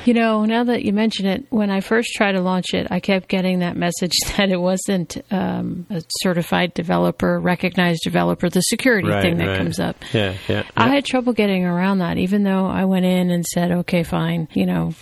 you 0.07 0.15
know, 0.15 0.45
now 0.45 0.65
that 0.65 0.85
you 0.85 0.93
mention 0.93 1.27
it, 1.27 1.47
when 1.51 1.71
I 1.71 1.81
first 1.81 2.11
tried 2.15 2.33
to 2.33 2.41
launch 2.41 2.75
it, 2.75 2.87
I 2.91 3.01
kept 3.01 3.29
getting 3.29 3.61
that 3.61 3.77
message 3.77 4.13
that 4.37 4.51
it 4.51 4.61
wasn't 4.61 5.17
um, 5.31 5.87
a 5.91 6.03
certified 6.21 6.75
developer, 6.75 7.41
recognized 7.41 8.01
developer, 8.05 8.49
the 8.49 8.61
security 8.61 9.09
Right, 9.09 9.23
thing 9.23 9.39
that 9.39 9.49
right. 9.49 9.59
comes 9.59 9.81
up. 9.81 9.97
Yeah, 10.13 10.35
yeah. 10.49 10.65
I 10.77 10.89
had 10.89 11.05
trouble 11.05 11.33
getting 11.33 11.65
around 11.65 11.99
that, 11.99 12.19
even 12.19 12.43
though 12.43 12.67
I 12.67 12.85
went 12.85 13.05
in 13.05 13.31
and 13.31 13.45
said, 13.45 13.71
okay, 13.73 14.03
fine, 14.03 14.49
you 14.53 14.67
know, 14.67 14.95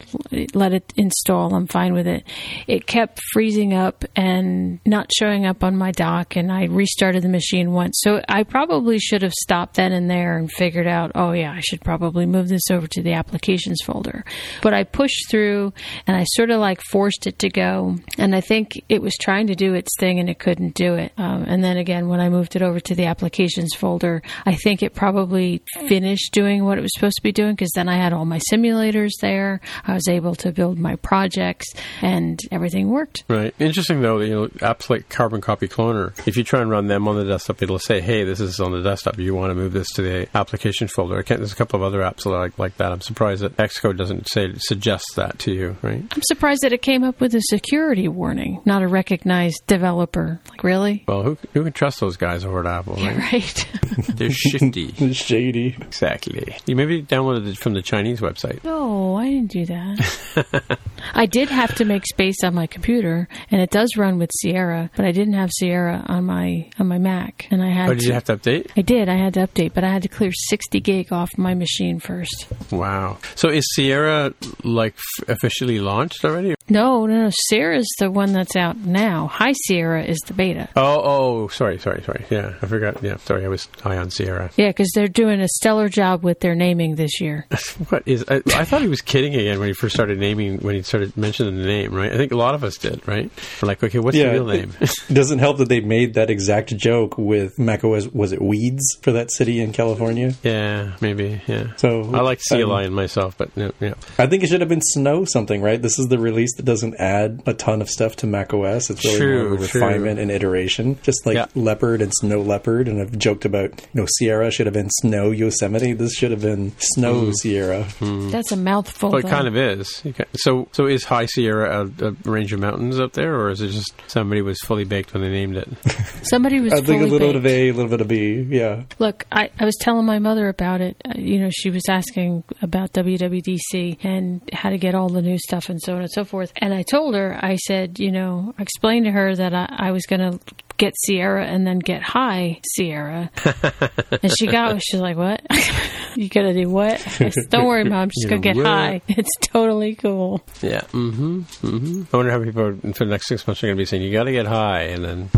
let 0.54 0.72
it 0.72 0.92
install. 0.96 1.54
I'm 1.54 1.66
fine 1.66 1.92
with 1.92 2.06
it. 2.06 2.24
It 2.66 2.86
kept 2.86 3.20
freezing 3.32 3.74
up 3.74 4.04
and 4.16 4.80
not 4.86 5.10
showing 5.12 5.46
up 5.46 5.64
on 5.64 5.76
my 5.76 5.90
dock, 5.90 6.36
and 6.36 6.50
I 6.50 6.64
restarted 6.64 7.22
the 7.22 7.28
machine 7.28 7.72
once. 7.72 8.00
So 8.02 8.22
I 8.28 8.44
probably 8.44 8.98
should 8.98 9.22
have 9.22 9.32
stopped 9.32 9.76
then 9.76 9.92
and 9.92 10.10
there 10.10 10.36
and 10.36 10.50
figured 10.50 10.86
out, 10.86 11.12
oh, 11.14 11.32
yeah, 11.32 11.52
I 11.52 11.60
should 11.60 11.80
probably 11.82 12.26
move 12.26 12.48
this 12.48 12.70
over 12.70 12.86
to 12.86 13.02
the 13.02 13.12
applications 13.12 13.80
folder. 13.84 14.24
But 14.62 14.74
I 14.74 14.84
pushed 14.94 15.28
through 15.28 15.72
and 16.06 16.16
I 16.16 16.22
sort 16.22 16.50
of 16.50 16.60
like 16.60 16.80
forced 16.80 17.26
it 17.26 17.40
to 17.40 17.48
go. 17.48 17.96
And 18.16 18.34
I 18.34 18.40
think 18.40 18.80
it 18.88 19.02
was 19.02 19.14
trying 19.20 19.48
to 19.48 19.56
do 19.56 19.74
its 19.74 19.90
thing 19.98 20.20
and 20.20 20.30
it 20.30 20.38
couldn't 20.38 20.74
do 20.74 20.94
it. 20.94 21.12
Um, 21.18 21.44
and 21.48 21.64
then 21.64 21.76
again, 21.76 22.08
when 22.08 22.20
I 22.20 22.28
moved 22.28 22.54
it 22.54 22.62
over 22.62 22.78
to 22.78 22.94
the 22.94 23.06
applications 23.06 23.74
folder, 23.74 24.22
I 24.46 24.54
think 24.54 24.82
it 24.82 24.94
probably 24.94 25.62
finished 25.88 26.32
doing 26.32 26.64
what 26.64 26.78
it 26.78 26.80
was 26.80 26.92
supposed 26.94 27.16
to 27.16 27.22
be 27.22 27.32
doing 27.32 27.54
because 27.54 27.72
then 27.74 27.88
I 27.88 27.96
had 27.96 28.12
all 28.12 28.24
my 28.24 28.38
simulators 28.52 29.10
there. 29.20 29.60
I 29.84 29.94
was 29.94 30.06
able 30.06 30.36
to 30.36 30.52
build 30.52 30.78
my 30.78 30.94
projects 30.96 31.66
and 32.00 32.40
everything 32.52 32.88
worked. 32.88 33.24
Right. 33.28 33.52
Interesting 33.58 34.00
though, 34.00 34.20
you 34.20 34.32
know, 34.32 34.46
apps 34.46 34.88
like 34.88 35.08
Carbon 35.08 35.40
Copy 35.40 35.66
Cloner, 35.66 36.16
if 36.26 36.36
you 36.36 36.44
try 36.44 36.60
and 36.60 36.70
run 36.70 36.86
them 36.86 37.08
on 37.08 37.16
the 37.16 37.24
desktop, 37.24 37.62
it'll 37.62 37.80
say, 37.80 38.00
"Hey, 38.00 38.22
this 38.22 38.38
is 38.38 38.60
on 38.60 38.70
the 38.70 38.82
desktop. 38.82 39.18
You 39.18 39.34
want 39.34 39.50
to 39.50 39.54
move 39.56 39.72
this 39.72 39.90
to 39.94 40.02
the 40.02 40.28
application 40.36 40.86
folder." 40.86 41.20
There's 41.22 41.52
a 41.52 41.56
couple 41.56 41.78
of 41.78 41.82
other 41.82 42.00
apps 42.00 42.24
like 42.26 42.56
like 42.58 42.76
that. 42.76 42.92
I'm 42.92 43.00
surprised 43.00 43.42
that 43.42 43.56
Xcode 43.56 43.96
doesn't 43.96 44.28
say 44.28 44.52
suggest 44.58 44.83
that 45.16 45.38
to 45.40 45.52
you. 45.52 45.76
Right. 45.82 46.02
I'm 46.10 46.22
surprised 46.22 46.62
that 46.62 46.72
it 46.72 46.82
came 46.82 47.02
up 47.04 47.20
with 47.20 47.34
a 47.34 47.40
security 47.42 48.08
warning, 48.08 48.60
not 48.64 48.82
a 48.82 48.88
recognized 48.88 49.66
developer. 49.66 50.40
Like, 50.50 50.64
really? 50.64 51.04
Well, 51.06 51.22
who 51.22 51.38
who 51.52 51.62
can 51.64 51.72
trust 51.72 52.00
those 52.00 52.16
guys 52.16 52.44
over 52.44 52.60
at 52.60 52.66
Apple? 52.66 52.94
Right. 52.96 53.32
Right. 53.32 53.68
They're 54.16 54.30
shifty. 54.32 54.90
They're 54.92 55.14
Shady. 55.14 55.76
exactly. 55.80 56.56
You 56.66 56.76
maybe 56.76 57.02
downloaded 57.02 57.46
it 57.48 57.58
from 57.58 57.74
the 57.74 57.82
Chinese 57.82 58.20
website. 58.20 58.62
No, 58.64 59.16
I 59.16 59.26
didn't 59.28 59.50
do 59.50 59.66
that. 59.66 60.78
I 61.14 61.26
did 61.26 61.48
have 61.48 61.74
to 61.76 61.84
make 61.84 62.06
space 62.06 62.42
on 62.44 62.54
my 62.54 62.66
computer, 62.66 63.28
and 63.50 63.60
it 63.60 63.70
does 63.70 63.96
run 63.96 64.18
with 64.18 64.30
Sierra, 64.40 64.90
but 64.96 65.04
I 65.04 65.12
didn't 65.12 65.34
have 65.34 65.50
Sierra 65.52 66.04
on 66.06 66.24
my 66.24 66.68
on 66.78 66.88
my 66.88 66.98
Mac, 66.98 67.46
and 67.50 67.62
I 67.62 67.70
had. 67.70 67.90
Oh, 67.90 67.94
did 67.94 68.00
to, 68.00 68.06
you 68.06 68.12
have 68.12 68.24
to 68.24 68.36
update? 68.36 68.70
I 68.76 68.82
did. 68.82 69.08
I 69.08 69.16
had 69.16 69.34
to 69.34 69.40
update, 69.46 69.74
but 69.74 69.84
I 69.84 69.88
had 69.88 70.02
to 70.02 70.08
clear 70.08 70.30
60 70.48 70.80
gig 70.80 71.12
off 71.12 71.30
my 71.36 71.54
machine 71.54 72.00
first. 72.00 72.46
Wow. 72.70 73.18
So 73.34 73.48
is 73.48 73.64
Sierra 73.74 74.32
like 74.64 74.94
officially 75.28 75.78
launched 75.78 76.24
already? 76.24 76.54
No, 76.68 77.04
no, 77.06 77.24
no. 77.24 77.30
Sierra's 77.48 77.88
the 77.98 78.10
one 78.10 78.32
that's 78.32 78.56
out 78.56 78.76
now. 78.78 79.26
High 79.26 79.52
Sierra 79.66 80.02
is 80.02 80.18
the 80.26 80.32
beta. 80.34 80.68
Oh, 80.76 81.02
oh, 81.04 81.48
sorry, 81.48 81.78
sorry, 81.78 82.02
sorry. 82.02 82.24
Yeah, 82.30 82.54
I 82.62 82.66
forgot. 82.66 83.02
Yeah, 83.02 83.16
sorry, 83.18 83.44
I 83.44 83.48
was 83.48 83.68
high 83.82 83.98
on 83.98 84.10
Sierra. 84.10 84.50
Yeah, 84.56 84.68
because 84.68 84.90
they're 84.94 85.08
doing 85.08 85.40
a 85.40 85.48
stellar 85.48 85.88
job 85.88 86.24
with 86.24 86.40
their 86.40 86.54
naming 86.54 86.94
this 86.94 87.20
year. 87.20 87.46
What 87.88 88.04
is? 88.06 88.24
I, 88.28 88.36
I 88.54 88.64
thought 88.64 88.82
he 88.82 88.88
was 88.88 89.00
kidding 89.00 89.34
again 89.34 89.58
when 89.58 89.68
he 89.68 89.74
first 89.74 89.94
started 89.94 90.18
naming. 90.18 90.58
When 90.58 90.74
he 90.76 90.82
started 90.82 91.16
mentioning 91.16 91.56
the 91.58 91.66
name, 91.66 91.92
right? 91.92 92.12
I 92.12 92.16
think 92.16 92.32
a 92.32 92.36
lot 92.36 92.54
of 92.54 92.62
us 92.64 92.78
did, 92.78 93.06
right? 93.06 93.30
We're 93.60 93.66
like, 93.66 93.82
okay, 93.82 93.98
what's 93.98 94.16
the 94.16 94.30
real 94.30 94.46
name? 94.46 94.72
It 94.80 94.94
doesn't 95.12 95.40
help 95.40 95.58
that 95.58 95.68
they 95.68 95.80
made 95.80 96.14
that 96.14 96.30
exact 96.30 96.74
joke 96.76 97.18
with 97.18 97.58
macOS. 97.58 98.06
Was 98.08 98.32
it 98.32 98.40
Weeds 98.40 98.96
for 99.02 99.12
that 99.12 99.32
city 99.32 99.60
in 99.60 99.72
California? 99.72 100.34
yeah, 100.42 100.96
maybe. 101.00 101.42
Yeah. 101.46 101.74
So 101.76 102.02
I 102.14 102.20
like 102.20 102.40
Sea 102.40 102.62
um, 102.62 102.70
Lion 102.70 102.92
myself, 102.92 103.36
but 103.36 103.50
yeah, 103.56 103.70
yeah. 103.80 103.94
I 104.18 104.26
think 104.26 104.44
it 104.44 104.48
should 104.48 104.60
have 104.60 104.68
been 104.68 104.82
Snow 104.82 105.24
something, 105.24 105.60
right? 105.60 105.80
This 105.80 105.98
is 105.98 106.06
the 106.06 106.18
release 106.18 106.53
that 106.56 106.64
doesn't 106.64 106.96
add 106.96 107.42
a 107.46 107.54
ton 107.54 107.80
of 107.82 107.88
stuff 107.88 108.16
to 108.16 108.26
macOS. 108.26 108.90
It's 108.90 109.04
really 109.04 109.18
True, 109.18 109.44
more 109.44 109.54
of 109.54 109.62
a 109.62 109.66
true. 109.66 109.80
refinement 109.80 110.18
and 110.20 110.30
iteration, 110.30 110.98
just 111.02 111.24
like 111.26 111.36
Yeah. 111.36 111.46
Leopard 111.54 112.02
and 112.02 112.12
Snow 112.14 112.40
Leopard. 112.40 112.88
And 112.88 113.00
I've 113.00 113.16
joked 113.18 113.44
about, 113.44 113.70
you 113.92 114.00
know, 114.00 114.06
Sierra 114.18 114.50
should 114.50 114.66
have 114.66 114.74
been 114.74 114.90
Snow 114.90 115.30
Yosemite. 115.30 115.92
This 115.92 116.14
should 116.14 116.30
have 116.30 116.42
been 116.42 116.72
Snow 116.78 117.32
Sierra. 117.40 117.86
That's 118.00 118.52
a 118.52 118.56
mouthful. 118.56 119.10
Well, 119.10 119.18
it 119.18 119.22
though. 119.22 119.28
kind 119.28 119.48
of 119.48 119.56
is. 119.56 120.02
You 120.04 120.14
So, 120.36 120.68
so 120.72 120.86
is 120.86 121.04
High 121.04 121.26
Sierra 121.26 121.88
a, 122.00 122.06
a 122.08 122.10
range 122.24 122.52
of 122.52 122.60
mountains 122.60 122.98
up 123.00 123.12
there, 123.12 123.34
or 123.34 123.50
is 123.50 123.60
it 123.60 123.68
just 123.68 123.92
somebody 124.06 124.42
was 124.42 124.58
fully 124.60 124.84
baked 124.84 125.14
when 125.14 125.22
they 125.22 125.30
named 125.30 125.56
it? 125.56 125.68
Somebody 126.24 126.60
was 126.60 126.72
I 126.72 126.76
think 126.76 127.02
a 127.02 127.06
fully 127.06 127.10
little 127.10 127.28
bit 127.28 127.36
of 127.36 127.42
baked. 127.42 127.54
A, 127.54 127.70
a 127.70 127.72
little 127.72 127.90
bit 127.90 128.00
of 128.00 128.08
B. 128.08 128.46
Yeah. 128.48 128.82
Look, 128.98 129.24
I, 129.30 129.50
I 129.58 129.64
was 129.64 129.76
telling 129.80 130.04
my 130.06 130.18
mother 130.18 130.48
about 130.48 130.80
it. 130.80 130.96
Uh, 131.04 131.12
you 131.16 131.38
know, 131.38 131.50
she 131.52 131.70
was 131.70 131.82
asking 131.88 132.44
about 132.62 132.92
WWDC 132.92 133.98
and 134.04 134.40
how 134.52 134.70
to 134.70 134.78
get 134.78 134.94
all 134.94 135.08
the 135.08 135.22
new 135.22 135.38
stuff 135.38 135.68
and 135.68 135.80
so 135.80 135.94
on 135.94 136.02
and 136.02 136.10
so 136.10 136.24
forth. 136.24 136.43
Forth. 136.46 136.52
And 136.56 136.72
I 136.74 136.82
told 136.82 137.14
her, 137.14 137.38
I 137.40 137.56
said, 137.56 137.98
you 137.98 138.10
know, 138.12 138.54
I 138.58 138.62
explained 138.62 139.06
to 139.06 139.12
her 139.12 139.34
that 139.36 139.54
I, 139.54 139.68
I 139.70 139.90
was 139.92 140.06
going 140.06 140.20
to 140.32 140.38
get 140.76 140.92
Sierra 141.04 141.44
and 141.44 141.66
then 141.66 141.78
get 141.78 142.02
high 142.02 142.60
Sierra. 142.74 143.30
and 144.22 144.32
she 144.38 144.46
got, 144.46 144.82
she's 144.82 145.00
like, 145.00 145.16
what? 145.16 145.40
you 146.16 146.28
going 146.28 146.52
to 146.54 146.62
do 146.64 146.68
what? 146.68 147.00
Said, 147.00 147.32
Don't 147.48 147.66
worry, 147.66 147.84
mom. 147.84 148.10
She's 148.10 148.24
You 148.24 148.30
going 148.30 148.42
to 148.42 148.48
get 148.48 148.56
what? 148.56 148.66
high. 148.66 149.00
It's 149.08 149.30
totally 149.42 149.94
cool. 149.94 150.44
Yeah. 150.60 150.80
Mm-hmm. 150.92 151.40
Mm-hmm. 151.40 152.02
I 152.12 152.16
wonder 152.16 152.32
how 152.32 152.42
people 152.42 152.92
for 152.94 153.04
the 153.04 153.10
next 153.10 153.26
six 153.28 153.46
months 153.46 153.62
are 153.62 153.68
going 153.68 153.76
to 153.76 153.80
be 153.80 153.84
saying, 153.86 154.02
"You 154.02 154.12
got 154.12 154.24
to 154.24 154.32
get 154.32 154.46
high," 154.46 154.82
and 154.84 155.04
then. 155.04 155.30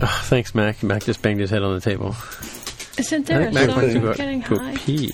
Oh, 0.00 0.20
thanks, 0.24 0.54
Mac. 0.54 0.82
Mac 0.82 1.04
just 1.04 1.22
banged 1.22 1.40
his 1.40 1.50
head 1.50 1.62
on 1.62 1.74
the 1.74 1.80
table. 1.80 2.14
Isn't 2.98 3.30
I 3.30 3.38
there 3.38 3.40
a 3.40 3.44
think 3.44 3.54
Mac 3.54 3.66
song 3.66 3.76
wants 3.76 3.94
to 3.94 4.00
go, 4.00 4.14
getting 4.14 4.40
high? 4.42 4.76
pee. 4.76 5.12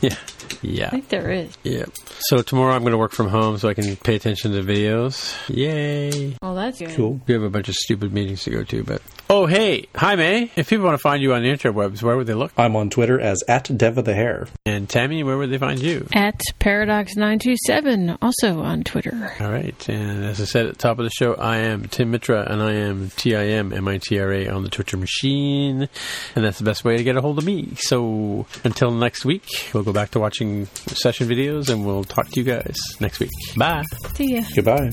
Yeah. 0.00 0.16
Yeah. 0.62 0.86
I 0.86 0.90
think 0.90 1.08
there 1.08 1.30
is. 1.30 1.56
Yeah. 1.62 1.84
So 2.20 2.42
tomorrow 2.42 2.74
I'm 2.74 2.82
going 2.82 2.92
to 2.92 2.98
work 2.98 3.12
from 3.12 3.28
home 3.28 3.58
so 3.58 3.68
I 3.68 3.74
can 3.74 3.96
pay 3.96 4.14
attention 4.16 4.52
to 4.52 4.62
the 4.62 4.72
videos. 4.72 5.34
Yay. 5.48 6.36
Oh, 6.42 6.54
that's 6.54 6.78
good. 6.78 6.90
Cool. 6.90 7.20
We 7.26 7.34
have 7.34 7.42
a 7.42 7.50
bunch 7.50 7.68
of 7.68 7.74
stupid 7.74 8.12
meetings 8.12 8.44
to 8.44 8.50
go 8.50 8.64
to, 8.64 8.84
but. 8.84 9.02
Oh, 9.28 9.46
hey. 9.46 9.86
Hi, 9.96 10.14
May. 10.14 10.52
If 10.54 10.70
people 10.70 10.84
want 10.84 10.94
to 10.94 11.02
find 11.02 11.20
you 11.20 11.34
on 11.34 11.42
the 11.42 11.48
interwebs, 11.48 12.02
where 12.02 12.16
would 12.16 12.26
they 12.28 12.34
look? 12.34 12.52
I'm 12.56 12.76
on 12.76 12.90
Twitter 12.90 13.20
as 13.20 13.42
at 13.48 13.64
Deva 13.76 14.02
the 14.02 14.14
Hair. 14.14 14.46
And 14.64 14.88
Tammy, 14.88 15.24
where 15.24 15.36
would 15.36 15.50
they 15.50 15.58
find 15.58 15.80
you? 15.80 16.06
At 16.12 16.40
Paradox927, 16.60 18.18
also 18.22 18.60
on 18.60 18.84
Twitter. 18.84 19.34
All 19.40 19.50
right. 19.50 19.88
And 19.88 20.24
as 20.24 20.40
I 20.40 20.44
said 20.44 20.66
at 20.66 20.74
the 20.74 20.78
top 20.78 20.98
of 20.98 21.04
the 21.04 21.10
show, 21.10 21.34
I 21.34 21.56
am 21.58 21.88
Tim 21.88 22.12
Mitra, 22.12 22.46
and 22.48 22.62
I 22.62 22.74
am 22.74 23.10
T-I-M, 23.16 23.72
M-I-T-R-A 23.72 24.48
on 24.48 24.62
the 24.62 24.70
Twitter 24.70 24.96
machine. 24.96 25.88
And 26.36 26.44
that's 26.44 26.58
the 26.58 26.64
best 26.64 26.84
way 26.84 26.96
to 26.96 27.02
get 27.02 27.16
a 27.16 27.20
hold 27.20 27.38
of 27.38 27.44
me. 27.44 27.74
So 27.78 28.46
until 28.62 28.92
next 28.92 29.24
week, 29.24 29.46
we'll 29.74 29.82
go 29.82 29.92
back 29.92 30.12
to 30.12 30.20
watching 30.20 30.45
session 30.88 31.28
videos, 31.28 31.68
and 31.68 31.84
we'll 31.84 32.04
talk 32.04 32.28
to 32.30 32.40
you 32.40 32.44
guys 32.44 32.76
next 33.00 33.20
week. 33.20 33.30
Bye. 33.56 33.82
See 34.14 34.36
ya. 34.36 34.42
Goodbye. 34.54 34.90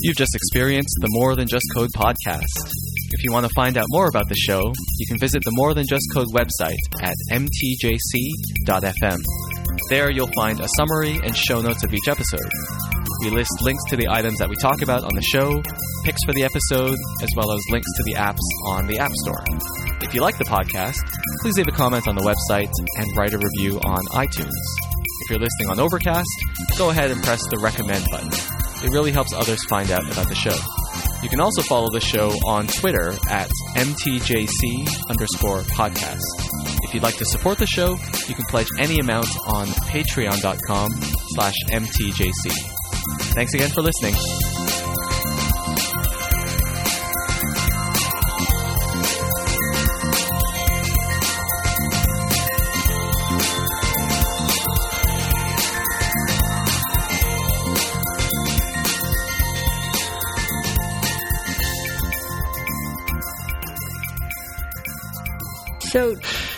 You've 0.00 0.16
just 0.16 0.34
experienced 0.34 0.94
the 1.00 1.08
More 1.10 1.34
Than 1.34 1.46
Just 1.48 1.64
Code 1.74 1.90
podcast. 1.96 2.44
If 3.12 3.24
you 3.24 3.32
want 3.32 3.46
to 3.46 3.52
find 3.54 3.78
out 3.78 3.86
more 3.88 4.08
about 4.08 4.28
the 4.28 4.34
show, 4.34 4.60
you 4.98 5.06
can 5.06 5.18
visit 5.18 5.42
the 5.44 5.52
More 5.54 5.72
Than 5.72 5.86
Just 5.88 6.04
Code 6.12 6.28
website 6.28 6.76
at 7.00 7.14
mtjc.fm. 7.30 9.18
There 9.88 10.10
you'll 10.10 10.32
find 10.34 10.60
a 10.60 10.68
summary 10.76 11.20
and 11.22 11.36
show 11.36 11.60
notes 11.60 11.84
of 11.84 11.94
each 11.94 12.08
episode. 12.08 12.50
We 13.22 13.30
list 13.30 13.52
links 13.62 13.82
to 13.88 13.96
the 13.96 14.08
items 14.08 14.38
that 14.38 14.48
we 14.48 14.56
talk 14.56 14.82
about 14.82 15.04
on 15.04 15.14
the 15.14 15.22
show, 15.22 15.62
picks 16.04 16.22
for 16.26 16.32
the 16.32 16.42
episode, 16.44 16.98
as 17.22 17.30
well 17.36 17.52
as 17.52 17.60
links 17.70 17.88
to 17.96 18.02
the 18.04 18.14
apps 18.14 18.44
on 18.66 18.86
the 18.86 18.98
App 18.98 19.12
Store. 19.22 19.44
If 20.04 20.14
you 20.14 20.20
like 20.20 20.36
the 20.36 20.44
podcast, 20.44 20.98
please 21.40 21.56
leave 21.56 21.66
a 21.66 21.72
comment 21.72 22.06
on 22.06 22.14
the 22.14 22.22
website 22.22 22.70
and 22.98 23.16
write 23.16 23.32
a 23.32 23.38
review 23.38 23.80
on 23.80 24.04
iTunes. 24.12 24.52
If 25.22 25.30
you're 25.30 25.38
listening 25.38 25.70
on 25.70 25.80
Overcast, 25.80 26.28
go 26.76 26.90
ahead 26.90 27.10
and 27.10 27.22
press 27.22 27.40
the 27.48 27.58
recommend 27.58 28.04
button. 28.10 28.30
It 28.84 28.92
really 28.92 29.12
helps 29.12 29.32
others 29.32 29.64
find 29.64 29.90
out 29.90 30.04
about 30.04 30.28
the 30.28 30.34
show. 30.34 30.54
You 31.22 31.30
can 31.30 31.40
also 31.40 31.62
follow 31.62 31.88
the 31.90 32.00
show 32.00 32.28
on 32.46 32.66
Twitter 32.66 33.14
at 33.30 33.48
MTJC 33.76 35.08
underscore 35.08 35.60
podcast. 35.72 36.20
If 36.84 36.92
you'd 36.92 37.02
like 37.02 37.16
to 37.16 37.24
support 37.24 37.56
the 37.56 37.66
show, 37.66 37.96
you 38.28 38.34
can 38.34 38.44
pledge 38.44 38.68
any 38.78 38.98
amount 38.98 39.28
on 39.46 39.68
patreon.com 39.88 40.92
slash 41.28 41.54
MTJC. 41.70 42.52
Thanks 43.32 43.54
again 43.54 43.70
for 43.70 43.80
listening. 43.80 44.14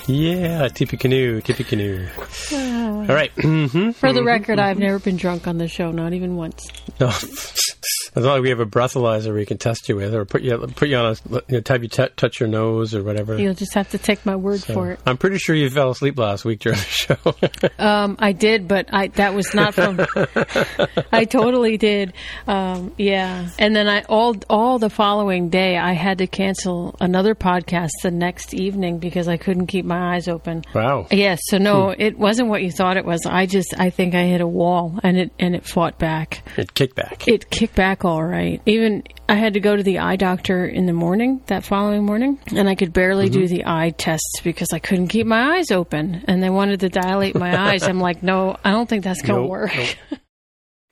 Yeah, 0.09 0.69
Tippy 0.69 0.97
Canoe, 0.97 1.41
Tippy 1.41 1.65
Canoe. 1.65 2.07
All 2.53 3.07
right. 3.07 3.33
Mm-hmm. 3.47 3.93
for 3.93 4.12
the 4.12 4.23
record, 4.23 4.59
I've 4.59 4.78
never 4.78 4.99
been 4.99 5.16
drunk 5.16 5.47
on 5.47 5.59
the 5.59 5.69
show, 5.69 5.91
not 5.91 6.12
even 6.12 6.37
once. 6.37 6.66
No. 7.01 7.11
As 8.16 8.24
long 8.24 8.38
as 8.38 8.43
we 8.43 8.48
have 8.48 8.60
a 8.60 8.66
breathalyzer 8.66 9.34
we 9.34 9.44
can 9.44 9.59
test 9.59 9.88
you 9.88 9.97
with, 9.97 10.14
or 10.14 10.24
put 10.24 10.43
you 10.43 10.56
put 10.74 10.88
you 10.88 10.97
on 10.97 11.12
a 11.12 11.16
you 11.48 11.59
know, 11.59 11.62
have 11.66 11.82
you 11.82 11.88
t- 11.88 12.09
touch 12.16 12.40
your 12.40 12.48
nose 12.48 12.94
or 12.94 13.05
whatever. 13.05 13.38
You'll 13.38 13.55
just 13.55 13.74
have 13.74 13.90
to 13.90 13.98
take 13.98 14.24
my 14.24 14.34
word 14.36 14.64
for 14.64 14.90
it. 14.93 15.01
I'm 15.06 15.18
pretty 15.18 15.36
sure 15.38 15.55
you 15.55 15.68
fell 15.70 15.90
asleep 15.90 16.18
last 16.18 16.44
week 16.44 16.60
during 16.60 16.78
the 16.78 16.84
show. 16.84 17.16
Um, 17.78 18.16
I 18.18 18.32
did, 18.32 18.68
but 18.68 18.88
I 18.93 19.09
that 19.09 19.34
was 19.34 19.55
not 19.55 19.74
from. 19.74 20.01
I 21.12 21.24
totally 21.24 21.76
did. 21.76 22.14
Um, 22.47 22.94
yeah, 22.97 23.48
and 23.59 23.76
then 23.76 23.86
I 23.88 24.02
all 24.09 24.34
all 24.48 24.78
the 24.78 24.90
following 24.90 25.51
day 25.51 25.76
I 25.76 25.93
had 25.93 26.18
to 26.18 26.26
cancel 26.26 26.97
another 27.01 27.34
podcast 27.34 27.90
the 28.02 28.10
next 28.10 28.55
evening 28.55 28.98
because 28.98 29.28
I 29.28 29.36
couldn't 29.36 29.66
keep 29.66 29.84
my 29.84 30.14
eyes 30.14 30.26
open. 30.28 30.64
wow. 30.74 31.06
Yes, 31.10 31.40
so 31.48 31.59
no, 31.59 31.94
it 31.97 32.18
wasn't 32.18 32.48
what 32.48 32.62
you 32.62 32.70
thought 32.70 32.97
it 32.97 33.05
was. 33.05 33.26
I 33.26 33.47
just 33.47 33.74
I 33.78 33.90
think 33.90 34.14
I 34.14 34.24
hit 34.24 34.40
a 34.40 34.47
wall 34.48 34.98
and 35.02 35.18
it 35.18 35.32
and 35.38 35.55
it 35.55 35.66
fought 35.66 35.98
back. 35.98 36.43
It 36.56 36.72
kicked 36.74 36.94
back. 36.97 37.28
It 37.28 37.51
kicked 37.51 37.74
back 37.74 38.05
all 38.07 38.24
right. 38.24 38.61
Even 38.66 39.03
I 39.28 39.35
had 39.35 39.55
to 39.55 39.61
go 39.61 39.77
to 39.77 39.83
the 39.83 39.99
eye 39.99 40.16
doctor 40.16 40.65
in 40.65 40.87
the 40.87 40.93
morning 40.93 41.43
that 41.47 41.65
following 41.65 42.05
morning, 42.05 42.39
and 42.55 42.69
I 42.69 42.74
could 42.74 42.93
barely 42.93 43.28
do 43.28 43.45
mm-hmm. 43.45 43.55
the 43.55 43.66
eye 43.66 43.91
tests 43.97 44.41
because 44.43 44.69
I 44.73 44.78
couldn't 44.78 45.09
keep 45.09 45.27
my 45.27 45.57
eyes 45.57 45.70
open, 45.70 46.24
and 46.28 46.43
they 46.43 46.51
wanted 46.51 46.81
to 46.81 46.89
dilate 46.89 47.35
my 47.35 47.70
eyes. 47.70 47.83
I'm 47.83 48.01
like, 48.01 48.23
no, 48.23 48.57
I 48.65 48.70
don't 48.70 48.89
think 48.89 49.05
that's 49.05 49.23
gonna 49.23 49.41
Nope, 49.41 49.51
work. 49.51 49.77
nope. 49.77 50.20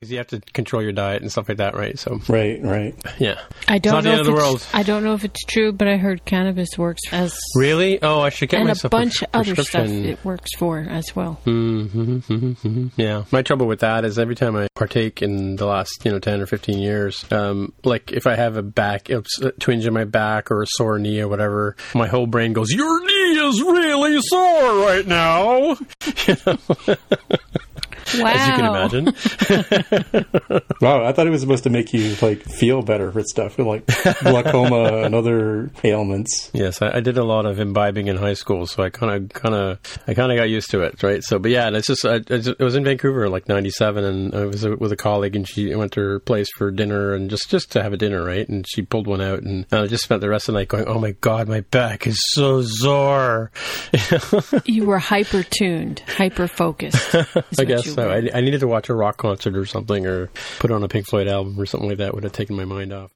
Because 0.01 0.11
you 0.11 0.19
have 0.19 0.27
to 0.29 0.41
control 0.53 0.83
your 0.83 0.93
diet 0.93 1.23
and 1.23 1.31
stuff 1.31 1.49
like 1.49 1.59
that, 1.59 1.75
right? 1.75 1.97
So 1.99 2.21
Right, 2.29 2.61
right. 2.63 2.95
yeah. 3.19 3.41
I 3.69 3.79
don't 3.79 3.95
not 3.95 4.03
the 4.03 4.09
know 4.11 4.13
end 4.19 4.21
if 4.23 4.27
of 4.27 4.27
the 4.27 4.33
it's, 4.33 4.43
world. 4.43 4.67
I 4.75 4.83
don't 4.83 5.05
know 5.05 5.15
if 5.15 5.25
it's 5.25 5.41
true, 5.45 5.73
but 5.73 5.87
I 5.89 5.97
heard 5.97 6.25
cannabis 6.25 6.77
works 6.77 7.01
as 7.13 7.35
Really? 7.57 8.03
Oh, 8.03 8.21
I 8.21 8.29
should 8.31 8.49
get 8.49 8.59
and 8.59 8.67
a 8.69 8.71
myself 8.71 8.91
bunch 8.91 9.23
a 9.23 9.27
of 9.27 9.31
other 9.35 9.45
stuff 9.55 9.55
prescription. 9.85 10.05
it 10.05 10.23
works 10.25 10.51
for 10.59 10.81
as 10.81 11.15
well. 11.15 11.41
Mm-hmm, 11.47 12.19
hmm 12.19 12.53
hmm 12.53 12.87
Yeah, 12.97 13.25
my 13.31 13.43
trouble 13.43 13.67
with 13.67 13.81
that 13.81 14.05
is 14.05 14.19
every 14.19 14.35
time 14.35 14.57
I 14.57 14.67
partake 14.75 15.23
in 15.23 15.57
the 15.57 15.67
last 15.67 15.93
you 16.05 16.11
know 16.11 16.19
ten 16.19 16.41
or 16.41 16.47
fifteen 16.47 16.79
years, 16.81 17.25
um, 17.33 17.73
like 17.85 18.13
if 18.13 18.27
I 18.27 18.35
have 18.35 18.57
a 18.57 18.63
back 18.63 19.09
a 19.11 19.23
twinge 19.61 19.87
in 19.87 19.95
my 19.95 20.05
back 20.05 20.51
or 20.51 20.63
a 20.63 20.67
sore 20.71 20.99
knee 20.99 21.21
or 21.21 21.29
whatever, 21.29 21.77
my 21.95 22.09
whole 22.09 22.27
brain 22.27 22.53
goes, 22.53 22.71
"Your 22.73 23.01
knee 23.07 23.39
is 23.49 23.63
really 23.63 24.21
sore 24.23 24.75
right 24.85 25.07
now," 25.07 25.77
you 26.27 26.37
know, 26.47 26.59
Wow, 28.23 28.33
as 28.35 28.49
you 28.49 28.55
can 28.55 28.65
imagine. 28.67 30.25
Wow, 30.81 31.05
I 31.05 31.13
thought 31.13 31.27
it 31.27 31.31
was 31.31 31.41
supposed 31.41 31.65
to 31.65 31.71
make 31.71 31.93
you 31.93 32.15
like 32.21 32.43
feel 32.43 32.83
better 32.83 33.11
for 33.11 33.23
stuff 33.23 33.59
like 33.59 33.87
glaucoma 34.21 35.03
and 35.05 35.15
other 35.15 35.71
ailments. 35.83 36.51
Yes, 36.53 36.83
I, 36.83 36.97
I 36.97 37.01
did 37.01 37.17
a 37.17 37.25
lot 37.25 37.47
of 37.47 37.59
imbibing 37.59 38.09
in 38.09 38.17
high 38.17 38.35
school, 38.35 38.67
so 38.67 38.83
I 38.83 38.91
kind 38.91 39.13
of, 39.25 39.33
kind 39.33 39.55
of, 39.55 39.79
I 40.07 40.15
kind 40.15 40.31
of 40.31 40.37
got 40.37 40.51
used 40.51 40.71
to 40.73 40.81
it, 40.83 41.03
right? 41.03 41.23
So, 41.23 41.39
but 41.39 41.51
yeah, 41.51 41.69
and 41.69 41.77
it's 41.77 41.87
just, 41.87 42.05
I, 42.05 42.17
I 42.17 42.19
just, 42.19 42.49
it 42.49 42.61
was 42.61 42.75
in 42.75 42.85
Vancouver, 42.85 43.29
like 43.29 43.49
'97, 43.49 44.05
and 44.05 44.35
I 44.35 44.45
was 44.45 44.67
with 44.67 44.93
a 44.93 44.97
colleague, 44.97 45.37
and 45.37 45.49
she 45.49 45.75
went 45.75 45.93
to 45.93 46.01
her 46.01 46.19
place 46.19 46.51
for 46.57 46.71
dinner, 46.71 47.15
and 47.15 47.31
just, 47.31 47.49
just 47.49 47.73
to 47.73 47.83
have 47.83 47.93
a 47.93 47.97
dinner, 47.97 48.23
right? 48.25 48.47
And 48.49 48.67
she 48.69 48.83
pulled 48.83 49.07
one 49.07 49.21
out, 49.23 49.43
and 49.43 49.65
I 49.73 49.87
just 49.87 50.05
spent 50.05 50.21
the 50.21 50.29
rest 50.29 50.49
of 50.49 50.55
the 50.55 50.61
night 50.61 50.69
going, 50.69 50.87
"Oh 50.87 50.99
my 50.99 51.13
god, 51.13 51.49
my 51.49 51.61
back 51.61 52.07
is 52.07 52.21
so 52.33 52.63
sore." 52.63 53.51
You 54.67 54.85
were 54.87 54.99
hyper 54.99 55.43
tuned, 55.43 56.03
hyper 56.07 56.49
focused. 56.49 57.15
I 57.59 57.65
guess 57.65 57.93
so. 57.93 58.04
I, 58.11 58.39
I 58.39 58.41
needed 58.41 58.61
to 58.61 58.69
watch 58.69 58.89
a 58.89 58.95
rock 58.95 59.17
concert 59.17 59.57
or 59.57 59.67
something, 59.67 60.07
or 60.07 60.29
put 60.59 60.71
on 60.71 60.83
a 60.83 60.89
Pink 60.89 61.07
Floyd 61.07 61.29
album 61.29 61.59
or 61.59 61.67
something 61.67 61.89
like 61.89 61.99
that. 61.99 62.15
Would 62.15 62.25
have 62.25 62.33
taken 62.33 62.57
my 62.57 62.65
mind 62.65 62.93
off. 62.93 63.11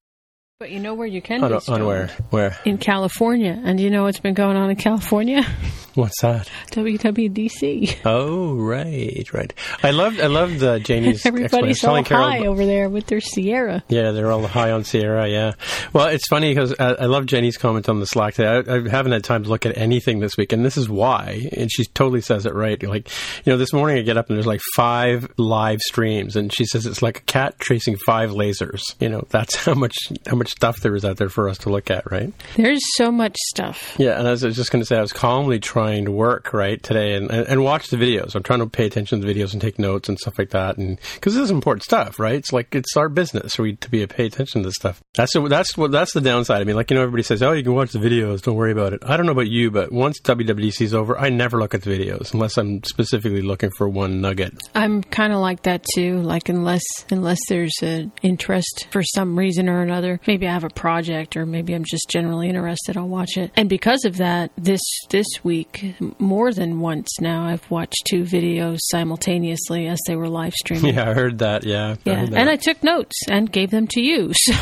But 0.61 0.71
you 0.71 0.81
know 0.81 0.95
where 0.95 1.07
you 1.07 1.23
can 1.23 1.45
On, 1.45 1.51
be 1.51 1.59
on 1.69 1.87
where? 1.87 2.09
Where? 2.31 2.59
In 2.65 2.79
California, 2.79 3.61
and 3.65 3.79
you 3.79 3.91
know 3.91 4.05
what's 4.05 4.19
been 4.19 4.35
going 4.35 4.57
on 4.57 4.71
in 4.71 4.77
California? 4.77 5.47
What's 5.99 6.23
that? 6.23 6.49
WWDC. 6.71 8.03
Oh, 8.05 8.55
right, 8.55 9.29
right. 9.33 9.53
I 9.83 9.91
loved, 9.91 10.21
I 10.21 10.29
loved 10.29 10.63
uh, 10.63 10.75
Everybody's 10.89 11.83
all 11.83 12.05
Carol 12.05 12.25
high 12.25 12.47
over 12.47 12.65
there 12.65 12.89
with 12.89 13.07
their 13.09 13.21
Sierra. 13.21 13.83
Yeah, 13.89 14.13
they're 14.13 14.31
all 14.31 14.47
high 14.47 14.71
on 14.71 14.85
Sierra. 14.85 15.29
Yeah. 15.29 15.55
Well, 15.93 16.07
it's 16.07 16.29
funny 16.29 16.55
because 16.55 16.73
I, 16.79 16.93
I 16.93 17.07
love 17.07 17.27
Jenny's 17.27 17.57
comment 17.57 17.89
on 17.89 17.99
the 17.99 18.07
Slack 18.07 18.35
today. 18.35 18.71
I, 18.71 18.77
I 18.77 18.89
haven't 18.89 19.11
had 19.11 19.25
time 19.25 19.43
to 19.43 19.49
look 19.49 19.67
at 19.67 19.77
anything 19.77 20.21
this 20.21 20.37
week, 20.37 20.53
and 20.53 20.65
this 20.65 20.77
is 20.77 20.89
why. 20.89 21.49
And 21.57 21.69
she 21.69 21.85
totally 21.87 22.21
says 22.21 22.47
it 22.47 22.55
right. 22.55 22.81
Like, 22.81 23.11
you 23.45 23.53
know, 23.53 23.57
this 23.57 23.73
morning 23.73 23.99
I 23.99 24.03
get 24.03 24.17
up 24.17 24.29
and 24.29 24.37
there's 24.37 24.47
like 24.47 24.63
five 24.77 25.29
live 25.37 25.81
streams, 25.81 26.37
and 26.37 26.53
she 26.55 26.65
says 26.65 26.87
it's 26.87 27.03
like 27.03 27.19
a 27.19 27.23
cat 27.23 27.59
tracing 27.59 27.97
five 28.07 28.31
lasers. 28.31 28.83
You 29.01 29.09
know, 29.09 29.27
that's 29.31 29.57
how 29.65 29.75
much 29.75 29.97
how 30.29 30.37
much 30.37 30.51
stuff 30.51 30.79
there 30.79 30.95
is 30.95 31.05
out 31.05 31.17
there 31.17 31.29
for 31.29 31.49
us 31.49 31.59
to 31.59 31.71
look 31.71 31.91
at, 31.91 32.09
right? 32.09 32.33
There's 32.55 32.85
so 32.95 33.11
much 33.11 33.35
stuff. 33.49 33.97
Yeah. 33.99 34.17
And 34.17 34.29
I 34.29 34.31
was 34.31 34.43
just 34.43 34.71
going 34.71 34.83
to 34.83 34.87
say, 34.87 34.97
I 34.97 35.01
was 35.01 35.13
calmly 35.13 35.59
trying 35.59 35.88
to 35.97 36.13
work 36.13 36.53
right 36.53 36.83
today 36.83 37.15
and, 37.15 37.31
and, 37.31 37.47
and 37.47 37.65
watch 37.65 37.89
the 37.89 37.97
videos. 37.97 38.35
I'm 38.35 38.43
trying 38.43 38.61
to 38.61 38.67
pay 38.67 38.87
attention 38.87 39.21
to 39.21 39.27
the 39.27 39.33
videos 39.33 39.53
and 39.53 39.63
take 39.63 39.79
notes 39.79 40.09
and 40.09 40.19
stuff 40.19 40.39
like 40.39 40.51
that. 40.51 40.77
And 40.77 40.99
because 41.15 41.35
this 41.35 41.45
is 41.45 41.51
important 41.51 41.85
stuff, 41.85 42.19
right? 42.19 42.35
It's 42.35 42.53
like 42.53 42.75
it's 42.75 42.97
our 42.97 43.09
business. 43.09 43.59
We 43.59 43.77
to 43.77 43.91
be 43.91 44.03
a 44.03 44.09
pay 44.09 44.27
attention 44.27 44.63
to 44.63 44.69
this 44.69 44.75
stuff. 44.75 45.01
That's 45.17 45.35
that's 45.35 45.77
what 45.77 45.91
that's 45.91 46.13
the 46.13 46.21
downside. 46.21 46.61
I 46.61 46.65
mean, 46.65 46.77
like 46.77 46.91
you 46.91 46.97
know, 46.97 47.03
everybody 47.03 47.23
says, 47.23 47.43
"Oh, 47.43 47.53
you 47.53 47.63
can 47.63 47.75
watch 47.75 47.93
the 47.93 47.99
videos. 47.99 48.43
Don't 48.43 48.57
worry 48.57 48.73
about 48.73 48.93
it." 48.93 49.03
I 49.05 49.17
don't 49.17 49.27
know 49.27 49.33
about 49.33 49.49
you, 49.49 49.71
but 49.71 49.93
once 49.93 50.21
WWDC 50.21 50.83
is 50.83 50.95
over, 50.95 51.19
I 51.19 51.29
never 51.29 51.59
look 51.59 51.75
at 51.75 51.83
the 51.83 51.91
videos 51.91 52.33
unless 52.35 52.57
I'm 52.57 52.83
specifically 52.85 53.43
looking 53.43 53.71
for 53.71 53.89
one 53.89 54.21
nugget. 54.21 54.55
I'm 54.75 55.03
kind 55.03 55.33
of 55.33 55.41
like 55.41 55.63
that 55.63 55.85
too. 55.95 56.21
Like 56.21 56.49
unless 56.49 56.83
unless 57.11 57.39
there's 57.49 57.75
an 57.83 58.13
interest 58.23 58.87
for 58.91 59.03
some 59.03 59.39
reason 59.39 59.69
or 59.69 59.83
another, 59.83 60.21
maybe 60.27 60.47
I 60.47 60.53
have 60.53 60.65
a 60.65 60.71
project 60.71 61.37
or 61.37 61.47
maybe 61.47 61.75
I'm 61.75 61.85
just 61.85 62.09
generally 62.09 62.49
interested, 62.49 62.97
I'll 62.97 63.09
watch 63.09 63.37
it. 63.37 63.51
And 63.57 63.69
because 63.69 64.05
of 64.05 64.17
that, 64.19 64.51
this 64.57 64.83
this 65.11 65.27
week 65.43 65.78
more 66.19 66.53
than 66.53 66.81
once 66.81 67.09
now 67.21 67.45
I've 67.45 67.69
watched 67.71 68.03
two 68.09 68.23
videos 68.25 68.79
simultaneously 68.91 69.87
as 69.87 69.99
they 70.07 70.17
were 70.17 70.29
live 70.29 70.53
streaming. 70.59 70.95
Yeah, 70.95 71.11
I 71.11 71.15
heard 71.15 71.39
that. 71.39 71.65
Yeah, 71.65 71.97
Yeah, 72.05 72.15
heard 72.21 72.31
that. 72.31 72.39
and 72.39 72.51
I 72.51 72.57
took 72.57 72.83
notes 72.83 73.17
and 73.29 73.51
gave 73.51 73.71
them 73.71 73.87
to 73.89 74.01
you. 74.01 74.33
So 74.49 74.55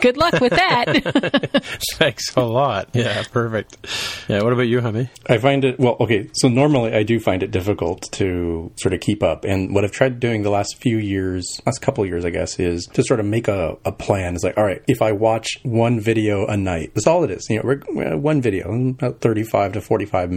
good 0.00 0.16
luck 0.18 0.40
with 0.40 0.52
that. 0.52 1.64
Thanks 1.94 2.34
a 2.36 2.42
lot. 2.42 2.90
Yeah, 2.92 3.22
perfect. 3.32 3.76
Yeah, 4.28 4.42
what 4.42 4.52
about 4.52 4.68
you, 4.68 4.80
Jaime? 4.80 5.08
I 5.28 5.38
find 5.38 5.64
it 5.64 5.80
well. 5.80 5.96
Okay, 6.00 6.28
so 6.34 6.48
normally 6.48 6.92
I 6.92 7.02
do 7.02 7.18
find 7.18 7.42
it 7.42 7.50
difficult 7.50 8.02
to 8.12 8.70
sort 8.76 8.92
of 8.94 9.00
keep 9.00 9.22
up, 9.22 9.44
and 9.44 9.74
what 9.74 9.84
I've 9.84 9.92
tried 9.92 10.20
doing 10.20 10.42
the 10.42 10.50
last 10.50 10.76
few 10.80 10.98
years, 10.98 11.60
last 11.66 11.80
couple 11.80 12.04
of 12.04 12.10
years, 12.10 12.24
I 12.24 12.30
guess, 12.30 12.58
is 12.60 12.84
to 12.92 13.02
sort 13.02 13.20
of 13.20 13.26
make 13.26 13.48
a, 13.48 13.76
a 13.84 13.90
plan. 13.92 14.34
It's 14.34 14.44
like, 14.44 14.56
all 14.58 14.64
right, 14.64 14.82
if 14.86 15.02
I 15.02 15.12
watch 15.12 15.48
one 15.62 15.98
video 16.00 16.46
a 16.46 16.56
night, 16.56 16.92
that's 16.94 17.06
all 17.06 17.24
it 17.24 17.30
is. 17.30 17.46
You 17.48 17.56
know, 17.56 17.62
we're, 17.64 17.82
we're- 17.88 18.16
one 18.16 18.40
video, 18.42 18.72
about 18.90 19.20
thirty-five 19.20 19.72
to 19.72 19.80
forty-five 19.80 20.30
minutes, 20.30 20.35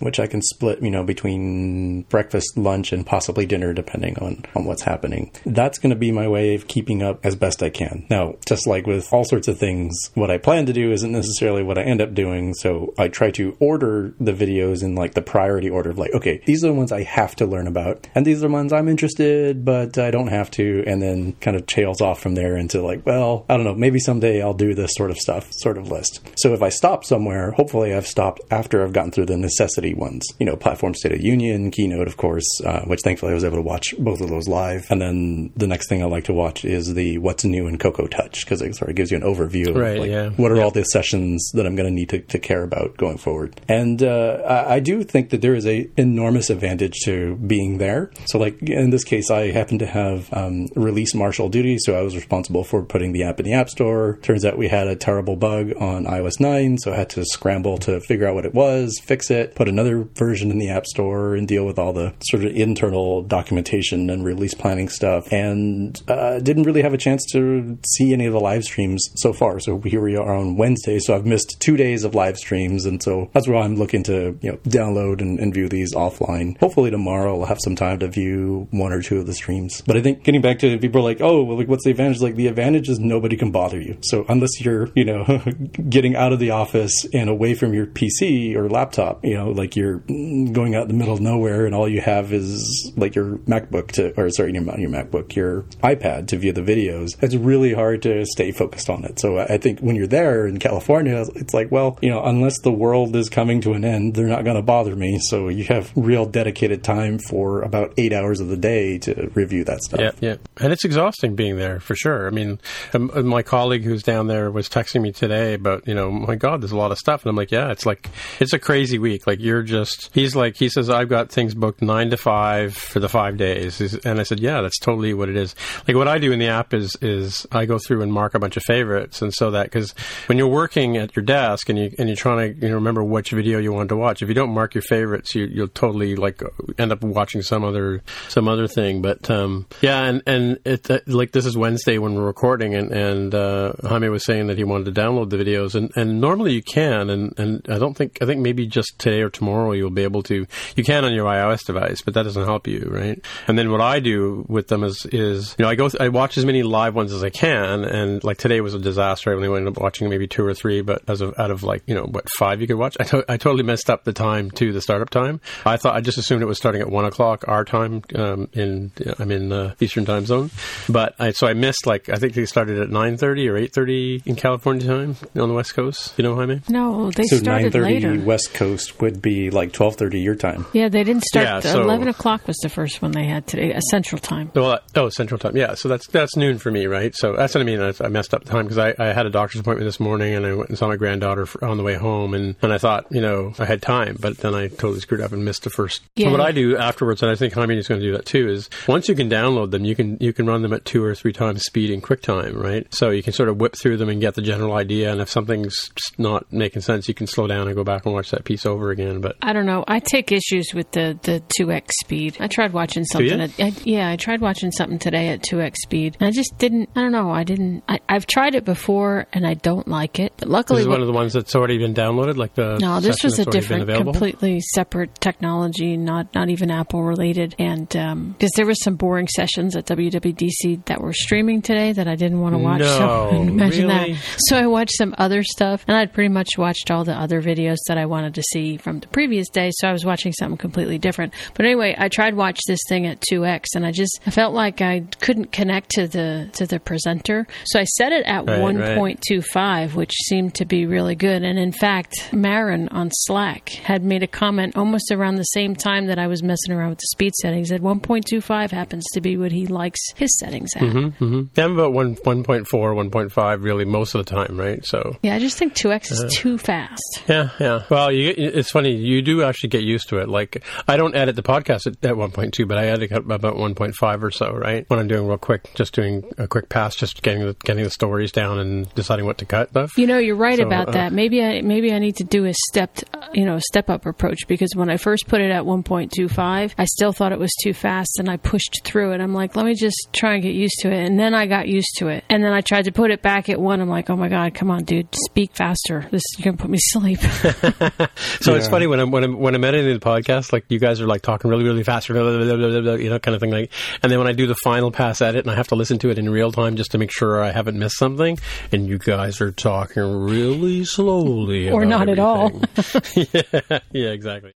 which 0.00 0.20
I 0.20 0.26
can 0.26 0.42
split, 0.42 0.82
you 0.82 0.90
know, 0.90 1.04
between 1.04 2.02
breakfast, 2.02 2.56
lunch, 2.56 2.92
and 2.92 3.06
possibly 3.06 3.46
dinner, 3.46 3.72
depending 3.72 4.18
on 4.18 4.44
on 4.54 4.64
what's 4.64 4.82
happening. 4.82 5.30
That's 5.44 5.78
going 5.78 5.90
to 5.90 5.96
be 5.96 6.12
my 6.12 6.28
way 6.28 6.54
of 6.54 6.68
keeping 6.68 7.02
up 7.02 7.24
as 7.24 7.36
best 7.36 7.62
I 7.62 7.70
can. 7.70 8.06
Now, 8.10 8.36
just 8.46 8.66
like 8.66 8.86
with 8.86 9.12
all 9.12 9.24
sorts 9.24 9.48
of 9.48 9.58
things, 9.58 10.10
what 10.14 10.30
I 10.30 10.38
plan 10.38 10.66
to 10.66 10.72
do 10.72 10.92
isn't 10.92 11.12
necessarily 11.12 11.62
what 11.62 11.78
I 11.78 11.82
end 11.82 12.00
up 12.00 12.14
doing. 12.14 12.54
So 12.54 12.94
I 12.98 13.08
try 13.08 13.30
to 13.32 13.56
order 13.60 14.14
the 14.20 14.32
videos 14.32 14.82
in 14.82 14.94
like 14.94 15.14
the 15.14 15.22
priority 15.22 15.68
order 15.68 15.90
of 15.90 15.98
like, 15.98 16.12
okay, 16.14 16.42
these 16.46 16.64
are 16.64 16.68
the 16.68 16.74
ones 16.74 16.92
I 16.92 17.02
have 17.02 17.36
to 17.36 17.46
learn 17.46 17.66
about, 17.66 18.08
and 18.14 18.26
these 18.26 18.38
are 18.38 18.48
the 18.48 18.52
ones 18.52 18.72
I'm 18.72 18.88
interested, 18.88 19.64
but 19.64 19.98
I 19.98 20.10
don't 20.10 20.28
have 20.28 20.50
to, 20.52 20.84
and 20.86 21.02
then 21.02 21.32
kind 21.34 21.56
of 21.56 21.66
tails 21.66 22.00
off 22.00 22.20
from 22.20 22.34
there 22.34 22.56
into 22.56 22.82
like, 22.82 23.04
well, 23.06 23.44
I 23.48 23.56
don't 23.56 23.64
know, 23.64 23.74
maybe 23.74 23.98
someday 23.98 24.42
I'll 24.42 24.54
do 24.54 24.74
this 24.74 24.92
sort 24.94 25.10
of 25.10 25.18
stuff, 25.18 25.48
sort 25.52 25.78
of 25.78 25.90
list. 25.90 26.20
So 26.36 26.54
if 26.54 26.62
I 26.62 26.68
stop 26.68 27.04
somewhere, 27.04 27.52
hopefully 27.52 27.94
I've 27.94 28.06
stopped 28.06 28.40
after 28.50 28.82
I've 28.82 28.92
gotten 28.92 29.10
through 29.10 29.26
the 29.26 29.36
necessity 29.40 29.94
ones, 29.94 30.26
you 30.38 30.46
know, 30.46 30.56
Platform 30.56 30.94
State 30.94 31.12
of 31.12 31.20
Union, 31.20 31.70
Keynote, 31.70 32.06
of 32.06 32.16
course, 32.16 32.46
uh, 32.64 32.82
which 32.82 33.00
thankfully 33.02 33.32
I 33.32 33.34
was 33.34 33.44
able 33.44 33.56
to 33.56 33.62
watch 33.62 33.94
both 33.98 34.20
of 34.20 34.28
those 34.28 34.48
live, 34.48 34.86
and 34.90 35.00
then 35.00 35.52
the 35.56 35.66
next 35.66 35.88
thing 35.88 36.02
I 36.02 36.06
like 36.06 36.24
to 36.24 36.32
watch 36.32 36.64
is 36.64 36.94
the 36.94 37.18
What's 37.18 37.44
New 37.44 37.66
in 37.66 37.78
Cocoa 37.78 38.06
Touch 38.06 38.44
because 38.44 38.62
it 38.62 38.74
sort 38.76 38.90
of 38.90 38.96
gives 38.96 39.10
you 39.10 39.16
an 39.16 39.22
overview 39.22 39.68
of 39.68 39.76
Right, 39.76 39.98
like, 39.98 40.10
yeah. 40.10 40.30
what 40.30 40.52
are 40.52 40.60
all 40.60 40.70
the 40.70 40.84
sessions 40.84 41.50
that 41.54 41.66
I'm 41.66 41.76
going 41.76 41.88
to 41.88 41.94
need 41.94 42.08
to, 42.10 42.40
care 42.40 42.62
about 42.62 42.96
going 42.96 43.18
forward. 43.18 43.60
And 43.68 44.02
uh, 44.02 44.42
I, 44.46 44.76
I 44.76 44.80
do 44.80 45.02
think 45.02 45.30
that 45.30 45.42
there 45.42 45.54
is 45.54 45.66
a 45.66 45.90
enormous 45.98 46.48
advantage 46.48 47.00
to 47.04 47.36
being 47.36 47.78
there. 47.78 48.10
So, 48.26 48.38
like 48.38 48.62
in 48.62 48.90
this 48.90 49.04
case, 49.04 49.30
I 49.30 49.50
happen 49.50 49.78
to 49.78 49.86
have 49.86 50.32
um, 50.32 50.68
release 50.74 51.14
marshal 51.14 51.48
duty, 51.48 51.76
so 51.78 51.94
I 51.94 52.02
was 52.02 52.16
responsible 52.16 52.64
for 52.64 52.82
putting 52.82 53.12
the 53.12 53.24
app 53.24 53.40
in 53.40 53.46
the 53.46 53.52
App 53.52 53.68
Store. 53.68 54.18
Turns 54.22 54.44
out 54.44 54.56
we 54.56 54.68
had 54.68 54.86
a 54.86 54.96
terrible 54.96 55.36
bug 55.36 55.72
on 55.78 56.04
iOS 56.04 56.40
9, 56.40 56.78
so 56.78 56.92
I 56.92 56.96
had 56.96 57.10
to 57.10 57.24
scramble 57.24 57.78
to 57.78 58.00
figure 58.00 58.26
out 58.26 58.34
what 58.34 58.44
it 58.44 58.54
was, 58.54 58.98
fix 59.02 59.29
it, 59.30 59.54
put 59.54 59.68
another 59.68 60.06
version 60.14 60.50
in 60.50 60.58
the 60.58 60.70
App 60.70 60.86
Store, 60.86 61.34
and 61.34 61.46
deal 61.46 61.64
with 61.64 61.78
all 61.78 61.92
the 61.92 62.14
sort 62.30 62.44
of 62.44 62.54
internal 62.54 63.22
documentation 63.22 64.10
and 64.10 64.24
release 64.24 64.54
planning 64.54 64.88
stuff. 64.88 65.32
And 65.32 66.00
uh, 66.08 66.38
didn't 66.40 66.64
really 66.64 66.82
have 66.82 66.94
a 66.94 66.98
chance 66.98 67.24
to 67.32 67.78
see 67.86 68.12
any 68.12 68.26
of 68.26 68.32
the 68.32 68.40
live 68.40 68.64
streams 68.64 69.08
so 69.16 69.32
far. 69.32 69.60
So 69.60 69.80
here 69.80 70.02
we 70.02 70.16
are 70.16 70.34
on 70.34 70.56
Wednesday. 70.56 70.98
So 70.98 71.14
I've 71.14 71.26
missed 71.26 71.60
two 71.60 71.76
days 71.76 72.04
of 72.04 72.14
live 72.14 72.36
streams, 72.36 72.86
and 72.86 73.02
so 73.02 73.30
that's 73.32 73.48
where 73.48 73.58
I'm 73.58 73.76
looking 73.76 74.02
to 74.04 74.38
you 74.40 74.52
know 74.52 74.58
download 74.58 75.20
and, 75.20 75.38
and 75.38 75.52
view 75.52 75.68
these 75.68 75.94
offline. 75.94 76.58
Hopefully 76.58 76.90
tomorrow 76.90 77.40
I'll 77.40 77.46
have 77.46 77.60
some 77.60 77.76
time 77.76 77.98
to 78.00 78.08
view 78.08 78.68
one 78.70 78.92
or 78.92 79.02
two 79.02 79.18
of 79.18 79.26
the 79.26 79.34
streams. 79.34 79.82
But 79.82 79.96
I 79.96 80.02
think 80.02 80.22
getting 80.22 80.40
back 80.40 80.58
to 80.60 80.78
people 80.78 81.02
like, 81.02 81.20
oh, 81.20 81.42
well, 81.42 81.56
like 81.56 81.68
what's 81.68 81.84
the 81.84 81.90
advantage? 81.90 82.20
Like 82.20 82.36
the 82.36 82.46
advantage 82.46 82.88
is 82.88 82.98
nobody 82.98 83.36
can 83.36 83.50
bother 83.50 83.80
you. 83.80 83.98
So 84.02 84.24
unless 84.28 84.60
you're 84.60 84.88
you 84.94 85.04
know 85.04 85.24
getting 85.88 86.16
out 86.16 86.32
of 86.32 86.38
the 86.38 86.50
office 86.50 87.06
and 87.12 87.28
away 87.28 87.54
from 87.54 87.74
your 87.74 87.86
PC 87.86 88.54
or 88.54 88.68
laptop, 88.68 89.19
you 89.22 89.34
know, 89.34 89.50
like 89.50 89.76
you're 89.76 89.98
going 89.98 90.74
out 90.74 90.82
in 90.82 90.88
the 90.88 90.94
middle 90.94 91.14
of 91.14 91.20
nowhere 91.20 91.66
and 91.66 91.74
all 91.74 91.88
you 91.88 92.00
have 92.00 92.32
is 92.32 92.92
like 92.96 93.14
your 93.14 93.36
MacBook 93.38 93.92
to, 93.92 94.18
or 94.20 94.30
sorry, 94.30 94.52
your, 94.52 94.62
your 94.78 94.90
MacBook, 94.90 95.34
your 95.34 95.62
iPad 95.82 96.28
to 96.28 96.38
view 96.38 96.52
the 96.52 96.62
videos. 96.62 97.10
It's 97.22 97.34
really 97.34 97.74
hard 97.74 98.02
to 98.02 98.24
stay 98.26 98.52
focused 98.52 98.88
on 98.88 99.04
it. 99.04 99.18
So 99.20 99.38
I 99.38 99.58
think 99.58 99.80
when 99.80 99.96
you're 99.96 100.06
there 100.06 100.46
in 100.46 100.58
California, 100.58 101.24
it's 101.34 101.54
like, 101.54 101.70
well, 101.70 101.98
you 102.00 102.10
know, 102.10 102.22
unless 102.22 102.60
the 102.60 102.72
world 102.72 103.14
is 103.16 103.28
coming 103.28 103.60
to 103.62 103.72
an 103.72 103.84
end, 103.84 104.14
they're 104.14 104.26
not 104.26 104.44
going 104.44 104.56
to 104.56 104.62
bother 104.62 104.96
me. 104.96 105.18
So 105.20 105.48
you 105.48 105.64
have 105.64 105.92
real 105.94 106.26
dedicated 106.26 106.82
time 106.82 107.18
for 107.18 107.62
about 107.62 107.94
eight 107.98 108.12
hours 108.12 108.40
of 108.40 108.48
the 108.48 108.56
day 108.56 108.98
to 108.98 109.30
review 109.34 109.64
that 109.64 109.82
stuff. 109.82 110.00
Yeah, 110.00 110.12
yeah, 110.20 110.36
and 110.58 110.72
it's 110.72 110.84
exhausting 110.84 111.36
being 111.36 111.56
there 111.56 111.80
for 111.80 111.94
sure. 111.94 112.26
I 112.26 112.30
mean, 112.30 112.60
um, 112.94 113.10
uh, 113.14 113.22
my 113.22 113.42
colleague 113.42 113.84
who's 113.84 114.02
down 114.02 114.26
there 114.26 114.50
was 114.50 114.68
texting 114.68 115.02
me 115.02 115.12
today 115.12 115.54
about, 115.54 115.86
you 115.86 115.94
know, 115.94 116.10
my 116.10 116.36
God, 116.36 116.62
there's 116.62 116.72
a 116.72 116.76
lot 116.76 116.92
of 116.92 116.98
stuff, 116.98 117.22
and 117.22 117.30
I'm 117.30 117.36
like, 117.36 117.50
yeah, 117.50 117.70
it's 117.70 117.86
like 117.86 118.08
it's 118.38 118.52
a 118.52 118.58
crazy 118.58 118.98
week. 118.98 119.09
Like 119.26 119.40
you're 119.40 119.62
just, 119.62 120.10
he's 120.14 120.36
like, 120.36 120.56
he 120.56 120.68
says, 120.68 120.90
I've 120.90 121.08
got 121.08 121.30
things 121.30 121.54
booked 121.54 121.82
nine 121.82 122.10
to 122.10 122.16
five 122.16 122.74
for 122.74 123.00
the 123.00 123.08
five 123.08 123.36
days, 123.36 123.80
and 124.04 124.20
I 124.20 124.22
said, 124.22 124.40
yeah, 124.40 124.60
that's 124.60 124.78
totally 124.78 125.14
what 125.14 125.28
it 125.28 125.36
is. 125.36 125.54
Like 125.86 125.96
what 125.96 126.08
I 126.08 126.18
do 126.18 126.32
in 126.32 126.38
the 126.38 126.48
app 126.48 126.74
is 126.74 126.96
is 127.00 127.46
I 127.52 127.66
go 127.66 127.78
through 127.78 128.02
and 128.02 128.12
mark 128.12 128.34
a 128.34 128.38
bunch 128.38 128.56
of 128.56 128.62
favorites, 128.62 129.22
and 129.22 129.32
so 129.32 129.50
that 129.52 129.64
because 129.64 129.92
when 130.26 130.38
you're 130.38 130.48
working 130.48 130.96
at 130.96 131.16
your 131.16 131.24
desk 131.24 131.68
and 131.68 131.78
you 131.78 131.90
and 131.98 132.08
you're 132.08 132.16
trying 132.16 132.54
to 132.54 132.60
you 132.60 132.68
know 132.68 132.76
remember 132.76 133.02
which 133.02 133.30
video 133.30 133.58
you 133.58 133.72
want 133.72 133.88
to 133.88 133.96
watch, 133.96 134.22
if 134.22 134.28
you 134.28 134.34
don't 134.34 134.50
mark 134.50 134.74
your 134.74 134.82
favorites, 134.82 135.34
you, 135.34 135.46
you'll 135.46 135.68
totally 135.68 136.16
like 136.16 136.42
end 136.78 136.92
up 136.92 137.02
watching 137.02 137.42
some 137.42 137.64
other 137.64 138.02
some 138.28 138.48
other 138.48 138.66
thing. 138.66 139.02
But 139.02 139.30
um, 139.30 139.66
yeah, 139.80 140.04
and 140.04 140.22
and 140.26 140.58
it 140.64 140.90
uh, 140.90 141.00
like 141.06 141.32
this 141.32 141.46
is 141.46 141.56
Wednesday 141.56 141.98
when 141.98 142.14
we're 142.14 142.26
recording, 142.26 142.74
and 142.74 142.92
and 142.92 143.34
uh, 143.34 143.72
Jaime 143.82 144.08
was 144.08 144.24
saying 144.24 144.48
that 144.48 144.58
he 144.58 144.64
wanted 144.64 144.94
to 144.94 145.00
download 145.00 145.30
the 145.30 145.36
videos, 145.36 145.74
and, 145.74 145.90
and 145.96 146.20
normally 146.20 146.52
you 146.52 146.62
can, 146.62 147.10
and 147.10 147.38
and 147.38 147.66
I 147.68 147.78
don't 147.78 147.94
think 147.94 148.18
I 148.20 148.26
think 148.26 148.40
maybe 148.40 148.66
just 148.66 148.98
today 149.00 149.22
or 149.22 149.30
tomorrow 149.30 149.72
you'll 149.72 149.90
be 149.90 150.02
able 150.04 150.22
to. 150.24 150.46
You 150.76 150.84
can 150.84 151.04
on 151.04 151.12
your 151.12 151.26
iOS 151.26 151.64
device, 151.64 152.02
but 152.02 152.14
that 152.14 152.22
doesn't 152.22 152.44
help 152.44 152.66
you, 152.66 152.86
right? 152.90 153.22
And 153.48 153.58
then 153.58 153.70
what 153.72 153.80
I 153.80 153.98
do 154.00 154.44
with 154.48 154.68
them 154.68 154.84
is 154.84 155.06
is 155.10 155.54
you 155.58 155.64
know 155.64 155.68
I 155.70 155.74
go 155.74 155.88
th- 155.88 156.00
I 156.00 156.08
watch 156.08 156.38
as 156.38 156.44
many 156.46 156.62
live 156.62 156.94
ones 156.94 157.12
as 157.12 157.24
I 157.24 157.30
can, 157.30 157.84
and 157.84 158.22
like 158.22 158.38
today 158.38 158.60
was 158.60 158.74
a 158.74 158.78
disaster. 158.78 159.30
I 159.30 159.34
only 159.34 159.48
ended 159.48 159.76
up 159.76 159.82
watching 159.82 160.08
maybe 160.08 160.26
two 160.26 160.44
or 160.44 160.54
three, 160.54 160.80
but 160.82 161.02
as 161.08 161.20
of 161.20 161.34
out 161.38 161.50
of 161.50 161.62
like 161.62 161.82
you 161.86 161.94
know 161.94 162.04
what 162.04 162.26
five 162.38 162.60
you 162.60 162.66
could 162.66 162.76
watch, 162.76 162.96
I 163.00 163.04
to- 163.04 163.24
I 163.28 163.36
totally 163.36 163.62
messed 163.64 163.90
up 163.90 164.04
the 164.04 164.12
time 164.12 164.50
to 164.52 164.72
the 164.72 164.80
startup 164.80 165.10
time. 165.10 165.40
I 165.64 165.76
thought 165.76 165.94
I 165.96 166.00
just 166.00 166.18
assumed 166.18 166.42
it 166.42 166.46
was 166.46 166.58
starting 166.58 166.80
at 166.80 166.90
one 166.90 167.04
o'clock 167.04 167.44
our 167.48 167.64
time. 167.64 168.02
Um, 168.14 168.48
in 168.52 168.92
I'm 169.18 169.30
in 169.30 169.48
the 169.48 169.74
Eastern 169.80 170.04
time 170.04 170.26
zone, 170.26 170.50
but 170.88 171.14
I 171.18 171.30
so 171.32 171.46
I 171.46 171.54
missed 171.54 171.86
like 171.86 172.08
I 172.08 172.16
think 172.16 172.34
they 172.34 172.44
started 172.46 172.78
at 172.78 172.90
nine 172.90 173.16
thirty 173.16 173.48
or 173.48 173.56
eight 173.56 173.72
thirty 173.72 174.22
in 174.26 174.36
California 174.36 174.86
time 174.86 175.16
on 175.36 175.48
the 175.48 175.54
West 175.54 175.74
Coast. 175.74 176.12
You 176.16 176.24
know, 176.24 176.34
Jaime? 176.34 176.60
no, 176.68 177.10
they 177.10 177.24
So 177.24 177.38
started 177.38 177.72
9:30 177.72 177.82
later. 177.82 178.20
West 178.20 178.52
Coast 178.54 178.89
would 178.98 179.20
be 179.22 179.50
like 179.50 179.72
12:30 179.72 180.22
your 180.22 180.34
time. 180.34 180.66
Yeah, 180.72 180.88
they 180.88 181.04
didn't 181.04 181.24
start. 181.24 181.44
Yeah, 181.46 181.60
so- 181.60 181.82
Eleven 181.82 182.08
o'clock 182.08 182.46
was 182.46 182.56
the 182.58 182.68
first 182.68 183.02
one 183.02 183.12
they 183.12 183.26
had 183.26 183.46
today, 183.46 183.72
a 183.72 183.80
Central 183.90 184.18
Time. 184.20 184.50
Well, 184.54 184.78
oh, 184.96 185.08
Central 185.08 185.38
Time. 185.38 185.56
Yeah, 185.56 185.74
so 185.74 185.88
that's 185.88 186.06
that's 186.08 186.36
noon 186.36 186.58
for 186.58 186.70
me, 186.70 186.86
right? 186.86 187.14
So 187.14 187.34
that's 187.34 187.54
what 187.54 187.60
I 187.60 187.64
mean. 187.64 187.80
I, 187.80 187.92
I 188.00 188.08
messed 188.08 188.34
up 188.34 188.44
the 188.44 188.50
time 188.50 188.64
because 188.64 188.78
I, 188.78 188.94
I 188.98 189.12
had 189.12 189.26
a 189.26 189.30
doctor's 189.30 189.60
appointment 189.60 189.86
this 189.86 190.00
morning, 190.00 190.34
and 190.34 190.46
I 190.46 190.54
went 190.54 190.68
and 190.68 190.78
saw 190.78 190.88
my 190.88 190.96
granddaughter 190.96 191.46
for, 191.46 191.64
on 191.64 191.76
the 191.76 191.82
way 191.82 191.94
home, 191.94 192.34
and, 192.34 192.54
and 192.62 192.72
I 192.72 192.78
thought, 192.78 193.06
you 193.10 193.20
know, 193.20 193.52
I 193.58 193.64
had 193.64 193.82
time, 193.82 194.16
but 194.20 194.38
then 194.38 194.54
I 194.54 194.68
totally 194.68 195.00
screwed 195.00 195.20
up 195.20 195.32
and 195.32 195.44
missed 195.44 195.64
the 195.64 195.70
first. 195.70 196.02
Yeah. 196.16 196.26
So 196.26 196.32
what 196.32 196.40
I 196.40 196.52
do 196.52 196.76
afterwards, 196.76 197.22
and 197.22 197.30
I 197.30 197.34
think 197.34 197.54
Jaime 197.54 197.76
is 197.76 197.88
going 197.88 198.00
to 198.00 198.06
do 198.06 198.12
that 198.12 198.26
too, 198.26 198.48
is 198.48 198.68
once 198.88 199.08
you 199.08 199.14
can 199.14 199.28
download 199.30 199.70
them, 199.70 199.84
you 199.84 199.94
can 199.94 200.16
you 200.20 200.32
can 200.32 200.46
run 200.46 200.62
them 200.62 200.72
at 200.72 200.84
two 200.84 201.04
or 201.04 201.14
three 201.14 201.32
times 201.32 201.62
speed 201.62 201.90
in 201.90 202.00
QuickTime, 202.00 202.56
right? 202.56 202.86
So 202.94 203.10
you 203.10 203.22
can 203.22 203.32
sort 203.32 203.48
of 203.48 203.58
whip 203.60 203.74
through 203.76 203.96
them 203.96 204.08
and 204.08 204.20
get 204.20 204.34
the 204.34 204.42
general 204.42 204.74
idea, 204.74 205.12
and 205.12 205.20
if 205.20 205.28
something's 205.28 205.90
just 205.94 206.18
not 206.18 206.52
making 206.52 206.82
sense, 206.82 207.08
you 207.08 207.14
can 207.14 207.26
slow 207.26 207.46
down 207.46 207.66
and 207.66 207.76
go 207.76 207.84
back 207.84 208.04
and 208.06 208.14
watch 208.14 208.30
that 208.30 208.44
piece 208.44 208.66
over 208.66 208.79
again. 208.88 209.20
But 209.20 209.36
I 209.42 209.52
don't 209.52 209.66
know. 209.66 209.84
I 209.86 209.98
take 210.00 210.32
issues 210.32 210.72
with 210.74 210.90
the 210.92 211.18
the 211.22 211.42
two 211.56 211.70
x 211.70 211.94
speed. 212.00 212.38
I 212.40 212.46
tried 212.46 212.72
watching 212.72 213.04
something. 213.04 213.40
At, 213.40 213.50
I, 213.60 213.72
yeah, 213.84 214.08
I 214.08 214.16
tried 214.16 214.40
watching 214.40 214.72
something 214.72 214.98
today 214.98 215.28
at 215.28 215.42
two 215.42 215.60
x 215.60 215.82
speed. 215.82 216.16
And 216.20 216.26
I 216.26 216.30
just 216.30 216.56
didn't. 216.56 216.88
I 216.96 217.02
don't 217.02 217.12
know. 217.12 217.30
I 217.30 217.44
didn't. 217.44 217.84
I, 217.88 218.00
I've 218.08 218.26
tried 218.26 218.54
it 218.54 218.64
before, 218.64 219.26
and 219.32 219.46
I 219.46 219.54
don't 219.54 219.86
like 219.86 220.18
it. 220.18 220.32
But 220.38 220.46
this 220.46 220.52
luckily, 220.52 220.82
is 220.82 220.88
one 220.88 221.02
of 221.02 221.06
the 221.06 221.12
ones 221.12 221.34
that's 221.34 221.54
already 221.54 221.76
been 221.76 221.94
downloaded, 221.94 222.36
like 222.36 222.54
the 222.54 222.78
no, 222.78 223.00
this 223.00 223.22
was 223.22 223.38
a 223.38 223.44
that's 223.44 223.56
already 223.56 223.84
been 223.84 223.86
different, 223.86 224.04
completely 224.04 224.60
separate 224.74 225.20
technology, 225.20 225.96
not 225.96 226.34
not 226.34 226.48
even 226.48 226.70
Apple 226.70 227.02
related. 227.02 227.54
And 227.58 227.94
um, 227.96 228.32
because 228.32 228.52
there 228.56 228.66
was 228.66 228.82
some 228.82 228.96
boring 228.96 229.28
sessions 229.28 229.76
at 229.76 229.86
WWDC 229.86 230.86
that 230.86 231.00
were 231.00 231.12
streaming 231.12 231.62
today 231.62 231.92
that 231.92 232.08
I 232.08 232.14
didn't 232.14 232.40
want 232.40 232.54
to 232.54 232.58
watch. 232.58 232.80
No, 232.90 233.30
so 233.30 233.42
imagine 233.42 233.88
really? 233.88 234.12
that. 234.14 234.38
So 234.38 234.56
I 234.56 234.66
watched 234.66 234.96
some 234.96 235.14
other 235.18 235.42
stuff, 235.42 235.84
and 235.86 235.96
I'd 235.96 236.12
pretty 236.12 236.28
much 236.28 236.50
watched 236.56 236.90
all 236.90 237.04
the 237.04 237.14
other 237.14 237.42
videos 237.42 237.76
that 237.88 237.98
I 237.98 238.06
wanted 238.06 238.34
to 238.34 238.42
see, 238.42 238.69
From 238.78 239.00
the 239.00 239.08
previous 239.08 239.48
day, 239.48 239.70
so 239.74 239.88
I 239.88 239.92
was 239.92 240.04
watching 240.04 240.32
something 240.32 240.56
completely 240.58 240.98
different. 240.98 241.32
But 241.54 241.66
anyway, 241.66 241.94
I 241.98 242.08
tried 242.08 242.34
watch 242.34 242.60
this 242.66 242.80
thing 242.88 243.06
at 243.06 243.20
2x, 243.30 243.64
and 243.74 243.84
I 243.86 243.92
just 243.92 244.20
I 244.26 244.30
felt 244.30 244.54
like 244.54 244.80
I 244.80 245.00
couldn't 245.20 245.52
connect 245.52 245.90
to 245.92 246.06
the 246.08 246.48
to 246.54 246.66
the 246.66 246.80
presenter, 246.80 247.46
so 247.64 247.78
I 247.80 247.84
set 247.84 248.12
it 248.12 248.24
at 248.26 248.46
Right, 248.46 248.58
right. 248.76 248.98
1.25, 248.98 249.94
which 249.94 250.12
seemed 250.26 250.54
to 250.56 250.64
be 250.64 250.86
really 250.86 251.14
good. 251.14 251.42
And 251.42 251.58
in 251.58 251.72
fact, 251.72 252.32
Marin 252.32 252.88
on 252.88 253.10
Slack 253.12 253.68
had 253.70 254.02
made 254.02 254.22
a 254.22 254.26
comment 254.26 254.76
almost 254.76 255.10
around 255.12 255.36
the 255.36 255.42
same 255.44 255.74
time 255.76 256.06
that 256.06 256.18
I 256.18 256.26
was 256.26 256.42
messing 256.42 256.72
around 256.72 256.90
with 256.90 256.98
the 256.98 257.06
speed 257.12 257.32
settings. 257.40 257.68
That 257.70 257.80
1.25 257.82 258.70
happens 258.70 259.04
to 259.12 259.20
be 259.20 259.36
what 259.36 259.52
he 259.52 259.66
likes 259.66 260.00
his 260.16 260.30
settings 260.38 260.70
at. 260.76 260.82
hmm 260.82 261.42
Yeah, 261.56 261.64
I'm 261.64 261.72
about 261.78 261.92
one, 261.92 262.16
1.4, 262.16 262.64
1.5 262.66 263.62
really 263.62 263.84
most 263.84 264.14
of 264.14 264.24
the 264.24 264.30
time, 264.30 264.58
right? 264.58 264.84
So, 264.84 265.16
Yeah, 265.22 265.34
I 265.34 265.38
just 265.38 265.56
think 265.58 265.74
2x 265.74 266.10
is 266.12 266.32
too 266.34 266.58
fast. 266.58 267.22
yeah, 267.28 267.50
yeah. 267.60 267.82
Well, 267.90 268.10
you, 268.12 268.32
it's 268.54 268.70
funny. 268.70 268.94
You 268.94 269.22
do 269.22 269.42
actually 269.42 269.70
get 269.70 269.82
used 269.82 270.08
to 270.10 270.18
it. 270.18 270.28
Like, 270.28 270.64
I 270.86 270.96
don't 270.96 271.14
edit 271.16 271.36
the 271.36 271.42
podcast 271.42 271.86
at, 271.86 272.04
at 272.04 272.14
1.2, 272.16 272.68
but 272.68 272.78
I 272.78 272.86
edit 272.86 273.10
about 273.10 273.56
1.5 273.56 274.22
or 274.22 274.30
so, 274.30 274.52
right? 274.52 274.84
When 274.88 275.00
I'm 275.00 275.08
doing 275.08 275.26
real 275.26 275.38
quick, 275.38 275.74
just 275.74 275.94
doing 275.94 276.24
a 276.38 276.46
quick 276.46 276.68
pass, 276.68 276.94
just 276.94 277.22
getting 277.22 277.44
the, 277.44 277.56
getting 277.64 277.84
the 277.84 277.90
stories 277.90 278.30
down 278.30 278.58
and 278.60 278.92
deciding 278.94 279.24
what 279.26 279.38
to 279.38 279.44
cut 279.44 279.72
stuff. 279.88 279.98
You 279.98 280.06
know, 280.06 280.18
you're 280.18 280.36
right 280.36 280.58
So, 280.58 280.66
about 280.66 280.88
uh, 280.88 280.92
that. 280.92 281.12
Maybe 281.12 281.42
I 281.42 281.60
maybe 281.62 281.92
I 281.92 281.98
need 281.98 282.16
to 282.16 282.24
do 282.24 282.44
a 282.46 282.54
stepped, 282.54 283.04
you 283.32 283.44
know, 283.44 283.56
a 283.56 283.60
step 283.60 283.90
up 283.90 284.06
approach 284.06 284.46
because 284.46 284.70
when 284.74 284.90
I 284.90 284.96
first 284.96 285.26
put 285.26 285.40
it 285.40 285.50
at 285.50 285.62
1.25, 285.62 286.74
I 286.76 286.84
still 286.84 287.12
thought 287.12 287.32
it 287.32 287.38
was 287.38 287.52
too 287.62 287.72
fast, 287.72 288.18
and 288.18 288.28
I 288.28 288.36
pushed 288.36 288.82
through 288.84 289.12
it. 289.12 289.20
I'm 289.20 289.34
like, 289.34 289.56
let 289.56 289.66
me 289.66 289.74
just 289.74 290.08
try 290.12 290.34
and 290.34 290.42
get 290.42 290.54
used 290.54 290.78
to 290.80 290.90
it, 290.90 291.06
and 291.06 291.18
then 291.18 291.34
I 291.34 291.46
got 291.46 291.68
used 291.68 291.96
to 291.98 292.08
it, 292.08 292.24
and 292.28 292.42
then 292.42 292.52
I 292.52 292.60
tried 292.60 292.84
to 292.86 292.92
put 292.92 293.10
it 293.10 293.22
back 293.22 293.48
at 293.48 293.60
one. 293.60 293.80
I'm 293.80 293.88
like, 293.88 294.10
oh 294.10 294.16
my 294.16 294.28
god, 294.28 294.54
come 294.54 294.70
on, 294.70 294.84
dude, 294.84 295.08
speak 295.14 295.54
faster. 295.54 296.06
This 296.10 296.22
you're 296.38 296.44
gonna 296.52 296.56
put 296.56 296.70
me 296.70 296.78
to 296.78 296.84
sleep. 297.00 297.20
So 298.40 298.54
it's 298.54 298.68
funny 298.68 298.86
when 298.86 299.00
I'm 299.00 299.10
when 299.10 299.22
I'm 299.22 299.38
when 299.38 299.54
I'm 299.54 299.64
editing 299.64 299.92
the 299.92 300.00
podcast, 300.00 300.52
like 300.52 300.64
you 300.68 300.78
guys 300.78 301.00
are 301.00 301.06
like 301.06 301.20
talking 301.20 301.50
really 301.50 301.64
really 301.64 301.84
fast, 301.84 302.08
blah, 302.08 302.20
blah, 302.20 302.38
blah, 302.38 302.56
blah, 302.56 302.68
blah, 302.68 302.80
blah, 302.80 302.94
you 302.94 303.10
know, 303.10 303.18
kind 303.18 303.34
of 303.34 303.40
thing. 303.40 303.50
Like, 303.50 303.70
and 304.02 304.10
then 304.10 304.18
when 304.18 304.28
I 304.28 304.32
do 304.32 304.46
the 304.46 304.54
final 304.64 304.90
pass 304.90 305.20
edit 305.20 305.44
and 305.44 305.50
I 305.50 305.56
have 305.56 305.68
to 305.68 305.74
listen 305.74 305.98
to 306.00 306.10
it 306.10 306.18
in 306.18 306.28
real 306.30 306.50
time 306.50 306.76
just 306.76 306.92
to 306.92 306.98
make 306.98 307.12
sure 307.12 307.42
I 307.42 307.50
haven't 307.50 307.78
missed 307.78 307.98
something, 307.98 308.38
and 308.72 308.88
you 308.88 308.98
guys 308.98 309.40
are 309.40 309.52
talking 309.52 310.02
really 310.02 310.84
slowly, 310.84 311.68
Or 311.70 311.82
about 311.82 312.06
not 312.06 312.08
at 312.08 312.18
all. 312.18 312.50
yeah, 313.14 313.78
yeah, 313.92 314.08
exactly. 314.10 314.52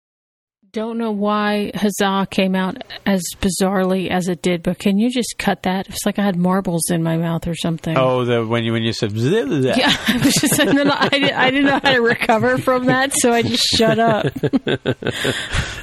Don't 0.72 0.98
know 0.98 1.10
why 1.10 1.72
Huzzah 1.74 2.28
came 2.30 2.54
out 2.54 2.84
as 3.04 3.22
bizarrely 3.40 4.08
as 4.08 4.28
it 4.28 4.40
did, 4.40 4.62
but 4.62 4.78
can 4.78 4.98
you 4.98 5.10
just 5.10 5.34
cut 5.36 5.64
that? 5.64 5.88
It's 5.88 6.06
like 6.06 6.20
I 6.20 6.22
had 6.22 6.36
marbles 6.36 6.90
in 6.90 7.02
my 7.02 7.16
mouth 7.16 7.48
or 7.48 7.56
something. 7.56 7.96
Oh, 7.98 8.24
the 8.24 8.46
when 8.46 8.62
you 8.62 8.72
when 8.72 8.84
you 8.84 8.92
said 8.92 9.12
blah, 9.12 9.28
blah, 9.46 9.58
blah. 9.60 9.74
Yeah, 9.74 9.92
I 10.08 10.20
was 10.24 10.32
just, 10.34 10.60
and 10.60 10.78
then 10.78 10.88
I, 10.88 11.08
didn't, 11.08 11.32
I 11.32 11.50
didn't 11.50 11.66
know 11.66 11.80
how 11.82 11.92
to 11.92 12.00
recover 12.00 12.56
from 12.58 12.86
that, 12.86 13.12
so 13.14 13.32
I 13.32 13.42
just 13.42 13.64
shut 13.64 13.98
up. 13.98 14.26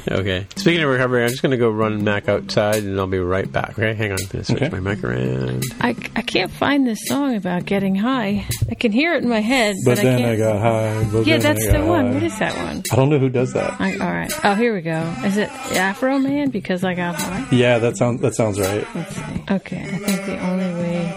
Okay. 0.09 0.47
Speaking 0.55 0.81
of 0.83 0.89
recovery, 0.89 1.23
I'm 1.23 1.29
just 1.29 1.41
going 1.41 1.51
to 1.51 1.57
go 1.57 1.69
run 1.69 2.01
Mac 2.01 2.29
outside, 2.29 2.81
and 2.81 2.97
I'll 2.97 3.07
be 3.07 3.19
right 3.19 3.51
back. 3.51 3.71
Okay, 3.71 3.93
hang 3.93 4.13
on. 4.13 4.17
I'm 4.21 4.27
going 4.27 4.41
to 4.41 4.43
switch 4.45 4.61
Okay. 4.61 4.69
my 4.69 4.79
mic 4.79 5.03
around. 5.03 5.63
I, 5.81 5.89
I 6.15 6.21
can't 6.21 6.49
find 6.49 6.87
this 6.87 6.99
song 7.07 7.35
about 7.35 7.65
getting 7.65 7.93
high. 7.93 8.45
I 8.71 8.75
can 8.75 8.93
hear 8.93 9.15
it 9.15 9.23
in 9.23 9.29
my 9.29 9.41
head, 9.41 9.75
but, 9.83 9.97
But 9.97 10.03
then 10.03 10.13
I 10.21 10.31
I 10.31 10.35
can't. 10.35 10.39
got 10.39 10.61
high. 10.61 11.19
Yeah, 11.23 11.37
that's 11.39 11.45
I 11.45 11.53
that's 11.71 11.77
the 11.77 11.85
one. 11.85 12.13
What 12.13 12.23
is 12.23 12.39
that 12.39 12.55
one? 12.55 12.83
I 12.89 12.95
don't 12.95 13.09
know 13.09 13.19
who 13.19 13.27
does 13.27 13.51
that. 13.51 13.81
I, 13.81 13.93
all 13.97 14.13
right. 14.13 14.31
Oh, 14.45 14.55
here 14.55 14.76
we 14.77 14.81
go. 14.83 15.13
Is 15.25 15.37
it 15.37 15.49
Afroman? 15.49 16.51
Because 16.51 16.83
I 16.83 16.93
got 16.93 17.15
high. 17.15 17.47
Yeah, 17.51 17.79
that 17.79 17.97
sounds 17.97 18.21
that 18.21 18.35
sounds 18.35 18.59
right. 18.59 18.87
Let's. 18.93 19.17
Okay, 19.49 19.81
I 19.81 19.97
think 19.97 20.25
the 20.25 20.26
only 20.26 20.26
way. 20.26 20.26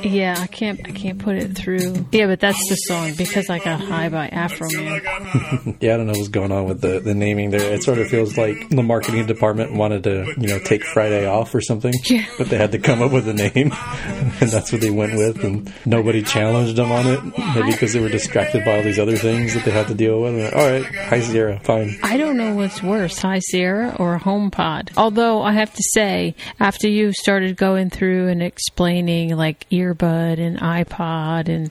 Yeah, 0.02 0.36
I 0.38 0.46
can't. 0.46 0.80
I 0.86 0.92
can't 0.92 1.18
put 1.18 1.36
it 1.36 1.56
through. 1.56 2.06
Yeah, 2.12 2.26
but 2.26 2.40
that's 2.40 2.68
the 2.68 2.74
song 2.76 3.14
because 3.16 3.48
I 3.50 3.58
got 3.58 3.80
high 3.80 4.08
by 4.08 4.28
Afroman. 4.28 5.76
Yeah, 5.80 5.94
I 5.94 5.96
don't 5.96 6.06
know 6.06 6.12
what's 6.14 6.28
going 6.28 6.52
on 6.52 6.66
with 6.66 6.80
the, 6.80 7.00
the 7.00 7.14
naming 7.14 7.50
there. 7.50 7.72
It 7.72 7.82
sort 7.82 7.98
of 7.98 8.08
feels 8.08 8.36
like 8.36 8.68
the 8.68 8.82
marketing 8.82 9.26
department 9.26 9.72
wanted 9.72 10.04
to, 10.04 10.34
you 10.36 10.48
know, 10.48 10.58
take 10.58 10.84
Friday 10.84 11.26
off 11.26 11.54
or 11.54 11.60
something. 11.60 11.92
Yeah. 12.04 12.26
But 12.38 12.48
they 12.50 12.56
had 12.58 12.72
to 12.72 12.78
come 12.78 13.02
up 13.02 13.12
with 13.12 13.28
a 13.28 13.32
name, 13.34 13.72
and 14.40 14.50
that's 14.50 14.72
what 14.72 14.80
they 14.80 14.90
went 14.90 15.14
with. 15.16 15.42
And 15.44 15.72
nobody 15.86 16.22
challenged 16.22 16.76
them 16.76 16.90
on 16.92 17.06
it, 17.06 17.22
maybe 17.54 17.70
because 17.72 17.92
they 17.92 18.00
were 18.00 18.08
distracted 18.08 18.64
by 18.64 18.76
all 18.76 18.82
these 18.82 18.98
other 18.98 19.16
things 19.16 19.54
that 19.54 19.64
they 19.64 19.70
had 19.70 19.88
to 19.88 19.94
deal 19.94 20.20
with. 20.20 20.34
They're, 20.34 20.54
all 20.54 20.70
right, 20.70 20.84
High 20.84 21.20
Sierra, 21.20 21.60
fine. 21.60 21.96
I 22.02 22.16
don't 22.16 22.36
know 22.36 22.54
what's 22.54 22.82
worse, 22.82 23.18
High 23.18 23.40
Sierra 23.40 23.96
or 23.98 24.18
HomePod. 24.18 24.90
Although 24.96 25.42
I 25.42 25.52
have 25.52 25.72
to 25.72 25.82
say, 25.94 26.34
after 26.58 26.88
you 26.88 27.12
started 27.12 27.56
going 27.56 27.90
through 27.90 28.28
and 28.28 28.42
explaining 28.42 29.36
like 29.36 29.66
earbud 29.80 30.38
and 30.38 30.58
iPod 30.58 31.48
and 31.48 31.70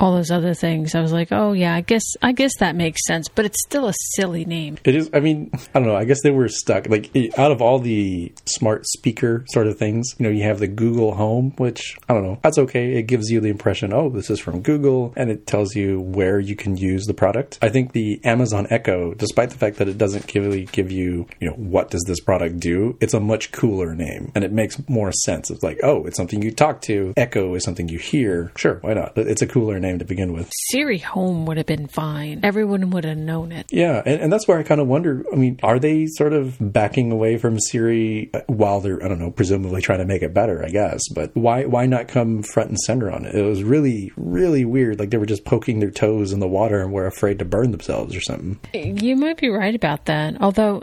all 0.00 0.14
those 0.14 0.30
other 0.30 0.54
things, 0.54 0.94
I 0.94 1.00
was 1.00 1.12
like, 1.12 1.28
oh 1.30 1.52
yeah, 1.52 1.74
I 1.74 1.80
guess 1.80 2.04
I 2.22 2.32
guess 2.32 2.52
that 2.58 2.76
makes 2.76 3.06
sense. 3.06 3.28
But 3.28 3.44
it's 3.44 3.62
still 3.64 3.86
a 3.88 3.94
silly 4.14 4.44
name. 4.44 4.78
It 4.84 4.94
is. 4.94 5.10
I 5.12 5.20
mean, 5.20 5.50
I 5.74 5.78
don't 5.78 5.86
know. 5.88 5.96
I 5.96 6.04
guess 6.04 6.22
they 6.22 6.30
were 6.30 6.48
stuck. 6.48 6.88
Like 6.88 7.10
out 7.38 7.52
of 7.52 7.62
all 7.62 7.78
the 7.78 8.32
smart 8.46 8.86
speaker 8.86 9.44
sort 9.48 9.66
of 9.66 9.78
things, 9.78 10.14
you 10.18 10.24
know, 10.24 10.30
you 10.30 10.44
have 10.44 10.58
the 10.58 10.68
Google 10.68 11.14
Home, 11.14 11.52
which 11.56 11.96
I 12.08 12.14
don't 12.14 12.24
know. 12.24 12.38
That's 12.42 12.58
okay. 12.58 12.96
It 12.96 13.04
gives 13.04 13.30
you 13.30 13.40
the 13.40 13.48
impression, 13.48 13.92
oh, 13.92 14.10
this 14.10 14.30
is 14.30 14.40
from 14.40 14.60
Google, 14.60 15.12
and 15.16 15.30
it 15.30 15.46
tells 15.46 15.74
you 15.74 16.00
where 16.00 16.38
you 16.38 16.56
can 16.56 16.76
use 16.76 17.06
the 17.06 17.14
product. 17.14 17.58
I 17.62 17.68
think 17.68 17.92
the 17.92 18.20
Amazon 18.24 18.66
Echo, 18.70 19.14
despite 19.14 19.50
the 19.50 19.58
fact 19.58 19.78
that 19.78 19.88
it 19.88 19.98
doesn't 19.98 20.32
really 20.34 20.66
give 20.66 20.90
you, 20.90 21.26
you 21.40 21.48
know, 21.48 21.54
what 21.54 21.90
does 21.90 22.04
this 22.06 22.20
product 22.20 22.60
do, 22.60 22.96
it's 23.00 23.14
a 23.14 23.20
much 23.20 23.52
cooler 23.52 23.94
name, 23.94 24.30
and 24.34 24.44
it 24.44 24.52
makes 24.52 24.80
more 24.88 25.12
sense. 25.12 25.50
It's 25.50 25.62
like, 25.62 25.80
oh, 25.82 26.04
it's 26.06 26.16
something 26.16 26.42
you 26.42 26.50
talk 26.50 26.80
to. 26.82 27.12
Echo 27.16 27.33
is 27.34 27.64
something 27.64 27.88
you 27.88 27.98
hear. 27.98 28.52
Sure, 28.56 28.78
why 28.80 28.94
not? 28.94 29.14
But 29.14 29.26
It's 29.26 29.42
a 29.42 29.46
cooler 29.46 29.78
name 29.80 29.98
to 29.98 30.04
begin 30.04 30.32
with. 30.32 30.50
Siri 30.70 30.98
Home 30.98 31.46
would 31.46 31.56
have 31.56 31.66
been 31.66 31.88
fine. 31.88 32.40
Everyone 32.42 32.90
would 32.90 33.04
have 33.04 33.18
known 33.18 33.52
it. 33.52 33.66
Yeah, 33.70 34.02
and, 34.04 34.20
and 34.22 34.32
that's 34.32 34.46
where 34.46 34.58
I 34.58 34.62
kind 34.62 34.80
of 34.80 34.86
wonder. 34.86 35.24
I 35.32 35.36
mean, 35.36 35.58
are 35.62 35.78
they 35.78 36.06
sort 36.06 36.32
of 36.32 36.56
backing 36.60 37.10
away 37.10 37.36
from 37.38 37.58
Siri 37.58 38.30
uh, 38.32 38.40
while 38.46 38.80
they're, 38.80 39.02
I 39.04 39.08
don't 39.08 39.18
know, 39.18 39.30
presumably 39.30 39.82
trying 39.82 39.98
to 39.98 40.04
make 40.04 40.22
it 40.22 40.32
better? 40.34 40.64
I 40.64 40.68
guess, 40.68 41.00
but 41.08 41.34
why 41.34 41.64
why 41.64 41.86
not 41.86 42.08
come 42.08 42.42
front 42.42 42.68
and 42.68 42.78
center 42.78 43.10
on 43.10 43.24
it? 43.24 43.34
It 43.34 43.42
was 43.42 43.62
really 43.62 44.12
really 44.16 44.64
weird. 44.64 44.98
Like 44.98 45.10
they 45.10 45.18
were 45.18 45.26
just 45.26 45.44
poking 45.44 45.80
their 45.80 45.90
toes 45.90 46.32
in 46.32 46.40
the 46.40 46.48
water 46.48 46.80
and 46.82 46.92
were 46.92 47.06
afraid 47.06 47.38
to 47.40 47.44
burn 47.44 47.70
themselves 47.70 48.14
or 48.14 48.20
something. 48.20 48.58
You 48.72 49.16
might 49.16 49.38
be 49.38 49.48
right 49.48 49.74
about 49.74 50.06
that. 50.06 50.40
Although, 50.40 50.82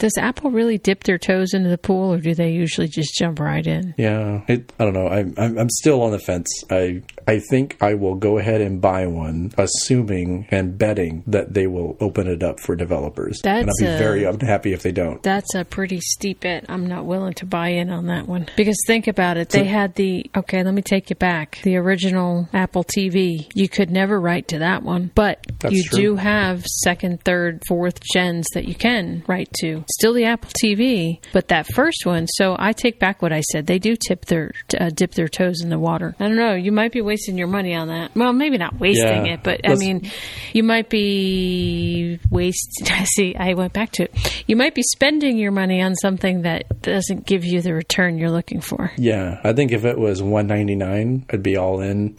does 0.00 0.16
Apple 0.18 0.50
really 0.50 0.78
dip 0.78 1.04
their 1.04 1.18
toes 1.18 1.54
into 1.54 1.68
the 1.68 1.78
pool, 1.78 2.14
or 2.14 2.18
do 2.18 2.34
they 2.34 2.50
usually 2.50 2.88
just 2.88 3.14
jump 3.14 3.40
right 3.40 3.66
in? 3.66 3.94
Yeah, 3.96 4.42
it, 4.48 4.72
I 4.78 4.84
don't 4.84 4.94
know. 4.94 5.08
I'm, 5.08 5.34
I'm 5.36 5.58
I'm 5.58 5.70
still 5.84 6.00
on 6.00 6.12
the 6.12 6.18
fence. 6.18 6.48
I 6.70 7.02
I 7.26 7.40
think 7.50 7.76
I 7.80 7.94
will 7.94 8.14
go 8.14 8.38
ahead 8.38 8.60
and 8.60 8.80
buy 8.80 9.06
one, 9.06 9.52
assuming 9.56 10.46
and 10.50 10.76
betting 10.78 11.22
that 11.26 11.54
they 11.54 11.66
will 11.66 11.96
open 12.00 12.26
it 12.26 12.42
up 12.42 12.60
for 12.60 12.76
developers. 12.76 13.40
and 13.44 13.68
I'll 13.68 13.74
be 13.78 13.86
a- 13.86 13.98
very 13.98 14.24
unhappy 14.24 14.72
if 14.72 14.82
they 14.82 14.92
don't. 14.92 15.22
That's 15.22 15.54
a 15.54 15.64
pretty 15.64 16.00
steep 16.00 16.40
bet. 16.40 16.64
I'm 16.68 16.86
not 16.86 17.04
willing 17.06 17.34
to 17.34 17.46
buy 17.46 17.68
in 17.68 17.90
on 17.90 18.06
that 18.06 18.28
one. 18.28 18.46
Because 18.56 18.76
think 18.86 19.06
about 19.06 19.36
it. 19.36 19.48
They 19.50 19.64
had 19.64 19.94
the, 19.94 20.30
okay, 20.36 20.62
let 20.62 20.74
me 20.74 20.82
take 20.82 21.10
you 21.10 21.16
back. 21.16 21.60
The 21.62 21.76
original 21.76 22.48
Apple 22.52 22.84
TV. 22.84 23.46
You 23.54 23.68
could 23.68 23.90
never 23.90 24.20
write 24.20 24.48
to 24.48 24.58
that 24.60 24.82
one. 24.82 25.10
But 25.14 25.44
you 25.70 25.82
true. 25.84 25.98
do 25.98 26.16
have 26.16 26.64
second, 26.64 27.22
third, 27.24 27.62
fourth 27.68 28.00
gens 28.12 28.46
that 28.54 28.66
you 28.66 28.74
can 28.74 29.24
write 29.26 29.52
to. 29.60 29.84
Still 29.98 30.12
the 30.12 30.24
Apple 30.24 30.50
TV, 30.62 31.20
but 31.32 31.48
that 31.48 31.66
first 31.72 32.04
one. 32.04 32.26
So 32.26 32.56
I 32.58 32.72
take 32.72 32.98
back 32.98 33.22
what 33.22 33.32
I 33.32 33.40
said. 33.40 33.66
They 33.66 33.78
do 33.78 33.96
tip 33.96 34.26
their, 34.26 34.52
uh, 34.78 34.90
dip 34.90 35.12
their 35.12 35.28
toes 35.28 35.60
in 35.62 35.70
the 35.70 35.78
water. 35.78 36.14
I 36.20 36.24
don't 36.28 36.36
know. 36.36 36.54
You 36.54 36.72
might 36.72 36.92
be 36.92 37.00
wasting 37.14 37.38
your 37.38 37.46
money 37.46 37.74
on 37.74 37.86
that. 37.88 38.10
Well, 38.16 38.32
maybe 38.32 38.58
not 38.58 38.80
wasting 38.80 39.26
Yeah. 39.26 39.34
it, 39.34 39.40
but 39.44 39.60
I 39.68 39.76
mean, 39.76 40.10
you 40.52 40.64
might 40.64 40.90
be 40.90 42.18
waste. 42.28 42.82
See, 43.04 43.36
I 43.36 43.54
went 43.54 43.72
back 43.72 43.92
to 43.92 44.04
it. 44.04 44.44
You 44.48 44.56
might 44.56 44.74
be 44.74 44.82
spending 44.82 45.38
your 45.38 45.52
money 45.52 45.80
on 45.80 45.94
something 45.94 46.42
that 46.42 46.82
doesn't 46.82 47.24
give 47.24 47.44
you 47.44 47.62
the 47.62 47.72
return 47.72 48.18
you're 48.18 48.30
looking 48.32 48.60
for. 48.60 48.90
Yeah, 48.96 49.40
I 49.44 49.52
think 49.52 49.70
if 49.70 49.84
it 49.84 49.96
was 49.96 50.22
199, 50.22 51.26
I'd 51.30 51.42
be 51.42 51.56
all 51.56 51.80
in. 51.80 52.18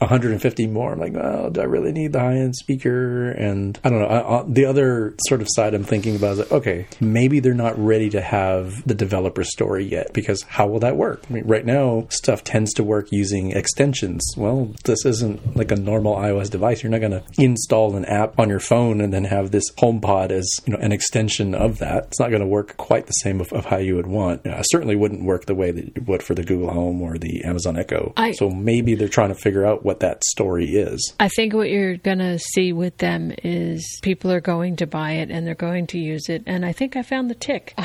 150 0.00 0.66
more. 0.68 0.92
I'm 0.92 0.98
like, 0.98 1.12
well, 1.12 1.50
do 1.50 1.60
I 1.60 1.64
really 1.64 1.92
need 1.92 2.12
the 2.12 2.20
high 2.20 2.36
end 2.36 2.56
speaker? 2.56 3.30
And 3.30 3.78
I 3.84 3.90
don't 3.90 4.00
know. 4.00 4.06
I, 4.06 4.40
I, 4.40 4.44
the 4.48 4.64
other 4.64 5.14
sort 5.28 5.40
of 5.42 5.48
side 5.50 5.74
I'm 5.74 5.84
thinking 5.84 6.16
about 6.16 6.32
is 6.32 6.38
like, 6.40 6.52
okay, 6.52 6.86
maybe 7.00 7.40
they're 7.40 7.54
not 7.54 7.78
ready 7.78 8.08
to 8.10 8.20
have 8.20 8.86
the 8.86 8.94
developer 8.94 9.44
story 9.44 9.84
yet 9.84 10.12
because 10.12 10.42
how 10.42 10.66
will 10.66 10.80
that 10.80 10.96
work? 10.96 11.22
I 11.28 11.32
mean, 11.34 11.46
right 11.46 11.64
now, 11.64 12.06
stuff 12.10 12.42
tends 12.44 12.72
to 12.74 12.84
work 12.84 13.08
using 13.10 13.52
extensions. 13.52 14.22
Well, 14.36 14.74
this 14.84 15.04
isn't 15.04 15.56
like 15.56 15.70
a 15.70 15.76
normal 15.76 16.16
iOS 16.16 16.50
device. 16.50 16.82
You're 16.82 16.90
not 16.90 17.00
going 17.00 17.12
to 17.12 17.24
install 17.38 17.94
an 17.96 18.04
app 18.06 18.38
on 18.38 18.48
your 18.48 18.60
phone 18.60 19.00
and 19.00 19.12
then 19.12 19.24
have 19.24 19.50
this 19.50 19.64
HomePod 19.78 20.30
as 20.30 20.48
you 20.66 20.72
know 20.72 20.78
an 20.80 20.92
extension 20.92 21.54
of 21.54 21.78
that. 21.78 22.06
It's 22.06 22.20
not 22.20 22.30
going 22.30 22.40
to 22.42 22.46
work 22.48 22.76
quite 22.76 23.06
the 23.06 23.12
same 23.12 23.40
of, 23.40 23.52
of 23.52 23.66
how 23.66 23.78
you 23.78 23.96
would 23.96 24.06
want. 24.06 24.46
Uh, 24.46 24.62
certainly 24.62 24.96
wouldn't 24.96 25.24
work 25.24 25.46
the 25.46 25.54
way 25.54 25.70
that 25.70 25.96
it 25.96 26.08
would 26.08 26.22
for 26.22 26.34
the 26.34 26.42
Google 26.42 26.70
Home 26.72 27.02
or 27.02 27.18
the 27.18 27.44
Amazon 27.44 27.76
Echo. 27.78 28.12
I- 28.16 28.32
so 28.32 28.48
maybe 28.48 28.94
they're 28.94 29.08
trying 29.08 29.28
to 29.28 29.34
figure 29.34 29.66
out 29.66 29.84
what 29.90 30.00
that 30.00 30.22
story 30.24 30.76
is. 30.76 31.14
I 31.18 31.28
think 31.28 31.52
what 31.52 31.68
you're 31.68 31.96
going 31.96 32.20
to 32.20 32.38
see 32.38 32.72
with 32.72 32.98
them 32.98 33.32
is 33.42 33.98
people 34.02 34.30
are 34.30 34.40
going 34.40 34.76
to 34.76 34.86
buy 34.86 35.14
it 35.14 35.32
and 35.32 35.44
they're 35.44 35.56
going 35.56 35.88
to 35.88 35.98
use 35.98 36.28
it. 36.28 36.44
And 36.46 36.64
I 36.64 36.70
think 36.70 36.96
I 36.96 37.02
found 37.02 37.28
the 37.28 37.34
tick. 37.34 37.74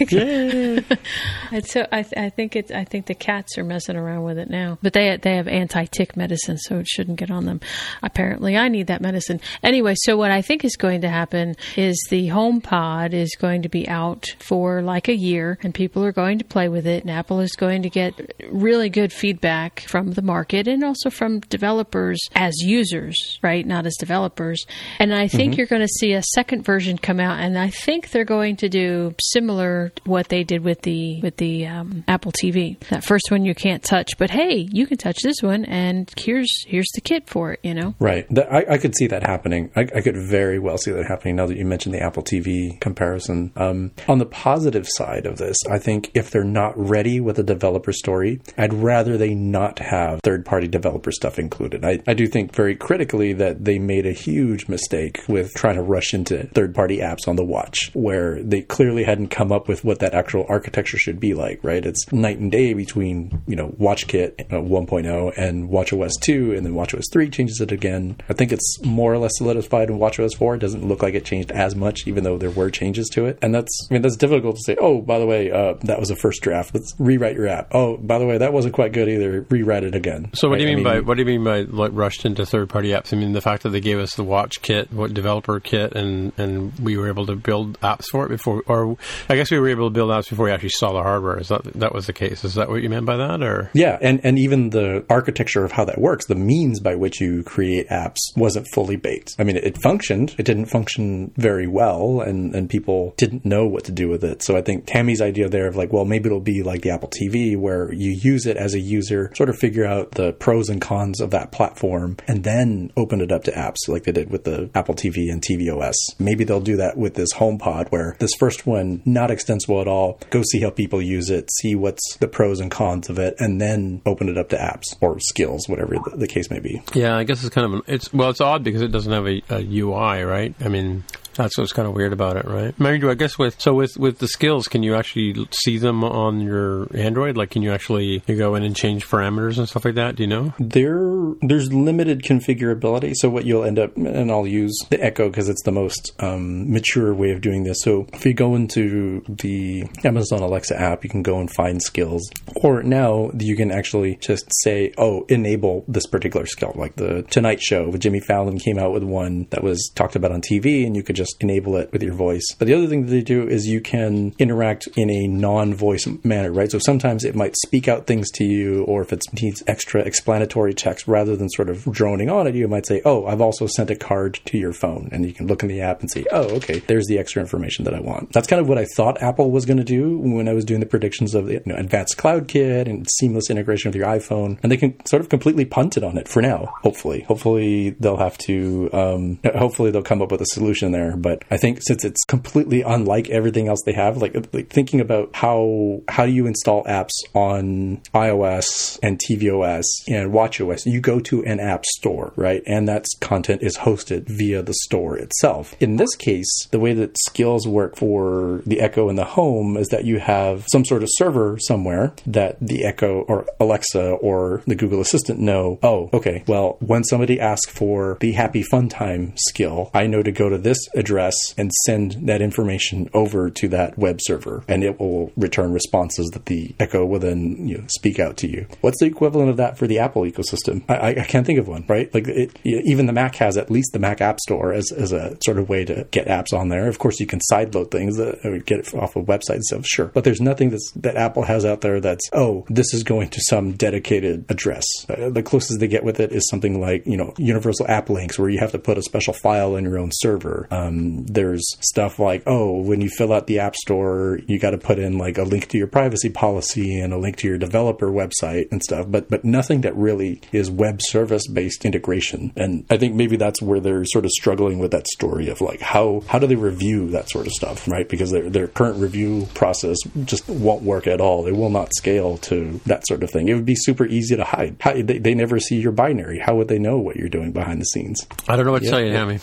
and 1.52 1.66
so 1.66 1.86
I, 1.92 2.02
th- 2.02 2.14
I 2.16 2.30
think 2.30 2.56
it's 2.56 2.70
I 2.70 2.84
think 2.84 3.06
the 3.06 3.14
cats 3.14 3.58
are 3.58 3.64
messing 3.64 3.96
around 3.96 4.22
with 4.22 4.38
it 4.38 4.48
now, 4.48 4.78
but 4.82 4.92
they 4.92 5.16
they 5.16 5.36
have 5.36 5.48
anti 5.48 5.84
tick 5.86 6.16
medicine, 6.16 6.58
so 6.58 6.78
it 6.78 6.86
shouldn't 6.86 7.18
get 7.18 7.30
on 7.30 7.44
them. 7.44 7.60
Apparently, 8.02 8.56
I 8.56 8.68
need 8.68 8.86
that 8.86 9.00
medicine 9.00 9.40
anyway. 9.62 9.94
So 9.96 10.16
what 10.16 10.30
I 10.30 10.42
think 10.42 10.64
is 10.64 10.76
going 10.76 11.02
to 11.02 11.08
happen 11.08 11.56
is 11.76 11.96
the 12.10 12.28
HomePod 12.28 13.12
is 13.12 13.36
going 13.38 13.62
to 13.62 13.68
be 13.68 13.88
out 13.88 14.26
for 14.38 14.82
like 14.82 15.08
a 15.08 15.16
year, 15.16 15.58
and 15.62 15.74
people 15.74 16.04
are 16.04 16.12
going 16.12 16.38
to 16.38 16.44
play 16.44 16.68
with 16.68 16.86
it, 16.86 17.02
and 17.02 17.10
Apple 17.10 17.40
is 17.40 17.52
going 17.52 17.82
to 17.82 17.90
get 17.90 18.14
really 18.50 18.69
good 18.78 19.12
feedback 19.12 19.80
from 19.80 20.12
the 20.12 20.22
market 20.22 20.68
and 20.68 20.84
also 20.84 21.10
from 21.10 21.40
developers 21.40 22.20
as 22.34 22.54
users, 22.62 23.38
right? 23.42 23.66
Not 23.66 23.86
as 23.86 23.96
developers. 23.96 24.64
And 24.98 25.14
I 25.14 25.28
think 25.28 25.56
you're 25.56 25.66
going 25.66 25.82
to 25.82 25.88
see 25.88 26.12
a 26.12 26.22
second 26.22 26.64
version 26.64 26.98
come 26.98 27.20
out, 27.20 27.40
and 27.40 27.58
I 27.58 27.70
think 27.70 28.10
they're 28.10 28.24
going 28.24 28.56
to 28.56 28.68
do 28.68 29.14
similar 29.20 29.92
what 30.04 30.28
they 30.28 30.44
did 30.44 30.64
with 30.64 30.82
the 30.82 31.20
with 31.20 31.36
the 31.36 31.66
um, 31.66 32.04
Apple 32.08 32.32
TV. 32.32 32.78
That 32.88 33.04
first 33.04 33.30
one 33.30 33.44
you 33.44 33.54
can't 33.54 33.82
touch, 33.82 34.10
but 34.18 34.30
hey, 34.30 34.68
you 34.70 34.86
can 34.86 34.98
touch 34.98 35.22
this 35.22 35.42
one, 35.42 35.64
and 35.64 36.10
here's 36.16 36.50
here's 36.66 36.88
the 36.94 37.00
kit 37.00 37.28
for 37.28 37.52
it. 37.52 37.60
You 37.62 37.74
know, 37.74 37.94
Right. 37.98 38.26
I, 38.50 38.64
I 38.70 38.78
could 38.78 38.94
see 38.94 39.06
that 39.08 39.22
happening. 39.22 39.70
I, 39.76 39.82
I 39.94 40.00
could 40.00 40.16
very 40.16 40.58
well 40.58 40.78
see 40.78 40.90
that 40.92 41.06
happening 41.06 41.36
now 41.36 41.46
that 41.46 41.56
you 41.56 41.64
mentioned 41.64 41.94
the 41.94 42.02
Apple 42.02 42.22
TV 42.22 42.80
comparison. 42.80 43.52
Um, 43.56 43.92
on 44.08 44.18
the 44.18 44.26
positive 44.26 44.86
side 44.88 45.26
of 45.26 45.38
this, 45.38 45.56
I 45.70 45.78
think 45.78 46.10
if 46.14 46.30
they're 46.30 46.44
not 46.44 46.72
ready 46.76 47.20
with 47.20 47.38
a 47.38 47.42
developer 47.42 47.92
story, 47.92 48.40
I'd 48.60 48.74
rather 48.74 49.16
they 49.16 49.34
not 49.34 49.78
have 49.78 50.20
third 50.20 50.44
party 50.44 50.68
developer 50.68 51.10
stuff 51.10 51.38
included. 51.38 51.82
I, 51.82 52.02
I 52.06 52.12
do 52.12 52.26
think 52.26 52.54
very 52.54 52.76
critically 52.76 53.32
that 53.32 53.64
they 53.64 53.78
made 53.78 54.04
a 54.04 54.12
huge 54.12 54.68
mistake 54.68 55.22
with 55.26 55.54
trying 55.54 55.76
to 55.76 55.82
rush 55.82 56.12
into 56.12 56.46
third 56.48 56.74
party 56.74 56.98
apps 56.98 57.26
on 57.26 57.36
the 57.36 57.44
watch 57.44 57.90
where 57.94 58.42
they 58.42 58.60
clearly 58.60 59.04
hadn't 59.04 59.28
come 59.28 59.50
up 59.50 59.66
with 59.66 59.82
what 59.82 60.00
that 60.00 60.12
actual 60.12 60.44
architecture 60.50 60.98
should 60.98 61.18
be 61.18 61.32
like, 61.32 61.58
right? 61.64 61.86
It's 61.86 62.12
night 62.12 62.38
and 62.38 62.52
day 62.52 62.74
between, 62.74 63.42
you 63.46 63.56
know, 63.56 63.68
WatchKit 63.80 64.52
uh, 64.52 64.60
1.0 64.60 65.32
and 65.38 65.70
WatchOS 65.70 66.20
2 66.20 66.52
and 66.52 66.66
then 66.66 66.74
WatchOS 66.74 67.04
3 67.10 67.30
changes 67.30 67.62
it 67.62 67.72
again. 67.72 68.16
I 68.28 68.34
think 68.34 68.52
it's 68.52 68.84
more 68.84 69.10
or 69.10 69.18
less 69.18 69.38
solidified 69.38 69.88
in 69.88 69.98
WatchOS 69.98 70.36
4. 70.36 70.56
It 70.56 70.58
doesn't 70.58 70.86
look 70.86 71.02
like 71.02 71.14
it 71.14 71.24
changed 71.24 71.50
as 71.50 71.74
much, 71.74 72.06
even 72.06 72.24
though 72.24 72.36
there 72.36 72.50
were 72.50 72.68
changes 72.68 73.08
to 73.14 73.24
it. 73.24 73.38
And 73.40 73.54
that's, 73.54 73.88
I 73.90 73.94
mean, 73.94 74.02
that's 74.02 74.16
difficult 74.16 74.56
to 74.56 74.62
say, 74.66 74.76
oh, 74.78 75.00
by 75.00 75.18
the 75.18 75.26
way, 75.26 75.50
uh, 75.50 75.76
that 75.84 75.98
was 75.98 76.10
a 76.10 76.16
first 76.16 76.42
draft. 76.42 76.74
Let's 76.74 76.94
rewrite 76.98 77.36
your 77.36 77.48
app. 77.48 77.68
Oh, 77.72 77.96
by 77.96 78.18
the 78.18 78.26
way, 78.26 78.36
that 78.36 78.49
wasn't 78.52 78.74
quite 78.74 78.92
good 78.92 79.08
either. 79.08 79.46
Rewrite 79.48 79.84
it 79.84 79.94
again. 79.94 80.30
So 80.34 80.48
what 80.48 80.58
do 80.58 80.64
you 80.66 80.76
mean, 80.76 80.86
I 80.86 80.94
by 80.94 81.00
what 81.00 81.16
do 81.16 81.22
you 81.22 81.26
mean 81.26 81.44
by 81.44 81.62
like 81.62 81.92
rushed 81.94 82.24
into 82.24 82.44
third 82.46 82.68
party 82.68 82.90
apps? 82.90 83.12
I 83.12 83.16
mean 83.16 83.32
the 83.32 83.40
fact 83.40 83.62
that 83.62 83.70
they 83.70 83.80
gave 83.80 83.98
us 83.98 84.14
the 84.14 84.24
WatchKit, 84.24 84.92
what 84.92 85.14
developer 85.14 85.60
kit, 85.60 85.94
and 85.94 86.32
and 86.38 86.78
we 86.78 86.96
were 86.96 87.08
able 87.08 87.26
to 87.26 87.36
build 87.36 87.78
apps 87.80 88.06
for 88.10 88.26
it 88.26 88.28
before, 88.28 88.62
or 88.66 88.96
I 89.28 89.36
guess 89.36 89.50
we 89.50 89.58
were 89.58 89.68
able 89.68 89.88
to 89.88 89.94
build 89.94 90.10
apps 90.10 90.28
before 90.28 90.46
we 90.46 90.52
actually 90.52 90.70
saw 90.70 90.92
the 90.92 91.02
hardware. 91.02 91.38
Is 91.38 91.48
that 91.48 91.64
that 91.74 91.94
was 91.94 92.06
the 92.06 92.12
case? 92.12 92.44
Is 92.44 92.54
that 92.54 92.68
what 92.68 92.82
you 92.82 92.90
meant 92.90 93.06
by 93.06 93.16
that, 93.16 93.42
or 93.42 93.70
Yeah, 93.74 93.98
and, 94.00 94.20
and 94.24 94.38
even 94.38 94.70
the 94.70 95.04
architecture 95.08 95.64
of 95.64 95.72
how 95.72 95.84
that 95.84 96.00
works, 96.00 96.26
the 96.26 96.34
means 96.34 96.80
by 96.80 96.94
which 96.94 97.20
you 97.20 97.42
create 97.42 97.88
apps 97.88 98.18
wasn't 98.36 98.66
fully 98.72 98.96
baked. 98.96 99.34
I 99.38 99.44
mean, 99.44 99.56
it, 99.56 99.80
functioned. 99.82 100.34
It 100.38 100.44
didn't 100.44 100.66
function 100.66 101.32
very 101.36 101.66
well, 101.66 102.20
and, 102.20 102.54
and 102.54 102.68
people 102.68 103.14
didn't 103.16 103.44
know 103.44 103.66
what 103.66 103.84
to 103.84 103.92
do 103.92 104.08
with 104.08 104.24
it. 104.24 104.42
So 104.42 104.56
I 104.56 104.62
think 104.62 104.86
Tammy's 104.86 105.22
idea 105.22 105.48
there 105.48 105.66
of 105.66 105.76
like, 105.76 105.92
well, 105.92 106.04
maybe 106.04 106.26
it'll 106.26 106.40
be 106.40 106.62
like 106.62 106.82
the 106.82 106.90
Apple 106.90 107.10
TV, 107.10 107.56
where 107.56 107.92
you 107.92 108.10
use 108.10 108.39
it 108.46 108.56
as 108.56 108.74
a 108.74 108.80
user, 108.80 109.30
sort 109.34 109.48
of 109.48 109.56
figure 109.56 109.86
out 109.86 110.12
the 110.12 110.32
pros 110.32 110.68
and 110.68 110.80
cons 110.80 111.20
of 111.20 111.30
that 111.30 111.52
platform, 111.52 112.16
and 112.26 112.44
then 112.44 112.92
open 112.96 113.20
it 113.20 113.32
up 113.32 113.44
to 113.44 113.52
apps 113.52 113.88
like 113.88 114.04
they 114.04 114.12
did 114.12 114.30
with 114.30 114.44
the 114.44 114.70
Apple 114.74 114.94
TV 114.94 115.30
and 115.30 115.42
tvOS. 115.42 115.94
Maybe 116.18 116.44
they'll 116.44 116.60
do 116.60 116.76
that 116.76 116.96
with 116.96 117.14
this 117.14 117.32
HomePod, 117.34 117.88
where 117.90 118.16
this 118.18 118.32
first 118.38 118.66
one, 118.66 119.02
not 119.04 119.30
extensible 119.30 119.80
at 119.80 119.88
all. 119.88 120.20
Go 120.30 120.42
see 120.42 120.60
how 120.60 120.70
people 120.70 121.00
use 121.02 121.30
it, 121.30 121.50
see 121.60 121.74
what's 121.74 122.16
the 122.16 122.28
pros 122.28 122.60
and 122.60 122.70
cons 122.70 123.08
of 123.08 123.18
it, 123.18 123.34
and 123.38 123.60
then 123.60 124.02
open 124.06 124.28
it 124.28 124.38
up 124.38 124.48
to 124.50 124.56
apps 124.56 124.96
or 125.00 125.18
skills, 125.20 125.68
whatever 125.68 125.96
the, 126.14 126.30
case 126.30 126.48
may 126.48 126.60
be. 126.60 126.80
yeah? 126.94 127.16
I 127.16 127.24
guess 127.24 127.42
it's 127.42 127.52
kind 127.52 127.74
of 127.74 127.82
it's 127.88 128.12
well, 128.12 128.30
it's 128.30 128.40
odd 128.40 128.62
because 128.62 128.82
it 128.82 128.92
doesn't 128.92 129.12
have 129.12 129.26
a, 129.26 129.42
a 129.50 129.60
UI, 129.60 130.22
right? 130.22 130.54
I 130.60 130.68
mean. 130.68 131.04
That's 131.34 131.56
what's 131.56 131.72
kind 131.72 131.88
of 131.88 131.94
weird 131.94 132.12
about 132.12 132.36
it, 132.36 132.46
right? 132.46 132.78
Mind 132.78 133.02
you, 133.02 133.10
I 133.10 133.14
guess 133.14 133.38
with 133.38 133.60
so 133.60 133.74
with 133.74 133.96
with 133.96 134.18
the 134.18 134.28
skills, 134.28 134.68
can 134.68 134.82
you 134.82 134.94
actually 134.94 135.46
see 135.52 135.78
them 135.78 136.04
on 136.04 136.40
your 136.40 136.88
Android? 136.96 137.36
Like, 137.36 137.50
can 137.50 137.62
you 137.62 137.72
actually 137.72 138.22
you 138.26 138.36
go 138.36 138.54
in 138.54 138.62
and 138.62 138.74
change 138.74 139.08
parameters 139.08 139.58
and 139.58 139.68
stuff 139.68 139.84
like 139.84 139.94
that? 139.94 140.16
Do 140.16 140.22
you 140.22 140.28
know? 140.28 140.54
There, 140.58 141.34
there's 141.40 141.72
limited 141.72 142.22
configurability. 142.22 143.14
So 143.14 143.28
what 143.28 143.44
you'll 143.44 143.64
end 143.64 143.78
up, 143.78 143.96
and 143.96 144.30
I'll 144.30 144.46
use 144.46 144.76
the 144.90 145.02
Echo 145.02 145.28
because 145.28 145.48
it's 145.48 145.62
the 145.62 145.72
most 145.72 146.12
um, 146.18 146.70
mature 146.70 147.14
way 147.14 147.30
of 147.30 147.40
doing 147.40 147.64
this. 147.64 147.78
So 147.82 148.06
if 148.12 148.26
you 148.26 148.34
go 148.34 148.54
into 148.54 149.22
the 149.28 149.84
Amazon 150.04 150.40
Alexa 150.40 150.78
app, 150.78 151.04
you 151.04 151.10
can 151.10 151.22
go 151.22 151.38
and 151.38 151.50
find 151.50 151.82
skills. 151.82 152.28
Or 152.56 152.82
now 152.82 153.30
you 153.38 153.56
can 153.56 153.70
actually 153.70 154.16
just 154.16 154.50
say, 154.62 154.92
"Oh, 154.98 155.24
enable 155.28 155.84
this 155.88 156.06
particular 156.06 156.46
skill." 156.46 156.72
Like 156.74 156.96
the 156.96 157.22
Tonight 157.30 157.60
Show 157.62 157.88
with 157.90 158.00
Jimmy 158.00 158.20
Fallon 158.20 158.58
came 158.58 158.78
out 158.78 158.92
with 158.92 159.04
one 159.04 159.46
that 159.50 159.62
was 159.62 159.90
talked 159.94 160.16
about 160.16 160.32
on 160.32 160.40
TV, 160.40 160.86
and 160.86 160.96
you 160.96 161.02
could 161.02 161.16
just 161.16 161.29
enable 161.40 161.76
it 161.76 161.92
with 161.92 162.02
your 162.02 162.14
voice. 162.14 162.46
But 162.58 162.66
the 162.66 162.74
other 162.74 162.86
thing 162.86 163.06
that 163.06 163.10
they 163.10 163.22
do 163.22 163.46
is 163.46 163.66
you 163.66 163.80
can 163.80 164.34
interact 164.38 164.88
in 164.96 165.10
a 165.10 165.26
non-voice 165.26 166.06
manner, 166.24 166.52
right? 166.52 166.70
So 166.70 166.78
sometimes 166.78 167.24
it 167.24 167.34
might 167.34 167.56
speak 167.56 167.88
out 167.88 168.06
things 168.06 168.30
to 168.32 168.44
you, 168.44 168.84
or 168.84 169.02
if 169.02 169.12
it 169.12 169.24
needs 169.40 169.62
extra 169.66 170.00
explanatory 170.02 170.74
text, 170.74 171.06
rather 171.06 171.36
than 171.36 171.48
sort 171.50 171.68
of 171.68 171.84
droning 171.90 172.30
on 172.30 172.46
at 172.46 172.54
you, 172.54 172.64
it 172.64 172.70
might 172.70 172.86
say, 172.86 173.02
"Oh, 173.04 173.26
I've 173.26 173.40
also 173.40 173.66
sent 173.66 173.90
a 173.90 173.96
card 173.96 174.40
to 174.46 174.58
your 174.58 174.72
phone," 174.72 175.08
and 175.12 175.24
you 175.24 175.32
can 175.32 175.46
look 175.46 175.62
in 175.62 175.68
the 175.68 175.80
app 175.80 176.00
and 176.00 176.10
see, 176.10 176.26
"Oh, 176.32 176.44
okay, 176.56 176.80
there's 176.86 177.06
the 177.06 177.18
extra 177.18 177.42
information 177.42 177.84
that 177.84 177.94
I 177.94 178.00
want." 178.00 178.32
That's 178.32 178.46
kind 178.46 178.60
of 178.60 178.68
what 178.68 178.78
I 178.78 178.86
thought 178.96 179.22
Apple 179.22 179.50
was 179.50 179.66
going 179.66 179.78
to 179.78 179.84
do 179.84 180.18
when 180.18 180.48
I 180.48 180.52
was 180.52 180.64
doing 180.64 180.80
the 180.80 180.86
predictions 180.86 181.34
of 181.34 181.46
the 181.46 181.54
you 181.54 181.62
know, 181.66 181.76
advanced 181.76 182.16
CloudKit 182.16 182.88
and 182.88 183.06
seamless 183.18 183.50
integration 183.50 183.90
with 183.90 183.96
your 183.96 184.06
iPhone, 184.06 184.58
and 184.62 184.70
they 184.70 184.76
can 184.76 184.94
sort 185.06 185.20
of 185.20 185.28
completely 185.28 185.64
punt 185.64 185.96
it 185.96 186.04
on 186.04 186.16
it 186.16 186.28
for 186.28 186.42
now. 186.42 186.72
Hopefully, 186.82 187.22
hopefully 187.22 187.90
they'll 188.00 188.16
have 188.16 188.38
to, 188.38 188.90
um, 188.92 189.38
hopefully 189.56 189.90
they'll 189.90 190.02
come 190.02 190.22
up 190.22 190.30
with 190.32 190.40
a 190.40 190.46
solution 190.46 190.92
there. 190.92 191.09
But 191.16 191.42
I 191.50 191.56
think 191.56 191.80
since 191.82 192.04
it's 192.04 192.24
completely 192.24 192.82
unlike 192.82 193.28
everything 193.30 193.68
else 193.68 193.82
they 193.84 193.92
have, 193.92 194.16
like 194.18 194.34
like 194.52 194.68
thinking 194.68 195.00
about 195.00 195.30
how 195.34 196.02
how 196.08 196.26
do 196.26 196.32
you 196.32 196.46
install 196.46 196.84
apps 196.84 197.12
on 197.34 198.00
iOS 198.14 198.98
and 199.02 199.18
tvOS 199.18 199.84
and 200.08 200.32
watchOS, 200.32 200.86
you 200.86 201.00
go 201.00 201.20
to 201.20 201.44
an 201.44 201.60
app 201.60 201.84
store, 201.84 202.32
right? 202.36 202.62
And 202.66 202.88
that 202.88 203.06
content 203.20 203.62
is 203.62 203.78
hosted 203.78 204.26
via 204.28 204.62
the 204.62 204.74
store 204.74 205.16
itself. 205.16 205.74
In 205.80 205.96
this 205.96 206.14
case, 206.16 206.66
the 206.70 206.80
way 206.80 206.92
that 206.94 207.16
skills 207.26 207.66
work 207.66 207.96
for 207.96 208.62
the 208.66 208.80
Echo 208.80 209.08
and 209.08 209.18
the 209.18 209.24
Home 209.24 209.76
is 209.76 209.88
that 209.88 210.04
you 210.04 210.18
have 210.18 210.66
some 210.70 210.84
sort 210.84 211.02
of 211.02 211.08
server 211.12 211.58
somewhere 211.58 212.12
that 212.26 212.58
the 212.60 212.84
Echo 212.84 213.22
or 213.22 213.46
Alexa 213.58 214.12
or 214.12 214.62
the 214.66 214.74
Google 214.74 215.00
Assistant 215.00 215.38
know, 215.38 215.78
oh, 215.82 216.10
okay, 216.12 216.44
well, 216.46 216.76
when 216.80 217.04
somebody 217.04 217.40
asks 217.40 217.70
for 217.70 218.16
the 218.20 218.32
Happy 218.32 218.62
Fun 218.62 218.88
Time 218.88 219.32
skill, 219.36 219.90
I 219.94 220.06
know 220.06 220.22
to 220.22 220.32
go 220.32 220.48
to 220.48 220.58
this 220.58 220.78
address 221.00 221.34
and 221.58 221.72
send 221.86 222.28
that 222.28 222.40
information 222.40 223.10
over 223.12 223.50
to 223.50 223.68
that 223.68 223.98
web 223.98 224.18
server, 224.20 224.62
and 224.68 224.84
it 224.84 225.00
will 225.00 225.32
return 225.36 225.72
responses 225.72 226.28
that 226.34 226.46
the 226.46 226.74
Echo 226.78 227.04
will 227.04 227.18
then 227.18 227.66
you 227.66 227.78
know, 227.78 227.84
speak 227.88 228.20
out 228.20 228.36
to 228.36 228.48
you. 228.48 228.66
What's 228.82 229.00
the 229.00 229.06
equivalent 229.06 229.50
of 229.50 229.56
that 229.56 229.76
for 229.78 229.86
the 229.88 229.98
Apple 229.98 230.22
ecosystem? 230.22 230.84
I, 230.88 231.16
I- 231.22 231.26
can't 231.30 231.46
think 231.46 231.60
of 231.60 231.68
one, 231.68 231.84
right? 231.88 232.12
Like 232.12 232.26
it, 232.26 232.58
even 232.64 233.06
the 233.06 233.12
Mac 233.12 233.36
has 233.36 233.56
at 233.56 233.70
least 233.70 233.92
the 233.92 234.00
Mac 234.00 234.20
App 234.20 234.40
Store 234.40 234.72
as, 234.72 234.90
as 234.90 235.12
a 235.12 235.36
sort 235.44 235.58
of 235.58 235.68
way 235.68 235.84
to 235.84 236.06
get 236.10 236.26
apps 236.26 236.52
on 236.52 236.68
there. 236.68 236.88
Of 236.88 236.98
course, 236.98 237.20
you 237.20 237.26
can 237.26 237.40
sideload 237.50 237.90
things 237.92 238.16
that 238.16 238.44
or 238.44 238.58
get 238.58 238.80
it 238.80 238.94
off 238.94 239.14
of 239.16 239.26
websites 239.26 239.62
stuff, 239.62 239.86
sure. 239.86 240.06
But 240.06 240.24
there's 240.24 240.40
nothing 240.40 240.70
that's, 240.70 240.90
that 240.96 241.16
Apple 241.16 241.44
has 241.44 241.64
out 241.64 241.82
there 241.82 242.00
that's, 242.00 242.28
oh, 242.32 242.66
this 242.68 242.92
is 242.92 243.04
going 243.04 243.28
to 243.30 243.40
some 243.42 243.72
dedicated 243.72 244.44
address. 244.48 244.84
Uh, 245.08 245.30
the 245.30 245.42
closest 245.42 245.78
they 245.78 245.88
get 245.88 246.02
with 246.04 246.18
it 246.18 246.32
is 246.32 246.48
something 246.48 246.80
like, 246.80 247.06
you 247.06 247.16
know, 247.16 247.32
universal 247.38 247.86
app 247.88 248.10
links 248.10 248.36
where 248.38 248.50
you 248.50 248.58
have 248.58 248.72
to 248.72 248.78
put 248.78 248.98
a 248.98 249.02
special 249.02 249.32
file 249.32 249.76
in 249.76 249.84
your 249.84 249.98
own 249.98 250.10
server. 250.12 250.66
Um, 250.72 250.89
Um, 250.90 251.24
there's 251.24 251.64
stuff 251.80 252.18
like, 252.18 252.42
oh, 252.46 252.80
when 252.80 253.00
you 253.00 253.08
fill 253.08 253.32
out 253.32 253.46
the 253.46 253.60
App 253.60 253.76
Store, 253.76 254.40
you 254.46 254.58
got 254.58 254.70
to 254.70 254.78
put 254.78 254.98
in 254.98 255.18
like 255.18 255.38
a 255.38 255.42
link 255.42 255.68
to 255.68 255.78
your 255.78 255.86
privacy 255.86 256.28
policy 256.28 256.98
and 256.98 257.12
a 257.12 257.18
link 257.18 257.36
to 257.38 257.48
your 257.48 257.58
developer 257.58 258.10
website 258.10 258.70
and 258.70 258.82
stuff, 258.82 259.06
but 259.08 259.28
but 259.28 259.44
nothing 259.44 259.82
that 259.82 259.96
really 259.96 260.40
is 260.52 260.70
web 260.70 261.00
service 261.02 261.46
based 261.46 261.84
integration. 261.84 262.52
And 262.56 262.84
I 262.90 262.96
think 262.96 263.14
maybe 263.14 263.36
that's 263.36 263.62
where 263.62 263.80
they're 263.80 264.04
sort 264.04 264.24
of 264.24 264.30
struggling 264.32 264.78
with 264.78 264.90
that 264.90 265.06
story 265.08 265.48
of 265.48 265.60
like 265.60 265.80
how 265.80 266.22
how 266.26 266.38
do 266.38 266.46
they 266.46 266.56
review 266.56 267.10
that 267.10 267.30
sort 267.30 267.46
of 267.46 267.52
stuff, 267.52 267.88
right? 267.88 268.08
Because 268.08 268.30
their 268.30 268.50
their 268.50 268.68
current 268.68 268.98
review 268.98 269.46
process 269.54 269.98
just 270.24 270.48
won't 270.48 270.82
work 270.82 271.06
at 271.06 271.20
all. 271.20 271.42
They 271.42 271.52
will 271.52 271.70
not 271.70 271.94
scale 271.94 272.38
to 272.38 272.80
that 272.86 273.06
sort 273.06 273.22
of 273.22 273.30
thing. 273.30 273.48
It 273.48 273.54
would 273.54 273.66
be 273.66 273.76
super 273.76 274.06
easy 274.06 274.36
to 274.36 274.44
hide. 274.44 274.76
How, 274.80 274.92
they, 274.92 275.18
they 275.18 275.34
never 275.34 275.58
see 275.58 275.76
your 275.76 275.92
binary. 275.92 276.38
How 276.38 276.56
would 276.56 276.68
they 276.68 276.78
know 276.78 276.98
what 276.98 277.16
you're 277.16 277.28
doing 277.28 277.52
behind 277.52 277.80
the 277.80 277.84
scenes? 277.84 278.26
I 278.48 278.56
don't 278.56 278.66
know 278.66 278.72
what 278.72 278.82
to 278.82 278.90
tell 278.90 279.00
you, 279.00 279.12
Hammy. 279.12 279.38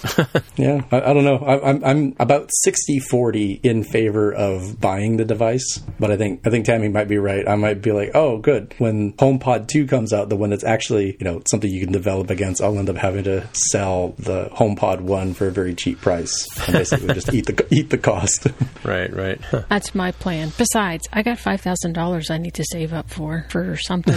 Yeah, 0.57 0.83
I, 0.91 1.11
I 1.11 1.13
don't 1.13 1.23
know 1.23 1.36
know. 1.39 1.45
I, 1.45 1.69
I'm 1.69 1.83
I'm 1.83 2.15
about 2.19 2.49
60-40 2.65 3.63
in 3.63 3.83
favor 3.83 4.33
of 4.33 4.79
buying 4.79 5.17
the 5.17 5.25
device, 5.25 5.79
but 5.99 6.11
I 6.11 6.17
think 6.17 6.45
I 6.45 6.49
think 6.49 6.65
Tammy 6.65 6.89
might 6.89 7.07
be 7.07 7.17
right. 7.17 7.47
I 7.47 7.55
might 7.55 7.81
be 7.81 7.91
like, 7.91 8.11
oh, 8.15 8.37
good. 8.37 8.73
When 8.77 9.13
HomePod 9.13 9.67
two 9.67 9.87
comes 9.87 10.13
out, 10.13 10.29
the 10.29 10.35
one 10.35 10.49
that's 10.49 10.63
actually 10.63 11.17
you 11.19 11.23
know 11.23 11.41
something 11.49 11.69
you 11.69 11.83
can 11.83 11.91
develop 11.93 12.29
against, 12.29 12.61
I'll 12.61 12.77
end 12.77 12.89
up 12.89 12.97
having 12.97 13.23
to 13.25 13.47
sell 13.53 14.15
the 14.19 14.49
HomePod 14.53 15.01
one 15.01 15.33
for 15.33 15.47
a 15.47 15.51
very 15.51 15.73
cheap 15.75 16.01
price 16.01 16.47
and 16.65 16.73
basically 16.73 17.13
just 17.13 17.33
eat 17.33 17.45
the 17.45 17.67
eat 17.71 17.89
the 17.89 17.97
cost. 17.97 18.47
Right, 18.83 19.13
right. 19.13 19.39
That's 19.69 19.93
my 19.95 20.11
plan. 20.11 20.51
Besides, 20.57 21.07
I 21.11 21.21
got 21.21 21.39
five 21.39 21.61
thousand 21.61 21.93
dollars 21.93 22.29
I 22.29 22.37
need 22.37 22.53
to 22.53 22.63
save 22.63 22.93
up 22.93 23.09
for 23.09 23.45
for 23.49 23.75
something. 23.75 24.15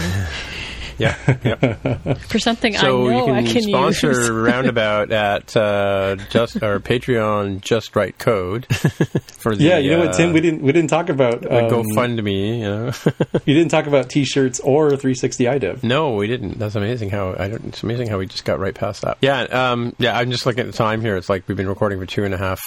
Yeah, 1.01 1.37
yeah. 1.43 2.13
for 2.29 2.39
something 2.39 2.73
So 2.73 3.07
I 3.07 3.11
know 3.11 3.19
you 3.19 3.25
can, 3.25 3.35
I 3.35 3.51
can 3.51 3.61
sponsor 3.63 4.07
use. 4.09 4.29
Roundabout 4.29 5.11
at 5.11 5.55
uh, 5.57 6.15
just 6.29 6.61
our 6.61 6.79
Patreon 6.79 7.61
Just 7.61 7.95
Right 7.95 8.17
Code 8.17 8.67
for 8.75 9.55
the 9.55 9.63
yeah, 9.63 9.77
you 9.77 9.91
know 9.91 10.05
what, 10.05 10.13
Tim? 10.13 10.29
uh, 10.29 10.33
We 10.33 10.41
didn't 10.41 10.61
we 10.61 10.71
didn't 10.71 10.89
talk 10.89 11.09
about 11.09 11.45
um, 11.45 11.69
GoFundMe. 11.69 12.59
You 12.59 12.63
know. 12.63 12.91
you 13.45 13.53
didn't 13.53 13.71
talk 13.71 13.87
about 13.87 14.09
t-shirts 14.09 14.59
or 14.59 14.89
360 14.89 15.45
iDev. 15.45 15.83
No, 15.83 16.13
we 16.15 16.27
didn't. 16.27 16.59
That's 16.59 16.75
amazing 16.75 17.09
how 17.09 17.35
I 17.37 17.47
don't. 17.47 17.65
It's 17.65 17.83
amazing 17.83 18.07
how 18.07 18.19
we 18.19 18.27
just 18.27 18.45
got 18.45 18.59
right 18.59 18.75
past 18.75 19.01
that. 19.01 19.17
Yeah, 19.21 19.41
um, 19.43 19.95
yeah. 19.97 20.17
I'm 20.17 20.31
just 20.31 20.45
looking 20.45 20.61
at 20.61 20.67
the 20.67 20.77
time 20.77 21.01
here. 21.01 21.17
It's 21.17 21.29
like 21.29 21.47
we've 21.47 21.57
been 21.57 21.69
recording 21.69 21.99
for 21.99 22.05
two 22.05 22.23
and 22.23 22.33
a 22.33 22.37
half 22.37 22.61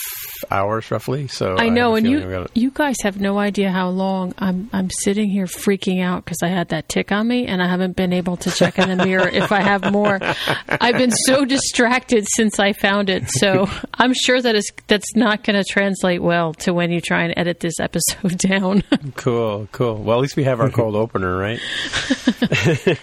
hours 0.51 0.91
roughly. 0.91 1.29
So 1.29 1.57
I 1.57 1.69
know, 1.69 1.95
have 1.95 2.05
a 2.05 2.07
and 2.07 2.07
feeling 2.07 2.29
we 2.55 2.61
you 2.61 2.65
you 2.65 2.71
guys 2.71 2.97
have 3.03 3.21
no 3.21 3.39
idea 3.39 3.71
how 3.71 3.89
long 3.91 4.35
I'm 4.39 4.69
I'm 4.73 4.91
sitting 4.91 5.31
here 5.31 5.47
freaking 5.47 6.03
out 6.03 6.25
because 6.25 6.39
I 6.43 6.49
had 6.49 6.71
that 6.71 6.89
tick 6.89 7.13
on 7.13 7.29
me 7.29 7.47
and 7.47 7.63
I 7.63 7.69
haven't 7.69 7.95
been 7.95 8.13
able 8.13 8.24
to 8.25 8.51
check 8.51 8.79
in 8.79 8.89
the 8.89 9.05
mirror 9.05 9.29
if 9.29 9.53
I 9.53 9.61
have 9.63 9.93
more. 9.93 10.19
I've 10.69 10.97
been 10.97 11.11
so 11.11 11.45
distracted 11.45 12.27
since 12.35 12.59
I 12.59 12.73
found 12.73 13.11
it, 13.11 13.31
so 13.31 13.69
I'm 13.95 14.13
sure 14.15 14.41
that 14.41 14.55
is 14.55 14.71
that's 14.87 15.15
not 15.15 15.45
going 15.45 15.63
to 15.63 15.65
translate 15.65 16.23
well 16.23 16.55
to 16.55 16.73
when 16.73 16.91
you 16.91 17.01
try 17.01 17.23
and 17.25 17.35
edit 17.37 17.61
this 17.61 17.79
episode 17.79 18.39
down. 18.39 18.83
Cool, 19.17 19.69
cool. 19.73 20.03
Well, 20.03 20.19
at 20.19 20.23
least 20.23 20.37
we 20.37 20.45
have 20.45 20.61
our 20.61 20.71
cold 20.71 20.97
opener, 20.97 21.37
right? 21.37 21.61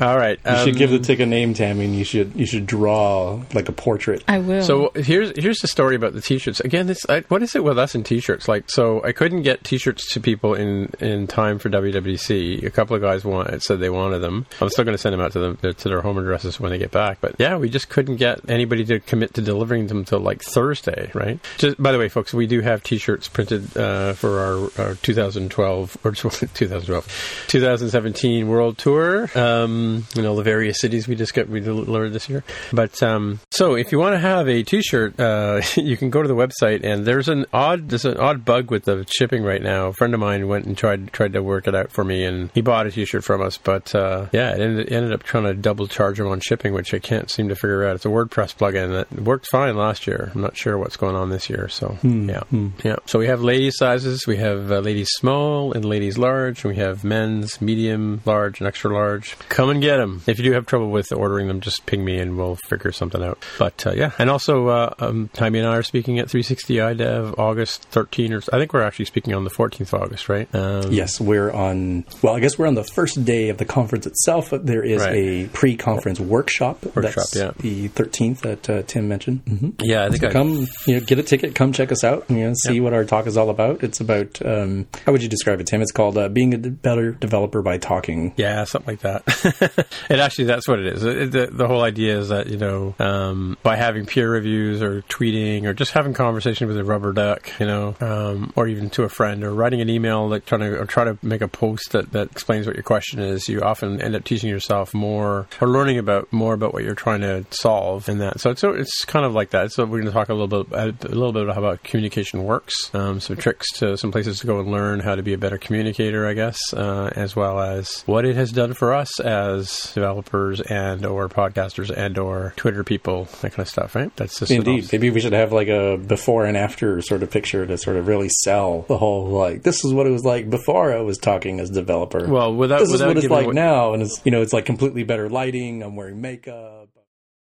All 0.00 0.16
right. 0.16 0.38
You 0.44 0.56
should 0.58 0.74
um, 0.74 0.78
give 0.78 0.90
the 0.90 0.98
tick 0.98 1.20
a 1.20 1.26
name, 1.26 1.54
Tammy, 1.54 1.84
and 1.84 1.94
you 1.94 2.04
should 2.04 2.34
you 2.34 2.46
should 2.46 2.66
draw 2.66 3.42
like 3.54 3.68
a 3.68 3.72
portrait. 3.72 4.22
I 4.28 4.38
will. 4.38 4.62
So 4.62 4.92
here's 4.94 5.36
here's 5.36 5.58
the 5.58 5.68
story 5.68 5.96
about 5.96 6.12
the 6.12 6.20
t-shirts. 6.20 6.60
Again, 6.60 6.86
this 6.86 7.04
I, 7.08 7.20
what 7.28 7.42
is 7.42 7.54
it 7.54 7.64
with 7.64 7.78
us 7.78 7.94
and 7.94 8.04
t-shirts? 8.04 8.48
Like, 8.48 8.70
so 8.70 9.02
I 9.04 9.12
couldn't 9.12 9.42
get 9.42 9.64
t-shirts 9.64 10.12
to 10.12 10.20
people 10.20 10.54
in 10.54 10.90
in 11.00 11.26
time 11.26 11.58
for 11.58 11.68
WWDC. 11.68 12.64
A 12.64 12.70
couple 12.70 12.94
of 12.94 13.02
guys 13.02 13.24
wanted 13.24 13.62
said 13.62 13.80
they 13.80 13.90
wanted 13.90 14.20
them. 14.20 14.46
I'm 14.60 14.68
still 14.68 14.84
going 14.84 14.94
to 14.94 14.98
send 14.98 15.12
them 15.12 15.20
out 15.20 15.32
to 15.32 15.38
them 15.38 15.56
to 15.56 15.88
their 15.88 16.00
home 16.00 16.18
addresses 16.18 16.60
when 16.60 16.70
they 16.70 16.78
get 16.78 16.90
back. 16.90 17.20
But 17.20 17.36
yeah, 17.38 17.56
we 17.56 17.68
just 17.68 17.88
couldn't 17.88 18.16
get 18.16 18.48
anybody 18.48 18.84
to 18.86 19.00
commit 19.00 19.34
to 19.34 19.42
delivering 19.42 19.88
them 19.88 20.04
till 20.04 20.20
like 20.20 20.42
Thursday, 20.42 21.10
right? 21.14 21.40
Just 21.58 21.82
by 21.82 21.92
the 21.92 21.98
way, 21.98 22.08
folks, 22.08 22.32
we 22.32 22.46
do 22.46 22.60
have 22.60 22.82
t-shirts 22.82 23.28
printed 23.28 23.76
uh, 23.76 24.12
for 24.12 24.70
our, 24.78 24.86
our 24.86 24.94
2012 24.96 25.98
or 26.04 26.12
2012 26.12 27.44
2017 27.48 28.48
World 28.48 28.78
Tour. 28.78 29.28
Um, 29.34 29.87
you 30.14 30.22
know 30.22 30.36
the 30.36 30.42
various 30.42 30.80
cities 30.80 31.08
we 31.08 31.14
just 31.16 31.34
got 31.34 31.48
we 31.48 31.60
delivered 31.60 32.10
this 32.10 32.28
year. 32.28 32.44
But 32.72 33.02
um, 33.02 33.40
so 33.50 33.74
if 33.74 33.92
you 33.92 33.98
want 33.98 34.14
to 34.14 34.18
have 34.18 34.48
a 34.48 34.62
T-shirt, 34.62 35.18
uh, 35.18 35.60
you 35.76 35.96
can 35.96 36.10
go 36.10 36.22
to 36.22 36.28
the 36.28 36.34
website 36.34 36.84
and 36.84 37.04
there's 37.04 37.28
an 37.28 37.46
odd 37.52 37.88
there's 37.88 38.04
an 38.04 38.18
odd 38.18 38.44
bug 38.44 38.70
with 38.70 38.84
the 38.84 39.06
shipping 39.10 39.42
right 39.42 39.62
now. 39.62 39.88
A 39.88 39.92
friend 39.92 40.14
of 40.14 40.20
mine 40.20 40.48
went 40.48 40.66
and 40.66 40.76
tried 40.76 41.12
tried 41.12 41.32
to 41.32 41.42
work 41.42 41.66
it 41.66 41.74
out 41.74 41.90
for 41.90 42.04
me, 42.04 42.24
and 42.24 42.50
he 42.54 42.60
bought 42.60 42.86
a 42.86 42.90
T-shirt 42.90 43.24
from 43.24 43.42
us. 43.42 43.58
But 43.58 43.94
uh, 43.94 44.26
yeah, 44.32 44.54
it 44.54 44.60
ended, 44.60 44.92
ended 44.92 45.12
up 45.12 45.22
trying 45.22 45.44
to 45.44 45.54
double 45.54 45.86
charge 45.86 46.20
him 46.20 46.28
on 46.28 46.40
shipping, 46.40 46.72
which 46.72 46.94
I 46.94 46.98
can't 46.98 47.30
seem 47.30 47.48
to 47.48 47.54
figure 47.54 47.86
out. 47.86 47.96
It's 47.96 48.04
a 48.04 48.08
WordPress 48.08 48.56
plugin 48.56 48.92
that 48.92 49.22
worked 49.22 49.46
fine 49.46 49.76
last 49.76 50.06
year. 50.06 50.30
I'm 50.34 50.40
not 50.40 50.56
sure 50.56 50.78
what's 50.78 50.96
going 50.96 51.16
on 51.16 51.30
this 51.30 51.48
year. 51.50 51.68
So 51.68 51.98
yeah, 52.02 52.42
yeah. 52.84 52.96
So 53.06 53.18
we 53.18 53.26
have 53.26 53.42
ladies 53.42 53.76
sizes, 53.76 54.26
we 54.26 54.36
have 54.36 54.70
uh, 54.70 54.78
ladies 54.80 55.08
small 55.12 55.72
and 55.72 55.84
ladies 55.84 56.18
large, 56.18 56.64
and 56.64 56.74
we 56.74 56.80
have 56.80 57.04
men's 57.04 57.60
medium, 57.60 58.20
large, 58.24 58.60
and 58.60 58.66
extra 58.66 58.92
large. 58.92 59.36
Come 59.48 59.70
and 59.70 59.77
get 59.80 59.96
them. 59.98 60.22
If 60.26 60.38
you 60.38 60.44
do 60.44 60.52
have 60.52 60.66
trouble 60.66 60.90
with 60.90 61.12
ordering 61.12 61.48
them, 61.48 61.60
just 61.60 61.86
ping 61.86 62.04
me 62.04 62.18
and 62.18 62.36
we'll 62.36 62.56
figure 62.56 62.92
something 62.92 63.22
out. 63.22 63.42
But 63.58 63.86
uh, 63.86 63.92
yeah, 63.92 64.12
and 64.18 64.30
also 64.30 64.68
uh, 64.68 64.94
um, 64.98 65.30
Jaime 65.36 65.58
and 65.58 65.68
I 65.68 65.76
are 65.76 65.82
speaking 65.82 66.18
at 66.18 66.28
360 66.30 66.74
iDev 66.76 67.38
August 67.38 67.82
13, 67.90 68.32
or 68.32 68.42
I 68.52 68.58
think 68.58 68.72
we're 68.72 68.82
actually 68.82 69.04
speaking 69.06 69.34
on 69.34 69.44
the 69.44 69.50
14th 69.50 69.92
of 69.92 69.94
August, 70.02 70.28
right? 70.28 70.48
Um, 70.54 70.90
Yes, 70.92 71.20
we're 71.20 71.50
on. 71.52 72.04
Well, 72.22 72.34
I 72.34 72.40
guess 72.40 72.58
we're 72.58 72.66
on 72.66 72.74
the 72.74 72.84
first 72.84 73.24
day 73.24 73.48
of 73.50 73.58
the 73.58 73.64
conference 73.64 74.06
itself. 74.06 74.50
There 74.50 74.82
is 74.84 75.02
Right. 75.02 75.14
a 75.14 75.46
pre-conference 75.48 76.18
workshop. 76.20 76.84
Workshop, 76.96 77.14
That's 77.14 77.36
yeah. 77.36 77.50
the 77.58 77.88
13th 77.90 78.40
that 78.40 78.70
uh, 78.70 78.82
Tim 78.86 79.08
mentioned. 79.08 79.40
hmm 79.46 79.70
Yeah, 79.80 80.04
I 80.06 80.10
think 80.10 80.24
I, 80.24 80.30
Come, 80.32 80.66
you 80.86 80.94
know, 80.94 81.00
get 81.00 81.18
a 81.18 81.22
ticket. 81.22 81.54
Come 81.54 81.72
check 81.72 81.92
us 81.92 82.04
out. 82.04 82.24
You 82.28 82.36
know, 82.48 82.52
see 82.54 82.80
what 82.80 82.92
our 82.94 83.04
talk 83.04 83.26
is 83.26 83.36
all 83.36 83.50
about. 83.50 83.82
It's 83.82 84.00
about 84.00 84.44
um, 84.44 84.86
how 85.06 85.12
would 85.12 85.22
you 85.22 85.28
describe 85.28 85.60
it, 85.60 85.66
Tim? 85.66 85.82
It's 85.82 85.92
called 85.92 86.16
uh, 86.18 86.28
being 86.28 86.54
a 86.54 86.58
better 86.58 87.12
developer 87.12 87.62
by 87.62 87.78
talking. 87.78 88.32
Yeah, 88.36 88.64
something 88.64 88.98
like 88.98 89.00
that. 89.00 89.67
and 90.08 90.20
actually, 90.20 90.44
that's 90.44 90.68
what 90.68 90.78
it 90.78 90.86
is. 90.86 91.04
It, 91.04 91.32
the, 91.32 91.46
the 91.46 91.66
whole 91.66 91.82
idea 91.82 92.18
is 92.18 92.28
that 92.28 92.48
you 92.48 92.56
know, 92.56 92.94
um, 92.98 93.56
by 93.62 93.76
having 93.76 94.06
peer 94.06 94.30
reviews 94.30 94.82
or 94.82 95.02
tweeting 95.02 95.64
or 95.64 95.74
just 95.74 95.92
having 95.92 96.14
conversation 96.14 96.68
with 96.68 96.76
a 96.76 96.84
rubber 96.84 97.12
duck, 97.12 97.50
you 97.60 97.66
know, 97.66 97.94
um, 98.00 98.52
or 98.56 98.68
even 98.68 98.90
to 98.90 99.04
a 99.04 99.08
friend 99.08 99.44
or 99.44 99.52
writing 99.52 99.80
an 99.80 99.88
email 99.88 100.28
like 100.28 100.44
trying 100.44 100.60
to 100.60 100.78
or 100.78 100.84
try 100.84 101.04
to 101.04 101.18
make 101.22 101.40
a 101.40 101.48
post 101.48 101.92
that, 101.92 102.12
that 102.12 102.30
explains 102.30 102.66
what 102.66 102.76
your 102.76 102.82
question 102.82 103.20
is, 103.20 103.48
you 103.48 103.60
often 103.62 104.00
end 104.00 104.14
up 104.14 104.24
teaching 104.24 104.50
yourself 104.50 104.94
more 104.94 105.46
or 105.60 105.68
learning 105.68 105.98
about 105.98 106.32
more 106.32 106.54
about 106.54 106.72
what 106.72 106.84
you're 106.84 106.94
trying 106.94 107.20
to 107.20 107.44
solve 107.50 108.08
in 108.08 108.18
that. 108.18 108.40
So 108.40 108.50
it's 108.50 108.64
it's 108.64 109.04
kind 109.04 109.24
of 109.24 109.34
like 109.34 109.50
that. 109.50 109.72
So 109.72 109.84
we're 109.84 110.00
going 110.00 110.06
to 110.06 110.12
talk 110.12 110.28
a 110.28 110.34
little 110.34 110.64
bit 110.64 110.72
a 110.72 111.08
little 111.08 111.32
bit 111.32 111.42
about 111.42 111.54
how 111.54 111.76
communication 111.82 112.44
works, 112.44 112.74
um, 112.94 113.20
some 113.20 113.36
tricks 113.36 113.70
to 113.78 113.96
some 113.96 114.12
places 114.12 114.40
to 114.40 114.46
go 114.46 114.60
and 114.60 114.70
learn 114.70 115.00
how 115.00 115.14
to 115.14 115.22
be 115.22 115.32
a 115.32 115.38
better 115.38 115.58
communicator, 115.58 116.26
I 116.26 116.34
guess, 116.34 116.58
uh, 116.72 117.10
as 117.14 117.36
well 117.36 117.60
as 117.60 118.02
what 118.06 118.24
it 118.24 118.36
has 118.36 118.52
done 118.52 118.74
for 118.74 118.94
us 118.94 119.20
as 119.20 119.47
developers 119.94 120.60
and 120.60 121.04
or 121.04 121.28
podcasters 121.28 121.90
and 121.90 122.18
or 122.18 122.52
Twitter 122.56 122.84
people, 122.84 123.24
that 123.40 123.52
kind 123.52 123.60
of 123.60 123.68
stuff. 123.68 123.94
Right? 123.94 124.14
That's 124.16 124.38
just 124.38 124.50
Indeed. 124.50 124.88
Maybe 124.92 125.10
we 125.10 125.20
should 125.20 125.32
have 125.32 125.52
like 125.52 125.68
a 125.68 125.96
before 125.96 126.44
and 126.46 126.56
after 126.56 127.00
sort 127.02 127.22
of 127.22 127.30
picture 127.30 127.66
to 127.66 127.78
sort 127.78 127.96
of 127.96 128.06
really 128.06 128.28
sell 128.28 128.82
the 128.88 128.98
whole 128.98 129.26
like 129.28 129.62
this 129.62 129.84
is 129.84 129.92
what 129.92 130.06
it 130.06 130.10
was 130.10 130.24
like 130.24 130.48
before 130.48 130.96
I 130.96 131.00
was 131.00 131.18
talking 131.18 131.60
as 131.60 131.70
developer. 131.70 132.28
Well, 132.28 132.54
without 132.54 132.78
this 132.80 132.88
is 132.88 132.92
without 132.92 133.08
what 133.08 133.16
it's 133.18 133.28
like 133.28 133.46
away- 133.46 133.54
now, 133.54 133.94
and 133.94 134.02
it's 134.02 134.20
you 134.24 134.30
know 134.30 134.42
it's 134.42 134.52
like 134.52 134.64
completely 134.66 135.04
better 135.04 135.28
lighting. 135.28 135.82
I'm 135.82 135.96
wearing 135.96 136.20
makeup. 136.20 136.77